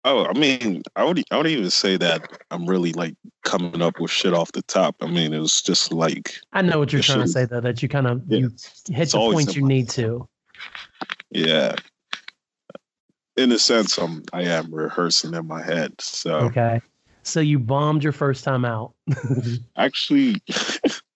Oh, 0.03 0.25
I 0.25 0.33
mean, 0.33 0.83
I 0.95 1.03
would 1.03 1.23
I 1.31 1.37
would 1.37 1.47
even 1.47 1.69
say 1.69 1.97
that 1.97 2.41
I'm 2.51 2.65
really 2.65 2.93
like 2.93 3.15
coming 3.43 3.81
up 3.81 3.99
with 3.99 4.11
shit 4.11 4.33
off 4.33 4.51
the 4.53 4.61
top. 4.63 4.95
I 5.01 5.07
mean, 5.07 5.33
it 5.33 5.39
was 5.39 5.61
just 5.61 5.91
like, 5.91 6.35
I 6.53 6.61
know 6.61 6.79
what 6.79 6.93
you're 6.93 7.01
trying 7.01 7.21
to 7.21 7.27
say 7.27 7.45
though, 7.45 7.59
that 7.61 7.81
you 7.81 7.89
kind 7.89 8.07
of 8.07 8.21
Yeah. 8.27 8.39
you 8.39 8.49
hit 8.89 9.03
It's 9.03 9.11
the 9.13 9.17
point 9.19 9.55
you 9.55 9.65
need 9.65 9.89
to. 9.89 10.27
yeah. 11.31 11.75
In 13.37 13.51
a 13.51 13.59
sense, 13.59 13.97
I'm 13.97 14.23
I 14.33 14.43
am 14.43 14.73
rehearsing 14.73 15.33
in 15.33 15.47
my 15.47 15.63
head. 15.63 15.99
So 16.01 16.35
Okay. 16.37 16.81
So 17.23 17.39
you 17.39 17.59
bombed 17.59 18.03
your 18.03 18.13
first 18.13 18.43
time 18.43 18.65
out. 18.65 18.93
actually, 19.77 20.41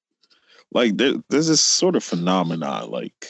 like 0.71 0.97
there, 0.97 1.13
there's 1.29 1.47
this 1.47 1.63
sort 1.63 1.95
of 1.95 2.03
phenomenon, 2.03 2.91
like 2.91 3.27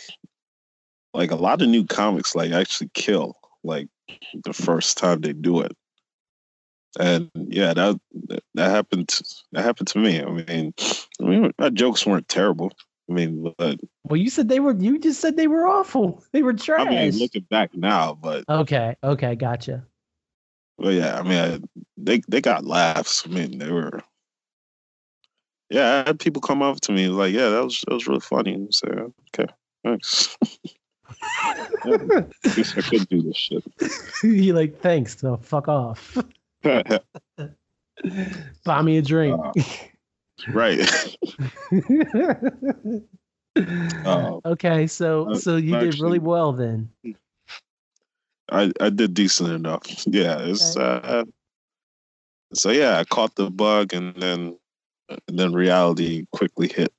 like 1.14 1.32
a 1.32 1.36
lot 1.36 1.62
of 1.62 1.70
new 1.70 1.86
comics 1.86 2.36
like 2.36 2.52
actually 2.52 2.90
kill 2.94 3.38
like 3.64 3.88
the 4.44 4.54
first 4.54 4.98
time 4.98 5.22
they 5.22 5.34
do 5.34 5.62
it. 5.62 5.76
And 7.00 7.30
yeah, 7.36 7.74
that 7.74 8.00
that 8.56 8.70
happened. 8.70 9.18
That 9.54 9.64
happened 9.64 9.88
to 9.90 10.00
me. 10.00 10.22
I 10.22 10.30
mean, 10.30 10.74
I 11.22 11.24
mean, 11.24 11.52
my 11.58 11.70
jokes 11.70 12.06
weren't 12.06 12.28
terrible. 12.28 12.72
I 13.12 13.14
mean, 13.14 13.54
but 13.58 13.78
well, 14.06 14.16
you 14.16 14.30
said 14.30 14.48
they 14.48 14.62
were. 14.62 14.74
You 14.74 14.98
just 14.98 15.20
said 15.20 15.36
they 15.36 15.48
were 15.48 15.68
awful. 15.68 16.24
They 16.32 16.44
were 16.44 16.54
trash. 16.54 16.88
I 16.88 16.90
mean, 16.90 17.20
looking 17.20 17.46
back 17.50 17.76
now, 17.76 18.14
but 18.14 18.46
okay. 18.48 18.96
Okay. 19.04 19.36
Gotcha. 19.36 19.86
Well, 20.78 20.94
yeah, 20.94 21.20
I 21.20 21.24
mean, 21.24 21.34
I, 21.34 21.60
they 21.98 22.22
they 22.30 22.40
got 22.40 22.64
laughs. 22.64 23.24
I 23.26 23.30
mean, 23.30 23.58
they 23.58 23.70
were. 23.70 24.00
Yeah, 25.70 26.04
I 26.06 26.10
had 26.10 26.22
people 26.22 26.42
come 26.42 26.62
up 26.62 26.80
to 26.82 26.94
me 26.94 27.10
like, 27.10 27.34
"Yeah, 27.34 27.50
that 27.50 27.66
was 27.66 27.84
that 27.86 27.94
was 27.94 28.08
really 28.08 28.22
funny." 28.22 28.54
And 28.54 28.74
say, 28.74 28.88
"Okay, 28.88 29.52
thanks." 29.84 30.38
I 31.34 31.68
guess 32.56 32.78
I 32.78 32.82
could 32.82 33.10
do 33.10 33.24
this 33.24 33.36
shit. 33.36 33.62
you 34.24 34.54
like 34.54 34.80
thanks. 34.80 35.20
So 35.20 35.36
fuck 35.36 35.68
off. 35.68 36.18
Buy 36.64 37.02
me 38.82 38.98
a 38.98 39.02
drink. 39.02 39.38
Uh, 39.38 39.52
right. 40.48 40.80
Oh. 44.06 44.42
okay, 44.46 44.88
so 44.88 45.32
Uh, 45.32 45.36
so 45.36 45.58
you 45.58 45.78
did 45.80 46.00
really 46.00 46.20
well 46.20 46.54
then. 46.54 46.90
I 48.52 48.72
I 48.80 48.90
did 48.90 49.14
decent 49.14 49.50
enough. 49.50 49.84
Yeah, 50.08 50.40
it's 50.40 50.76
uh, 50.78 51.26
so 52.54 52.72
yeah, 52.72 52.98
I 53.00 53.04
caught 53.04 53.36
the 53.36 53.50
bug, 53.50 53.94
and 53.94 54.16
then 54.16 54.58
and 55.28 55.40
then 55.40 55.54
reality 55.54 56.26
quickly 56.32 56.68
hit. 56.68 56.94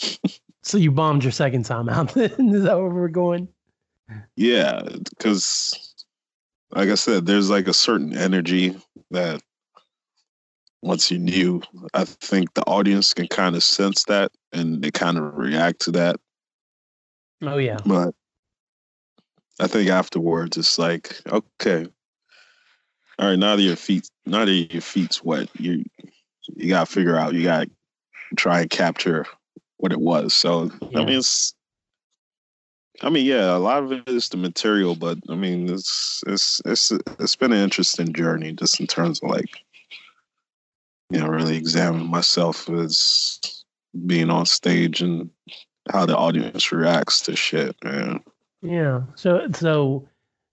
So 0.64 0.76
you 0.76 0.90
bombed 0.90 1.24
your 1.24 1.32
second 1.32 1.64
time 1.64 1.88
out. 1.88 2.12
Then 2.12 2.54
is 2.54 2.64
that 2.64 2.76
where 2.76 2.90
we're 2.90 3.08
going? 3.08 3.48
Yeah, 4.36 4.82
because 5.08 5.96
like 6.72 6.90
I 6.90 6.94
said, 6.94 7.24
there's 7.24 7.48
like 7.48 7.68
a 7.68 7.72
certain 7.72 8.14
energy 8.14 8.76
that 9.10 9.40
once 10.82 11.10
you 11.10 11.18
knew, 11.18 11.62
I 11.94 12.04
think 12.04 12.54
the 12.54 12.62
audience 12.62 13.12
can 13.14 13.28
kind 13.28 13.56
of 13.56 13.62
sense 13.62 14.04
that 14.04 14.30
and 14.52 14.82
they 14.82 14.90
kind 14.90 15.18
of 15.18 15.34
react 15.36 15.80
to 15.82 15.92
that. 15.92 16.16
Oh 17.42 17.58
yeah. 17.58 17.78
But 17.84 18.14
I 19.60 19.66
think 19.66 19.90
afterwards, 19.90 20.56
it's 20.56 20.78
like, 20.78 21.20
okay, 21.26 21.86
all 23.18 23.30
right, 23.30 23.38
now 23.38 23.56
that 23.56 23.62
your 23.62 23.76
feet, 23.76 24.08
now 24.26 24.44
that 24.44 24.52
your 24.52 24.82
feet's 24.82 25.24
wet, 25.24 25.48
you 25.58 25.84
you 26.56 26.68
gotta 26.68 26.86
figure 26.86 27.16
out, 27.16 27.34
you 27.34 27.42
gotta 27.42 27.68
try 28.36 28.60
and 28.60 28.70
capture 28.70 29.26
what 29.78 29.92
it 29.92 30.00
was. 30.00 30.34
So 30.34 30.70
Yeah. 30.90 31.00
I 31.00 31.04
mean, 31.04 31.18
it's 31.18 31.54
I 33.00 33.10
mean, 33.10 33.26
yeah, 33.26 33.56
a 33.56 33.58
lot 33.58 33.82
of 33.84 33.92
it 33.92 34.08
is 34.08 34.28
the 34.28 34.36
material, 34.36 34.96
but 34.96 35.18
I 35.28 35.34
mean, 35.34 35.68
it's 35.68 36.22
it's 36.26 36.60
it's 36.64 36.92
it's 37.20 37.36
been 37.36 37.52
an 37.52 37.62
interesting 37.62 38.12
journey 38.12 38.52
just 38.52 38.80
in 38.80 38.86
terms 38.86 39.20
of 39.22 39.30
like, 39.30 39.50
you 41.10 41.20
know, 41.20 41.26
really 41.28 41.56
examine 41.56 42.06
myself 42.06 42.68
as 42.68 43.40
being 44.06 44.30
on 44.30 44.46
stage 44.46 45.00
and 45.00 45.30
how 45.90 46.04
the 46.06 46.16
audience 46.16 46.70
reacts 46.70 47.20
to 47.22 47.34
shit, 47.36 47.76
man. 47.84 48.20
Yeah. 48.62 49.02
So 49.14 49.48
so. 49.52 50.08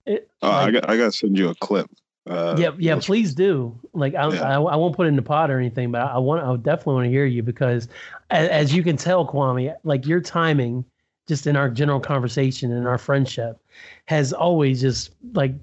It, 0.06 0.30
Oh, 0.41 0.49
like- 0.49 0.68
I 0.68 0.72
got 0.72 0.90
I 0.90 0.98
got 0.98 1.06
to 1.06 1.11
send 1.11 1.38
you 1.38 1.49
a 1.49 1.56
clip. 1.56 1.90
Uh, 2.27 2.56
yeah, 2.57 2.72
yeah. 2.77 2.95
which- 2.95 3.06
Please 3.06 3.34
do. 3.36 3.77
Like, 3.94 4.15
I, 4.15 4.27
Yeah. 4.34 4.57
I, 4.57 4.61
I 4.61 4.76
won't 4.76 4.95
put 4.95 5.06
it 5.06 5.10
in 5.10 5.15
the 5.15 5.22
pot 5.22 5.52
or 5.52 5.60
anything, 5.60 5.91
but 5.91 6.02
I 6.02 6.18
want, 6.18 6.44
I 6.44 6.56
definitely 6.56 6.94
want 6.95 7.06
to 7.06 7.10
hear 7.11 7.26
you 7.26 7.44
because, 7.44 7.88
as, 8.32 8.49
as 8.49 8.73
you 8.73 8.82
can 8.82 8.98
tell, 8.98 9.27
Kwame, 9.27 9.76
like 9.84 10.07
your 10.07 10.22
timing, 10.22 10.84
just 11.27 11.45
in 11.45 11.56
our 11.56 11.69
general 11.69 11.99
conversation 11.99 12.72
and 12.72 12.88
our 12.88 12.98
friendship, 12.98 13.60
has 14.06 14.34
always 14.34 14.82
just 14.82 15.11
like 15.34 15.53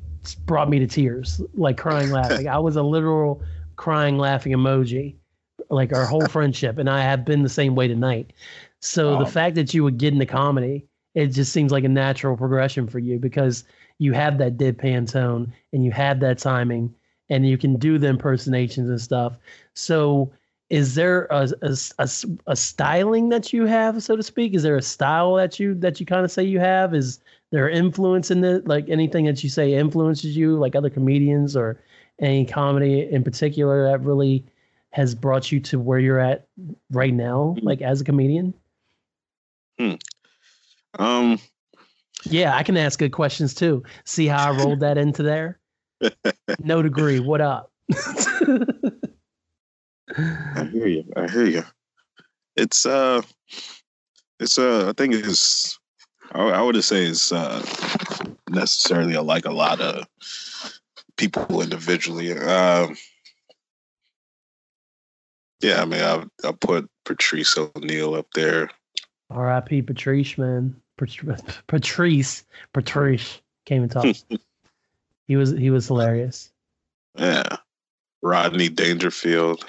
brought 0.47 0.69
me 0.70 0.78
to 0.78 0.86
tears, 0.86 1.40
like 1.55 1.77
crying, 1.78 2.10
laughing. 2.10 2.47
I 2.56 2.59
was 2.59 2.77
a 2.77 2.82
literal 2.82 3.43
crying, 3.82 4.16
laughing 4.16 4.52
emoji, 4.52 5.16
like 5.68 5.92
our 5.92 6.06
whole 6.06 6.28
friendship, 6.36 6.78
and 6.78 6.88
I 6.88 7.02
have 7.02 7.24
been 7.24 7.42
the 7.42 7.48
same 7.48 7.74
way 7.74 7.88
tonight. 7.88 8.32
So 8.78 9.18
the 9.18 9.26
fact 9.26 9.56
that 9.56 9.74
you 9.74 9.82
would 9.82 9.98
get 9.98 10.12
into 10.12 10.24
comedy, 10.24 10.86
it 11.16 11.28
just 11.28 11.52
seems 11.52 11.72
like 11.72 11.82
a 11.82 11.88
natural 11.88 12.36
progression 12.36 12.86
for 12.86 13.00
you 13.00 13.18
because 13.18 13.64
you 13.98 14.12
have 14.12 14.38
that 14.38 14.56
deadpan 14.56 15.10
tone 15.10 15.52
and 15.72 15.84
you 15.84 15.90
have 15.90 16.20
that 16.20 16.38
timing 16.38 16.94
and 17.28 17.44
you 17.44 17.59
can 17.59 17.76
do 17.76 17.98
the 17.98 18.06
impersonations 18.06 18.88
and 18.88 19.00
stuff. 19.00 19.36
So 19.74 20.32
is 20.70 20.94
there 20.94 21.26
a, 21.30 21.48
a, 21.62 21.76
a, 21.98 22.09
a 22.46 22.56
styling 22.56 23.30
that 23.30 23.52
you 23.52 23.66
have, 23.66 24.00
so 24.00 24.14
to 24.14 24.22
speak? 24.22 24.54
Is 24.54 24.62
there 24.62 24.76
a 24.76 24.82
style 24.82 25.34
that 25.34 25.59
you 25.59 25.74
that 25.74 25.98
you 25.98 26.06
kind 26.06 26.24
of 26.24 26.30
say 26.30 26.44
you 26.44 26.60
have? 26.60 26.94
Is 26.94 27.18
there 27.50 27.68
influence 27.68 28.30
in 28.30 28.44
it? 28.44 28.68
Like 28.68 28.88
anything 28.88 29.24
that 29.24 29.42
you 29.42 29.50
say 29.50 29.74
influences 29.74 30.36
you, 30.36 30.56
like 30.56 30.76
other 30.76 30.90
comedians 30.90 31.56
or 31.56 31.80
any 32.20 32.44
comedy 32.44 33.09
in 33.10 33.24
particular 33.24 33.90
that 33.90 34.01
really 34.02 34.44
has 34.90 35.14
brought 35.14 35.51
you 35.51 35.59
to 35.60 35.78
where 35.78 35.98
you're 35.98 36.18
at 36.20 36.47
right 36.90 37.14
now, 37.14 37.56
like 37.62 37.80
as 37.80 38.01
a 38.01 38.05
comedian? 38.05 38.55
Um, 40.98 41.39
Yeah, 42.24 42.55
I 42.56 42.62
can 42.62 42.76
ask 42.76 42.98
good 42.98 43.12
questions 43.12 43.55
too. 43.55 43.82
See 44.05 44.26
how 44.26 44.52
I 44.52 44.56
rolled 44.56 44.80
that 44.80 44.98
into 44.98 45.22
there? 45.22 45.59
No 46.62 46.82
degree. 46.82 47.20
What 47.20 47.40
up? 47.40 47.72
I 50.16 50.64
hear 50.70 50.86
you. 50.86 51.05
I 51.16 51.28
hear 51.28 51.47
you. 51.47 51.64
It's 52.56 52.84
uh, 52.84 53.22
it's 54.39 54.59
uh, 54.59 54.89
I 54.89 54.93
think 54.93 55.14
it's. 55.14 55.78
I, 56.32 56.43
I 56.43 56.62
would 56.62 56.82
say 56.84 57.06
it's 57.06 57.32
uh, 57.32 57.64
necessarily 58.51 59.16
like 59.16 59.47
a 59.47 59.52
lot 59.52 59.80
of 59.80 60.06
people 61.28 61.62
individually. 61.62 62.32
Um, 62.32 62.96
yeah, 65.60 65.82
I 65.82 65.84
mean, 65.84 66.02
I 66.02 66.24
I 66.46 66.52
put 66.52 66.90
Patrice 67.04 67.56
O'Neal 67.56 68.14
up 68.14 68.26
there. 68.34 68.70
R.I.P. 69.30 69.82
Patrice, 69.82 70.36
man. 70.36 70.74
Patrice, 71.66 72.44
Patrice 72.72 73.40
came 73.64 73.82
and 73.82 73.90
talked. 73.90 74.24
he 75.26 75.36
was 75.36 75.52
he 75.52 75.70
was 75.70 75.86
hilarious. 75.86 76.50
Yeah, 77.16 77.56
Rodney 78.22 78.68
Dangerfield. 78.68 79.64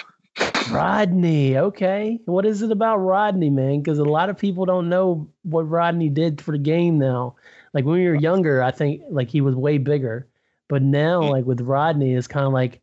Rodney, 0.72 1.56
okay. 1.56 2.18
What 2.24 2.44
is 2.44 2.62
it 2.62 2.72
about 2.72 2.96
Rodney, 2.96 3.50
man? 3.50 3.80
Because 3.80 3.98
a 3.98 4.04
lot 4.04 4.30
of 4.30 4.36
people 4.36 4.64
don't 4.64 4.88
know 4.88 5.28
what 5.42 5.68
Rodney 5.68 6.08
did 6.08 6.40
for 6.40 6.52
the 6.52 6.58
game 6.58 6.98
now. 6.98 7.36
Like 7.72 7.84
when 7.84 8.00
we 8.00 8.08
were 8.08 8.14
younger, 8.14 8.62
I 8.62 8.72
think 8.72 9.02
like 9.10 9.28
he 9.28 9.40
was 9.40 9.54
way 9.54 9.78
bigger. 9.78 10.26
But 10.74 10.82
now, 10.82 11.22
Mm. 11.22 11.30
like 11.30 11.44
with 11.44 11.60
Rodney, 11.60 12.14
it's 12.14 12.26
kind 12.26 12.44
of 12.44 12.52
like 12.52 12.80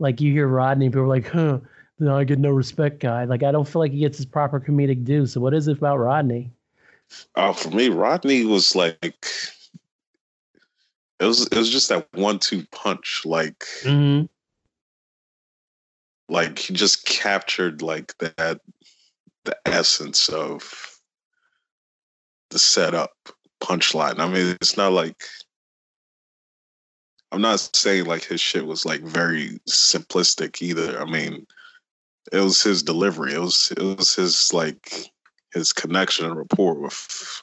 like 0.00 0.20
you 0.20 0.32
hear 0.32 0.48
Rodney, 0.48 0.88
people 0.88 1.02
are 1.02 1.06
like, 1.06 1.28
huh, 1.28 1.60
no, 2.00 2.16
I 2.18 2.24
get 2.24 2.40
no 2.40 2.50
respect, 2.50 2.98
guy. 2.98 3.26
Like 3.26 3.44
I 3.44 3.52
don't 3.52 3.68
feel 3.68 3.78
like 3.78 3.92
he 3.92 4.00
gets 4.00 4.16
his 4.16 4.26
proper 4.26 4.58
comedic 4.58 5.04
due. 5.04 5.24
So 5.24 5.40
what 5.40 5.54
is 5.54 5.68
it 5.68 5.78
about 5.78 5.98
Rodney? 5.98 6.50
Oh, 7.36 7.52
for 7.52 7.70
me, 7.70 7.90
Rodney 7.90 8.44
was 8.44 8.74
like. 8.74 9.24
It 11.20 11.26
was 11.26 11.46
it 11.46 11.56
was 11.56 11.70
just 11.70 11.90
that 11.90 12.08
one 12.12 12.40
two 12.40 12.66
punch, 12.72 13.22
like 13.24 13.64
Mm-hmm. 13.84 14.26
like 16.28 16.58
he 16.58 16.74
just 16.74 17.06
captured 17.06 17.82
like 17.82 18.18
that 18.18 18.60
the 19.44 19.56
essence 19.64 20.28
of 20.28 21.00
the 22.50 22.58
setup 22.58 23.12
punchline. 23.62 24.18
I 24.18 24.26
mean, 24.28 24.56
it's 24.60 24.76
not 24.76 24.90
like 24.92 25.22
I'm 27.30 27.42
not 27.42 27.60
saying 27.74 28.06
like 28.06 28.24
his 28.24 28.40
shit 28.40 28.66
was 28.66 28.84
like 28.84 29.02
very 29.02 29.60
simplistic 29.68 30.62
either. 30.62 31.00
I 31.00 31.04
mean, 31.04 31.46
it 32.32 32.40
was 32.40 32.62
his 32.62 32.82
delivery. 32.82 33.34
It 33.34 33.40
was 33.40 33.72
it 33.76 33.82
was 33.82 34.14
his 34.14 34.52
like 34.52 35.10
his 35.52 35.72
connection 35.72 36.26
and 36.26 36.36
rapport 36.36 36.74
with 36.74 37.42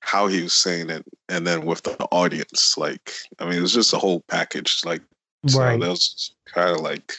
how 0.00 0.28
he 0.28 0.42
was 0.42 0.52
saying 0.52 0.90
it, 0.90 1.04
and 1.28 1.46
then 1.46 1.66
with 1.66 1.82
the 1.82 1.96
audience. 2.12 2.76
Like, 2.76 3.12
I 3.38 3.44
mean, 3.44 3.58
it 3.58 3.62
was 3.62 3.74
just 3.74 3.92
a 3.92 3.98
whole 3.98 4.20
package. 4.28 4.82
Like, 4.84 5.02
so 5.48 5.60
Right. 5.60 5.80
that 5.80 5.88
was 5.88 6.34
kind 6.46 6.70
of 6.70 6.80
like, 6.80 7.14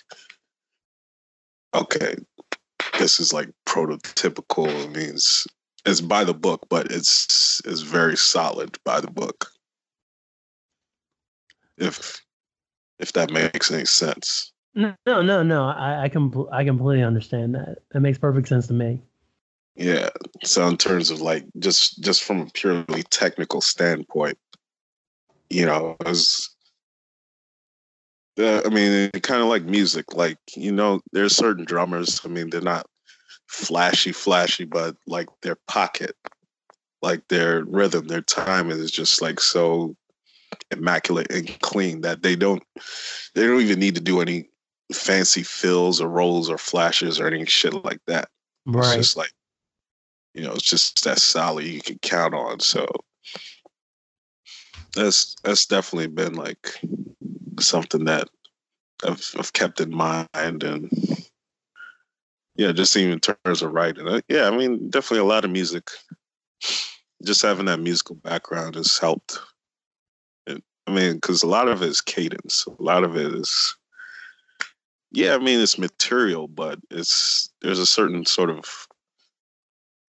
okay, 1.73 2.15
this 2.97 3.19
is 3.19 3.33
like 3.33 3.49
prototypical. 3.65 4.67
It 4.67 4.91
means 4.91 5.47
it's 5.85 6.01
by 6.01 6.23
the 6.23 6.33
book, 6.33 6.65
but 6.69 6.91
it's 6.91 7.61
it's 7.65 7.81
very 7.81 8.17
solid 8.17 8.77
by 8.83 9.01
the 9.01 9.11
book. 9.11 9.51
If 11.77 12.21
if 12.99 13.13
that 13.13 13.31
makes 13.31 13.71
any 13.71 13.85
sense. 13.85 14.51
No, 14.75 14.93
no, 15.05 15.43
no. 15.43 15.65
I, 15.65 16.03
I 16.03 16.09
can 16.09 16.31
I 16.51 16.63
completely 16.63 17.03
understand 17.03 17.55
that. 17.55 17.79
That 17.91 18.01
makes 18.01 18.17
perfect 18.17 18.47
sense 18.47 18.67
to 18.67 18.73
me. 18.73 19.01
Yeah. 19.75 20.09
So 20.43 20.67
in 20.67 20.77
terms 20.77 21.11
of 21.11 21.21
like 21.21 21.45
just 21.59 22.01
just 22.03 22.23
from 22.23 22.41
a 22.41 22.45
purely 22.47 23.03
technical 23.03 23.61
standpoint, 23.61 24.37
you 25.49 25.65
know, 25.65 25.95
it 25.99 26.07
was 26.07 26.55
uh, 28.39 28.61
I 28.65 28.69
mean, 28.69 29.09
kind 29.21 29.41
of 29.41 29.47
like 29.47 29.63
music. 29.63 30.13
Like 30.13 30.37
you 30.55 30.71
know, 30.71 31.01
there's 31.11 31.35
certain 31.35 31.65
drummers. 31.65 32.21
I 32.23 32.27
mean, 32.27 32.49
they're 32.49 32.61
not 32.61 32.85
flashy, 33.47 34.11
flashy, 34.11 34.65
but 34.65 34.95
like 35.07 35.27
their 35.41 35.57
pocket, 35.67 36.15
like 37.01 37.27
their 37.27 37.63
rhythm, 37.65 38.07
their 38.07 38.21
time 38.21 38.69
is 38.69 38.91
just 38.91 39.21
like 39.21 39.39
so 39.39 39.95
immaculate 40.71 41.31
and 41.31 41.59
clean 41.61 42.01
that 42.01 42.21
they 42.21 42.35
don't 42.35 42.63
they 43.35 43.45
don't 43.45 43.61
even 43.61 43.79
need 43.79 43.95
to 43.95 44.01
do 44.01 44.21
any 44.21 44.49
fancy 44.93 45.43
fills 45.43 46.01
or 46.01 46.07
rolls 46.07 46.49
or 46.49 46.57
flashes 46.57 47.19
or 47.19 47.27
any 47.27 47.45
shit 47.45 47.73
like 47.85 47.99
that. 48.07 48.29
It's 48.65 48.75
Right. 48.87 48.95
just 48.97 49.17
like, 49.17 49.31
you 50.33 50.43
know, 50.43 50.53
it's 50.53 50.63
just 50.69 51.03
that 51.03 51.19
solid 51.19 51.65
you 51.65 51.81
can 51.81 51.99
count 51.99 52.33
on. 52.33 52.59
So 52.59 52.87
that's 54.95 55.35
that's 55.43 55.65
definitely 55.65 56.07
been 56.07 56.35
like 56.35 56.79
something 57.59 58.05
that 58.05 58.27
I've, 59.05 59.23
I've 59.37 59.53
kept 59.53 59.79
in 59.81 59.93
mind 59.93 60.27
and 60.63 60.89
yeah, 62.55 62.71
just 62.71 62.97
even 62.97 63.13
in 63.13 63.19
terms 63.19 63.61
of 63.61 63.71
writing. 63.71 64.07
Uh, 64.07 64.21
Yeah, 64.27 64.47
I 64.47 64.57
mean, 64.57 64.89
definitely 64.89 65.19
a 65.19 65.25
lot 65.25 65.45
of 65.45 65.51
music. 65.51 65.89
Just 67.23 67.41
having 67.43 67.65
that 67.65 67.79
musical 67.79 68.15
background 68.15 68.75
has 68.75 68.97
helped. 68.97 69.39
I 70.87 70.91
mean, 70.91 71.15
because 71.15 71.43
a 71.43 71.47
lot 71.47 71.67
of 71.67 71.81
it 71.81 71.89
is 71.89 72.01
cadence. 72.01 72.65
A 72.79 72.81
lot 72.81 73.03
of 73.03 73.15
it 73.17 73.33
is 73.33 73.75
yeah, 75.11 75.35
I 75.35 75.37
mean 75.37 75.59
it's 75.59 75.77
material, 75.77 76.47
but 76.47 76.79
it's 76.89 77.49
there's 77.61 77.79
a 77.79 77.85
certain 77.85 78.25
sort 78.25 78.49
of. 78.49 78.87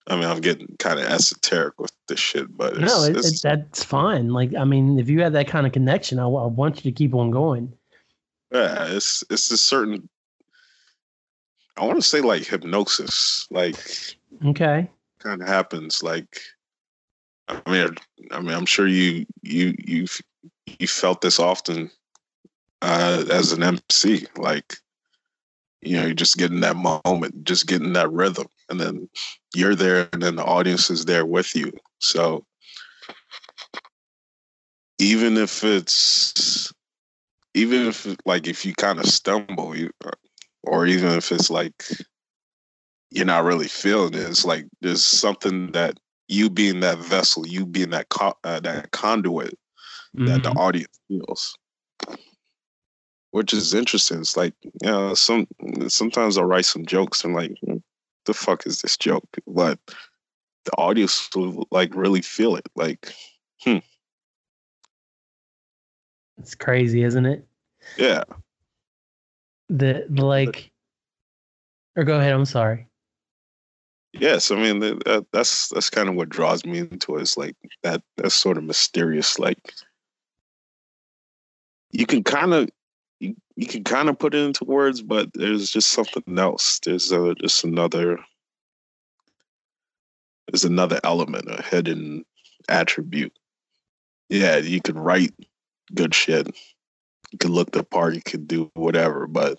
I 0.08 0.14
mean, 0.14 0.24
I'm 0.24 0.40
getting 0.40 0.68
kind 0.78 1.00
of 1.00 1.06
esoteric 1.06 1.80
with 1.80 1.90
this 2.06 2.20
shit, 2.20 2.56
but 2.56 2.74
it's, 2.76 2.80
no, 2.80 3.02
it, 3.02 3.10
it's- 3.16 3.34
it, 3.34 3.40
that's 3.42 3.82
fine. 3.82 4.28
Like, 4.28 4.54
I 4.54 4.64
mean, 4.64 5.00
if 5.00 5.08
you 5.08 5.20
have 5.22 5.32
that 5.32 5.48
kind 5.48 5.66
of 5.66 5.72
connection, 5.72 6.20
I, 6.20 6.24
I 6.26 6.46
want 6.46 6.76
you 6.84 6.92
to 6.92 6.96
keep 6.96 7.12
on 7.14 7.30
going. 7.32 7.72
yeah, 8.52 8.86
it's 8.88 9.24
it's 9.30 9.50
a 9.50 9.56
certain. 9.58 10.08
I 11.76 11.84
want 11.84 11.96
to 11.96 12.02
say 12.02 12.20
like 12.20 12.44
hypnosis, 12.46 13.46
like 13.50 13.76
Okay. 14.46 14.88
kind 15.18 15.42
of 15.42 15.48
happens. 15.48 16.02
Like, 16.02 16.38
I 17.48 17.60
mean, 17.70 17.96
I 18.30 18.40
mean, 18.40 18.54
I'm 18.54 18.64
sure 18.66 18.86
you 18.86 19.26
you 19.42 19.74
you 19.86 20.06
you 20.78 20.86
felt 20.86 21.20
this 21.20 21.38
often 21.38 21.90
uh, 22.82 23.24
as 23.30 23.52
an 23.52 23.62
MC, 23.62 24.26
like. 24.36 24.76
You 25.82 25.98
know, 25.98 26.06
you're 26.06 26.14
just 26.14 26.38
getting 26.38 26.60
that 26.60 26.74
moment, 26.74 27.44
just 27.44 27.68
getting 27.68 27.92
that 27.92 28.10
rhythm, 28.10 28.48
and 28.70 28.80
then 28.80 29.08
you're 29.54 29.76
there, 29.76 30.08
and 30.12 30.20
then 30.20 30.34
the 30.34 30.44
audience 30.44 30.90
is 30.90 31.04
there 31.04 31.24
with 31.24 31.54
you. 31.54 31.70
So, 32.00 32.44
even 34.98 35.36
if 35.36 35.62
it's, 35.62 36.72
even 37.54 37.86
if 37.86 38.06
like 38.24 38.48
if 38.48 38.64
you 38.66 38.74
kind 38.74 38.98
of 38.98 39.06
stumble, 39.06 39.76
you, 39.76 39.90
or 40.64 40.86
even 40.86 41.12
if 41.12 41.30
it's 41.30 41.50
like 41.50 41.84
you're 43.10 43.24
not 43.24 43.44
really 43.44 43.68
feeling 43.68 44.14
it, 44.14 44.20
it's 44.20 44.44
like 44.44 44.66
there's 44.80 45.04
something 45.04 45.72
that 45.72 45.98
you 46.28 46.50
being 46.50 46.80
that 46.80 46.98
vessel, 46.98 47.46
you 47.46 47.64
being 47.64 47.90
that 47.90 48.08
co- 48.08 48.36
uh, 48.44 48.60
that 48.60 48.90
conduit 48.90 49.56
that 50.24 50.42
the 50.42 50.50
Mhm. 50.50 50.56
audience 50.56 51.00
feels. 51.08 51.56
Which 53.32 53.52
is 53.52 53.74
interesting. 53.74 54.20
It's 54.20 54.36
like, 54.36 54.54
you 54.62 54.70
know, 54.90 55.14
some 55.14 55.46
sometimes 55.88 56.38
I'll 56.38 56.44
write 56.44 56.64
some 56.64 56.86
jokes 56.86 57.24
and 57.24 57.34
like, 57.34 57.52
"Hmm, 57.64 57.76
the 58.24 58.34
fuck 58.34 58.66
is 58.66 58.80
this 58.80 58.96
joke? 58.96 59.28
But 59.46 59.78
the 60.64 60.72
audience 60.78 61.28
will 61.34 61.66
like 61.70 61.94
really 61.94 62.22
feel 62.22 62.56
it. 62.56 62.66
Like, 62.74 63.12
It's 66.38 66.54
crazy, 66.54 67.02
isn't 67.02 67.26
it? 67.26 67.46
yeah. 67.96 68.24
The, 69.68 70.06
the 70.08 70.24
like, 70.24 70.70
or 71.96 72.04
go 72.04 72.18
ahead. 72.18 72.32
I'm 72.32 72.44
sorry. 72.44 72.86
Yes, 74.12 74.50
I 74.50 74.56
mean 74.56 74.78
that, 74.80 75.04
that, 75.04 75.26
that's 75.32 75.68
that's 75.68 75.90
kind 75.90 76.08
of 76.08 76.14
what 76.14 76.28
draws 76.28 76.64
me 76.64 76.78
into 76.78 77.16
it. 77.16 77.22
It's 77.22 77.36
like 77.36 77.56
that 77.82 78.02
that 78.16 78.30
sort 78.30 78.56
of 78.56 78.64
mysterious, 78.64 79.38
like 79.38 79.58
you 81.96 82.04
can 82.04 82.22
kind 82.22 82.52
of 82.52 82.68
you, 83.20 83.34
you 83.56 83.66
can 83.66 83.82
kind 83.82 84.10
of 84.10 84.18
put 84.18 84.34
it 84.34 84.44
into 84.44 84.64
words, 84.64 85.00
but 85.00 85.30
there's 85.32 85.70
just 85.70 85.88
something 85.88 86.38
else. 86.38 86.78
There's 86.84 87.10
uh 87.10 87.32
just 87.40 87.64
another 87.64 88.18
there's 90.48 90.64
another 90.64 91.00
element, 91.04 91.46
a 91.48 91.62
hidden 91.62 92.24
attribute. 92.68 93.32
Yeah, 94.28 94.58
you 94.58 94.82
can 94.82 94.98
write 94.98 95.32
good 95.94 96.14
shit. 96.14 96.48
You 97.32 97.38
can 97.38 97.52
look 97.52 97.70
the 97.70 97.82
part. 97.82 98.14
You 98.14 98.22
can 98.22 98.44
do 98.44 98.70
whatever, 98.74 99.26
but 99.26 99.58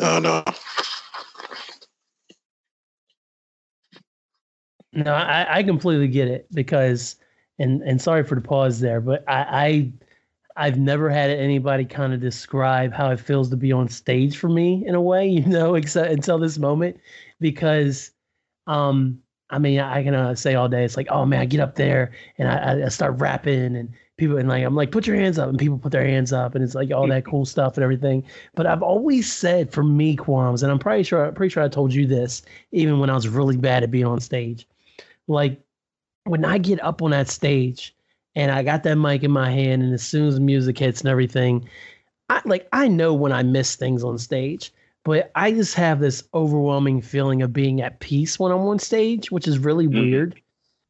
I 0.00 0.20
don't 0.20 0.22
know. 0.22 0.44
No, 4.92 5.12
I, 5.12 5.58
I 5.58 5.62
completely 5.64 6.06
get 6.06 6.28
it 6.28 6.46
because, 6.52 7.16
and 7.58 7.82
and 7.82 8.00
sorry 8.00 8.22
for 8.22 8.36
the 8.36 8.40
pause 8.40 8.78
there, 8.78 9.00
but 9.00 9.24
I, 9.26 9.42
I 9.50 9.92
I've 10.56 10.78
never 10.78 11.10
had 11.10 11.30
anybody 11.30 11.84
kind 11.84 12.12
of 12.12 12.20
describe 12.20 12.92
how 12.92 13.10
it 13.10 13.20
feels 13.20 13.50
to 13.50 13.56
be 13.56 13.72
on 13.72 13.88
stage 13.88 14.36
for 14.36 14.48
me 14.48 14.84
in 14.86 14.94
a 14.94 15.00
way, 15.02 15.26
you 15.28 15.46
know, 15.46 15.74
except 15.74 16.12
until 16.12 16.38
this 16.38 16.58
moment, 16.58 16.98
because, 17.40 18.10
um, 18.66 19.20
I 19.50 19.58
mean, 19.58 19.80
I 19.80 20.02
can 20.02 20.14
uh, 20.14 20.34
say 20.34 20.54
all 20.54 20.68
day, 20.68 20.84
it's 20.84 20.96
like, 20.96 21.08
oh 21.10 21.26
man, 21.26 21.40
I 21.40 21.44
get 21.44 21.60
up 21.60 21.74
there 21.74 22.12
and 22.38 22.48
I, 22.48 22.86
I 22.86 22.88
start 22.88 23.18
rapping 23.20 23.76
and 23.76 23.92
people 24.16 24.38
and 24.38 24.48
like 24.48 24.64
I'm 24.64 24.74
like, 24.74 24.90
put 24.90 25.06
your 25.06 25.16
hands 25.16 25.38
up, 25.38 25.48
and 25.48 25.58
people 25.58 25.78
put 25.78 25.92
their 25.92 26.06
hands 26.06 26.32
up, 26.32 26.54
and 26.54 26.64
it's 26.64 26.74
like 26.74 26.90
all 26.92 27.06
that 27.08 27.24
cool 27.30 27.44
stuff 27.44 27.76
and 27.76 27.84
everything. 27.84 28.24
But 28.54 28.66
I've 28.66 28.82
always 28.82 29.32
said 29.32 29.72
for 29.72 29.84
me, 29.84 30.16
Kwame, 30.16 30.62
and 30.62 30.72
I'm 30.72 30.78
pretty 30.78 31.02
sure, 31.02 31.26
I'm 31.26 31.34
pretty 31.34 31.52
sure 31.52 31.62
I 31.62 31.68
told 31.68 31.92
you 31.92 32.06
this 32.06 32.42
even 32.72 33.00
when 33.00 33.10
I 33.10 33.14
was 33.14 33.28
really 33.28 33.56
bad 33.56 33.82
at 33.82 33.90
being 33.90 34.06
on 34.06 34.20
stage 34.20 34.66
like 35.28 35.60
when 36.24 36.44
I 36.44 36.58
get 36.58 36.82
up 36.82 37.02
on 37.02 37.10
that 37.10 37.28
stage 37.28 37.94
and 38.36 38.50
I 38.52 38.62
got 38.62 38.82
that 38.84 38.96
mic 38.96 39.22
in 39.22 39.30
my 39.30 39.50
hand, 39.50 39.82
and 39.82 39.92
as 39.94 40.02
soon 40.02 40.28
as 40.28 40.34
the 40.34 40.40
music 40.40 40.78
hits 40.78 41.00
and 41.00 41.08
everything, 41.10 41.68
I 42.30 42.42
like 42.44 42.68
I 42.72 42.88
know 42.88 43.14
when 43.14 43.32
I 43.32 43.42
miss 43.42 43.76
things 43.76 44.04
on 44.04 44.18
stage, 44.18 44.72
but 45.04 45.30
I 45.34 45.52
just 45.52 45.74
have 45.74 46.00
this 46.00 46.24
overwhelming 46.34 47.02
feeling 47.02 47.42
of 47.42 47.52
being 47.52 47.80
at 47.82 48.00
peace 48.00 48.38
when 48.38 48.52
I'm 48.52 48.60
on 48.60 48.78
stage, 48.78 49.30
which 49.30 49.46
is 49.48 49.58
really 49.58 49.88
Mhm. 49.88 50.12
weird, 50.12 50.40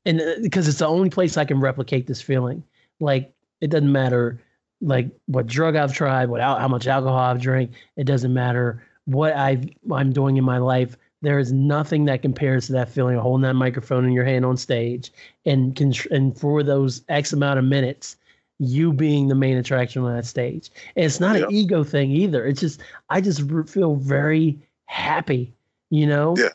and 0.07 0.21
uh, 0.21 0.35
because 0.43 0.69
it's 0.69 0.79
the 0.79 0.87
only 0.87 1.11
place 1.11 1.37
I 1.37 1.45
can 1.45 1.61
replicate 1.61 2.07
this 2.07 2.23
feeling. 2.23 2.63
Like 3.01 3.33
it 3.61 3.71
doesn't 3.71 3.91
matter 3.93 4.41
like 4.81 5.09
what 5.27 5.47
drug 5.47 5.77
I've 5.77 5.95
tried, 5.95 6.29
what 6.29 6.41
how 6.41 6.69
much 6.69 6.87
alcohol 6.87 7.19
I've 7.19 7.41
drank. 7.41 7.73
It 7.97 8.05
doesn't 8.05 8.35
matter 8.35 8.83
what 9.07 9.35
I've 9.37 9.69
I'm 9.93 10.13
doing 10.13 10.37
in 10.37 10.45
my 10.45 10.59
life. 10.59 10.97
There 11.25 11.39
is 11.39 11.53
nothing 11.53 12.05
that 12.05 12.23
compares 12.23 12.67
to 12.67 12.73
that 12.75 12.89
feeling 12.89 13.17
of 13.17 13.23
holding 13.23 13.43
that 13.43 13.55
microphone 13.55 14.05
in 14.05 14.13
your 14.13 14.25
hand 14.25 14.45
on 14.45 14.57
stage 14.57 15.11
and 15.47 15.79
and 16.11 16.39
for 16.39 16.63
those 16.63 17.03
X 17.09 17.33
amount 17.33 17.59
of 17.59 17.65
minutes, 17.65 18.17
you 18.59 18.93
being 18.93 19.29
the 19.29 19.35
main 19.35 19.57
attraction 19.57 20.03
on 20.05 20.15
that 20.15 20.27
stage. 20.27 20.71
And 20.97 21.05
it's 21.05 21.21
not 21.21 21.37
Yeah. 21.39 21.47
an 21.47 21.53
ego 21.53 21.83
thing 21.83 22.11
either. 22.13 22.47
It's 22.47 22.61
just 22.61 22.81
I 23.11 23.21
just 23.21 23.43
feel 23.69 23.97
very 23.97 24.59
happy, 24.87 25.53
you 25.91 26.07
know. 26.07 26.35
Yeah. 26.37 26.51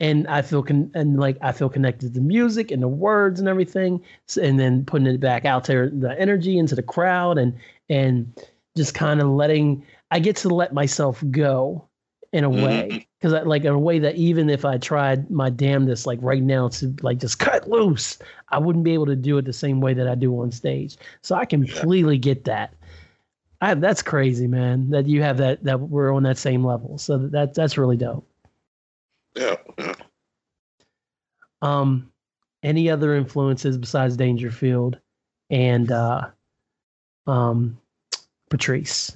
And 0.00 0.26
I 0.28 0.42
feel 0.42 0.62
con- 0.62 0.90
and 0.94 1.20
like 1.20 1.36
I 1.42 1.52
feel 1.52 1.68
connected 1.68 2.08
to 2.08 2.20
the 2.20 2.26
music 2.26 2.70
and 2.70 2.82
the 2.82 2.88
words 2.88 3.38
and 3.38 3.48
everything, 3.48 4.00
S- 4.28 4.38
and 4.38 4.58
then 4.58 4.84
putting 4.84 5.06
it 5.06 5.20
back 5.20 5.44
out 5.44 5.64
there, 5.64 5.88
the 5.90 6.18
energy 6.18 6.58
into 6.58 6.74
the 6.74 6.82
crowd, 6.82 7.38
and 7.38 7.54
and 7.88 8.32
just 8.76 8.94
kind 8.94 9.20
of 9.20 9.28
letting 9.28 9.84
I 10.10 10.18
get 10.18 10.36
to 10.36 10.48
let 10.48 10.72
myself 10.72 11.22
go 11.30 11.84
in 12.32 12.44
a 12.44 12.50
Mhm. 12.50 12.64
way 12.64 13.06
because 13.20 13.34
I 13.34 13.42
like 13.42 13.64
in 13.64 13.72
a 13.72 13.78
way 13.78 13.98
that 13.98 14.16
even 14.16 14.48
if 14.48 14.64
I 14.64 14.78
tried 14.78 15.30
my 15.30 15.50
damnedest 15.50 16.06
like 16.06 16.18
right 16.22 16.42
now 16.42 16.68
to 16.68 16.94
like 17.02 17.18
just 17.18 17.38
cut 17.38 17.68
loose, 17.68 18.18
I 18.48 18.58
wouldn't 18.58 18.84
be 18.84 18.94
able 18.94 19.06
to 19.06 19.16
do 19.16 19.36
it 19.36 19.44
the 19.44 19.52
same 19.52 19.80
way 19.80 19.92
that 19.92 20.08
I 20.08 20.14
do 20.14 20.40
on 20.40 20.50
stage. 20.50 20.96
So 21.20 21.34
I 21.34 21.44
completely 21.44 22.16
get 22.16 22.44
that. 22.44 22.74
I 23.60 23.74
that's 23.74 24.00
crazy, 24.00 24.46
man. 24.46 24.88
That 24.90 25.06
you 25.06 25.22
have 25.22 25.36
that 25.36 25.62
that 25.64 25.80
we're 25.80 26.14
on 26.14 26.22
that 26.22 26.38
same 26.38 26.64
level. 26.64 26.96
So 26.96 27.18
that 27.18 27.52
that's 27.52 27.76
really 27.76 27.98
dope. 27.98 28.26
Yeah, 29.36 29.56
yeah. 29.78 29.94
Um, 31.60 32.10
any 32.62 32.88
other 32.88 33.14
influences 33.14 33.76
besides 33.76 34.16
Dangerfield 34.16 34.98
and 35.50 35.92
uh, 35.92 36.28
um, 37.26 37.78
Patrice? 38.48 39.14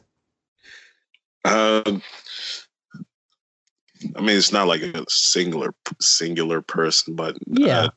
Um, 1.46 2.02
I 4.16 4.20
mean, 4.20 4.36
it's 4.36 4.52
not 4.52 4.68
like 4.68 4.82
a 4.82 5.04
singular 5.08 5.74
singular 6.00 6.60
person, 6.60 7.14
but 7.14 7.36
Yeah. 7.46 7.84
uh, 7.84 7.90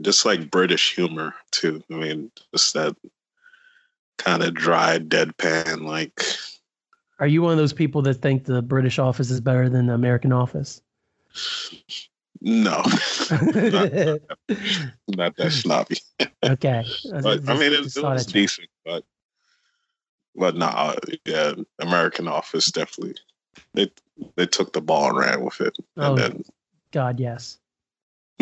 just 0.00 0.24
like 0.24 0.50
British 0.50 0.94
humor 0.94 1.34
too. 1.50 1.82
I 1.90 1.94
mean, 1.94 2.30
just 2.54 2.74
that 2.74 2.96
kind 4.18 4.42
of 4.42 4.54
dry, 4.54 4.98
deadpan, 4.98 5.84
like 5.84 6.22
Are 7.18 7.26
you 7.26 7.42
one 7.42 7.52
of 7.52 7.58
those 7.58 7.72
people 7.72 8.02
that 8.02 8.14
think 8.14 8.44
the 8.44 8.62
British 8.62 8.98
office 8.98 9.30
is 9.30 9.40
better 9.40 9.68
than 9.68 9.86
the 9.86 9.94
American 9.94 10.32
office? 10.32 10.82
no, 12.40 12.82
not, 13.30 13.44
okay. 13.52 14.18
not 15.08 15.36
that 15.36 15.52
sloppy. 15.52 15.98
But 16.40 17.48
I 17.48 17.58
mean, 17.58 17.72
it, 17.72 17.96
it 17.96 18.02
was 18.02 18.26
decent, 18.26 18.68
but 18.84 19.04
but 20.36 20.56
nah, 20.56 20.94
yeah, 21.24 21.52
American 21.80 22.28
Office 22.28 22.70
definitely. 22.70 23.16
They 23.74 23.90
they 24.36 24.46
took 24.46 24.72
the 24.72 24.80
ball 24.80 25.10
and 25.10 25.18
ran 25.18 25.44
with 25.44 25.60
it, 25.60 25.76
Oh. 25.96 26.16
and 26.16 26.44
God, 26.92 27.20
yes. 27.20 27.58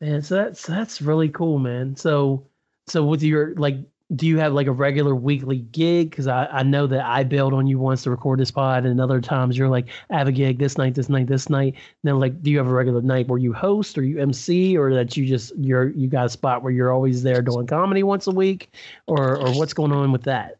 Man, 0.00 0.22
so 0.22 0.34
that's 0.34 0.66
that's 0.66 1.00
really 1.02 1.28
cool, 1.28 1.58
man. 1.58 1.96
So 1.96 2.46
so 2.86 3.04
with 3.04 3.22
your 3.22 3.54
like 3.54 3.76
do 4.14 4.26
you 4.26 4.38
have 4.38 4.52
like 4.52 4.66
a 4.66 4.72
regular 4.72 5.14
weekly 5.14 5.58
gig? 5.58 6.10
Because 6.10 6.26
I, 6.26 6.46
I 6.46 6.62
know 6.62 6.86
that 6.86 7.04
I 7.04 7.24
bailed 7.24 7.54
on 7.54 7.66
you 7.66 7.78
once 7.78 8.02
to 8.02 8.10
record 8.10 8.38
this 8.38 8.50
pod, 8.50 8.84
and 8.84 9.00
other 9.00 9.20
times 9.20 9.56
you're 9.56 9.68
like, 9.68 9.88
I 10.10 10.18
have 10.18 10.28
a 10.28 10.32
gig 10.32 10.58
this 10.58 10.76
night, 10.76 10.94
this 10.94 11.08
night, 11.08 11.26
this 11.28 11.48
night. 11.48 11.74
And 11.74 12.04
then 12.04 12.18
like, 12.18 12.42
do 12.42 12.50
you 12.50 12.58
have 12.58 12.66
a 12.66 12.72
regular 12.72 13.00
night 13.00 13.28
where 13.28 13.38
you 13.38 13.52
host 13.52 13.96
or 13.96 14.02
you 14.02 14.20
MC, 14.20 14.76
or 14.76 14.92
that 14.94 15.16
you 15.16 15.24
just 15.26 15.52
you're 15.56 15.90
you 15.90 16.08
got 16.08 16.26
a 16.26 16.30
spot 16.30 16.62
where 16.62 16.72
you're 16.72 16.92
always 16.92 17.22
there 17.22 17.42
doing 17.42 17.66
comedy 17.66 18.02
once 18.02 18.26
a 18.26 18.32
week, 18.32 18.70
or 19.06 19.36
or 19.36 19.52
what's 19.52 19.72
going 19.72 19.92
on 19.92 20.12
with 20.12 20.24
that? 20.24 20.58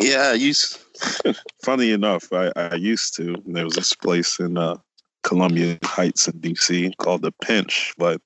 Yeah, 0.00 0.28
I 0.30 0.34
used. 0.34 0.78
funny 1.64 1.90
enough, 1.92 2.32
I, 2.32 2.52
I 2.56 2.74
used 2.74 3.14
to. 3.16 3.36
There 3.46 3.64
was 3.64 3.74
this 3.74 3.94
place 3.94 4.38
in 4.38 4.58
uh, 4.58 4.76
Columbia 5.22 5.78
Heights 5.84 6.28
in 6.28 6.34
DC 6.40 6.96
called 6.98 7.22
the 7.22 7.32
Pinch, 7.42 7.94
but 7.98 8.20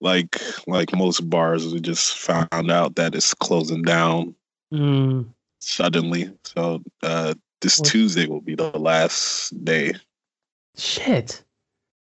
like 0.00 0.40
like 0.66 0.94
most 0.94 1.28
bars, 1.28 1.72
we 1.72 1.80
just 1.80 2.18
found 2.18 2.70
out 2.70 2.96
that 2.96 3.14
it's 3.14 3.34
closing 3.34 3.82
down 3.82 4.34
Mm, 4.72 5.26
suddenly. 5.60 6.30
So 6.44 6.82
uh, 7.02 7.34
this 7.60 7.78
What? 7.78 7.88
Tuesday 7.88 8.26
will 8.26 8.40
be 8.40 8.54
the 8.56 8.76
last 8.78 9.52
day. 9.64 9.94
shit, 10.76 11.42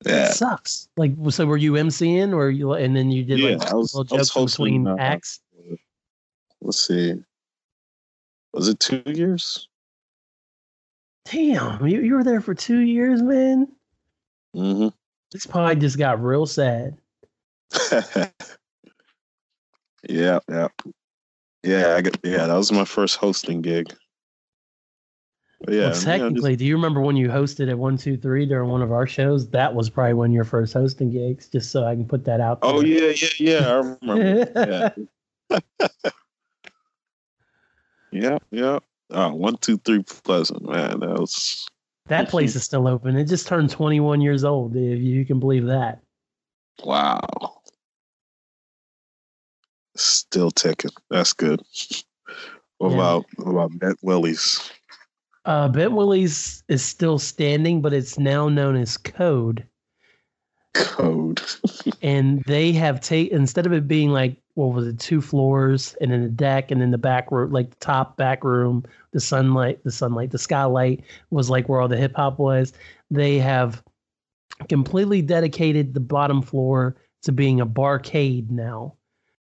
Yeah, 0.05 0.13
that 0.13 0.33
sucks. 0.35 0.89
Like, 0.97 1.11
so 1.29 1.45
were 1.45 1.57
you 1.57 1.73
MCing, 1.73 2.33
or 2.33 2.49
you 2.49 2.73
and 2.73 2.95
then 2.95 3.11
you 3.11 3.23
did 3.23 3.39
Yeah, 3.39 3.57
like 3.57 3.69
I 3.71 3.75
was- 3.75 3.93
I 3.95 4.15
was 4.15 4.29
hosting, 4.29 4.65
between 4.65 4.87
uh, 4.87 4.95
acts? 4.99 5.41
let's 6.61 6.87
see. 6.87 7.23
Was 8.53 8.67
it 8.67 8.79
two 8.79 9.03
years? 9.05 9.67
Damn, 11.25 11.85
you, 11.85 12.01
you 12.01 12.15
were 12.15 12.23
there 12.23 12.41
for 12.41 12.55
two 12.55 12.79
years, 12.79 13.21
man. 13.21 13.67
Mm-hmm. 14.55 14.87
This 15.31 15.45
pod 15.45 15.79
just 15.79 15.97
got 15.97 16.23
real 16.23 16.47
sad. 16.47 16.97
yeah, 20.09 20.39
yeah, 20.49 20.67
yeah. 21.63 21.95
I 21.95 22.01
got, 22.01 22.17
yeah, 22.23 22.47
that 22.47 22.55
was 22.55 22.71
my 22.71 22.85
first 22.85 23.17
hosting 23.17 23.61
gig. 23.61 23.93
But 25.61 25.73
yeah, 25.75 25.79
well, 25.79 25.81
you 25.81 25.81
know, 25.81 25.93
just- 25.93 26.05
technically, 26.05 26.55
do 26.55 26.65
you 26.65 26.75
remember 26.75 27.01
when 27.01 27.15
you 27.15 27.27
hosted 27.27 27.69
at 27.69 27.77
one 27.77 27.97
two 27.97 28.17
three 28.17 28.47
during 28.47 28.69
one 28.71 28.81
of 28.81 28.91
our 28.91 29.05
shows? 29.05 29.47
That 29.49 29.75
was 29.75 29.89
probably 29.89 30.13
one 30.15 30.29
of 30.29 30.33
your 30.33 30.45
first 30.45 30.73
hosting 30.73 31.11
gigs. 31.11 31.47
Just 31.47 31.69
so 31.71 31.85
I 31.85 31.93
can 31.93 32.05
put 32.05 32.25
that 32.25 32.41
out. 32.41 32.61
There. 32.61 32.71
oh 32.71 32.81
yeah, 32.81 33.13
yeah, 33.15 33.29
yeah. 33.39 33.67
I 33.69 33.95
remember. 34.01 34.95
yeah, 35.51 35.59
yeah, 38.11 38.37
yeah. 38.51 38.79
Uh, 39.11 39.31
one, 39.31 39.57
two, 39.57 39.77
three, 39.79 40.03
pleasant 40.03 40.63
man. 40.67 40.99
That 40.99 41.19
was 41.19 41.67
That 42.07 42.29
place 42.29 42.55
is 42.55 42.63
still 42.63 42.87
open. 42.87 43.15
It 43.15 43.25
just 43.25 43.47
turned 43.47 43.69
21 43.69 44.21
years 44.21 44.43
old, 44.43 44.75
if 44.75 44.99
you 45.01 45.25
can 45.25 45.39
believe 45.39 45.65
that. 45.65 46.01
Wow. 46.83 47.21
Still 49.95 50.51
ticking. 50.51 50.91
That's 51.09 51.33
good. 51.33 51.61
What 52.77 52.89
Yeah. 52.91 52.95
about 52.95 53.25
what 53.37 53.51
about 53.51 53.79
Bent 53.79 53.97
Willey's? 54.01 54.71
Uh, 55.45 55.67
Bent 55.67 55.93
Willey's 55.93 56.63
is 56.67 56.83
still 56.83 57.17
standing, 57.19 57.81
but 57.81 57.93
it's 57.93 58.19
now 58.19 58.47
known 58.49 58.75
as 58.75 58.95
Code. 58.97 59.65
Code. 60.73 61.41
and 62.01 62.43
they 62.45 62.71
have 62.71 63.01
taken 63.01 63.37
instead 63.37 63.65
of 63.65 63.73
it 63.73 63.87
being 63.87 64.09
like 64.09 64.37
what 64.53 64.73
was 64.73 64.85
it 64.87 64.99
two 64.99 65.21
floors 65.21 65.95
and 66.01 66.11
then 66.11 66.21
the 66.23 66.29
deck 66.29 66.69
and 66.71 66.81
then 66.81 66.91
the 66.91 66.97
back 66.97 67.31
room 67.31 67.51
like 67.51 67.69
the 67.71 67.75
top 67.77 68.17
back 68.17 68.43
room 68.43 68.83
the 69.11 69.19
sunlight 69.19 69.83
the 69.83 69.91
sunlight 69.91 70.31
the 70.31 70.37
skylight 70.37 71.01
was 71.31 71.49
like 71.49 71.67
where 71.69 71.81
all 71.81 71.87
the 71.87 71.97
hip 71.97 72.13
hop 72.15 72.37
was 72.39 72.73
they 73.09 73.37
have 73.39 73.81
completely 74.67 75.21
dedicated 75.21 75.93
the 75.93 75.99
bottom 75.99 76.41
floor 76.41 76.95
to 77.23 77.31
being 77.31 77.61
a 77.61 77.65
barcade 77.65 78.49
now 78.49 78.93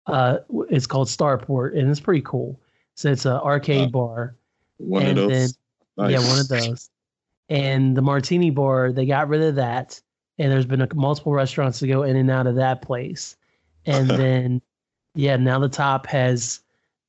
uh 0.06 0.38
it's 0.70 0.86
called 0.86 1.08
starport 1.08 1.76
and 1.78 1.90
it's 1.90 2.00
pretty 2.00 2.22
cool 2.22 2.58
so 2.94 3.10
it's 3.10 3.26
an 3.26 3.32
arcade 3.32 3.88
Uh, 3.88 3.90
bar 3.90 4.36
One 4.78 5.02
and 5.02 5.18
of 5.18 5.28
then 5.28 5.48
those. 5.96 6.10
yeah, 6.12 6.18
one 6.20 6.38
of 6.38 6.48
those. 6.48 6.88
And 7.48 7.96
the 7.96 8.02
martini 8.02 8.50
bar, 8.50 8.92
they 8.92 9.06
got 9.06 9.28
rid 9.28 9.42
of 9.42 9.56
that. 9.56 10.00
And 10.40 10.50
there's 10.50 10.64
been 10.66 10.80
a, 10.80 10.88
multiple 10.94 11.32
restaurants 11.32 11.78
to 11.80 11.86
go 11.86 12.02
in 12.02 12.16
and 12.16 12.30
out 12.30 12.46
of 12.46 12.54
that 12.56 12.80
place. 12.80 13.36
And 13.84 14.08
then, 14.18 14.62
yeah, 15.14 15.36
now 15.36 15.58
the 15.58 15.68
top 15.68 16.06
has 16.06 16.60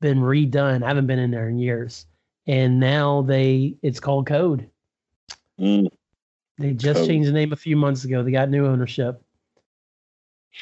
been 0.02 0.20
redone. 0.20 0.84
I 0.84 0.88
haven't 0.90 1.08
been 1.08 1.18
in 1.20 1.32
there 1.32 1.48
in 1.48 1.58
years. 1.58 2.06
And 2.46 2.80
now 2.80 3.22
they, 3.22 3.76
it's 3.82 4.00
called 4.02 4.28
Code. 4.28 4.70
Mm, 5.60 5.88
They 6.58 6.74
just 6.74 7.00
Code. 7.00 7.08
changed 7.08 7.30
the 7.30 7.34
name 7.34 7.54
a 7.54 7.56
few 7.56 7.78
months 7.78 8.04
ago. 8.04 8.22
They 8.22 8.32
got 8.32 8.50
new 8.50 8.66
ownership. 8.66 9.22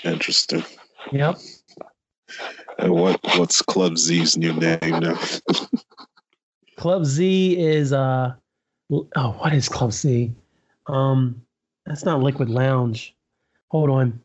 interesting. 0.04 0.64
Yep. 1.12 1.40
And 2.78 2.94
what 2.94 3.20
what's 3.38 3.62
Club 3.62 3.98
Z's 3.98 4.38
new 4.38 4.54
name 4.54 5.00
now? 5.00 5.20
Club 6.78 7.06
Z 7.06 7.58
is 7.58 7.92
uh 7.92 8.34
oh 8.92 9.32
what 9.40 9.54
is 9.54 9.68
Club 9.68 9.92
Z? 9.92 10.32
Um 10.88 11.42
that's 11.90 12.06
not 12.06 12.22
Liquid 12.22 12.50
Lounge. 12.50 13.16
Hold 13.70 13.90
on. 13.90 14.22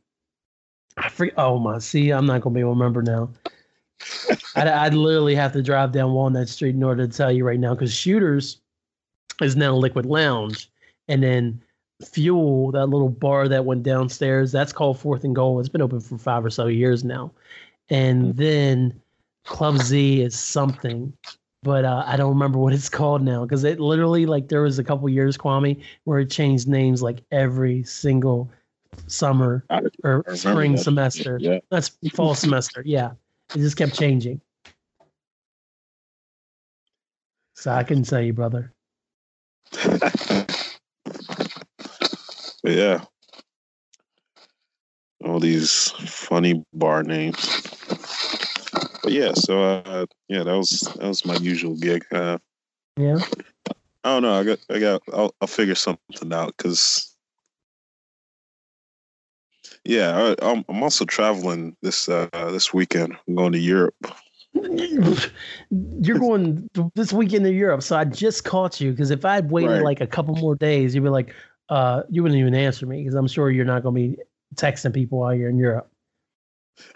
I 0.98 1.08
forget 1.08 1.34
oh 1.38 1.58
my 1.58 1.78
see, 1.78 2.10
I'm 2.10 2.26
not 2.26 2.42
gonna 2.42 2.54
be 2.54 2.60
able 2.60 2.74
to 2.74 2.78
remember 2.78 3.02
now. 3.02 3.30
I'd, 4.54 4.68
I'd 4.68 4.94
literally 4.94 5.34
have 5.34 5.52
to 5.54 5.62
drive 5.62 5.90
down 5.90 6.12
Walnut 6.12 6.48
Street 6.48 6.74
in 6.74 6.82
order 6.82 7.06
to 7.06 7.16
tell 7.16 7.32
you 7.32 7.44
right 7.44 7.58
now 7.58 7.74
because 7.74 7.92
Shooters 7.92 8.58
is 9.40 9.56
now 9.56 9.74
Liquid 9.74 10.04
Lounge. 10.04 10.70
And 11.08 11.22
then 11.22 11.60
Fuel, 12.04 12.70
that 12.72 12.86
little 12.86 13.08
bar 13.08 13.48
that 13.48 13.64
went 13.64 13.82
downstairs, 13.82 14.52
that's 14.52 14.72
called 14.72 14.98
Fourth 14.98 15.24
and 15.24 15.34
Goal. 15.34 15.58
It's 15.58 15.68
been 15.68 15.82
open 15.82 16.00
for 16.00 16.18
five 16.18 16.44
or 16.44 16.50
so 16.50 16.66
years 16.66 17.02
now. 17.02 17.32
And 17.88 18.36
then 18.36 19.00
Club 19.44 19.78
Z 19.78 20.20
is 20.20 20.38
something 20.38 21.12
but 21.64 21.84
uh, 21.86 22.04
I 22.06 22.16
don't 22.16 22.28
remember 22.28 22.58
what 22.58 22.72
it's 22.74 22.88
called 23.00 23.22
now 23.22 23.42
because 23.44 23.64
it 23.64 23.80
literally 23.80 24.26
like 24.26 24.48
there 24.48 24.62
was 24.62 24.78
a 24.78 24.84
couple 24.84 25.08
years, 25.08 25.36
Kwame, 25.36 25.82
where 26.04 26.20
it 26.20 26.30
changed 26.30 26.68
names 26.68 27.02
like 27.02 27.24
every 27.32 27.82
single 27.82 28.48
summer 29.08 29.64
I- 29.70 29.82
or 30.04 30.24
I 30.28 30.34
spring 30.34 30.72
that. 30.72 30.82
semester. 30.82 31.38
Yeah. 31.40 31.58
That's 31.70 31.90
fall 32.12 32.34
semester. 32.36 32.82
Yeah, 32.86 33.12
it 33.54 33.58
just 33.58 33.76
kept 33.76 33.94
changing. 33.94 34.40
So 37.54 37.72
I 37.72 37.82
can 37.82 38.02
tell 38.02 38.20
you, 38.20 38.34
brother. 38.34 38.72
yeah. 42.62 43.04
All 45.24 45.40
these 45.40 45.88
funny 45.92 46.62
bar 46.74 47.02
names. 47.02 47.73
But 49.04 49.12
yeah, 49.12 49.32
so 49.34 49.62
uh 49.62 50.06
yeah, 50.28 50.42
that 50.44 50.56
was 50.56 50.80
that 50.96 51.06
was 51.06 51.26
my 51.26 51.36
usual 51.36 51.76
gig. 51.76 52.04
Uh 52.10 52.38
Yeah. 52.98 53.18
I 54.02 54.08
don't 54.08 54.22
know. 54.22 54.40
I 54.40 54.44
got 54.44 54.58
I 54.70 54.78
got 54.80 55.02
I'll, 55.12 55.34
I'll 55.42 55.46
figure 55.48 55.74
something 55.74 56.32
out 56.32 56.56
cuz 56.56 57.14
yeah, 59.84 60.16
I, 60.40 60.50
I'm 60.50 60.64
I'm 60.70 60.82
also 60.82 61.04
traveling 61.04 61.76
this 61.82 62.08
uh 62.08 62.28
this 62.50 62.72
weekend. 62.72 63.14
I'm 63.28 63.34
going 63.34 63.52
to 63.52 63.58
Europe. 63.58 63.94
You're 66.00 66.18
going 66.18 66.70
this 66.94 67.12
weekend 67.12 67.44
to 67.44 67.52
Europe, 67.52 67.82
so 67.82 67.96
I 67.96 68.04
just 68.06 68.44
caught 68.44 68.80
you 68.80 68.90
because 68.92 69.10
if 69.10 69.24
I'd 69.26 69.50
waited 69.50 69.72
Right. 69.72 69.82
like 69.82 70.00
a 70.00 70.06
couple 70.06 70.34
more 70.36 70.54
days, 70.54 70.94
you'd 70.94 71.02
be 71.04 71.10
like, 71.10 71.34
uh, 71.68 72.04
you 72.08 72.22
wouldn't 72.22 72.40
even 72.40 72.54
answer 72.54 72.86
me 72.86 73.02
because 73.02 73.14
I'm 73.14 73.26
sure 73.26 73.50
you're 73.50 73.64
not 73.66 73.82
going 73.82 73.94
to 73.94 74.16
be 74.16 74.22
texting 74.54 74.94
people 74.94 75.18
while 75.18 75.34
you're 75.34 75.50
in 75.50 75.58
Europe. 75.58 75.90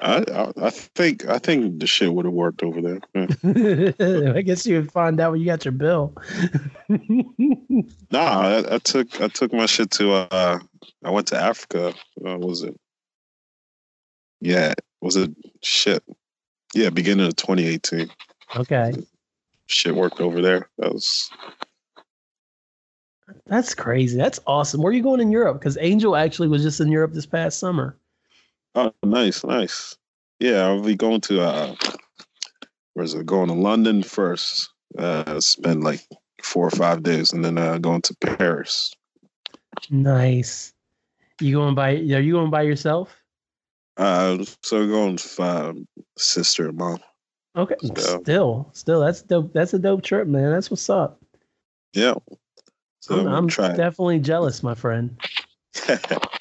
I 0.01 0.25
I, 0.33 0.67
I 0.67 0.71
think 0.71 1.27
I 1.27 1.39
think 1.39 1.81
the 1.81 1.87
shit 1.87 2.13
would 2.13 2.25
have 2.25 2.35
worked 2.35 2.63
over 2.63 2.81
there. 2.81 3.01
Yeah. 3.15 4.33
I 4.37 4.43
guess 4.43 4.67
you 4.67 4.77
would 4.77 4.93
find 4.93 5.21
out 5.21 5.33
when 5.33 5.41
you 5.41 5.47
got 5.47 5.65
your 5.65 5.73
bill. 5.73 6.15
Nah, 8.11 8.41
I, 8.41 8.75
I 8.75 8.79
took 8.79 9.21
I 9.21 9.29
took 9.29 9.53
my 9.53 9.67
shit 9.67 9.91
to 9.93 10.13
uh 10.13 10.59
I 11.05 11.11
went 11.11 11.27
to 11.29 11.39
Africa. 11.39 11.95
Uh, 12.25 12.39
was 12.39 12.63
it? 12.63 12.79
Yeah, 14.41 14.73
was 15.01 15.17
it 15.17 15.31
shit? 15.63 16.03
Yeah, 16.75 16.91
beginning 16.91 17.27
of 17.27 17.37
2018. 17.37 18.11
okay, 18.57 18.93
Shit 19.67 19.95
worked 19.95 20.21
over 20.21 20.41
there. 20.41 20.69
That 20.79 20.93
was 20.93 21.31
that's 23.47 23.75
crazy. 23.75 24.17
That's 24.17 24.41
awesome. 24.47 24.81
Where 24.81 24.91
are 24.91 24.95
you 24.95 25.03
going 25.03 25.21
in 25.21 25.31
Europe? 25.31 25.59
Because 25.59 25.77
Angel 25.81 26.17
actually 26.17 26.49
was 26.49 26.63
just 26.63 26.81
in 26.81 26.91
Europe 26.91 27.13
this 27.13 27.27
past 27.27 27.59
summer. 27.59 27.97
Oh 28.75 28.93
nice, 29.03 29.45
nice. 29.45 29.97
Yeah, 30.41 30.67
I'll 30.67 30.83
be 30.83 30.95
going 30.95 31.21
to 31.23 31.41
uh 31.43 31.75
where's 32.95 33.15
it? 33.15 33.27
Going 33.27 33.49
to 33.49 33.55
London 33.55 34.03
first. 34.03 34.71
Uh 34.99 35.41
spend 35.41 35.85
like 35.85 36.01
four 36.43 36.67
or 36.67 36.71
five 36.71 37.03
days 37.03 37.33
and 37.33 37.45
then 37.45 37.59
uh 37.59 37.79
going 37.79 38.03
to 38.03 38.15
Paris. 38.21 38.93
Nice. 39.91 40.73
You 41.41 41.55
going 41.57 41.75
by? 41.75 41.91
Are 41.93 42.21
you 42.21 42.33
going 42.33 42.51
by 42.51 42.63
yourself? 42.63 43.15
Uh 43.97 44.45
so 44.63 44.87
going 44.87 45.13
with 45.13 45.41
uh, 45.41 45.75
sister 46.17 46.69
and 46.69 46.79
mom. 46.79 46.99
Okay. 47.57 47.75
So- 47.97 48.21
Still, 48.23 48.71
still, 48.73 49.01
that's 49.01 49.23
dope. 49.23 49.53
That's 49.53 49.75
a 49.75 49.79
dope 49.79 50.03
trip, 50.03 50.29
man. 50.29 50.53
That's 50.53 50.71
what's 50.71 50.89
up. 50.89 51.21
Yeah. 51.93 52.15
So 53.01 53.21
I'm, 53.21 53.29
I'm, 53.29 53.47
definitely 53.47 54.19
jealous, 54.21 54.63
my 54.63 54.75
friend. 54.75 55.19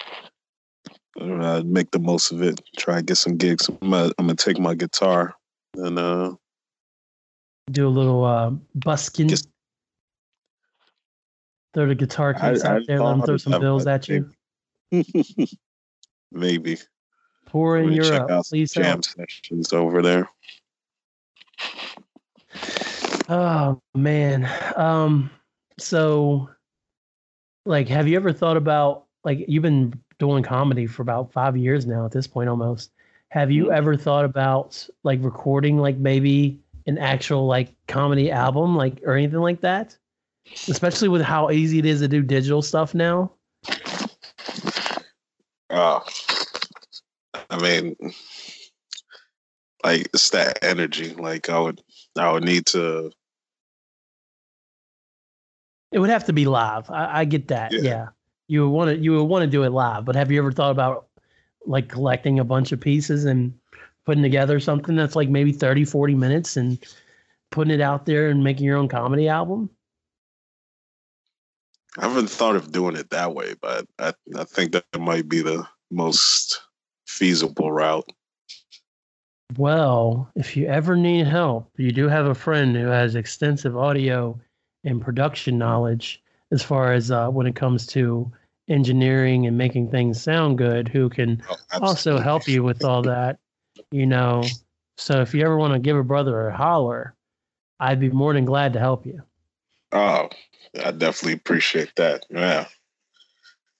uh, 1.20 1.62
make 1.66 1.92
the 1.92 2.00
most 2.00 2.32
of 2.32 2.42
it. 2.42 2.62
Try 2.78 3.00
and 3.00 3.08
get 3.08 3.16
some 3.16 3.38
gigs. 3.38 3.68
I'm 3.70 3.90
gonna, 3.90 4.12
I'm 4.18 4.28
gonna 4.28 4.36
take 4.36 4.60
my 4.60 4.76
guitar 4.76 5.34
and 5.76 5.98
uh, 6.00 6.36
Do 7.72 7.88
a 7.88 7.90
little 7.90 8.24
uh, 8.24 8.52
busking. 8.76 9.28
Just- 9.28 9.50
throw 11.74 11.88
the 11.88 11.96
guitar 11.96 12.34
case 12.34 12.64
I 12.64 12.76
out 12.78 12.82
there. 12.88 13.00
Let 13.04 13.12
them 13.18 13.22
throw 13.24 13.38
some 13.38 13.60
bills 13.60 13.86
at 13.86 14.08
you. 14.08 14.32
maybe 16.32 16.78
Pour 17.46 17.78
in 17.78 17.92
Europe. 17.92 18.30
some 18.30 18.42
Please 18.44 18.72
jam 18.72 18.84
help. 18.86 19.06
sessions 19.06 19.74
over 19.74 20.02
there. 20.02 20.28
Oh 23.30 23.82
man. 23.94 24.50
Um. 24.76 25.30
So, 25.80 26.50
like, 27.66 27.88
have 27.90 28.08
you 28.08 28.16
ever 28.16 28.34
thought 28.34 28.58
about 28.58 29.06
like 29.24 29.46
you've 29.48 29.62
been 29.64 29.94
doing 30.20 30.44
comedy 30.44 30.88
for 30.88 31.02
about 31.02 31.32
five 31.32 31.56
years 31.58 31.86
now 31.86 32.06
at 32.06 32.12
this 32.12 32.28
point 32.28 32.50
almost? 32.50 32.92
Have 33.30 33.52
you 33.52 33.66
Mhm. 33.66 33.76
ever 33.76 33.98
thought 33.98 34.26
about 34.26 34.88
like 35.04 35.24
recording 35.24 35.78
like 35.78 35.98
maybe 35.98 36.60
an 36.86 36.98
actual 36.98 37.46
like 37.46 37.74
comedy 37.88 38.32
album 38.32 38.76
like 38.76 39.02
or 39.04 39.14
anything 39.16 39.40
like 39.40 39.62
that? 39.62 39.98
Especially 40.70 41.10
with 41.10 41.22
how 41.22 41.52
easy 41.52 41.80
it 41.80 41.86
is 41.86 42.00
to 42.00 42.08
do 42.08 42.22
digital 42.22 42.62
stuff 42.62 42.94
now. 42.94 43.32
Uh, 45.70 46.00
I 47.50 47.62
mean, 47.62 47.96
like 49.84 50.08
it's 50.14 50.30
that 50.30 50.64
energy. 50.64 51.14
Like 51.14 51.50
I 51.50 51.60
would, 51.60 51.82
I 52.18 52.32
would 52.32 52.46
need 52.46 52.66
to. 52.68 53.12
It 55.92 56.00
would 56.00 56.10
have 56.10 56.26
to 56.26 56.34
be 56.34 56.46
live. 56.46 56.90
I, 56.90 57.20
I 57.22 57.26
get 57.26 57.50
that. 57.50 57.74
Yeah. 57.74 57.82
Yeah. 57.82 58.08
You 58.48 58.64
would 58.64 58.76
want 58.76 58.90
to 58.92 58.98
you 58.98 59.14
would 59.14 59.24
want 59.24 59.44
to 59.44 59.50
do 59.50 59.64
it 59.64 59.72
live, 59.72 60.06
but 60.06 60.16
have 60.16 60.32
you 60.32 60.40
ever 60.40 60.52
thought 60.52 60.72
about 60.72 61.08
like 61.66 61.90
collecting 61.90 62.40
a 62.40 62.46
bunch 62.46 62.72
of 62.72 62.80
pieces 62.80 63.26
and 63.26 63.54
putting 64.06 64.24
together 64.24 64.60
something 64.60 64.96
that's 64.96 65.16
like 65.16 65.28
maybe 65.28 65.52
30, 65.52 65.84
40 65.84 66.16
minutes 66.16 66.56
and 66.56 66.80
putting 67.52 67.74
it 67.74 67.82
out 67.82 68.06
there 68.06 68.30
and 68.30 68.44
making 68.44 68.66
your 68.66 68.78
own 68.78 68.88
comedy 68.88 69.28
album? 69.28 69.70
I 71.98 72.08
haven't 72.08 72.30
thought 72.30 72.56
of 72.56 72.72
doing 72.72 72.96
it 72.96 73.10
that 73.10 73.34
way, 73.34 73.56
but 73.62 73.86
I, 74.00 74.14
I 74.36 74.44
think 74.44 74.72
that 74.72 74.86
might 74.98 75.28
be 75.28 75.42
the 75.42 75.68
most 75.92 76.62
feasible 77.08 77.72
route. 77.72 78.08
Well, 79.58 80.30
if 80.36 80.56
you 80.56 80.68
ever 80.68 80.96
need 80.96 81.26
help, 81.26 81.72
you 81.78 81.92
do 81.92 82.08
have 82.08 82.28
a 82.28 82.36
friend 82.36 82.76
who 82.76 82.88
has 82.88 83.16
extensive 83.16 83.78
audio 83.78 84.40
and 84.84 85.02
production 85.02 85.58
knowledge. 85.58 86.22
As 86.52 86.64
far 86.64 86.94
as 86.94 87.12
uh, 87.12 87.30
when 87.30 87.48
it 87.48 87.56
comes 87.56 87.86
to 87.88 88.32
engineering 88.70 89.48
and 89.48 89.58
making 89.58 89.90
things 89.90 90.22
sound 90.22 90.58
good, 90.58 90.88
who 90.88 91.10
can 91.10 91.42
Oh, 91.50 91.56
also 91.82 92.20
help 92.20 92.48
you 92.48 92.64
with 92.64 92.84
all 92.84 93.02
that. 93.04 93.40
You 93.92 94.06
know, 94.06 94.44
so 94.98 95.22
if 95.22 95.34
you 95.34 95.44
ever 95.44 95.58
want 95.58 95.74
to 95.74 95.80
give 95.80 95.96
a 95.96 96.04
brother 96.04 96.48
a 96.48 96.56
holler, 96.56 97.16
I'd 97.80 98.00
be 98.00 98.10
more 98.10 98.34
than 98.34 98.46
glad 98.46 98.74
to 98.74 98.80
help 98.80 99.06
you. 99.06 99.22
Oh, 99.92 100.30
I 100.84 100.92
definitely 100.92 101.34
appreciate 101.34 101.96
that. 101.96 102.26
Yeah. 102.30 102.68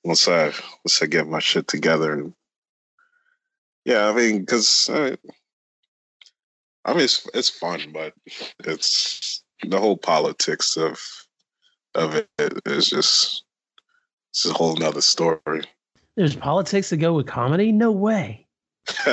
Once 0.04 0.28
I 0.28 0.46
once 0.86 1.02
I 1.02 1.06
get 1.08 1.28
my 1.28 1.40
shit 1.40 1.68
together 1.68 2.14
and 2.14 2.34
yeah, 3.86 4.08
I 4.10 4.14
mean, 4.14 4.40
because 4.40 4.90
I, 4.92 5.18
I 6.86 6.94
mean, 6.94 7.04
it's 7.04 7.28
it's 7.34 7.50
fun, 7.50 7.92
but 7.94 8.14
it's 8.64 9.44
the 9.64 9.80
whole 9.80 9.98
politics 9.98 10.78
of 10.78 11.00
of 11.98 12.16
it 12.16 12.28
is 12.66 12.90
just 12.90 13.44
it's 14.32 14.46
a 14.46 14.54
whole 14.54 14.76
nother 14.76 15.02
story. 15.02 15.64
There's 16.16 16.36
politics 16.36 16.90
to 16.90 16.98
go 16.98 17.14
with 17.14 17.28
comedy? 17.28 17.72
No 17.72 17.92
way. 17.92 18.48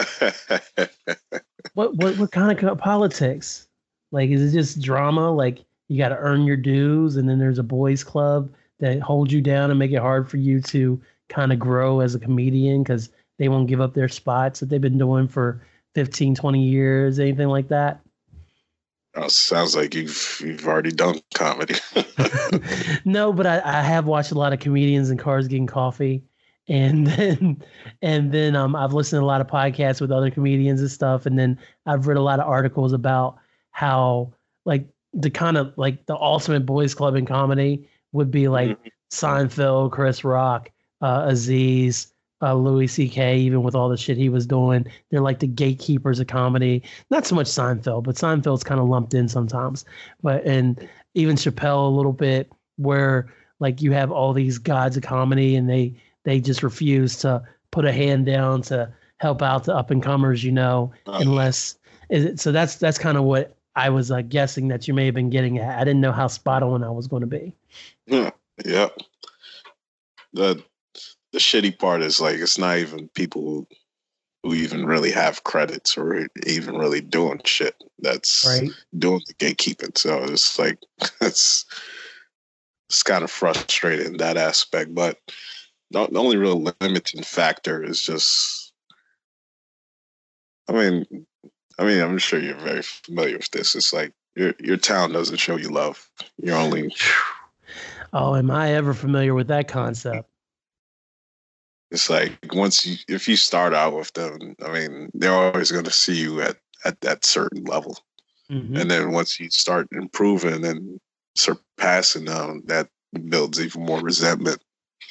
What 1.75 1.97
what 1.97 2.19
what 2.19 2.31
kind 2.31 2.57
of 2.57 2.79
politics? 2.79 3.67
Like, 4.13 4.31
is 4.31 4.43
it 4.43 4.57
just 4.57 4.81
drama? 4.81 5.31
Like 5.33 5.65
you 5.89 5.99
got 5.99 6.11
to 6.11 6.17
earn 6.17 6.45
your 6.45 6.57
dues, 6.57 7.17
and 7.17 7.29
then 7.29 7.39
there's 7.39 7.59
a 7.59 7.65
boys' 7.65 8.05
club 8.05 8.51
that 8.79 9.01
holds 9.01 9.33
you 9.33 9.41
down 9.41 9.71
and 9.71 9.79
make 9.79 9.91
it 9.91 10.01
hard 10.01 10.31
for 10.31 10.37
you 10.37 10.61
to 10.61 11.01
kind 11.29 11.53
of 11.53 11.59
grow 11.59 12.01
as 12.01 12.15
a 12.15 12.21
comedian 12.21 12.83
because 12.83 13.11
they 13.39 13.49
won't 13.49 13.69
give 13.69 13.81
up 13.81 13.95
their 13.95 14.09
spots 14.09 14.61
that 14.61 14.69
they've 14.69 14.81
been 14.81 14.99
doing 14.99 15.27
for 15.27 15.67
15, 15.95 16.35
20 16.35 16.63
years, 16.63 17.19
anything 17.19 17.49
like 17.49 17.69
that. 17.69 18.01
Oh, 19.17 19.29
sounds 19.29 19.77
like 19.77 19.95
you've 19.95 20.41
you've 20.45 20.67
already 20.67 20.91
done 20.91 21.21
comedy. 21.35 21.75
no, 23.05 23.33
but 23.33 23.47
I, 23.47 23.61
I 23.65 23.83
have 23.83 24.07
watched 24.07 24.33
a 24.33 24.39
lot 24.39 24.53
of 24.53 24.61
comedians 24.61 25.11
and 25.11 25.19
cars 25.19 25.47
getting 25.47 25.67
coffee, 25.67 26.23
and 26.69 27.07
then 27.09 27.63
and 28.03 28.33
then 28.33 28.57
um 28.57 28.75
I've 28.75 28.93
listened 28.93 29.21
to 29.21 29.25
a 29.25 29.27
lot 29.27 29.41
of 29.41 29.47
podcasts 29.47 30.01
with 30.01 30.11
other 30.11 30.31
comedians 30.31 30.81
and 30.81 30.91
stuff, 30.91 31.27
and 31.27 31.39
then 31.39 31.59
I've 31.87 32.07
read 32.07 32.17
a 32.17 32.23
lot 32.23 32.41
of 32.41 32.49
articles 32.49 32.93
about 32.93 33.37
how 33.71 34.33
like 34.65 34.87
the 35.13 35.31
kind 35.31 35.57
of 35.57 35.73
like 35.77 36.07
the 36.07 36.17
ultimate 36.17 36.67
boys 36.67 36.95
club 36.95 37.15
in 37.15 37.27
comedy 37.27 37.89
would 38.13 38.31
be 38.31 38.49
like 38.49 38.77
Seinfeld, 39.13 39.93
Chris 39.93 40.25
Rock, 40.25 40.71
uh, 41.01 41.27
Aziz, 41.27 42.14
uh, 42.45 42.55
Louis 42.55 42.87
C.K. 42.87 43.39
Even 43.39 43.63
with 43.63 43.75
all 43.75 43.89
the 43.89 43.97
shit 43.97 44.17
he 44.17 44.29
was 44.29 44.47
doing, 44.47 44.87
they're 45.11 45.21
like 45.21 45.39
the 45.39 45.47
gatekeepers 45.47 46.21
of 46.21 46.27
comedy. 46.27 46.83
Not 47.11 47.27
so 47.27 47.35
much 47.35 47.47
Seinfeld, 47.47 48.05
but 48.05 48.17
Seinfeld's 48.17 48.65
kind 48.65 48.81
of 48.81 48.89
lumped 48.89 49.15
in 49.15 49.29
sometimes. 49.29 49.85
But 50.23 50.45
and 50.45 50.89
even 51.15 51.37
Chappelle 51.37 51.87
a 51.87 51.97
little 51.97 52.13
bit, 52.13 52.53
where 52.77 53.33
like 53.61 53.81
you 53.81 53.93
have 53.93 54.11
all 54.11 54.33
these 54.33 54.59
gods 54.59 54.97
of 54.97 55.03
comedy, 55.03 55.57
and 55.57 55.69
they 55.69 55.95
they 56.25 56.41
just 56.41 56.63
refuse 56.63 57.17
to 57.19 57.43
put 57.71 57.85
a 57.85 57.93
hand 57.93 58.27
down 58.27 58.63
to 58.63 58.93
help 59.19 59.43
out 59.43 59.65
the 59.65 59.75
up 59.75 59.91
and 59.91 60.03
comers, 60.03 60.45
you 60.45 60.53
know, 60.53 60.93
Uh, 61.07 61.19
unless 61.23 61.77
is 62.11 62.25
it, 62.25 62.41
so 62.41 62.53
that's 62.53 62.77
that's 62.77 62.99
kind 62.99 63.17
of 63.17 63.25
what 63.25 63.57
I 63.77 63.91
was 63.91 64.11
uh, 64.11 64.23
guessing 64.23 64.69
that 64.69 64.87
you 64.87 64.95
may 64.95 65.07
have 65.07 65.15
been 65.15 65.31
getting 65.31 65.59
at. 65.59 65.79
I 65.79 65.85
didn't 65.85 66.01
know 66.01 66.13
how 66.13 66.27
spot 66.27 66.63
on 66.63 66.85
I 66.85 66.91
was 66.91 67.07
going 67.07 67.23
to 67.23 67.27
be. 67.27 67.55
Yeah, 68.07 68.31
yeah. 68.65 68.89
The 70.33 70.63
the 71.35 71.41
shitty 71.41 71.77
part 71.77 72.01
is 72.01 72.21
like 72.21 72.37
it's 72.37 72.59
not 72.59 72.79
even 72.79 73.09
people 73.09 73.43
who, 73.43 73.67
who 74.45 74.55
even 74.55 74.87
really 74.87 75.11
have 75.11 75.43
credits 75.43 75.99
or 75.99 76.29
even 76.47 76.77
really 76.77 77.01
doing 77.01 77.41
shit 77.45 77.75
that's 77.99 78.47
Right. 78.47 78.71
doing 78.97 79.21
the 79.27 79.35
gatekeeping. 79.35 79.99
So 79.99 80.23
it's 80.23 80.59
like 80.61 80.79
it's 81.21 81.67
it's 82.89 83.03
kind 83.03 83.25
of 83.25 83.33
frustrating 83.33 84.07
in 84.07 84.17
that 84.19 84.37
aspect. 84.37 84.95
But 84.95 85.19
the, 85.91 86.07
the 86.07 86.21
only 86.21 86.37
real 86.37 86.73
limiting 86.81 87.25
factor 87.25 87.83
is 87.83 88.01
just 88.01 88.73
I 90.69 90.73
mean 90.73 91.27
I 91.81 91.85
mean 91.85 92.01
I'm 92.01 92.19
sure 92.19 92.39
you're 92.39 92.55
very 92.55 92.83
familiar 92.83 93.39
with 93.39 93.51
this. 93.51 93.75
It's 93.75 93.93
like 93.93 94.13
your 94.37 94.55
your 94.61 94.77
town 94.77 95.11
doesn't 95.11 95.39
show 95.39 95.57
you 95.57 95.71
love. 95.71 96.09
You're 96.41 96.57
only 96.57 96.95
Oh, 98.13 98.37
am 98.37 98.53
I 98.53 98.75
ever 98.75 98.95
familiar 98.95 99.35
with 99.35 99.49
that 99.49 99.67
concept? 99.67 100.29
It's 101.91 102.11
like 102.11 102.37
once 102.53 102.85
you 102.85 102.97
if 103.09 103.29
you 103.29 103.37
start 103.37 103.75
out 103.75 103.95
with 103.95 104.13
them, 104.15 104.57
I 104.65 104.73
mean, 104.73 105.11
they're 105.15 105.33
always 105.35 105.71
going 105.71 105.85
to 105.85 105.91
see 105.93 106.17
you 106.21 106.41
at 106.41 106.57
at 106.85 107.01
that 107.01 107.25
certain 107.25 107.65
level, 107.65 107.99
Mhm. 108.51 108.79
and 108.81 108.91
then 108.91 109.13
once 109.13 109.39
you 109.41 109.49
start 109.51 109.89
improving 109.93 110.65
and 110.65 111.01
surpassing 111.37 112.25
them, 112.27 112.63
that 112.67 112.89
builds 113.29 113.61
even 113.61 113.85
more 113.85 114.01
resentment. 114.01 114.63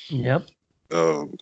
Yep. 0.09 0.47
Um, 0.91 1.33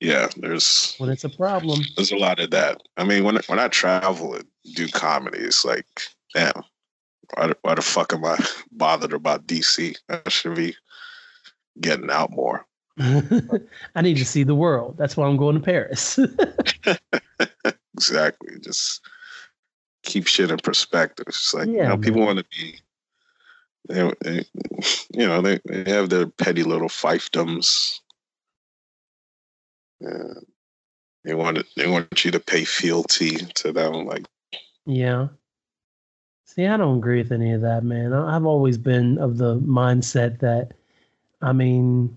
yeah, 0.00 0.28
there's 0.36 0.94
When 0.98 1.08
it's 1.10 1.24
a 1.24 1.28
problem. 1.30 1.80
there's 1.96 2.12
a 2.12 2.16
lot 2.16 2.38
of 2.40 2.50
that. 2.50 2.82
I 2.96 3.04
mean, 3.04 3.24
when 3.24 3.36
when 3.46 3.58
I 3.58 3.68
travel 3.68 4.34
and 4.34 4.44
do 4.74 4.86
comedy, 4.88 5.38
it's 5.38 5.64
like, 5.64 5.86
damn, 6.34 6.62
why 7.34 7.52
why 7.62 7.74
the 7.74 7.82
fuck 7.82 8.12
am 8.12 8.24
I 8.24 8.36
bothered 8.72 9.12
about 9.14 9.46
DC? 9.46 9.96
I 10.10 10.28
should 10.28 10.56
be 10.56 10.76
getting 11.80 12.10
out 12.10 12.30
more. 12.32 12.66
I 13.94 14.02
need 14.02 14.18
to 14.18 14.24
see 14.24 14.44
the 14.44 14.54
world. 14.54 14.96
That's 14.98 15.16
why 15.16 15.26
I'm 15.26 15.36
going 15.36 15.56
to 15.56 15.60
Paris. 15.60 16.18
exactly. 17.94 18.58
Just 18.60 19.06
keep 20.02 20.26
shit 20.26 20.50
in 20.50 20.58
perspective. 20.58 21.26
It's 21.28 21.54
like 21.54 21.70
you 21.80 21.86
Yeah, 21.86 21.88
know, 21.88 21.96
people 21.98 22.22
want 22.22 22.38
to 22.38 22.44
be, 22.50 22.80
they, 23.88 24.12
they, 24.22 24.44
you 25.12 25.26
know, 25.26 25.40
they, 25.42 25.60
they 25.66 25.90
have 25.90 26.10
their 26.10 26.26
petty 26.26 26.62
little 26.62 26.88
fiefdoms. 26.88 28.00
Yeah. 30.00 30.34
They 31.24 31.34
want 31.34 31.58
it, 31.58 31.66
they 31.76 31.86
want 31.88 32.24
you 32.24 32.30
to 32.32 32.40
pay 32.40 32.64
fealty 32.64 33.36
to 33.36 33.72
them. 33.72 34.06
Like, 34.06 34.24
yeah. 34.86 35.28
See, 36.46 36.66
I 36.66 36.76
don't 36.76 36.98
agree 36.98 37.18
with 37.22 37.32
any 37.32 37.52
of 37.52 37.62
that, 37.62 37.84
man. 37.84 38.12
I've 38.12 38.44
always 38.46 38.78
been 38.78 39.18
of 39.18 39.38
the 39.38 39.58
mindset 39.60 40.38
that, 40.40 40.72
I 41.44 41.52
mean, 41.52 42.16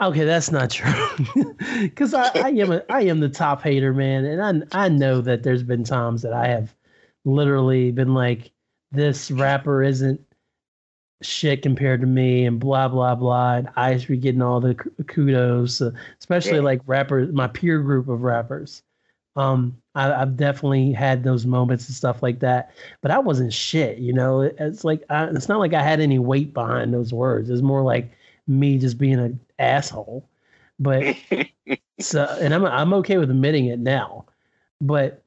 okay, 0.00 0.24
that's 0.24 0.50
not 0.50 0.70
true, 0.70 1.08
because 1.82 2.14
I, 2.14 2.30
I 2.34 2.48
am 2.48 2.72
a, 2.72 2.82
I 2.88 3.02
am 3.02 3.20
the 3.20 3.28
top 3.28 3.62
hater, 3.62 3.92
man, 3.92 4.24
and 4.24 4.66
I 4.72 4.84
I 4.86 4.88
know 4.88 5.20
that 5.20 5.42
there's 5.42 5.62
been 5.62 5.84
times 5.84 6.22
that 6.22 6.32
I 6.32 6.46
have 6.48 6.74
literally 7.26 7.90
been 7.92 8.14
like, 8.14 8.50
this 8.90 9.30
rapper 9.30 9.82
isn't 9.82 10.20
shit 11.22 11.62
compared 11.62 12.00
to 12.00 12.06
me, 12.06 12.46
and 12.46 12.58
blah 12.58 12.88
blah 12.88 13.14
blah, 13.14 13.54
and 13.56 13.68
I 13.76 13.98
should 13.98 14.08
be 14.08 14.16
getting 14.16 14.42
all 14.42 14.60
the 14.60 14.74
kudos, 14.74 15.80
uh, 15.80 15.90
especially 16.18 16.56
Yeah. 16.56 16.62
like 16.62 16.80
rappers, 16.86 17.32
my 17.32 17.48
peer 17.48 17.78
group 17.80 18.08
of 18.08 18.22
rappers. 18.22 18.82
Um, 19.36 19.76
I, 19.94 20.12
I've 20.12 20.36
definitely 20.36 20.92
had 20.92 21.24
those 21.24 21.46
moments 21.46 21.88
and 21.88 21.94
stuff 21.94 22.22
like 22.22 22.40
that, 22.40 22.70
but 23.02 23.10
I 23.10 23.18
wasn't 23.18 23.52
shit. 23.52 23.98
You 23.98 24.12
know, 24.12 24.40
it's 24.42 24.84
like 24.84 25.02
I, 25.10 25.26
it's 25.26 25.48
not 25.48 25.58
like 25.60 25.74
I 25.74 25.82
had 25.82 26.00
any 26.00 26.18
weight 26.18 26.52
behind 26.54 26.92
those 26.92 27.12
words. 27.12 27.50
It's 27.50 27.62
more 27.62 27.82
like 27.82 28.10
me 28.46 28.78
just 28.78 28.98
being 28.98 29.18
an 29.18 29.40
asshole. 29.58 30.28
But 30.78 31.08
so, 32.00 32.24
and 32.40 32.54
I'm 32.54 32.64
I'm 32.64 32.92
okay 32.94 33.18
with 33.18 33.30
admitting 33.30 33.66
it 33.66 33.78
now. 33.78 34.26
But 34.80 35.22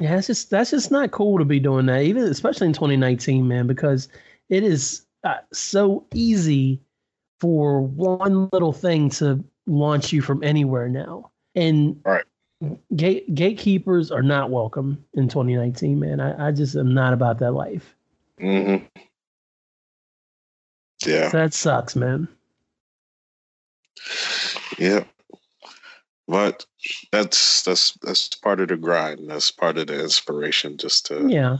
yeah, 0.00 0.14
that's 0.14 0.26
just 0.28 0.50
that's 0.50 0.70
just 0.70 0.90
not 0.90 1.10
cool 1.10 1.38
to 1.38 1.44
be 1.44 1.60
doing 1.60 1.86
that, 1.86 2.02
even 2.02 2.24
especially 2.24 2.66
in 2.68 2.72
2019, 2.72 3.46
man, 3.48 3.66
because 3.66 4.08
it 4.48 4.62
is 4.62 5.06
uh, 5.24 5.36
so 5.52 6.06
easy 6.14 6.80
for 7.40 7.82
one 7.82 8.48
little 8.52 8.72
thing 8.72 9.10
to 9.10 9.42
launch 9.66 10.12
you 10.12 10.22
from 10.22 10.42
anywhere 10.42 10.88
now. 10.88 11.30
And 11.54 12.02
Right. 12.04 12.24
gate 12.96 13.34
gatekeepers 13.34 14.10
are 14.10 14.22
not 14.22 14.50
welcome 14.50 15.04
in 15.14 15.28
2019, 15.28 15.98
man. 16.00 16.20
I, 16.20 16.48
I 16.48 16.52
just 16.52 16.76
am 16.76 16.94
not 16.94 17.12
about 17.12 17.38
that 17.40 17.52
life. 17.52 17.94
mhm. 18.40 18.88
yeah, 21.06 21.30
So 21.30 21.38
that 21.38 21.54
sucks, 21.54 21.96
man. 21.96 22.28
Yeah. 24.78 25.04
But 26.26 26.66
that's 27.10 27.62
that's 27.62 27.92
that's 28.02 28.28
part 28.36 28.60
of 28.60 28.68
the 28.68 28.76
grind. 28.76 29.30
That's 29.30 29.50
part 29.50 29.78
of 29.78 29.86
the 29.86 30.02
inspiration. 30.02 30.76
Just 30.76 31.06
to 31.06 31.26
Yeah. 31.28 31.58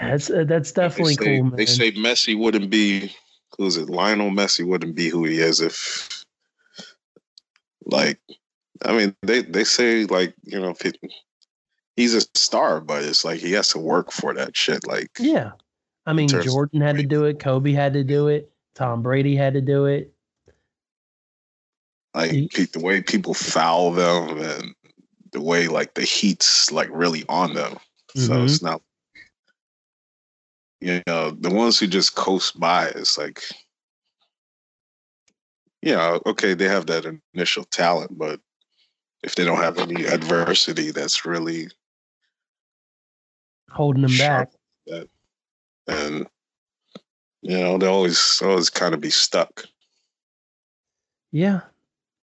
That's 0.00 0.30
uh, 0.30 0.44
that's 0.44 0.72
definitely 0.72 1.16
they 1.16 1.24
say, 1.24 1.36
cool, 1.36 1.44
man. 1.44 1.56
They 1.56 1.66
say 1.66 1.92
Messi 1.92 2.38
wouldn't 2.38 2.70
be 2.70 3.14
who's 3.58 3.76
it? 3.76 3.90
Lionel 3.90 4.30
Messi 4.30 4.66
wouldn't 4.66 4.94
be 4.94 5.10
who 5.10 5.24
he 5.24 5.38
is 5.38 5.60
if 5.60 6.24
like 7.84 8.18
I 8.84 8.96
mean 8.96 9.14
they 9.20 9.42
they 9.42 9.64
say 9.64 10.06
like, 10.06 10.34
you 10.44 10.58
know, 10.58 10.70
if 10.70 10.86
it, 10.86 10.98
he's 11.96 12.14
a 12.14 12.22
star, 12.34 12.80
but 12.80 13.04
it's 13.04 13.24
like 13.24 13.40
he 13.40 13.52
has 13.52 13.68
to 13.70 13.78
work 13.78 14.10
for 14.10 14.32
that 14.32 14.56
shit. 14.56 14.86
Like 14.86 15.10
yeah. 15.18 15.52
I 16.06 16.14
mean, 16.14 16.28
Jordan 16.28 16.80
had 16.80 16.96
to 16.96 17.02
do 17.02 17.26
it. 17.26 17.38
Kobe 17.38 17.72
had 17.72 17.92
to 17.92 18.02
do 18.02 18.28
it. 18.28 18.50
Tom 18.74 19.02
Brady 19.02 19.36
had 19.36 19.54
to 19.54 19.60
do 19.60 19.86
it. 19.86 20.14
like 22.12 22.32
He- 22.32 22.64
the 22.64 22.80
way 22.80 23.00
people 23.00 23.34
foul 23.34 23.92
them 23.92 24.38
and 24.38 24.74
the 25.30 25.40
way 25.40 25.68
like 25.68 25.94
the 25.94 26.02
heat's 26.02 26.72
like 26.72 26.88
really 26.90 27.24
on 27.28 27.54
them. 27.54 27.78
So 28.16 28.32
Mhm. 28.32 28.44
it's 28.44 28.62
not 28.62 28.82
you 30.80 31.02
know, 31.06 31.30
the 31.30 31.50
ones 31.50 31.78
who 31.78 31.86
just 31.86 32.14
coast 32.14 32.58
by, 32.58 32.86
it's 32.88 33.18
like, 33.18 33.42
yeah, 35.82 36.18
okay, 36.26 36.54
they 36.54 36.68
have 36.68 36.86
that 36.86 37.04
initial 37.34 37.64
talent, 37.64 38.16
but 38.16 38.40
if 39.22 39.34
they 39.34 39.44
don't 39.44 39.58
have 39.58 39.78
any 39.78 40.06
adversity, 40.06 40.90
that's 40.90 41.26
really 41.26 41.68
holding 43.70 44.02
them 44.02 44.16
back. 44.16 44.50
That, 44.86 45.08
and 45.86 46.26
you 47.42 47.58
know, 47.58 47.78
they 47.78 47.86
always 47.86 48.40
always 48.42 48.70
kind 48.70 48.94
of 48.94 49.00
be 49.00 49.10
stuck. 49.10 49.64
Yeah, 51.32 51.60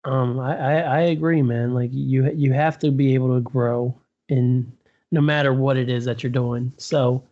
um, 0.04 0.38
I, 0.38 0.56
I, 0.56 0.80
I 0.80 1.00
agree, 1.00 1.42
man. 1.42 1.74
Like 1.74 1.90
you 1.92 2.30
you 2.34 2.52
have 2.52 2.78
to 2.80 2.90
be 2.90 3.14
able 3.14 3.34
to 3.34 3.40
grow 3.40 3.94
in 4.28 4.72
no 5.10 5.20
matter 5.20 5.52
what 5.52 5.76
it 5.76 5.88
is 5.88 6.04
that 6.04 6.22
you're 6.22 6.32
doing. 6.32 6.72
So 6.76 7.22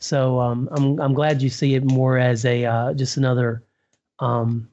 so 0.00 0.40
um, 0.40 0.68
I'm 0.72 1.00
I'm 1.00 1.14
glad 1.14 1.42
you 1.42 1.50
see 1.50 1.74
it 1.74 1.84
more 1.84 2.18
as 2.18 2.44
a 2.44 2.64
uh, 2.64 2.94
just 2.94 3.16
another 3.16 3.62
um, 4.20 4.68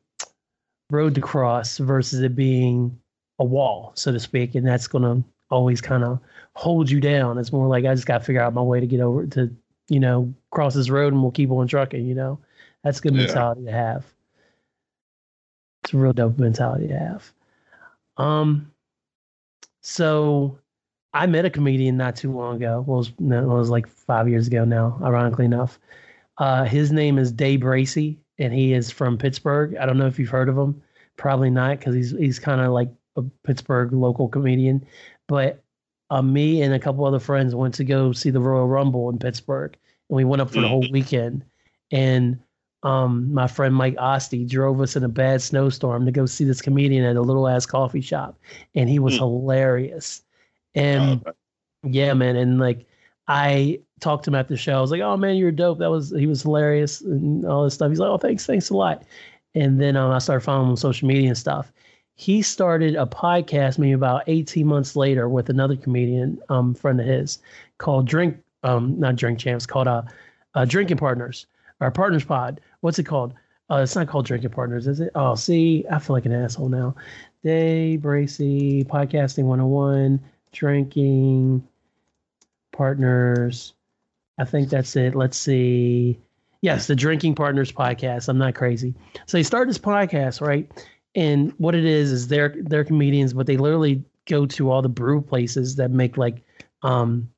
road 0.92 1.16
to 1.16 1.22
cross 1.22 1.78
versus 1.78 2.22
it 2.22 2.36
being 2.36 3.00
a 3.40 3.46
wall, 3.46 3.92
so 3.96 4.12
to 4.12 4.20
speak, 4.20 4.56
and 4.56 4.66
that's 4.66 4.88
gonna 4.88 5.24
always 5.50 5.82
kind 5.82 6.04
of 6.04 6.20
hold 6.56 6.90
you 6.90 7.00
down. 7.00 7.38
It's 7.38 7.52
more 7.52 7.68
like 7.68 7.86
I 7.86 7.94
just 7.94 8.08
got 8.08 8.20
to 8.20 8.24
figure 8.24 8.42
out 8.42 8.54
my 8.54 8.62
way 8.62 8.80
to 8.80 8.88
get 8.88 9.00
over 9.00 9.26
to 9.28 9.56
you 9.90 10.00
know 10.00 10.34
cross 10.56 10.74
this 10.74 10.90
road 10.90 11.14
and 11.14 11.22
we'll 11.22 11.32
keep 11.32 11.52
on 11.52 11.68
trucking. 11.68 12.08
You 12.08 12.16
know, 12.16 12.40
that's 12.84 12.98
a 12.98 13.02
good 13.02 13.14
yeah. 13.14 13.26
mentality 13.26 13.66
to 13.66 13.72
have. 13.72 14.06
It's 15.84 15.94
a 15.94 15.98
real 15.98 16.14
dope 16.14 16.40
mentality 16.40 16.88
to 16.88 16.98
have. 16.98 17.32
Um, 18.18 18.72
so 19.82 20.58
I 21.14 21.28
met 21.28 21.46
a 21.46 21.50
comedian 21.52 21.96
not 21.96 22.16
too 22.16 22.32
long 22.32 22.56
ago. 22.56 22.84
Well, 22.88 22.98
it 22.98 23.00
was, 23.00 23.12
no, 23.20 23.52
it 23.52 23.58
was 23.58 23.70
like 23.70 23.88
five 23.88 24.28
years 24.28 24.48
ago 24.48 24.66
now, 24.66 25.00
ironically 25.04 25.46
enough. 25.46 25.80
Uh, 26.40 26.64
his 26.64 26.92
name 26.92 27.20
is 27.20 27.32
Day 27.32 27.58
Bracey, 27.58 28.18
and 28.40 28.52
he 28.52 28.74
is 28.74 28.90
from 28.92 29.18
Pittsburgh. 29.18 29.76
I 29.78 29.86
don't 29.86 29.98
know 29.98 30.08
if 30.08 30.18
you've 30.18 30.30
heard 30.30 30.50
of 30.50 30.58
him. 30.58 30.82
Probably 31.18 31.50
not, 31.50 31.80
because 31.80 31.96
he's 31.96 32.12
he's 32.12 32.40
kind 32.40 32.60
of 32.60 32.74
like 32.74 32.90
a 33.16 33.22
Pittsburgh 33.44 33.94
local 33.94 34.28
comedian. 34.28 34.86
But 35.28 35.64
uh, 36.10 36.22
me 36.22 36.62
and 36.62 36.74
a 36.74 36.80
couple 36.80 37.06
other 37.06 37.20
friends 37.20 37.56
went 37.56 37.74
to 37.76 37.86
go 37.86 38.12
see 38.12 38.32
the 38.32 38.42
Royal 38.42 38.68
Rumble 38.68 39.10
in 39.10 39.18
Pittsburgh, 39.18 39.78
and 40.10 40.18
we 40.18 40.24
went 40.24 40.42
up 40.42 40.52
for 40.52 40.62
the 40.62 40.68
whole 40.68 40.84
mm. 40.84 40.92
weekend. 40.92 41.44
And 41.92 42.40
um, 42.84 43.34
my 43.34 43.48
friend 43.48 43.74
Mike 43.74 43.96
Osty 43.96 44.48
drove 44.48 44.80
us 44.80 44.96
in 44.96 45.04
a 45.04 45.10
bad 45.10 45.42
snowstorm 45.42 46.06
to 46.06 46.12
go 46.12 46.26
see 46.26 46.44
this 46.44 46.62
comedian 46.62 47.04
at 47.04 47.16
a 47.16 47.22
little 47.22 47.48
ass 47.48 47.66
coffee 47.66 48.02
shop, 48.02 48.38
and 48.76 48.88
he 48.88 49.00
was 49.00 49.16
mm. 49.16 49.20
hilarious. 49.20 50.22
And 50.76 51.24
oh, 51.26 51.32
yeah, 51.84 52.14
man, 52.14 52.36
and 52.36 52.60
like 52.60 52.86
I 53.28 53.80
talked 54.02 54.26
to 54.26 54.30
him 54.30 54.36
at 54.36 54.48
the 54.48 54.58
show. 54.58 54.78
I 54.78 54.82
was 54.82 54.92
like, 54.92 55.02
"Oh 55.02 55.18
man, 55.18 55.36
you're 55.36 55.52
dope." 55.52 55.80
That 55.80 55.90
was 55.90 56.12
he 56.12 56.28
was 56.28 56.44
hilarious 56.44 57.02
and 57.02 57.46
all 57.46 57.64
this 57.64 57.74
stuff. 57.74 57.90
He's 57.90 58.00
like, 58.00 58.10
"Oh, 58.10 58.18
thanks, 58.18 58.46
thanks 58.46 58.70
a 58.70 58.76
lot." 58.76 59.04
And 59.56 59.82
then 59.82 59.96
um, 59.96 60.12
I 60.12 60.20
started 60.20 60.42
following 60.42 60.66
him 60.66 60.72
on 60.72 60.78
social 60.78 61.08
media 61.08 61.30
and 61.30 61.38
stuff. 61.38 61.72
He 62.16 62.42
started 62.42 62.96
a 62.96 63.06
podcast 63.06 63.78
maybe 63.78 63.94
about 63.94 64.24
18 64.28 64.66
months 64.66 64.96
later 64.96 65.28
with 65.28 65.50
another 65.50 65.76
comedian 65.76 66.40
um, 66.50 66.74
friend 66.74 67.00
of 67.00 67.06
his 67.06 67.40
called 67.78 68.08
Drink, 68.08 68.38
um, 68.66 69.00
not 69.00 69.16
Drink 69.16 69.40
Champs, 69.40 69.66
called 69.66 69.88
uh, 69.88 70.02
uh, 70.56 70.66
Drinking 70.66 70.98
Partners 70.98 71.48
our 71.82 71.92
Partners 71.92 72.24
Pod, 72.24 72.62
what's 72.82 73.00
it 73.00 73.04
called? 73.04 73.34
Uh, 73.70 73.78
it's 73.78 73.96
not 73.96 74.08
called 74.08 74.26
Drinking 74.26 74.52
Partners, 74.52 74.88
is 74.88 75.00
it? 75.00 75.12
Oh, 75.16 75.36
see, 75.36 75.86
I 75.92 76.00
feel 76.00 76.16
like 76.16 76.26
an 76.26 76.34
asshole 76.34 76.70
now. 76.70 76.96
Day 77.44 77.98
Bracey, 78.02 78.86
Podcasting 78.86 79.46
101, 79.46 80.20
Drinking 80.52 81.68
Partners. 82.72 83.74
I 84.38 84.46
think 84.46 84.70
that's 84.70 84.96
it. 84.96 85.16
Let's 85.16 85.38
see. 85.38 86.20
Yes, 86.62 86.88
the 86.88 86.96
Drinking 86.96 87.36
Partners 87.36 87.72
podcast. 87.72 88.28
I'm 88.30 88.38
not 88.38 88.56
crazy. 88.56 88.94
So 89.26 89.38
they 89.38 89.44
started 89.44 89.70
this 89.70 89.78
podcast, 89.78 90.42
right? 90.42 90.70
And 91.16 91.54
what 91.58 91.76
it 91.76 91.86
is 91.86 92.12
is 92.12 92.28
they're 92.28 92.56
they're 92.58 92.84
comedians, 92.84 93.34
but 93.34 93.46
they 93.48 93.58
literally 93.58 94.04
go 94.26 94.46
to 94.48 94.72
all 94.72 94.82
the 94.82 94.90
brew 94.90 95.22
places 95.22 95.76
that 95.76 95.92
make 95.92 96.18
like 96.18 96.44
um 96.82 97.30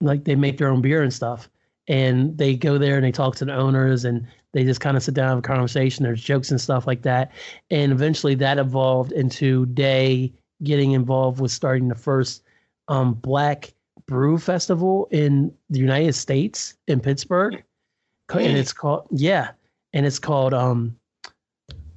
like 0.00 0.24
they 0.24 0.34
make 0.34 0.58
their 0.58 0.68
own 0.68 0.80
beer 0.80 1.02
and 1.02 1.12
stuff 1.12 1.48
and 1.88 2.38
they 2.38 2.54
go 2.54 2.78
there 2.78 2.96
and 2.96 3.04
they 3.04 3.12
talk 3.12 3.34
to 3.36 3.44
the 3.44 3.54
owners 3.54 4.04
and 4.04 4.26
they 4.52 4.64
just 4.64 4.80
kind 4.80 4.96
of 4.96 5.02
sit 5.02 5.14
down 5.14 5.24
and 5.24 5.30
have 5.30 5.38
a 5.38 5.42
conversation. 5.42 6.04
There's 6.04 6.22
jokes 6.22 6.50
and 6.50 6.60
stuff 6.60 6.86
like 6.86 7.02
that. 7.02 7.32
And 7.70 7.90
eventually 7.92 8.34
that 8.36 8.58
evolved 8.58 9.12
into 9.12 9.66
Day 9.66 10.32
getting 10.62 10.92
involved 10.92 11.40
with 11.40 11.50
starting 11.50 11.88
the 11.88 11.94
first 11.94 12.42
um, 12.88 13.14
Black 13.14 13.72
Brew 14.06 14.38
Festival 14.38 15.08
in 15.10 15.52
the 15.68 15.78
United 15.78 16.14
States 16.14 16.74
in 16.86 17.00
Pittsburgh. 17.00 17.62
And 18.48 18.56
it's 18.56 18.72
called, 18.72 19.06
yeah. 19.10 19.50
And 19.92 20.06
it's 20.06 20.20
called, 20.20 20.54
um, 20.54 20.96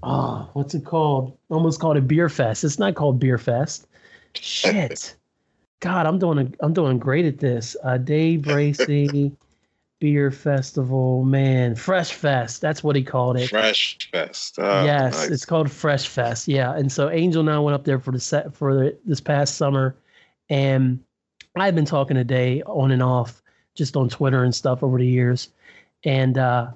oh, 0.01 0.49
what's 0.53 0.73
it 0.73 0.85
called? 0.85 1.37
Almost 1.49 1.79
called 1.79 1.97
a 1.97 2.01
beer 2.01 2.29
fest. 2.29 2.63
It's 2.63 2.79
not 2.79 2.95
called 2.95 3.19
beer 3.19 3.37
fest. 3.37 3.87
Shit. 4.33 5.15
God, 5.83 6.05
I'm 6.05 6.17
doing 6.17 6.39
a, 6.39 6.65
I'm 6.65 6.71
doing 6.71 6.97
great 6.97 7.25
at 7.25 7.39
this. 7.39 7.75
Uh, 7.83 7.97
Day 7.97 8.37
Bracey 8.37 9.35
beer 9.99 10.31
festival, 10.31 11.25
man, 11.25 11.75
Fresh 11.75 12.13
Fest. 12.13 12.61
That's 12.61 12.85
what 12.85 12.95
he 12.95 13.03
called 13.03 13.35
it. 13.35 13.49
Fresh 13.49 14.09
Fest. 14.09 14.55
Oh, 14.59 14.85
yes, 14.85 15.13
nice. 15.13 15.29
it's 15.29 15.45
called 15.45 15.69
Fresh 15.69 16.07
Fest. 16.07 16.47
Yeah, 16.47 16.73
and 16.73 16.89
so 16.89 17.09
Angel 17.09 17.41
and 17.41 17.49
I 17.49 17.59
went 17.59 17.75
up 17.75 17.83
there 17.83 17.99
for 17.99 18.11
the 18.11 18.19
set 18.21 18.55
for 18.55 18.73
the, 18.73 18.97
this 19.03 19.19
past 19.19 19.57
summer, 19.57 19.93
and 20.49 21.03
I've 21.57 21.75
been 21.75 21.83
talking 21.83 22.15
today 22.15 22.63
on 22.63 22.91
and 22.91 23.03
off 23.03 23.43
just 23.75 23.97
on 23.97 24.07
Twitter 24.07 24.45
and 24.45 24.55
stuff 24.55 24.83
over 24.83 24.97
the 24.97 25.05
years, 25.05 25.49
and 26.05 26.37
uh, 26.37 26.67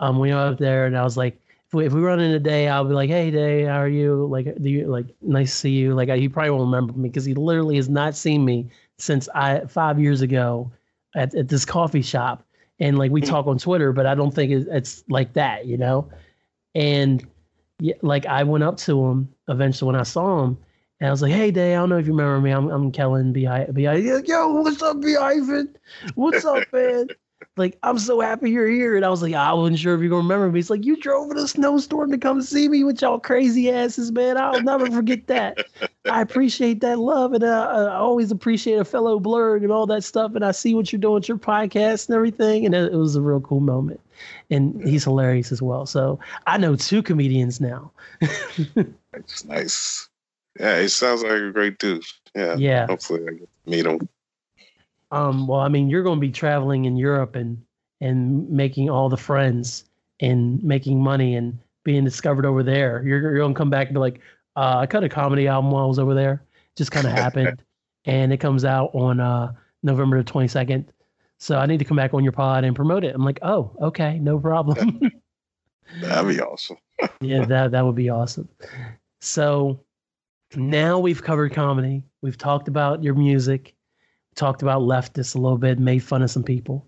um, 0.00 0.18
we 0.18 0.30
went 0.30 0.40
up 0.40 0.58
there, 0.58 0.84
and 0.84 0.98
I 0.98 1.04
was 1.04 1.16
like. 1.16 1.40
If 1.68 1.74
we, 1.74 1.86
if 1.86 1.92
we 1.92 2.00
run 2.00 2.20
in 2.20 2.32
a 2.32 2.38
day, 2.38 2.68
I'll 2.68 2.84
be 2.84 2.94
like, 2.94 3.10
"Hey, 3.10 3.30
Day, 3.30 3.64
how 3.64 3.76
are 3.76 3.88
you? 3.88 4.26
Like, 4.26 4.60
do 4.62 4.70
you 4.70 4.86
like 4.86 5.06
nice 5.20 5.50
to 5.50 5.56
see 5.56 5.70
you?" 5.70 5.94
Like, 5.94 6.08
he 6.08 6.28
probably 6.28 6.50
won't 6.50 6.62
remember 6.62 6.94
me 6.94 7.08
because 7.08 7.26
he 7.26 7.34
literally 7.34 7.76
has 7.76 7.88
not 7.88 8.16
seen 8.16 8.44
me 8.44 8.70
since 8.96 9.28
I 9.34 9.60
five 9.66 10.00
years 10.00 10.22
ago 10.22 10.72
at, 11.14 11.34
at 11.34 11.48
this 11.48 11.64
coffee 11.64 12.02
shop 12.02 12.44
and 12.80 12.98
like 12.98 13.10
we 13.10 13.20
hmm. 13.20 13.26
talk 13.26 13.46
on 13.46 13.58
Twitter, 13.58 13.92
but 13.92 14.06
I 14.06 14.14
don't 14.14 14.32
think 14.32 14.52
it's 14.52 15.04
like 15.08 15.32
that, 15.34 15.66
you 15.66 15.76
know. 15.76 16.08
And 16.74 17.26
yeah, 17.80 17.94
like 18.02 18.26
I 18.26 18.42
went 18.44 18.64
up 18.64 18.76
to 18.78 19.04
him 19.06 19.28
eventually 19.48 19.86
when 19.86 20.00
I 20.00 20.04
saw 20.04 20.44
him, 20.44 20.58
and 21.00 21.08
I 21.08 21.10
was 21.10 21.22
like, 21.22 21.32
"Hey, 21.32 21.50
Day, 21.50 21.74
I 21.74 21.78
don't 21.78 21.88
know 21.88 21.98
if 21.98 22.06
you 22.06 22.12
remember 22.12 22.40
me. 22.40 22.50
I'm 22.50 22.68
I'm 22.70 22.92
Kellen 22.92 23.32
B. 23.32 23.46
I 23.46 23.66
B. 23.66 23.86
I. 23.86 23.96
Yo, 23.96 24.48
what's 24.48 24.82
up, 24.82 25.00
B. 25.00 25.16
Ivan? 25.16 25.76
What's 26.14 26.44
up, 26.44 26.64
man? 26.72 27.08
Like, 27.56 27.78
I'm 27.82 27.98
so 27.98 28.20
happy 28.20 28.50
you're 28.50 28.68
here. 28.68 28.96
And 28.96 29.04
I 29.04 29.08
was 29.08 29.22
like, 29.22 29.34
I 29.34 29.52
wasn't 29.52 29.78
sure 29.78 29.94
if 29.94 30.00
you're 30.00 30.10
gonna 30.10 30.22
remember 30.22 30.50
me. 30.50 30.60
It's 30.60 30.70
like 30.70 30.84
you 30.84 30.96
drove 30.96 31.30
in 31.30 31.38
a 31.38 31.46
snowstorm 31.46 32.10
to 32.10 32.18
come 32.18 32.40
see 32.42 32.68
me 32.68 32.84
with 32.84 33.02
y'all 33.02 33.18
crazy 33.18 33.70
asses, 33.70 34.12
man. 34.12 34.36
I'll 34.36 34.62
never 34.62 34.90
forget 34.90 35.26
that. 35.26 35.66
I 36.10 36.22
appreciate 36.22 36.80
that 36.80 36.98
love, 36.98 37.32
and 37.34 37.44
uh, 37.44 37.90
I 37.90 37.96
always 37.96 38.30
appreciate 38.30 38.78
a 38.78 38.84
fellow 38.84 39.18
blur 39.20 39.56
and 39.56 39.70
all 39.70 39.86
that 39.86 40.04
stuff. 40.04 40.34
And 40.34 40.44
I 40.44 40.52
see 40.52 40.74
what 40.74 40.92
you're 40.92 41.00
doing 41.00 41.14
with 41.14 41.28
your 41.28 41.38
podcast 41.38 42.08
and 42.08 42.16
everything, 42.16 42.64
and 42.64 42.74
it, 42.74 42.92
it 42.92 42.96
was 42.96 43.16
a 43.16 43.22
real 43.22 43.40
cool 43.40 43.60
moment. 43.60 44.00
And 44.50 44.82
he's 44.86 45.04
hilarious 45.04 45.52
as 45.52 45.62
well. 45.62 45.86
So 45.86 46.18
I 46.46 46.58
know 46.58 46.74
two 46.74 47.02
comedians 47.02 47.60
now. 47.60 47.92
That's 49.12 49.44
nice. 49.44 50.08
Yeah, 50.58 50.80
he 50.80 50.88
sounds 50.88 51.22
like 51.22 51.32
a 51.32 51.52
great 51.52 51.78
dude. 51.78 52.04
Yeah. 52.34 52.56
Yeah. 52.56 52.86
Hopefully 52.86 53.22
I 53.28 53.32
get 53.32 53.48
to 53.64 53.70
meet 53.70 53.86
him. 53.86 54.08
Um, 55.10 55.46
well, 55.46 55.60
I 55.60 55.68
mean, 55.68 55.88
you're 55.88 56.02
going 56.02 56.18
to 56.18 56.20
be 56.20 56.30
traveling 56.30 56.84
in 56.84 56.96
Europe 56.96 57.34
and 57.34 57.62
and 58.00 58.48
making 58.48 58.90
all 58.90 59.08
the 59.08 59.16
friends 59.16 59.84
and 60.20 60.62
making 60.62 61.02
money 61.02 61.34
and 61.34 61.58
being 61.84 62.04
discovered 62.04 62.46
over 62.46 62.62
there. 62.62 63.02
You're, 63.04 63.20
you're 63.20 63.38
going 63.38 63.54
to 63.54 63.58
come 63.58 63.70
back 63.70 63.88
and 63.88 63.94
be 63.94 64.00
like, 64.00 64.20
uh, 64.56 64.78
I 64.78 64.86
cut 64.86 65.02
a 65.04 65.08
comedy 65.08 65.48
album 65.48 65.70
while 65.70 65.84
I 65.84 65.86
was 65.86 65.98
over 65.98 66.14
there. 66.14 66.44
Just 66.76 66.92
kind 66.92 67.06
of 67.06 67.12
happened, 67.12 67.62
and 68.04 68.32
it 68.32 68.38
comes 68.38 68.64
out 68.64 68.94
on 68.94 69.20
uh, 69.20 69.52
November 69.82 70.22
the 70.22 70.30
22nd. 70.30 70.86
So 71.38 71.58
I 71.58 71.66
need 71.66 71.78
to 71.78 71.84
come 71.84 71.96
back 71.96 72.14
on 72.14 72.24
your 72.24 72.32
pod 72.32 72.64
and 72.64 72.74
promote 72.74 73.04
it. 73.04 73.14
I'm 73.14 73.24
like, 73.24 73.38
oh, 73.42 73.72
okay, 73.80 74.18
no 74.18 74.38
problem. 74.38 75.00
That'd 76.00 76.36
be 76.36 76.40
awesome. 76.40 76.76
yeah, 77.20 77.44
that 77.46 77.70
that 77.70 77.84
would 77.84 77.94
be 77.94 78.10
awesome. 78.10 78.48
So 79.20 79.80
now 80.54 80.98
we've 80.98 81.22
covered 81.22 81.52
comedy. 81.52 82.04
We've 82.20 82.38
talked 82.38 82.68
about 82.68 83.02
your 83.02 83.14
music 83.14 83.74
talked 84.38 84.62
about 84.62 84.82
leftists 84.82 85.34
a 85.34 85.38
little 85.38 85.58
bit, 85.58 85.78
made 85.78 85.98
fun 85.98 86.22
of 86.22 86.30
some 86.30 86.44
people, 86.44 86.86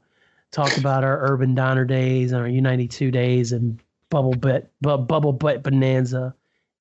talked 0.52 0.78
about 0.78 1.04
our 1.04 1.30
urban 1.30 1.54
diner 1.54 1.84
days 1.84 2.32
and 2.32 2.40
our 2.40 2.48
U92 2.48 3.12
days 3.12 3.52
and 3.52 3.78
bubble 4.08 4.34
butt, 4.34 4.70
bu- 4.80 4.98
bubble 4.98 5.32
butt 5.32 5.62
bonanza 5.62 6.34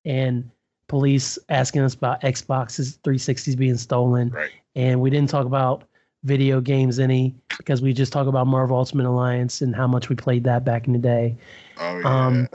and 0.04 0.48
police 0.88 1.38
asking 1.48 1.82
us 1.82 1.94
about 1.94 2.20
Xboxes 2.22 2.98
360s 3.00 3.56
being 3.58 3.76
stolen. 3.76 4.30
Right. 4.30 4.50
And 4.76 5.00
we 5.00 5.10
didn't 5.10 5.28
talk 5.28 5.44
about 5.44 5.84
video 6.22 6.60
games 6.60 6.98
any 6.98 7.34
because 7.56 7.82
we 7.82 7.92
just 7.92 8.12
talk 8.12 8.26
about 8.26 8.46
Marvel 8.46 8.76
Ultimate 8.76 9.06
Alliance 9.06 9.60
and 9.60 9.74
how 9.74 9.86
much 9.86 10.08
we 10.08 10.16
played 10.16 10.44
that 10.44 10.64
back 10.64 10.86
in 10.86 10.92
the 10.92 10.98
day. 10.98 11.36
Oh, 11.78 11.98
yeah. 11.98 12.26
Um, 12.26 12.48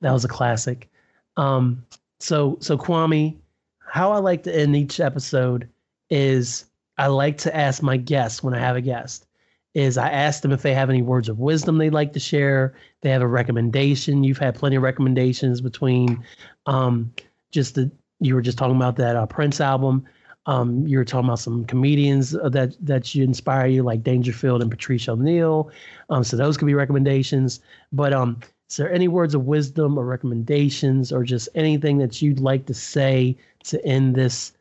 that 0.00 0.12
was 0.12 0.24
a 0.24 0.28
classic. 0.28 0.88
Um, 1.36 1.84
so 2.18 2.58
so 2.60 2.76
Kwame, 2.76 3.36
how 3.78 4.12
I 4.12 4.18
like 4.18 4.42
to 4.44 4.54
end 4.54 4.76
each 4.76 5.00
episode 5.00 5.68
is 6.10 6.69
I 7.00 7.06
like 7.06 7.38
to 7.38 7.56
ask 7.56 7.82
my 7.82 7.96
guests 7.96 8.42
when 8.42 8.52
I 8.52 8.58
have 8.58 8.76
a 8.76 8.82
guest 8.82 9.26
is 9.72 9.96
I 9.96 10.10
ask 10.10 10.42
them 10.42 10.52
if 10.52 10.60
they 10.60 10.74
have 10.74 10.90
any 10.90 11.00
words 11.00 11.30
of 11.30 11.38
wisdom 11.38 11.78
they'd 11.78 11.94
like 11.94 12.12
to 12.12 12.20
share. 12.20 12.74
They 13.00 13.08
have 13.08 13.22
a 13.22 13.26
recommendation. 13.26 14.22
You've 14.22 14.36
had 14.36 14.54
plenty 14.54 14.76
of 14.76 14.82
recommendations 14.82 15.62
between 15.62 16.22
um, 16.66 17.10
just 17.52 17.76
the 17.76 17.90
you 18.20 18.34
were 18.34 18.42
just 18.42 18.58
talking 18.58 18.76
about 18.76 18.96
that 18.96 19.16
uh, 19.16 19.24
Prince 19.24 19.62
album. 19.62 20.04
Um, 20.44 20.86
you 20.86 20.98
were 20.98 21.06
talking 21.06 21.24
about 21.24 21.38
some 21.38 21.64
comedians 21.64 22.36
uh, 22.36 22.50
that 22.50 22.76
that 22.84 23.14
you 23.14 23.24
inspire 23.24 23.66
you, 23.66 23.82
like 23.82 24.02
Dangerfield 24.02 24.60
and 24.60 24.70
Patrice 24.70 25.08
O'Neal. 25.08 25.70
Um, 26.10 26.22
so 26.22 26.36
those 26.36 26.58
could 26.58 26.66
be 26.66 26.74
recommendations. 26.74 27.60
But 27.92 28.12
um, 28.12 28.40
is 28.68 28.76
there 28.76 28.92
any 28.92 29.08
words 29.08 29.34
of 29.34 29.46
wisdom 29.46 29.96
or 29.96 30.04
recommendations, 30.04 31.12
or 31.12 31.24
just 31.24 31.48
anything 31.54 31.96
that 31.96 32.20
you'd 32.20 32.40
like 32.40 32.66
to 32.66 32.74
say 32.74 33.38
to 33.64 33.82
end 33.86 34.16
this 34.16 34.52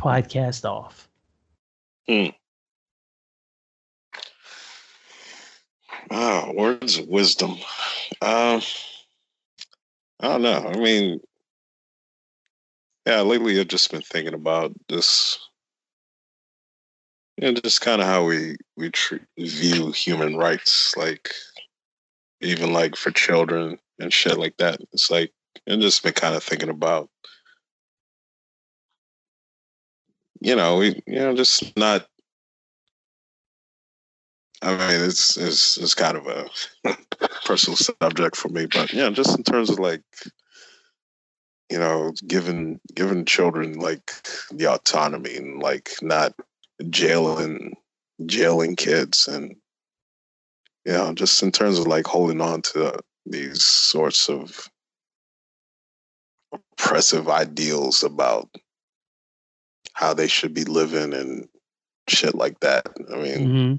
podcast 0.00 0.64
off? 0.64 1.09
Hmm. 2.10 2.30
Oh, 6.10 6.52
words 6.56 6.98
of 6.98 7.06
wisdom. 7.06 7.52
Um, 8.20 8.60
I 10.18 10.28
don't 10.28 10.42
know. 10.42 10.72
I 10.74 10.76
mean, 10.76 11.20
yeah, 13.06 13.20
lately 13.20 13.60
I've 13.60 13.68
just 13.68 13.92
been 13.92 14.02
thinking 14.02 14.34
about 14.34 14.72
this, 14.88 15.38
you 17.36 17.52
know, 17.52 17.60
just 17.60 17.80
kind 17.80 18.00
of 18.00 18.08
how 18.08 18.24
we 18.24 18.56
we 18.76 18.90
view 19.38 19.92
human 19.92 20.36
rights, 20.36 20.92
like 20.96 21.30
even 22.40 22.72
like 22.72 22.96
for 22.96 23.12
children 23.12 23.78
and 24.00 24.12
shit 24.12 24.36
like 24.36 24.56
that. 24.56 24.80
It's 24.92 25.12
like 25.12 25.32
I've 25.68 25.78
just 25.78 26.02
been 26.02 26.14
kind 26.14 26.34
of 26.34 26.42
thinking 26.42 26.70
about, 26.70 27.08
you 30.40 30.56
know, 30.56 30.76
we 30.76 31.02
you 31.06 31.18
know 31.18 31.34
just 31.34 31.76
not 31.76 32.06
I 34.62 34.72
mean, 34.72 35.04
it's 35.06 35.36
it's 35.36 35.78
it's 35.78 35.94
kind 35.94 36.16
of 36.16 36.26
a 36.26 36.48
personal 37.44 37.76
subject 37.76 38.36
for 38.36 38.48
me, 38.48 38.66
but 38.66 38.92
yeah, 38.92 39.08
just 39.10 39.36
in 39.36 39.42
terms 39.42 39.70
of 39.70 39.78
like, 39.78 40.02
you 41.70 41.78
know, 41.78 42.12
giving 42.26 42.78
giving 42.94 43.24
children 43.24 43.78
like 43.78 44.12
the 44.50 44.66
autonomy 44.66 45.36
and 45.36 45.62
like 45.62 45.90
not 46.02 46.34
jailing 46.90 47.74
jailing 48.26 48.76
kids 48.76 49.28
and 49.28 49.56
you 50.84 50.92
know, 50.92 51.14
just 51.14 51.42
in 51.42 51.52
terms 51.52 51.78
of 51.78 51.86
like 51.86 52.06
holding 52.06 52.40
on 52.40 52.60
to 52.62 52.98
these 53.24 53.62
sorts 53.62 54.28
of 54.28 54.68
oppressive 56.52 57.28
ideals 57.28 58.02
about 58.02 58.48
how 59.94 60.14
they 60.14 60.28
should 60.28 60.54
be 60.54 60.64
living 60.64 61.12
and 61.14 61.48
shit 62.08 62.34
like 62.34 62.60
that. 62.60 62.86
I 63.12 63.16
mean. 63.16 63.38
Mm-hmm. 63.38 63.74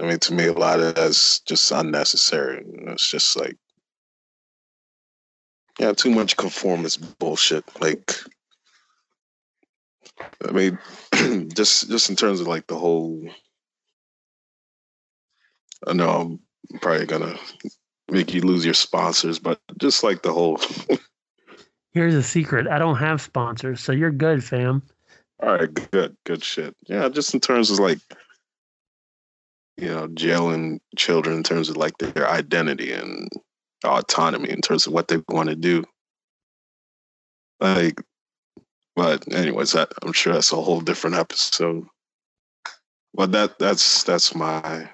I 0.00 0.06
mean, 0.06 0.18
to 0.20 0.34
me, 0.34 0.46
a 0.46 0.52
lot 0.52 0.78
of 0.80 0.94
that's 0.94 1.40
just 1.40 1.72
unnecessary. 1.72 2.64
It's 2.64 3.08
just 3.08 3.36
like, 3.36 3.56
yeah, 5.80 5.92
too 5.92 6.10
much 6.10 6.36
conformist 6.36 7.18
bullshit. 7.18 7.64
Like, 7.80 8.12
I 10.46 10.52
mean, 10.52 10.78
just 11.54 11.88
just 11.88 12.10
in 12.10 12.16
terms 12.16 12.40
of 12.40 12.46
like 12.46 12.66
the 12.66 12.78
whole. 12.78 13.28
I 15.86 15.92
know 15.92 16.38
I'm 16.72 16.78
probably 16.80 17.06
gonna 17.06 17.36
make 18.10 18.34
you 18.34 18.42
lose 18.42 18.64
your 18.64 18.74
sponsors, 18.74 19.38
but 19.38 19.60
just 19.78 20.04
like 20.04 20.22
the 20.22 20.32
whole. 20.32 20.60
Here's 21.92 22.14
a 22.14 22.22
secret: 22.22 22.66
I 22.66 22.78
don't 22.78 22.96
have 22.96 23.20
sponsors, 23.20 23.80
so 23.80 23.92
you're 23.92 24.10
good, 24.10 24.44
fam. 24.44 24.82
All 25.42 25.56
right, 25.56 25.90
good, 25.90 26.16
good 26.24 26.42
shit. 26.42 26.76
Yeah, 26.86 27.08
just 27.08 27.32
in 27.34 27.40
terms 27.40 27.70
of 27.70 27.78
like 27.78 27.98
you 29.78 29.88
know, 29.88 30.08
jailing 30.08 30.80
children 30.96 31.36
in 31.36 31.42
terms 31.42 31.68
of 31.68 31.76
like 31.76 31.96
their 31.98 32.28
identity 32.28 32.92
and 32.92 33.28
autonomy 33.84 34.50
in 34.50 34.60
terms 34.60 34.86
of 34.86 34.92
what 34.92 35.06
they 35.06 35.22
want 35.28 35.48
to 35.48 35.54
do. 35.54 35.84
Like, 37.60 38.02
but 38.96 39.32
anyways, 39.32 39.72
that, 39.72 39.92
I'm 40.02 40.12
sure 40.12 40.32
that's 40.32 40.52
a 40.52 40.56
whole 40.56 40.80
different 40.80 41.16
episode. 41.16 41.86
But 43.14 43.30
that 43.32 43.58
that's 43.60 44.02
that's 44.02 44.34
my 44.34 44.90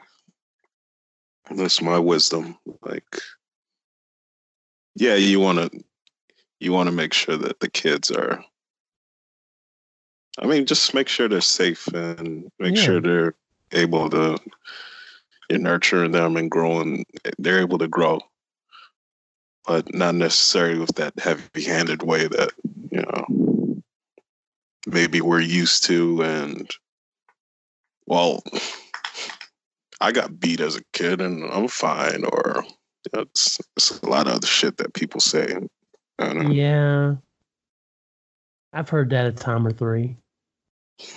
that's 1.51 1.81
my 1.81 1.99
wisdom. 1.99 2.59
Like, 2.83 3.19
yeah, 4.95 5.15
you 5.15 5.41
want 5.41 5.59
to 5.59 5.85
you 6.61 6.73
want 6.73 6.89
to 6.89 6.95
make 6.95 7.13
sure 7.13 7.37
that 7.37 7.61
the 7.61 7.71
kids 7.71 8.11
are. 8.11 8.45
I 10.39 10.47
mean, 10.47 10.67
just 10.67 10.95
make 10.95 11.09
sure 11.09 11.29
they're 11.29 11.41
safe 11.41 11.87
and 11.89 12.51
make 12.59 12.77
Yeah. 12.77 12.83
sure 12.83 13.01
they're 13.01 13.35
able 13.73 14.11
to 14.11 14.39
you 15.51 15.59
nurture 15.59 16.09
them 16.09 16.37
and 16.37 16.51
growing 16.51 17.05
they're 17.39 17.61
able 17.61 17.79
to 17.79 17.89
grow 17.89 18.21
but 19.67 19.95
not 19.95 20.15
necessarily 20.15 20.79
with 20.79 20.95
that 20.97 21.19
heavy-handed 21.19 22.03
way 22.03 22.27
that 22.27 22.53
you 22.91 23.03
know 23.03 23.83
maybe 24.87 25.21
we're 25.21 25.41
used 25.41 25.85
to 25.85 26.23
and 26.23 26.71
well 28.07 28.43
i 30.01 30.13
got 30.13 30.39
beat 30.41 30.61
as 30.61 30.77
a 30.77 30.85
kid 30.93 31.21
and 31.21 31.45
i'm 31.53 31.69
fine 31.69 32.25
or 32.25 32.65
you 32.65 33.11
know, 33.13 33.23
it's, 33.23 33.61
it's 33.77 34.01
a 34.01 34.07
lot 34.09 34.27
of 34.27 34.35
other 34.35 34.47
shit 34.47 34.77
that 34.79 34.95
people 34.95 35.21
say 35.21 35.43
I 35.43 35.53
don't 35.53 35.63
know. 35.63 35.69
Yeah, 36.19 37.17
I've 38.73 38.89
heard 38.89 39.11
that 39.11 39.27
a 39.27 39.33
time 39.33 39.67
or 39.67 39.73
three. 39.73 40.17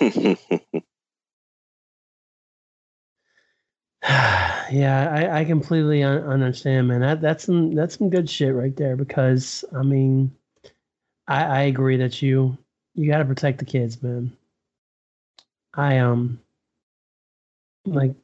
yeah, 4.02 5.10
I, 5.12 5.40
I 5.40 5.44
completely 5.44 6.02
un- 6.02 6.22
understand, 6.24 6.88
man. 6.88 7.00
That 7.00 7.20
that's 7.20 7.44
some 7.44 7.74
that's 7.74 7.98
some 7.98 8.10
good 8.10 8.28
shit 8.30 8.54
right 8.54 8.74
there. 8.76 8.96
Because 8.96 9.64
I 9.76 9.82
mean, 9.82 10.34
I, 11.26 11.44
I 11.44 11.60
agree 11.62 11.96
that 11.98 12.22
you 12.22 12.56
you 12.94 13.10
got 13.10 13.18
to 13.18 13.24
protect 13.24 13.58
the 13.58 13.64
kids, 13.64 14.02
man. 14.02 14.36
I 15.74 15.98
um 15.98 16.40
like 17.84 18.14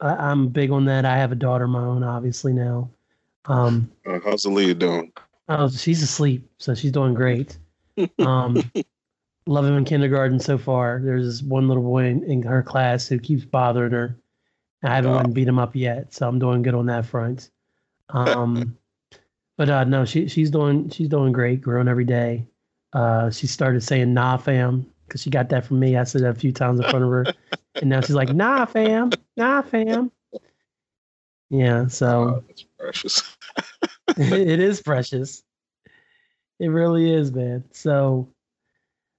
I, 0.00 0.14
I'm 0.14 0.48
big 0.48 0.70
on 0.70 0.84
that. 0.86 1.04
I 1.04 1.16
have 1.16 1.32
a 1.32 1.36
daughter 1.36 1.64
of 1.64 1.70
my 1.70 1.84
own, 1.84 2.02
obviously 2.02 2.52
now. 2.52 2.90
Um, 3.46 3.90
Uh, 4.06 4.20
how's 4.24 4.42
the 4.44 4.50
lead 4.50 4.78
doing 4.78 5.12
oh, 5.48 5.68
she's 5.68 6.02
asleep, 6.02 6.50
so 6.58 6.74
she's 6.74 6.92
doing 6.92 7.14
great. 7.14 7.58
Um, 8.18 8.62
love 9.46 9.64
him 9.64 9.76
in 9.76 9.84
kindergarten 9.84 10.40
so 10.40 10.56
far. 10.58 11.00
There's 11.04 11.24
this 11.26 11.42
one 11.42 11.68
little 11.68 11.82
boy 11.82 12.04
in, 12.06 12.22
in 12.24 12.42
her 12.42 12.62
class 12.62 13.06
who 13.06 13.18
keeps 13.18 13.44
bothering 13.44 13.92
her. 13.92 14.16
I 14.82 14.94
haven't 14.96 15.12
Oh. 15.12 15.18
and 15.18 15.34
beat 15.34 15.48
him 15.48 15.58
up 15.58 15.74
yet, 15.74 16.12
so 16.12 16.28
I'm 16.28 16.38
doing 16.38 16.62
good 16.62 16.74
on 16.74 16.86
that 16.86 17.06
front. 17.06 17.50
Um, 18.10 18.76
but 19.56 19.70
uh, 19.70 19.84
no, 19.84 20.04
she 20.04 20.28
she's 20.28 20.50
doing 20.50 20.90
she's 20.90 21.08
doing 21.08 21.32
great, 21.32 21.60
growing 21.62 21.88
every 21.88 22.04
day. 22.04 22.46
Uh, 22.92 23.30
she 23.30 23.46
started 23.46 23.82
saying 23.82 24.12
"Nah, 24.12 24.36
fam" 24.36 24.86
because 25.06 25.22
she 25.22 25.30
got 25.30 25.48
that 25.50 25.64
from 25.64 25.78
me. 25.80 25.96
I 25.96 26.04
said 26.04 26.22
that 26.22 26.30
a 26.30 26.34
few 26.34 26.52
times 26.52 26.80
in 26.80 26.88
front 26.90 27.04
of 27.04 27.10
her, 27.10 27.24
and 27.76 27.88
now 27.90 28.00
she's 28.02 28.14
like 28.14 28.34
"Nah, 28.34 28.66
fam, 28.66 29.10
nah, 29.36 29.62
fam." 29.62 30.10
Yeah, 31.50 31.86
so 31.86 32.06
oh, 32.36 32.44
that's 32.46 32.62
precious 32.78 33.36
it 34.16 34.60
is 34.60 34.82
precious. 34.82 35.42
It 36.60 36.68
really 36.68 37.12
is, 37.12 37.32
man. 37.32 37.64
So, 37.72 38.28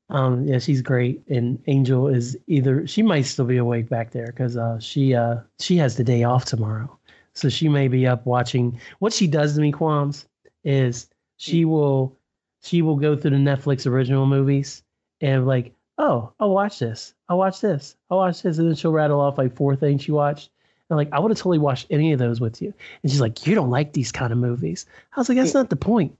um, 0.09 0.45
yeah, 0.47 0.59
she's 0.59 0.81
great, 0.81 1.27
and 1.27 1.61
Angel 1.67 2.07
is 2.07 2.37
either 2.47 2.85
she 2.87 3.01
might 3.01 3.23
still 3.23 3.45
be 3.45 3.57
awake 3.57 3.89
back 3.89 4.11
there 4.11 4.27
because 4.27 4.55
uh, 4.55 4.79
she 4.79 5.15
uh 5.15 5.37
she 5.59 5.77
has 5.77 5.97
the 5.97 6.03
day 6.03 6.23
off 6.23 6.45
tomorrow, 6.45 6.97
so 7.33 7.49
she 7.49 7.67
may 7.67 7.87
be 7.87 8.05
up 8.05 8.25
watching. 8.25 8.79
What 8.99 9.13
she 9.13 9.27
does 9.27 9.55
to 9.55 9.61
me, 9.61 9.71
Qualms, 9.71 10.25
is 10.63 11.09
she 11.37 11.65
will 11.65 12.17
she 12.61 12.81
will 12.81 12.95
go 12.97 13.15
through 13.15 13.31
the 13.31 13.37
Netflix 13.37 13.87
original 13.87 14.25
movies 14.27 14.83
and 15.21 15.47
like, 15.47 15.73
oh, 15.97 16.31
I'll 16.39 16.51
watch 16.51 16.79
this, 16.79 17.13
I'll 17.27 17.37
watch 17.37 17.61
this, 17.61 17.95
I'll 18.09 18.17
watch 18.17 18.41
this, 18.43 18.57
and 18.59 18.67
then 18.67 18.75
she'll 18.75 18.91
rattle 18.91 19.19
off 19.21 19.37
like 19.37 19.55
four 19.55 19.75
things 19.75 20.03
she 20.03 20.11
watched. 20.11 20.49
And 20.89 20.97
like, 20.97 21.09
I 21.11 21.19
would 21.19 21.31
have 21.31 21.37
totally 21.37 21.57
watched 21.59 21.87
any 21.89 22.11
of 22.13 22.19
those 22.19 22.39
with 22.39 22.61
you. 22.61 22.73
And 23.01 23.11
she's 23.11 23.21
like, 23.21 23.45
You 23.45 23.55
don't 23.55 23.69
like 23.69 23.93
these 23.93 24.11
kind 24.11 24.31
of 24.31 24.37
movies. 24.37 24.85
I 25.15 25.19
was 25.19 25.29
like, 25.29 25.37
That's 25.37 25.51
hmm. 25.51 25.59
not 25.59 25.69
the 25.69 25.75
point. 25.75 26.17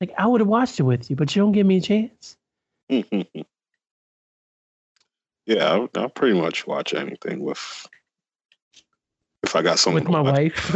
Like, 0.00 0.12
I 0.18 0.26
would 0.26 0.40
have 0.40 0.48
watched 0.48 0.78
it 0.80 0.84
with 0.84 1.08
you, 1.10 1.16
but 1.16 1.34
you 1.34 1.42
don't 1.42 1.52
give 1.52 1.66
me 1.66 1.78
a 1.78 1.80
chance. 1.80 2.36
yeah 2.88 3.24
I'll, 5.58 5.88
I'll 5.96 6.08
pretty 6.08 6.38
much 6.38 6.66
watch 6.66 6.94
anything 6.94 7.40
with 7.40 7.88
if 9.42 9.54
i 9.56 9.62
got 9.62 9.78
someone 9.78 10.02
with 10.02 10.12
my 10.12 10.20
wife. 10.20 10.74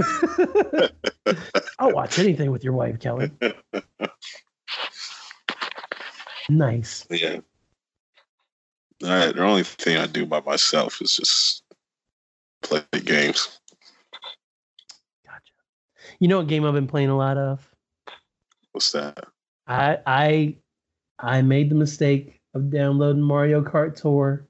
I'll 1.79 1.93
watch 1.93 2.19
anything 2.19 2.51
with 2.53 2.62
your 2.62 2.73
wife, 2.73 3.01
Kelly. 3.01 3.31
Nice. 6.51 7.07
Yeah. 7.11 7.39
All 9.05 9.09
right. 9.09 9.35
The 9.35 9.43
only 9.43 9.62
thing 9.62 9.97
I 9.97 10.07
do 10.07 10.27
by 10.27 10.41
myself 10.41 11.01
is 11.01 11.17
just 11.17 11.62
play 12.62 12.82
games. 13.05 13.59
Gotcha. 15.24 15.53
You 16.19 16.28
know 16.28 16.39
what 16.39 16.47
game 16.49 16.65
I've 16.65 16.74
been 16.74 16.87
playing 16.87 17.09
a 17.09 17.16
lot 17.16 17.37
of? 17.39 17.69
What's 18.73 18.93
that? 18.93 19.24
I 19.66 19.99
I 20.07 20.57
I 21.19 21.43
made 21.43 21.70
the 21.70 21.74
mistake 21.74 22.41
of 22.55 22.70
downloading 22.70 23.23
Mario 23.23 23.62
Kart 23.62 23.95
Tour 23.95 24.47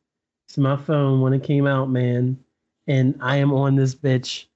to 0.48 0.60
my 0.60 0.76
phone 0.76 1.20
when 1.20 1.32
it 1.32 1.42
came 1.42 1.66
out, 1.66 1.90
man. 1.90 2.38
and 2.86 3.16
I 3.20 3.36
am 3.36 3.52
on 3.52 3.76
this 3.76 3.94
bitch 3.94 4.46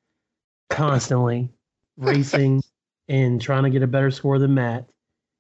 constantly, 0.71 1.51
racing 1.97 2.63
and 3.09 3.41
trying 3.41 3.65
to 3.65 3.71
get 3.71 3.83
a 3.83 3.87
better 3.87 4.11
score 4.11 4.39
than 4.39 4.55
Matt, 4.55 4.89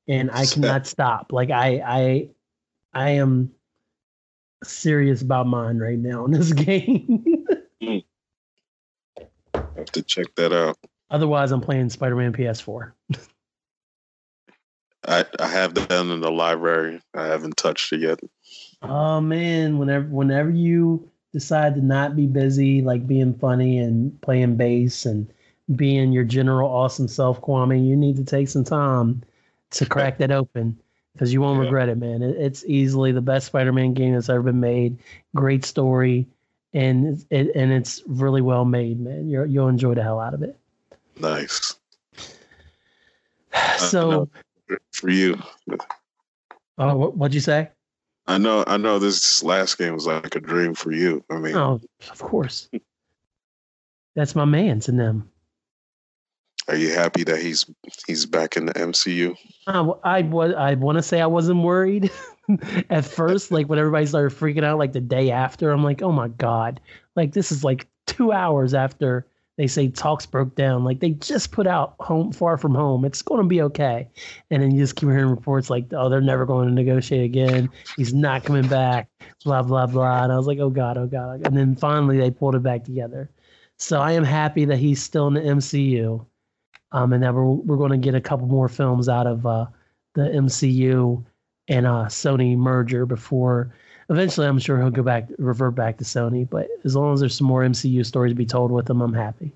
and 0.07 0.31
I 0.31 0.47
cannot 0.47 0.87
stop. 0.87 1.33
Like 1.33 1.51
I, 1.51 1.83
I, 1.85 2.29
I 2.93 3.11
am 3.11 3.51
serious 4.63 5.23
about 5.23 5.47
mine 5.47 5.79
right 5.79 5.99
now 5.99 6.25
in 6.27 6.31
this 6.33 6.53
game. 6.65 7.44
To 9.95 10.03
check 10.03 10.27
that 10.37 10.53
out. 10.53 10.77
Otherwise, 11.11 11.53
I'm 11.53 11.61
playing 11.61 11.91
Spider-Man 11.91 12.33
PS4. 12.33 12.93
I, 15.07 15.25
I 15.39 15.47
have 15.47 15.75
that 15.75 15.93
in 15.93 16.21
the 16.21 16.31
library. 16.31 17.01
I 17.15 17.27
haven't 17.27 17.57
touched 17.57 17.93
it 17.93 18.01
yet. 18.01 18.21
Oh 18.83 19.21
man, 19.21 19.79
whenever 19.79 20.07
whenever 20.07 20.51
you 20.51 21.11
decide 21.33 21.75
to 21.75 21.83
not 21.83 22.17
be 22.17 22.27
busy, 22.27 22.81
like 22.83 23.07
being 23.07 23.35
funny 23.35 23.79
and 23.79 24.19
playing 24.23 24.57
bass 24.57 25.05
and 25.05 25.31
being 25.77 26.13
your 26.13 26.25
general 26.25 26.71
awesome 26.71 27.09
self, 27.09 27.41
Kwame, 27.41 27.87
you 27.87 27.97
need 27.97 28.17
to 28.17 28.25
take 28.25 28.49
some 28.49 28.65
time 28.65 29.23
to 29.73 29.87
crack 29.89 30.19
that 30.19 30.31
open 30.31 30.79
because 31.13 31.33
you 31.33 31.41
won't 31.41 31.59
Yeah. 31.59 31.65
regret 31.65 31.89
it, 31.91 31.97
man. 31.99 32.23
It, 32.23 32.37
it's 32.37 32.65
easily 32.67 33.13
the 33.13 33.21
best 33.21 33.47
Spider-Man 33.47 33.95
game 33.95 34.15
that's 34.15 34.29
ever 34.29 34.43
been 34.43 34.61
made. 34.61 34.99
Great 35.35 35.65
story, 35.65 36.27
and 36.75 37.07
it's- 37.07 37.27
it 37.31 37.55
and 37.55 37.73
it's 37.73 38.03
really 38.07 38.43
well 38.43 38.65
made, 38.65 39.01
man. 39.01 39.29
You're, 39.29 39.47
you'll 39.47 39.69
enjoy 39.69 39.95
the 39.95 40.03
hell 40.03 40.21
out 40.21 40.35
of 40.35 40.43
it. 40.43 40.59
Nice 41.21 41.77
So, 43.79 44.29
for 44.93 45.11
you. 45.11 45.41
uh, 46.79 46.93
what, 46.95 47.17
what'd 47.17 47.35
you 47.35 47.41
say? 47.41 47.69
I 48.27 48.39
know. 48.39 48.65
I 48.67 48.77
know. 48.79 48.99
This 48.99 49.43
last 49.43 49.77
game 49.79 49.95
was 49.95 50.07
like 50.07 50.35
a 50.35 50.41
dream 50.41 50.75
for 50.75 50.91
you. 50.93 51.23
I 51.31 51.37
mean, 51.39 51.55
Oh, 51.55 51.81
of 52.11 52.19
course. 52.19 52.69
That's 54.17 54.35
my 54.35 54.45
man's 54.45 54.89
in 54.89 54.97
them. 54.97 55.29
are 56.69 56.77
you 56.77 56.93
happy 56.95 57.25
that 57.25 57.41
he's 57.43 57.67
he's 58.07 58.27
back 58.27 58.57
in 58.57 58.67
the 58.67 58.73
MCU? 58.75 59.37
Uh, 59.67 59.93
I 60.05 60.23
was. 60.23 60.55
I 60.55 60.75
want 60.75 60.97
to 60.99 61.03
say 61.03 61.21
I 61.21 61.27
wasn't 61.27 61.63
worried 61.63 62.11
at 62.91 63.05
first. 63.05 63.51
Like 63.51 63.69
when 63.69 63.79
everybody 63.79 64.07
started 64.07 64.37
freaking 64.37 64.65
out, 64.65 64.79
like 64.79 64.93
the 64.93 65.01
day 65.01 65.31
after, 65.31 65.71
I'm 65.71 65.85
like, 65.85 66.03
oh 66.03 66.13
my 66.13 66.29
god! 66.29 66.81
Like 67.17 67.33
this 67.33 67.53
is 67.53 67.65
like 67.65 67.87
two 68.07 68.33
hours 68.33 68.75
after 68.75 69.27
they 69.57 69.67
say 69.67 69.89
talks 69.89 70.27
broke 70.27 70.55
down. 70.57 70.85
Like 70.85 71.01
they 71.01 71.11
just 71.11 71.53
put 71.53 71.67
out 71.67 71.95
Home 72.01 72.33
Far 72.33 72.57
From 72.57 72.75
Home. 72.75 73.05
It's 73.05 73.23
going 73.23 73.41
to 73.41 73.47
be 73.47 73.63
okay. 73.63 74.09
And 74.51 74.63
then 74.63 74.73
you 74.73 74.81
just 74.81 74.97
keep 74.97 75.09
hearing 75.09 75.31
reports 75.31 75.71
like, 75.71 75.87
oh, 75.93 76.09
they're 76.09 76.21
never 76.21 76.45
going 76.45 76.69
to 76.69 76.75
negotiate 76.75 77.25
again. 77.25 77.71
He's 77.97 78.13
not 78.13 78.45
coming 78.45 78.67
back. 78.67 79.09
Blah 79.45 79.63
blah 79.63 79.87
blah. 79.87 80.25
And 80.25 80.33
I 80.33 80.37
was 80.37 80.47
like, 80.47 80.59
oh 80.59 80.71
god, 80.71 80.99
oh 80.99 81.07
god. 81.07 81.47
And 81.47 81.57
then 81.57 81.77
finally 81.77 82.19
they 82.19 82.31
pulled 82.31 82.55
it 82.55 82.63
back 82.63 82.85
together. 82.85 83.31
So 83.77 84.01
I 84.01 84.13
am 84.13 84.25
happy 84.25 84.65
that 84.67 84.79
he's 84.79 85.03
still 85.03 85.27
in 85.29 85.35
the 85.35 85.41
MCU 85.41 86.25
um, 86.93 87.13
and 87.13 87.23
that 87.23 87.35
we're 87.35 87.45
we're 87.45 87.77
going 87.77 87.91
to 87.91 87.97
get 87.99 88.15
a 88.15 88.21
couple 88.21 88.47
more 88.47 88.69
films 88.69 89.09
out 89.09 89.27
of 89.27 89.47
uh, 89.47 89.67
the 90.15 90.23
MCU 90.23 91.25
and 91.69 91.87
uh, 91.87 92.07
Sony 92.07 92.57
merger 92.57 93.07
before 93.07 93.73
eventually 94.11 94.47
I'm 94.47 94.59
sure 94.59 94.79
he'll 94.79 94.91
go 94.91 95.03
back 95.03 95.29
revert 95.39 95.75
back 95.75 95.99
to 95.99 96.05
Sony. 96.05 96.49
But 96.49 96.69
as 96.85 96.97
long 96.97 97.15
as 97.15 97.21
there's 97.21 97.37
some 97.37 97.47
more 97.47 97.63
MCU 97.63 98.05
stories 98.05 98.33
to 98.33 98.37
be 98.37 98.47
told 98.47 98.71
with 98.71 98.89
him, 98.89 99.01
I'm 99.01 99.15
happy. 99.15 99.53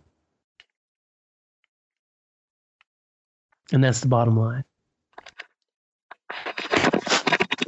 And 3.72 3.85
that's 3.85 4.01
the 4.01 4.09
bottom 4.09 4.39
line. 4.39 4.64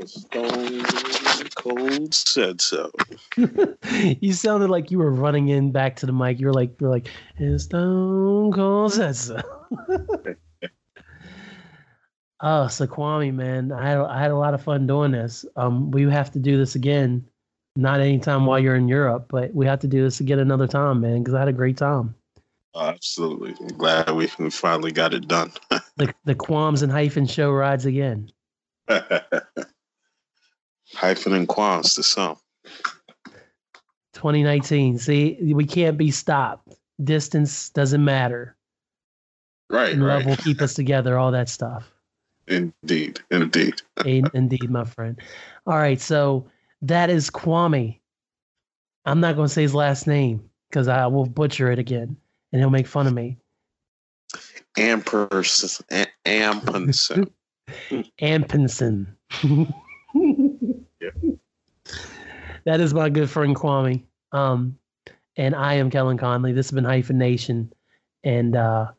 Stone 0.06 0.82
Cold 1.54 2.14
said 2.14 2.60
so. 2.62 2.90
you 4.20 4.32
sounded 4.32 4.70
like 4.70 4.90
you 4.90 4.98
were 4.98 5.10
running 5.10 5.48
in 5.48 5.72
back 5.72 5.96
to 5.96 6.06
the 6.06 6.12
mic. 6.12 6.40
You're 6.40 6.54
like, 6.54 6.80
you're 6.80 6.90
like, 6.90 7.08
"It's 7.36 7.64
Stone 7.64 8.52
Cold 8.52 8.94
said 8.94 9.14
so." 9.14 9.42
oh, 12.42 12.66
Kwame, 12.68 13.34
man, 13.34 13.72
I 13.72 13.88
had 13.88 13.98
I 13.98 14.20
had 14.20 14.30
a 14.30 14.36
lot 14.36 14.54
of 14.54 14.62
fun 14.62 14.86
doing 14.86 15.12
this. 15.12 15.44
Um, 15.56 15.90
we 15.90 16.02
have 16.10 16.30
to 16.32 16.38
do 16.38 16.56
this 16.56 16.74
again. 16.74 17.26
Not 17.76 18.00
anytime 18.00 18.46
while 18.46 18.58
you're 18.58 18.74
in 18.76 18.88
Europe, 18.88 19.26
but 19.28 19.54
we 19.54 19.64
have 19.66 19.78
to 19.80 19.86
do 19.86 20.02
this 20.02 20.20
again 20.20 20.40
another 20.40 20.66
time, 20.66 21.00
man, 21.00 21.22
because 21.22 21.34
I 21.34 21.38
had 21.38 21.48
a 21.48 21.52
great 21.52 21.76
time. 21.76 22.14
Absolutely. 22.76 23.54
I'm 23.60 23.76
glad 23.76 24.10
we, 24.10 24.28
we 24.38 24.50
finally 24.50 24.92
got 24.92 25.14
it 25.14 25.28
done. 25.28 25.52
The 25.96 26.14
the 26.24 26.34
Qualms 26.34 26.82
and 26.82 26.90
Hyphen 26.90 27.26
show 27.26 27.50
rides 27.50 27.84
again. 27.84 28.30
Hyphen 30.94 31.34
and 31.34 31.46
qualms 31.46 31.94
to 31.94 32.02
some. 32.02 32.36
2019. 34.14 34.98
See, 34.98 35.38
we 35.40 35.64
can't 35.64 35.98
be 35.98 36.10
stopped. 36.10 36.74
Distance 37.02 37.70
doesn't 37.70 38.04
matter. 38.04 38.56
Right, 39.68 39.92
And 39.92 40.06
love 40.06 40.24
will 40.26 40.36
keep 40.36 40.60
us 40.60 40.74
together. 40.80 41.18
All 41.18 41.30
that 41.32 41.48
stuff. 41.48 41.90
Indeed, 42.50 43.20
indeed. 43.30 43.80
Indeed, 44.04 44.70
my 44.70 44.84
friend. 44.84 45.20
All 45.66 45.78
right, 45.78 46.00
so 46.00 46.50
that 46.82 47.08
is 47.08 47.30
Kwame. 47.30 48.00
I'm 49.06 49.20
not 49.20 49.36
going 49.36 49.46
to 49.46 49.54
say 49.54 49.62
his 49.62 49.74
last 49.74 50.06
name 50.06 50.50
because 50.68 50.88
I 50.88 51.06
will 51.06 51.26
butcher 51.26 51.70
it 51.70 51.78
again, 51.78 52.16
and 52.52 52.60
he'll 52.60 52.70
make 52.70 52.88
fun 52.88 53.06
of 53.06 53.14
me. 53.14 53.38
Amperson. 54.76 55.80
Am- 55.90 56.60
Amperson. 56.60 57.30
Ampinson. 58.20 59.06
Yep. 61.00 61.14
That 62.64 62.80
is 62.80 62.92
my 62.92 63.08
good 63.08 63.30
friend 63.30 63.54
Kwame. 63.54 64.04
Um, 64.32 64.76
and 65.36 65.54
I 65.54 65.74
am 65.74 65.90
Kellen 65.90 66.18
Conley. 66.18 66.52
This 66.52 66.66
has 66.66 66.74
been 66.74 66.84
Hyphen 66.84 67.18
Nation, 67.18 67.72
and 68.24 68.56
uh, 68.56 68.90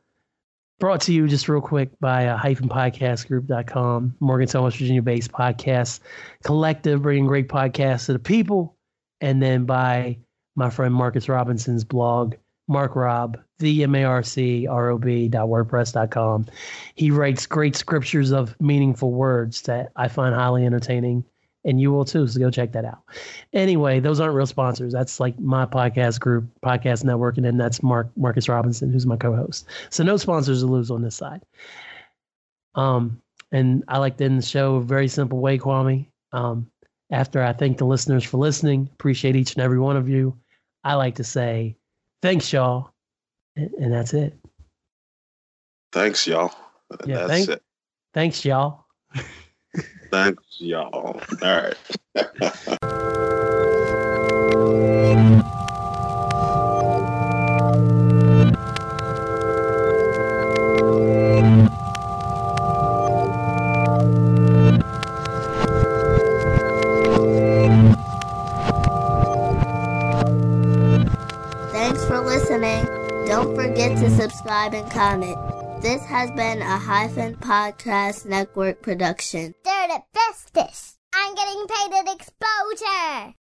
brought 0.82 1.00
to 1.00 1.14
you 1.14 1.28
just 1.28 1.48
real 1.48 1.62
quick 1.62 1.92
by 2.02 2.26
uh, 2.26 2.38
hyphenpodcastgroup.com, 2.38 4.16
Morgantown, 4.20 4.64
West 4.64 4.78
Virginia 4.78 5.02
based 5.02 5.32
podcast 5.32 6.00
collective, 6.44 7.04
bringing 7.04 7.28
great 7.28 7.48
podcasts 7.48 8.08
to 8.08 8.14
the 8.14 8.20
people, 8.20 8.76
and 9.22 9.42
then 9.42 9.64
by 9.64 10.18
my 10.56 10.70
friend 10.72 10.94
Marcus 10.94 11.30
Robinson's 11.30 11.84
blog, 11.86 12.34
Mark 12.68 12.96
Rob, 12.96 13.38
the 13.60 13.84
M 13.84 13.94
A 13.94 14.04
R 14.04 14.24
C 14.24 14.66
R 14.66 14.90
O 14.90 14.98
B 14.98 15.28
dot 15.28 15.48
WordPress.com. 15.48 16.48
He 16.96 17.12
writes 17.12 17.46
great 17.46 17.76
scriptures 17.76 18.32
of 18.32 18.60
meaningful 18.60 19.12
words 19.12 19.62
that 19.64 19.92
I 19.96 20.08
find 20.08 20.34
highly 20.34 20.66
entertaining, 20.66 21.24
and 21.64 21.80
you 21.80 21.92
will 21.92 22.06
too. 22.06 22.28
So 22.28 22.40
go 22.40 22.50
check 22.50 22.72
that 22.74 22.86
out. 22.86 23.00
Anyway, 23.54 24.00
those 24.00 24.20
aren't 24.20 24.36
real 24.36 24.46
sponsors. 24.46 24.94
That's 24.94 25.20
like 25.20 25.40
my 25.40 25.66
podcast 25.66 26.20
group, 26.20 26.46
podcast 26.64 27.04
network, 27.04 27.38
and 27.38 27.46
then 27.46 27.58
that's 27.58 27.84
Mark 27.84 28.10
Marcus 28.16 28.50
Robinson, 28.50 28.92
who's 28.92 29.06
my 29.06 29.18
co-host. 29.18 29.66
So 29.90 30.04
no 30.04 30.18
sponsors 30.18 30.62
to 30.62 30.68
lose 30.68 30.90
on 30.92 31.02
this 31.02 31.16
side. 31.16 31.42
Um, 32.76 33.22
and 33.52 33.84
I 33.88 33.98
like 33.98 34.18
to 34.18 34.26
end 34.26 34.38
the 34.38 34.46
show 34.46 34.76
a 34.76 34.82
very 34.82 35.08
simple 35.08 35.40
way, 35.40 35.58
Kwame. 35.58 36.08
Um, 36.32 36.70
after 37.12 37.44
I 37.44 37.52
thank 37.54 37.78
the 37.78 37.86
listeners 37.86 38.24
for 38.24 38.38
listening, 38.38 38.90
appreciate 38.94 39.36
each 39.36 39.54
and 39.54 39.62
every 39.62 39.80
one 39.80 39.98
of 39.98 40.08
you. 40.08 40.38
I 40.84 40.94
like 40.96 41.16
to 41.16 41.24
say, 41.26 41.76
thanks, 42.22 42.52
y'all, 42.54 42.92
and, 43.56 43.70
and 43.74 43.94
that's 43.94 44.14
it. 44.14 44.38
Thanks, 45.92 46.26
y'all. 46.26 46.54
Yeah, 47.06 47.28
That's 47.28 47.30
thank- 47.32 47.50
it. 47.50 47.64
Thanks, 48.14 48.46
y'all. 48.46 48.86
Thanks, 50.12 50.44
y'all. 50.60 50.92
All 50.94 51.22
right. 51.42 51.76
Thanks 71.72 72.06
for 72.06 72.20
listening. 72.20 72.86
Don't 73.28 73.56
forget 73.56 73.98
to 73.98 74.10
subscribe 74.10 74.74
and 74.74 74.90
comment. 74.92 75.51
This 75.82 76.06
has 76.06 76.30
been 76.30 76.62
a 76.62 76.78
Hyphen 76.78 77.36
Podcast 77.38 78.28
Network 78.28 78.84
production. 78.84 79.56
They're 79.64 79.88
the 79.88 80.04
bestest. 80.14 81.00
I'm 81.12 81.34
getting 81.34 81.66
paid 81.68 81.92
at 81.98 82.14
exposure. 82.14 83.30